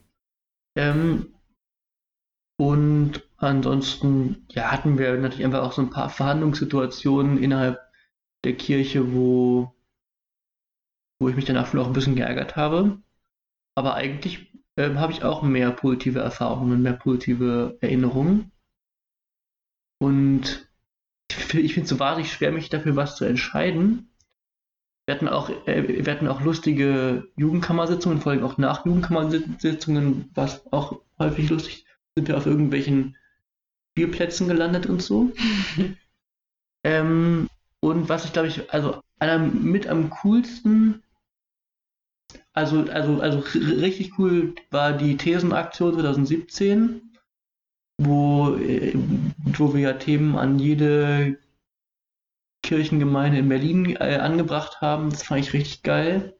Ähm, 0.77 1.33
Und 2.57 3.24
ansonsten 3.37 4.45
ja, 4.51 4.71
hatten 4.71 4.97
wir 4.97 5.17
natürlich 5.17 5.45
einfach 5.45 5.63
auch 5.63 5.73
so 5.73 5.81
ein 5.81 5.89
paar 5.89 6.09
Verhandlungssituationen 6.09 7.37
innerhalb 7.37 7.79
der 8.43 8.55
Kirche, 8.55 9.13
wo, 9.13 9.73
wo 11.19 11.29
ich 11.29 11.35
mich 11.35 11.45
danach 11.45 11.73
auch 11.75 11.87
ein 11.87 11.93
bisschen 11.93 12.15
geärgert 12.15 12.55
habe. 12.55 13.01
Aber 13.75 13.95
eigentlich 13.95 14.51
ähm, 14.77 14.99
habe 14.99 15.11
ich 15.11 15.23
auch 15.23 15.41
mehr 15.41 15.71
positive 15.71 16.19
Erfahrungen, 16.19 16.81
mehr 16.81 16.93
positive 16.93 17.77
Erinnerungen. 17.81 18.51
Und 19.99 20.69
ich 21.31 21.73
finde 21.73 21.81
es 21.81 21.89
so 21.89 21.99
wahnsinnig 21.99 22.31
schwer, 22.31 22.51
mich 22.51 22.69
dafür 22.69 22.95
was 22.95 23.15
zu 23.15 23.25
entscheiden. 23.25 24.09
Wir 25.05 25.15
hatten 25.15 25.27
auch, 25.27 25.49
äh, 25.67 26.05
wir 26.05 26.11
hatten 26.11 26.27
auch 26.27 26.41
lustige 26.41 27.27
Jugendkammersitzungen, 27.35 28.21
vor 28.21 28.31
allem 28.31 28.43
auch 28.43 28.57
nach 28.57 28.85
Jugendkammersitzungen, 28.85 30.31
was 30.33 30.71
auch 30.71 31.01
häufig 31.19 31.49
lustig, 31.49 31.85
sind 32.15 32.27
wir 32.27 32.37
auf 32.37 32.45
irgendwelchen 32.45 33.17
Spielplätzen 33.95 34.49
gelandet 34.49 34.87
und 34.87 35.01
so. 35.01 35.31
ähm, 36.83 37.47
und 37.79 38.09
was 38.09 38.25
ich 38.25 38.33
glaube 38.33 38.49
ich, 38.49 38.73
also 38.73 38.99
einer 39.19 39.39
mit 39.39 39.87
am 39.87 40.09
coolsten, 40.09 41.01
also, 42.51 42.81
also, 42.91 43.21
also 43.21 43.39
richtig 43.39 44.19
cool 44.19 44.53
war 44.69 44.91
die 44.91 45.15
Thesenaktion 45.15 45.93
2017, 45.93 47.17
wo, 47.97 48.55
äh, 48.55 48.93
wo 49.57 49.73
wir 49.73 49.81
ja 49.81 49.93
Themen 49.93 50.35
an 50.35 50.59
jede 50.59 51.37
Kirchengemeinde 52.63 53.37
in 53.37 53.47
Berlin 53.47 53.95
äh, 53.95 54.17
angebracht 54.17 54.81
haben. 54.81 55.09
Das 55.09 55.23
fand 55.23 55.39
ich 55.39 55.53
richtig 55.53 55.83
geil. 55.83 56.35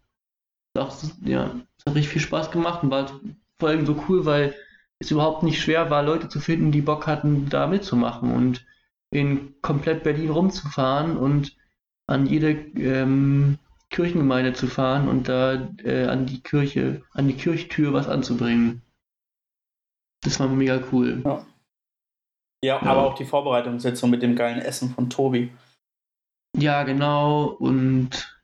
Das, 0.74 1.16
ja, 1.24 1.56
das 1.78 1.86
hat 1.86 1.96
richtig 1.96 2.10
viel 2.12 2.22
Spaß 2.22 2.52
gemacht 2.52 2.84
und 2.84 2.92
war 2.92 3.22
vor 3.60 3.70
allem 3.70 3.86
so 3.86 4.04
cool, 4.10 4.26
weil 4.26 4.54
es 5.00 5.12
überhaupt 5.12 5.44
nicht 5.44 5.62
schwer 5.62 5.90
war, 5.90 6.04
Leute 6.04 6.30
zu 6.30 6.40
finden, 6.40 6.72
die 6.72 6.82
Bock 6.82 7.08
hatten, 7.08 7.50
da 7.50 7.68
mitzumachen 7.68 8.34
und 8.34 8.66
in 9.12 9.62
komplett 9.62 10.04
Berlin 10.04 10.30
rumzufahren 10.30 11.18
und 11.18 11.56
an 12.08 12.26
jede 12.26 12.52
ähm, 12.52 13.58
Kirchengemeinde 13.90 14.54
zu 14.54 14.68
fahren 14.68 15.08
und 15.08 15.28
da 15.30 15.70
äh, 15.84 16.06
an 16.06 16.26
die 16.26 16.42
Kirche, 16.42 17.04
an 17.12 17.28
die 17.28 17.36
Kirchtür 17.36 17.94
was 17.94 18.08
anzubringen. 18.08 18.82
Das 20.22 20.40
war 20.40 20.48
mega 20.48 20.82
cool. 20.92 21.22
Ja. 21.24 21.46
Ja, 22.64 22.82
ja, 22.82 22.90
aber 22.90 23.06
auch 23.06 23.14
die 23.14 23.26
Vorbereitungssitzung 23.26 24.10
mit 24.10 24.24
dem 24.24 24.36
geilen 24.36 24.60
Essen 24.60 24.90
von 24.90 25.10
Tobi. 25.10 25.52
Ja, 26.58 26.84
genau. 26.84 27.46
Und 27.46 28.42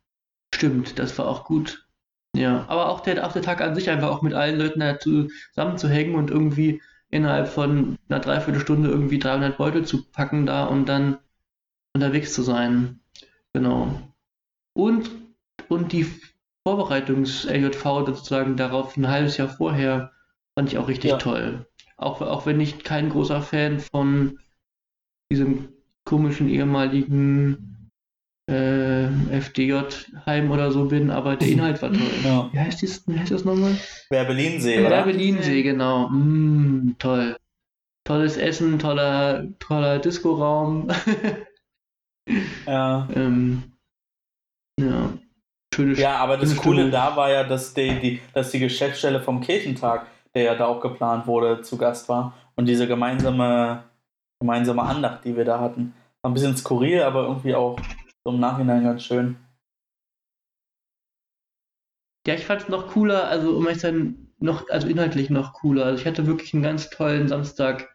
stimmt, 0.54 1.00
das 1.00 1.18
war 1.18 1.28
auch 1.28 1.44
gut. 1.44 1.88
Ja, 2.36 2.66
aber 2.70 2.90
auch 2.90 3.02
der, 3.02 3.26
auch 3.26 3.34
der 3.34 3.42
Tag 3.42 3.62
an 3.62 3.76
sich 3.76 3.90
einfach 3.90 4.10
auch 4.10 4.22
mit 4.22 4.34
allen 4.34 4.58
Leuten 4.58 4.80
da 4.80 4.98
zusammenzuhängen 5.00 6.16
und 6.16 6.32
irgendwie 6.32 6.82
innerhalb 7.10 7.50
von 7.50 7.98
einer 8.08 8.20
Dreiviertelstunde 8.20 8.90
irgendwie 8.90 9.20
300 9.20 9.58
Beutel 9.58 9.86
zu 9.86 10.10
packen 10.12 10.46
da 10.46 10.66
und 10.66 10.88
dann 10.88 11.18
unterwegs 11.94 12.34
zu 12.34 12.42
sein. 12.42 13.02
Genau. 13.54 14.14
Und, 14.74 15.12
und 15.68 15.92
die 15.92 16.08
Vorbereitungs-LJV 16.66 18.06
sozusagen 18.06 18.56
darauf 18.56 18.96
ein 18.96 19.10
halbes 19.10 19.36
Jahr 19.36 19.50
vorher 19.50 20.14
fand 20.56 20.72
ich 20.72 20.78
auch 20.78 20.88
richtig 20.88 21.12
ja. 21.12 21.18
toll. 21.18 21.68
Auch, 21.98 22.22
auch 22.22 22.46
wenn 22.46 22.62
ich 22.62 22.84
kein 22.84 23.10
großer 23.10 23.42
Fan 23.42 23.80
von 23.80 24.40
diesem 25.30 25.70
komischen 26.06 26.48
ehemaligen 26.48 27.71
äh, 28.52 29.08
FDJ-Heim 29.40 30.52
oder 30.52 30.72
so 30.72 30.86
bin, 30.86 31.10
aber 31.10 31.38
der 31.38 31.48
Inhalt 31.48 31.82
war 31.82 31.92
toll. 31.92 32.02
Ja. 32.24 32.50
Wie, 32.52 32.60
heißt 32.60 33.08
wie 33.08 33.18
heißt 33.18 33.32
das 33.32 33.46
nochmal? 33.46 33.76
Werbelinsee, 34.10 34.82
oder? 34.82 34.90
Werbelinsee, 34.90 35.64
genau. 35.64 36.10
Mm, 36.10 36.96
toll. 37.00 37.38
Tolles 38.04 38.38
Essen, 38.38 38.78
toller, 38.80 39.46
toller 39.60 40.00
Diskoraum. 40.00 40.90
ja. 42.68 43.08
ähm, 43.16 43.64
ja. 44.80 45.14
Schöne 45.74 45.94
ja, 45.94 46.18
aber 46.18 46.36
das 46.36 46.58
Coole 46.58 46.90
da 46.90 47.16
war 47.16 47.32
ja, 47.32 47.46
dass 47.46 47.74
die, 47.74 47.98
die, 48.00 48.22
dass 48.34 48.52
die 48.52 48.60
Geschäftsstelle 48.60 49.22
vom 49.22 49.40
Kirchentag, 49.40 50.08
der 50.36 50.44
ja 50.44 50.56
da 50.56 50.66
auch 50.66 50.82
geplant 50.82 51.28
wurde, 51.28 51.62
zu 51.62 51.78
Gast 51.78 52.10
war. 52.10 52.34
Und 52.56 52.66
diese 52.66 52.88
gemeinsame, 52.88 53.84
gemeinsame 54.42 54.82
Andacht, 54.82 55.24
die 55.24 55.38
wir 55.38 55.46
da 55.46 55.62
hatten. 55.62 55.94
War 56.22 56.30
ein 56.30 56.34
bisschen 56.34 56.58
skurril, 56.58 57.02
aber 57.04 57.24
irgendwie 57.24 57.56
auch 57.56 57.80
so 58.24 58.32
im 58.32 58.40
Nachhinein 58.40 58.84
ganz 58.84 59.04
schön. 59.04 59.38
Ja, 62.28 62.36
ich 62.36 62.46
fand 62.46 62.62
es 62.62 62.70
noch 62.70 62.90
cooler, 62.90 63.28
also 63.28 63.58
um 63.58 63.66
ehrlich 63.66 63.82
sein, 63.82 64.32
noch, 64.40 64.70
also 64.70 64.88
inhaltlich 64.88 65.30
noch 65.30 65.54
cooler. 65.54 65.86
Also 65.86 66.02
ich 66.02 66.08
hatte 66.08 66.28
wirklich 66.28 66.54
einen 66.54 66.64
ganz 66.64 66.90
tollen 66.90 67.28
Samstag 67.28 67.90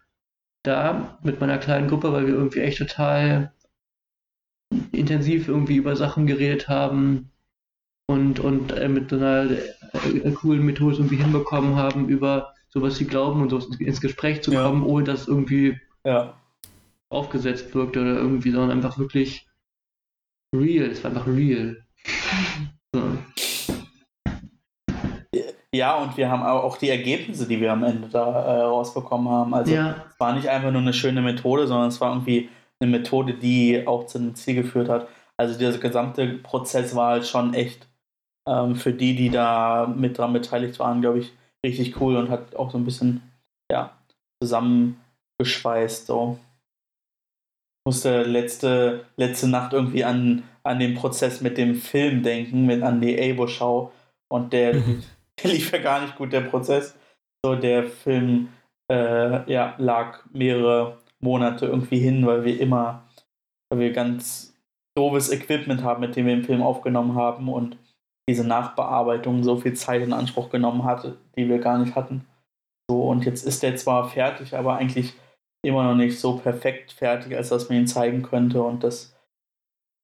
da 0.64 1.18
mit 1.22 1.40
meiner 1.40 1.58
kleinen 1.58 1.88
Gruppe, 1.88 2.12
weil 2.12 2.26
wir 2.26 2.34
irgendwie 2.34 2.60
echt 2.60 2.78
total 2.78 3.52
intensiv 4.90 5.46
irgendwie 5.46 5.76
über 5.76 5.94
Sachen 5.94 6.26
geredet 6.26 6.68
haben 6.68 7.30
und, 8.08 8.40
und 8.40 8.72
äh, 8.72 8.88
mit 8.88 9.10
so 9.10 9.16
einer 9.16 9.48
äh, 9.50 10.30
coolen 10.32 10.64
Methode 10.64 10.96
irgendwie 10.96 11.16
hinbekommen 11.16 11.76
haben, 11.76 12.08
über 12.08 12.52
sowas 12.68 12.98
wie 12.98 13.04
Glauben 13.04 13.42
und 13.42 13.50
so 13.50 13.58
ins 13.78 14.00
Gespräch 14.00 14.42
zu 14.42 14.50
kommen, 14.50 14.82
ja. 14.82 14.88
ohne 14.88 15.04
dass 15.04 15.28
irgendwie 15.28 15.80
ja. 16.04 16.34
aufgesetzt 17.10 17.74
wirkt 17.74 17.96
oder 17.96 18.16
irgendwie, 18.16 18.50
sondern 18.50 18.72
einfach 18.72 18.98
wirklich 18.98 19.45
real. 20.58 20.90
Es 20.90 21.02
war 21.02 21.10
einfach 21.10 21.26
real. 21.26 21.76
So. 22.94 23.02
Ja, 25.74 25.96
und 25.96 26.16
wir 26.16 26.30
haben 26.30 26.42
auch 26.42 26.78
die 26.78 26.88
Ergebnisse, 26.88 27.46
die 27.46 27.60
wir 27.60 27.72
am 27.72 27.84
Ende 27.84 28.08
da 28.08 28.26
äh, 28.26 28.62
rausbekommen 28.62 29.28
haben. 29.28 29.52
Also 29.52 29.74
ja. 29.74 30.04
es 30.10 30.18
war 30.18 30.32
nicht 30.34 30.48
einfach 30.48 30.70
nur 30.70 30.80
eine 30.80 30.94
schöne 30.94 31.20
Methode, 31.20 31.66
sondern 31.66 31.88
es 31.88 32.00
war 32.00 32.12
irgendwie 32.12 32.48
eine 32.80 32.90
Methode, 32.90 33.34
die 33.34 33.86
auch 33.86 34.06
zu 34.06 34.18
einem 34.18 34.34
Ziel 34.34 34.54
geführt 34.54 34.88
hat. 34.88 35.08
Also 35.36 35.58
dieser 35.58 35.76
gesamte 35.78 36.26
Prozess 36.38 36.94
war 36.94 37.10
halt 37.10 37.26
schon 37.26 37.52
echt 37.52 37.86
ähm, 38.48 38.76
für 38.76 38.92
die, 38.92 39.14
die 39.14 39.28
da 39.28 39.86
mit 39.86 40.16
dran 40.16 40.32
beteiligt 40.32 40.78
waren, 40.78 41.02
glaube 41.02 41.18
ich, 41.18 41.32
richtig 41.64 42.00
cool 42.00 42.16
und 42.16 42.30
hat 42.30 42.56
auch 42.56 42.70
so 42.70 42.78
ein 42.78 42.84
bisschen 42.84 43.20
ja, 43.70 43.92
zusammengeschweißt. 44.42 46.06
So. 46.06 46.38
Musste 47.86 48.24
letzte, 48.24 49.06
letzte 49.16 49.48
Nacht 49.48 49.72
irgendwie 49.72 50.04
an, 50.04 50.42
an 50.64 50.78
den 50.78 50.94
Prozess 50.94 51.40
mit 51.40 51.56
dem 51.56 51.76
Film 51.76 52.22
denken, 52.22 52.66
mit 52.66 52.82
an 52.82 53.00
die 53.00 53.18
Abo-Schau. 53.18 53.92
Und 54.28 54.52
der, 54.52 54.74
mhm. 54.74 55.02
der 55.42 55.50
lief 55.52 55.72
ja 55.72 55.78
gar 55.78 56.02
nicht 56.02 56.16
gut, 56.16 56.32
der 56.32 56.42
Prozess. 56.42 56.96
So, 57.44 57.54
der 57.54 57.84
Film 57.84 58.48
äh, 58.90 59.50
ja, 59.50 59.74
lag 59.78 60.24
mehrere 60.32 60.98
Monate 61.20 61.66
irgendwie 61.66 61.98
hin, 61.98 62.26
weil 62.26 62.44
wir 62.44 62.60
immer, 62.60 63.04
weil 63.70 63.80
wir 63.80 63.92
ganz 63.92 64.54
doofes 64.96 65.30
Equipment 65.30 65.82
haben, 65.82 66.00
mit 66.00 66.16
dem 66.16 66.26
wir 66.26 66.34
den 66.34 66.44
Film 66.44 66.62
aufgenommen 66.62 67.14
haben 67.14 67.48
und 67.48 67.78
diese 68.28 68.44
Nachbearbeitung 68.44 69.44
so 69.44 69.56
viel 69.56 69.74
Zeit 69.74 70.02
in 70.02 70.12
Anspruch 70.12 70.50
genommen 70.50 70.84
hatte, 70.84 71.16
die 71.36 71.48
wir 71.48 71.58
gar 71.58 71.78
nicht 71.78 71.94
hatten. 71.94 72.26
So, 72.90 73.02
und 73.02 73.24
jetzt 73.24 73.46
ist 73.46 73.62
der 73.62 73.76
zwar 73.76 74.08
fertig, 74.08 74.56
aber 74.56 74.76
eigentlich 74.76 75.14
immer 75.66 75.84
noch 75.84 75.94
nicht 75.94 76.18
so 76.18 76.38
perfekt 76.38 76.92
fertig, 76.92 77.36
als 77.36 77.48
dass 77.48 77.68
man 77.68 77.78
ihn 77.78 77.86
zeigen 77.86 78.22
könnte. 78.22 78.62
Und 78.62 78.84
das, 78.84 79.14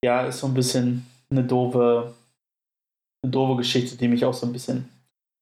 ja, 0.03 0.25
ist 0.25 0.39
so 0.39 0.47
ein 0.47 0.53
bisschen 0.53 1.05
eine 1.31 1.43
doofe, 1.43 2.13
eine 3.23 3.31
doofe 3.31 3.57
Geschichte, 3.57 3.97
die 3.97 4.07
mich 4.07 4.25
auch 4.25 4.33
so 4.33 4.45
ein 4.45 4.53
bisschen 4.53 4.89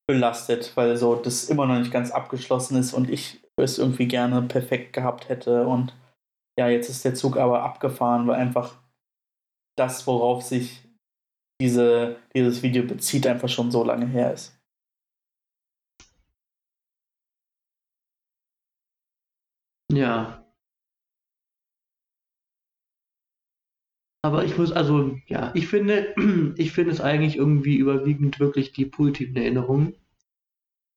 belastet, 0.08 0.76
weil 0.76 0.98
so 0.98 1.16
das 1.16 1.46
immer 1.46 1.66
noch 1.66 1.80
nicht 1.80 1.92
ganz 1.92 2.12
abgeschlossen 2.12 2.78
ist 2.78 2.94
und 2.94 3.10
ich 3.10 3.42
es 3.58 3.78
irgendwie 3.78 4.08
gerne 4.08 4.42
perfekt 4.42 4.94
gehabt 4.94 5.30
hätte. 5.30 5.68
Und 5.68 5.94
ja, 6.60 6.68
jetzt 6.68 6.90
ist 6.90 7.06
der 7.06 7.16
Zug 7.16 7.38
aber 7.38 7.64
abgefahren, 7.64 8.28
weil 8.28 8.36
einfach 8.36 8.76
das, 9.78 10.06
worauf 10.08 10.44
sich 10.44 10.84
diese, 11.62 12.18
dieses 12.36 12.64
Video 12.64 12.84
bezieht, 12.84 13.28
einfach 13.28 13.50
schon 13.50 13.72
so 13.72 13.84
lange 13.84 14.08
her 14.08 14.34
ist. 14.34 14.60
Ja. 19.92 20.42
Aber 24.24 24.46
ich 24.46 24.58
muss, 24.58 24.72
also, 24.72 25.18
ja, 25.28 25.52
ich 25.56 25.68
finde, 25.68 26.14
ich 26.58 26.72
finde 26.72 26.92
es 26.92 27.02
eigentlich 27.02 27.38
irgendwie 27.38 27.78
überwiegend 27.78 28.40
wirklich 28.40 28.72
die 28.72 28.86
positiven 28.86 29.36
Erinnerungen. 29.36 29.96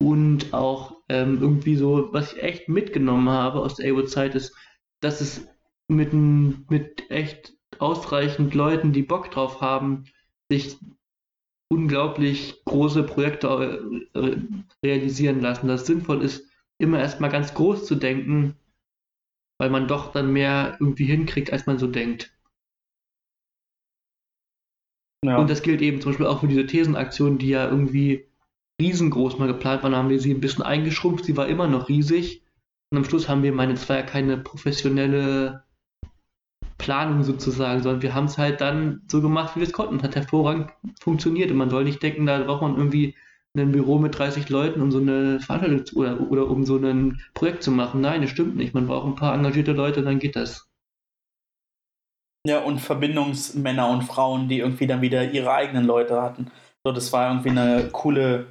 Und 0.00 0.52
auch 0.52 0.98
ähm, 1.08 1.38
irgendwie 1.40 1.76
so, 1.76 2.12
was 2.12 2.32
ich 2.34 2.42
echt 2.42 2.68
mitgenommen 2.68 3.28
habe 3.28 3.60
aus 3.60 3.76
der 3.76 3.90
Abo-Zeit, 3.90 4.34
ist, 4.34 4.54
dass 5.00 5.20
es 5.20 5.46
mit, 5.88 6.12
mit 6.12 7.10
echt 7.10 7.54
ausreichend 7.78 8.54
Leuten, 8.54 8.92
die 8.92 9.02
Bock 9.02 9.30
drauf 9.30 9.60
haben, 9.60 10.04
sich 10.50 10.76
unglaublich 11.70 12.62
große 12.66 13.04
Projekte 13.04 13.80
äh, 14.14 14.36
realisieren 14.84 15.40
lassen. 15.40 15.68
Dass 15.68 15.82
es 15.82 15.86
sinnvoll 15.86 16.22
ist, 16.22 16.46
immer 16.78 16.98
erstmal 16.98 17.30
ganz 17.30 17.54
groß 17.54 17.86
zu 17.86 17.94
denken, 17.94 18.56
weil 19.64 19.70
man 19.70 19.88
doch 19.88 20.12
dann 20.12 20.30
mehr 20.30 20.76
irgendwie 20.78 21.06
hinkriegt, 21.06 21.50
als 21.50 21.64
man 21.64 21.78
so 21.78 21.86
denkt. 21.86 22.30
Ja. 25.24 25.38
Und 25.38 25.48
das 25.48 25.62
gilt 25.62 25.80
eben 25.80 26.02
zum 26.02 26.12
Beispiel 26.12 26.26
auch 26.26 26.40
für 26.40 26.48
diese 26.48 26.66
Thesenaktion, 26.66 27.38
die 27.38 27.48
ja 27.48 27.66
irgendwie 27.66 28.26
riesengroß 28.78 29.38
mal 29.38 29.46
geplant 29.46 29.82
war. 29.82 29.88
Dann 29.88 29.98
haben 29.98 30.10
wir 30.10 30.20
sie 30.20 30.34
ein 30.34 30.42
bisschen 30.42 30.62
eingeschrumpft. 30.62 31.24
Sie 31.24 31.38
war 31.38 31.46
immer 31.46 31.66
noch 31.66 31.88
riesig. 31.88 32.42
Und 32.90 32.98
am 32.98 33.04
Schluss 33.06 33.26
haben 33.26 33.42
wir, 33.42 33.54
meine, 33.54 33.72
es 33.72 33.88
war 33.88 33.96
ja 33.96 34.02
keine 34.02 34.36
professionelle 34.36 35.64
Planung 36.76 37.22
sozusagen, 37.22 37.82
sondern 37.82 38.02
wir 38.02 38.14
haben 38.14 38.26
es 38.26 38.36
halt 38.36 38.60
dann 38.60 39.00
so 39.08 39.22
gemacht, 39.22 39.56
wie 39.56 39.60
wir 39.60 39.66
es 39.66 39.72
konnten. 39.72 40.02
Hat 40.02 40.14
hervorragend 40.14 40.72
funktioniert. 41.00 41.50
Und 41.50 41.56
man 41.56 41.70
soll 41.70 41.84
nicht 41.84 42.02
denken, 42.02 42.26
da 42.26 42.38
braucht 42.40 42.60
man 42.60 42.76
irgendwie 42.76 43.16
ein 43.56 43.72
Büro 43.72 43.98
mit 43.98 44.18
30 44.18 44.48
Leuten, 44.48 44.80
um 44.80 44.90
so 44.90 44.98
eine 44.98 45.40
Veranstaltung 45.40 45.86
zu, 45.86 45.96
oder, 45.96 46.20
oder 46.20 46.50
um 46.50 46.64
so 46.64 46.76
ein 46.76 47.20
Projekt 47.34 47.62
zu 47.62 47.70
machen. 47.70 48.00
Nein, 48.00 48.22
das 48.22 48.30
stimmt 48.30 48.56
nicht. 48.56 48.74
Man 48.74 48.86
braucht 48.86 49.06
ein 49.06 49.14
paar 49.14 49.34
engagierte 49.34 49.72
Leute 49.72 50.00
und 50.00 50.06
dann 50.06 50.18
geht 50.18 50.36
das. 50.36 50.68
Ja, 52.46 52.60
und 52.60 52.80
Verbindungsmänner 52.80 53.88
und 53.88 54.02
Frauen, 54.02 54.48
die 54.48 54.58
irgendwie 54.58 54.86
dann 54.86 55.00
wieder 55.00 55.30
ihre 55.30 55.52
eigenen 55.52 55.86
Leute 55.86 56.20
hatten. 56.20 56.50
So, 56.84 56.92
das 56.92 57.12
war 57.12 57.28
irgendwie 57.30 57.50
eine 57.50 57.88
coole 57.90 58.46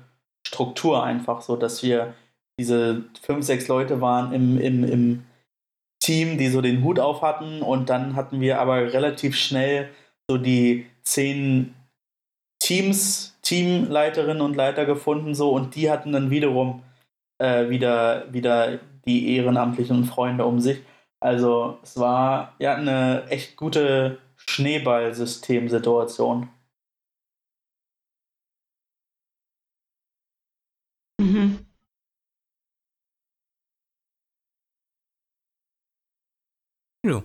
Struktur 0.47 1.03
einfach, 1.03 1.41
so 1.41 1.55
dass 1.55 1.83
wir 1.83 2.15
diese 2.59 3.03
fünf, 3.21 3.45
sechs 3.45 3.67
Leute 3.67 4.01
waren 4.01 4.33
im, 4.33 4.59
im, 4.59 4.83
im 4.83 5.23
Team, 6.01 6.37
die 6.37 6.49
so 6.49 6.61
den 6.61 6.83
Hut 6.83 6.99
auf 6.99 7.21
hatten 7.21 7.61
und 7.61 7.89
dann 7.89 8.15
hatten 8.15 8.41
wir 8.41 8.59
aber 8.59 8.93
relativ 8.93 9.35
schnell 9.35 9.89
so 10.29 10.37
die 10.37 10.85
zehn 11.03 11.73
Teams, 12.59 13.32
Teamleiterinnen 13.43 14.41
und 14.41 14.55
Leiter 14.55 14.85
gefunden 14.85 15.35
so 15.35 15.51
und 15.51 15.75
die 15.75 15.91
hatten 15.91 16.11
dann 16.13 16.29
wiederum 16.31 16.81
äh, 17.39 17.69
wieder, 17.69 18.31
wieder 18.33 18.79
die 19.05 19.35
ehrenamtlichen 19.35 20.05
Freunde 20.05 20.45
um 20.45 20.59
sich. 20.59 20.81
Also 21.19 21.77
es 21.83 21.97
war 21.99 22.55
ja 22.59 22.75
eine 22.75 23.25
echt 23.29 23.55
gute 23.57 24.17
Schneeballsystemsituation. 24.37 26.49
Mhm. 31.21 31.65
Ja. 37.03 37.23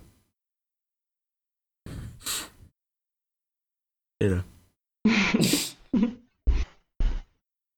Still. 4.20 4.42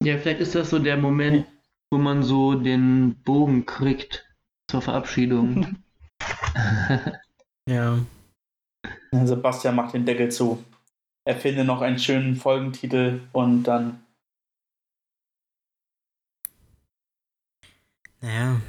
Ja, 0.03 0.17
vielleicht 0.17 0.41
ist 0.41 0.55
das 0.55 0.71
so 0.71 0.79
der 0.79 0.97
Moment, 0.97 1.47
wo 1.91 1.99
man 1.99 2.23
so 2.23 2.55
den 2.55 3.17
Bogen 3.23 3.67
kriegt 3.67 4.27
zur 4.71 4.83
Verabschiedung. 4.83 5.77
Ja. 7.69 8.01
Sebastian 9.13 9.77
macht 9.77 9.95
den 9.95 10.05
Deckel 10.05 10.31
zu. 10.31 10.65
Erfinde 11.25 11.65
noch 11.65 11.83
einen 11.83 12.01
schönen 12.01 12.35
Folgentitel 12.35 13.21
und 13.33 13.63
dann. 13.63 14.05
Naja. 18.21 18.61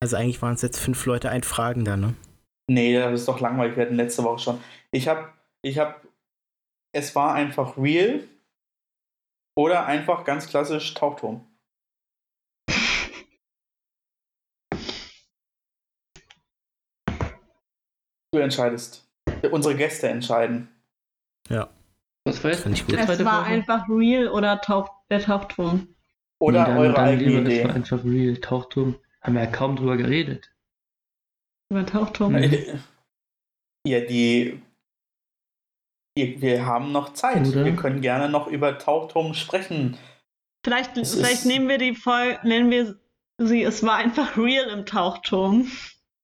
Also 0.00 0.16
eigentlich 0.16 0.40
waren 0.40 0.54
es 0.54 0.62
jetzt 0.62 0.78
fünf 0.78 1.04
Leute, 1.04 1.28
ein 1.28 1.42
Fragender, 1.42 1.98
ne? 1.98 2.14
Nee, 2.68 2.98
das 2.98 3.20
ist 3.20 3.28
doch 3.28 3.40
langweilig. 3.40 3.76
Wir 3.76 3.84
hatten 3.84 3.96
letzte 3.96 4.24
Woche 4.24 4.38
schon. 4.38 4.60
Ich 4.90 5.08
hab, 5.08 5.34
ich 5.62 5.78
hab. 5.78 6.06
Es 6.92 7.14
war 7.14 7.34
einfach 7.34 7.76
real. 7.76 8.24
Oder 9.56 9.86
einfach 9.86 10.24
ganz 10.24 10.46
klassisch 10.48 10.92
Tauchturm. 10.94 11.46
Du 18.32 18.38
entscheidest. 18.40 19.08
Unsere 19.50 19.76
Gäste 19.76 20.08
entscheiden. 20.08 20.68
Ja. 21.48 21.68
Was 22.24 22.42
war 22.42 22.50
jetzt? 22.50 22.66
Ich 22.66 22.84
gut. 22.86 22.96
Es 22.96 23.24
war 23.24 23.44
einfach 23.44 23.88
real 23.88 24.28
oder 24.28 24.60
Tauch, 24.60 24.90
der 25.10 25.20
Tauchturm. 25.20 25.88
Oder 26.40 26.62
Nee, 26.62 26.66
dann- 26.68 26.78
eure 26.78 26.98
eigene 26.98 27.28
lieber, 27.28 27.42
Das 27.44 27.52
Idee. 27.54 27.64
war 27.64 27.74
einfach 27.74 28.04
real. 28.04 28.36
Tauchturm. 28.38 28.96
Haben 29.22 29.34
wir 29.34 29.44
ja 29.44 29.50
kaum 29.50 29.76
drüber 29.76 29.96
geredet. 29.96 30.52
Über 31.70 31.86
Tauchturm. 31.86 32.34
Ja, 33.86 34.00
die. 34.00 34.60
Wir 36.16 36.40
wir 36.40 36.64
haben 36.66 36.92
noch 36.92 37.12
Zeit. 37.12 37.46
Oder? 37.46 37.64
Wir 37.64 37.76
können 37.76 38.00
gerne 38.00 38.28
noch 38.28 38.46
über 38.46 38.78
Tauchturm 38.78 39.34
sprechen. 39.34 39.98
Vielleicht, 40.64 40.96
Es 40.96 41.14
vielleicht 41.14 41.44
nehmen 41.44 41.68
wir 41.68 41.78
die 41.78 41.94
Folge, 41.94 42.40
nennen 42.42 42.70
wir 42.70 42.98
sie, 43.38 43.62
es 43.62 43.82
war 43.82 43.96
einfach 43.96 44.36
real 44.36 44.68
im 44.70 44.86
Tauchturm. 44.86 45.70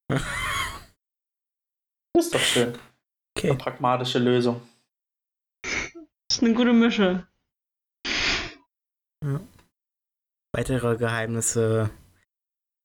Das 0.09 0.21
ist 2.25 2.33
doch 2.33 2.39
schön. 2.39 2.69
Eine 2.73 2.79
Okay. 3.35 3.53
pragmatische 3.55 4.19
Lösung. 4.19 4.61
Das 5.63 6.37
ist 6.37 6.43
eine 6.43 6.53
gute 6.53 6.73
Mische. 6.73 7.27
Weitere 10.55 10.97
Geheimnisse 10.97 11.89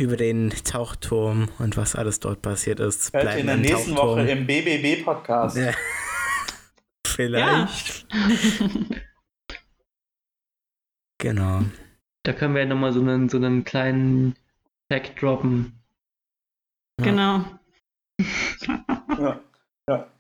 über 0.00 0.16
den 0.16 0.50
Tauchturm 0.50 1.48
und 1.58 1.76
was 1.76 1.94
alles 1.96 2.20
dort 2.20 2.40
passiert 2.42 2.80
ist. 2.80 3.12
Hört 3.12 3.24
bleiben 3.24 3.40
in 3.40 3.46
der 3.46 3.56
nächsten 3.56 3.94
Tauchturm. 3.94 4.18
Woche 4.20 4.30
im 4.30 4.46
BBB-Podcast. 4.46 5.56
Ja. 5.56 5.72
Vielleicht. 7.18 8.06
Genau. 11.20 11.62
Da 12.22 12.32
können 12.32 12.54
wir 12.54 12.62
ja 12.62 12.68
nochmal 12.68 12.92
so 12.92 13.00
einen, 13.00 13.28
so 13.28 13.38
einen 13.38 13.64
kleinen 13.64 14.36
Fact 14.88 15.20
droppen. 15.20 15.82
Ja. 17.00 17.04
Genau. 17.04 17.44
Ja. 19.18 19.40
Ja. 19.88 20.12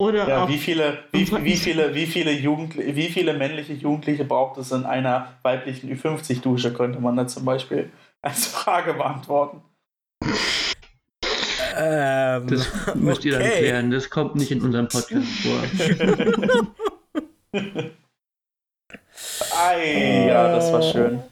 Oder 0.00 0.26
Ja, 0.26 0.44
auch, 0.44 0.48
wie 0.48 0.56
viele, 0.56 1.04
wie, 1.12 1.30
wie 1.44 1.56
viele, 1.56 1.94
wie 1.94 2.06
viele 2.06 2.32
Jugendliche, 2.32 2.96
wie 2.96 3.10
viele 3.10 3.34
männliche 3.34 3.74
Jugendliche 3.74 4.24
braucht 4.24 4.56
es 4.56 4.72
in 4.72 4.86
einer 4.86 5.34
weiblichen 5.42 5.94
Ü50-Dusche, 5.94 6.72
könnte 6.72 6.98
man 6.98 7.16
da 7.16 7.26
zum 7.26 7.44
Beispiel 7.44 7.92
als 8.22 8.46
Frage 8.46 8.94
beantworten. 8.94 9.62
Ähm, 11.76 12.46
Das 12.46 12.94
müsst 12.94 13.24
ihr 13.24 13.32
dann 13.32 13.42
okay. 13.42 13.58
klären. 13.58 13.90
Das 13.90 14.10
kommt 14.10 14.34
nicht 14.34 14.50
in 14.50 14.62
unserem 14.62 14.88
Podcast 14.88 15.28
vor. 15.42 15.62
Ei, 19.58 20.26
ja, 20.28 20.48
das 20.54 20.72
war 20.72 20.82
schön. 20.82 21.22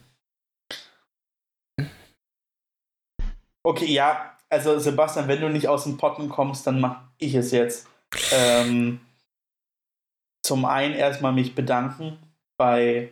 Okay, 3.63 3.85
ja, 3.85 4.37
also 4.49 4.79
Sebastian, 4.79 5.27
wenn 5.27 5.41
du 5.41 5.49
nicht 5.49 5.67
aus 5.67 5.83
dem 5.83 5.97
Potten 5.97 6.29
kommst, 6.29 6.65
dann 6.67 6.79
mach 6.79 7.01
ich 7.17 7.35
es 7.35 7.51
jetzt. 7.51 7.87
Ähm, 8.31 8.99
zum 10.43 10.65
einen 10.65 10.95
erstmal 10.95 11.31
mich 11.31 11.55
bedanken 11.55 12.17
bei 12.57 13.11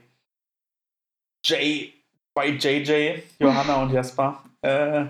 Jay, 1.45 1.93
bei 2.33 2.49
JJ, 2.49 3.21
Johanna 3.39 3.81
und 3.81 3.91
Jasper. 3.91 4.43
Äh, 4.61 5.05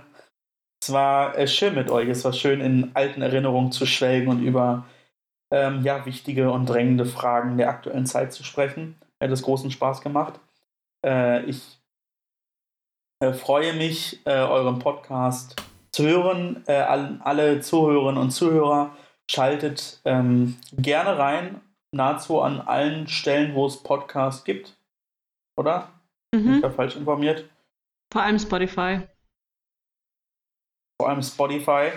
es 0.81 0.91
war 0.91 1.37
äh, 1.37 1.47
schön 1.47 1.75
mit 1.75 1.89
euch. 1.89 2.07
Es 2.09 2.23
war 2.23 2.33
schön, 2.33 2.61
in 2.61 2.91
alten 2.93 3.21
Erinnerungen 3.21 3.71
zu 3.71 3.85
schwelgen 3.85 4.29
und 4.29 4.41
über 4.41 4.85
ähm, 5.51 5.81
ja, 5.83 6.05
wichtige 6.05 6.51
und 6.51 6.67
drängende 6.67 7.05
Fragen 7.05 7.57
der 7.57 7.69
aktuellen 7.69 8.05
Zeit 8.05 8.33
zu 8.33 8.43
sprechen. 8.43 8.95
Mir 9.19 9.27
hat 9.27 9.33
es 9.33 9.41
großen 9.41 9.71
Spaß 9.71 10.01
gemacht. 10.01 10.39
Äh, 11.05 11.43
ich 11.45 11.79
äh, 13.21 13.33
freue 13.33 13.73
mich, 13.73 14.25
äh, 14.25 14.31
euren 14.31 14.79
Podcast 14.79 15.55
zu 15.91 16.03
hören. 16.03 16.63
Äh, 16.67 16.73
all, 16.73 17.19
alle 17.23 17.59
Zuhörerinnen 17.61 18.21
und 18.21 18.31
Zuhörer 18.31 18.95
schaltet 19.29 20.01
ähm, 20.05 20.57
gerne 20.73 21.17
rein, 21.17 21.61
nahezu 21.91 22.41
an 22.41 22.61
allen 22.61 23.07
Stellen, 23.07 23.53
wo 23.53 23.65
es 23.65 23.83
Podcasts 23.83 24.43
gibt. 24.43 24.77
Oder? 25.57 25.89
Bin 26.31 26.41
ich 26.41 26.57
mhm. 26.57 26.61
da 26.61 26.69
falsch 26.69 26.95
informiert? 26.95 27.45
vor 28.11 28.23
allem 28.23 28.39
Spotify. 28.39 29.01
Vor 30.99 31.09
allem 31.09 31.23
Spotify. 31.23 31.91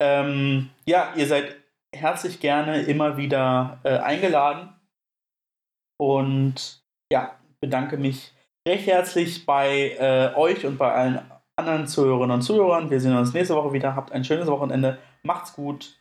Ähm, 0.00 0.70
ja, 0.86 1.12
ihr 1.14 1.26
seid 1.26 1.56
herzlich 1.94 2.40
gerne 2.40 2.82
immer 2.82 3.16
wieder 3.16 3.80
äh, 3.84 3.98
eingeladen. 3.98 4.72
Und 5.98 6.82
ja, 7.10 7.38
bedanke 7.60 7.96
mich 7.96 8.32
recht 8.66 8.86
herzlich 8.86 9.46
bei 9.46 9.96
äh, 9.98 10.34
euch 10.34 10.66
und 10.66 10.78
bei 10.78 10.92
allen 10.92 11.20
anderen 11.56 11.86
Zuhörerinnen 11.86 12.32
und 12.32 12.42
Zuhörern. 12.42 12.90
Wir 12.90 13.00
sehen 13.00 13.16
uns 13.16 13.32
nächste 13.32 13.54
Woche 13.54 13.72
wieder. 13.72 13.94
Habt 13.94 14.12
ein 14.12 14.24
schönes 14.24 14.46
Wochenende. 14.46 14.98
Macht's 15.22 15.54
gut. 15.54 15.98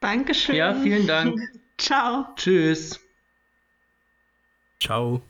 Dankeschön. 0.00 0.56
Ja, 0.56 0.74
vielen 0.74 1.06
Dank. 1.06 1.38
Ciao. 1.78 2.26
Tschüss. 2.36 3.00
Ciao. 4.80 5.22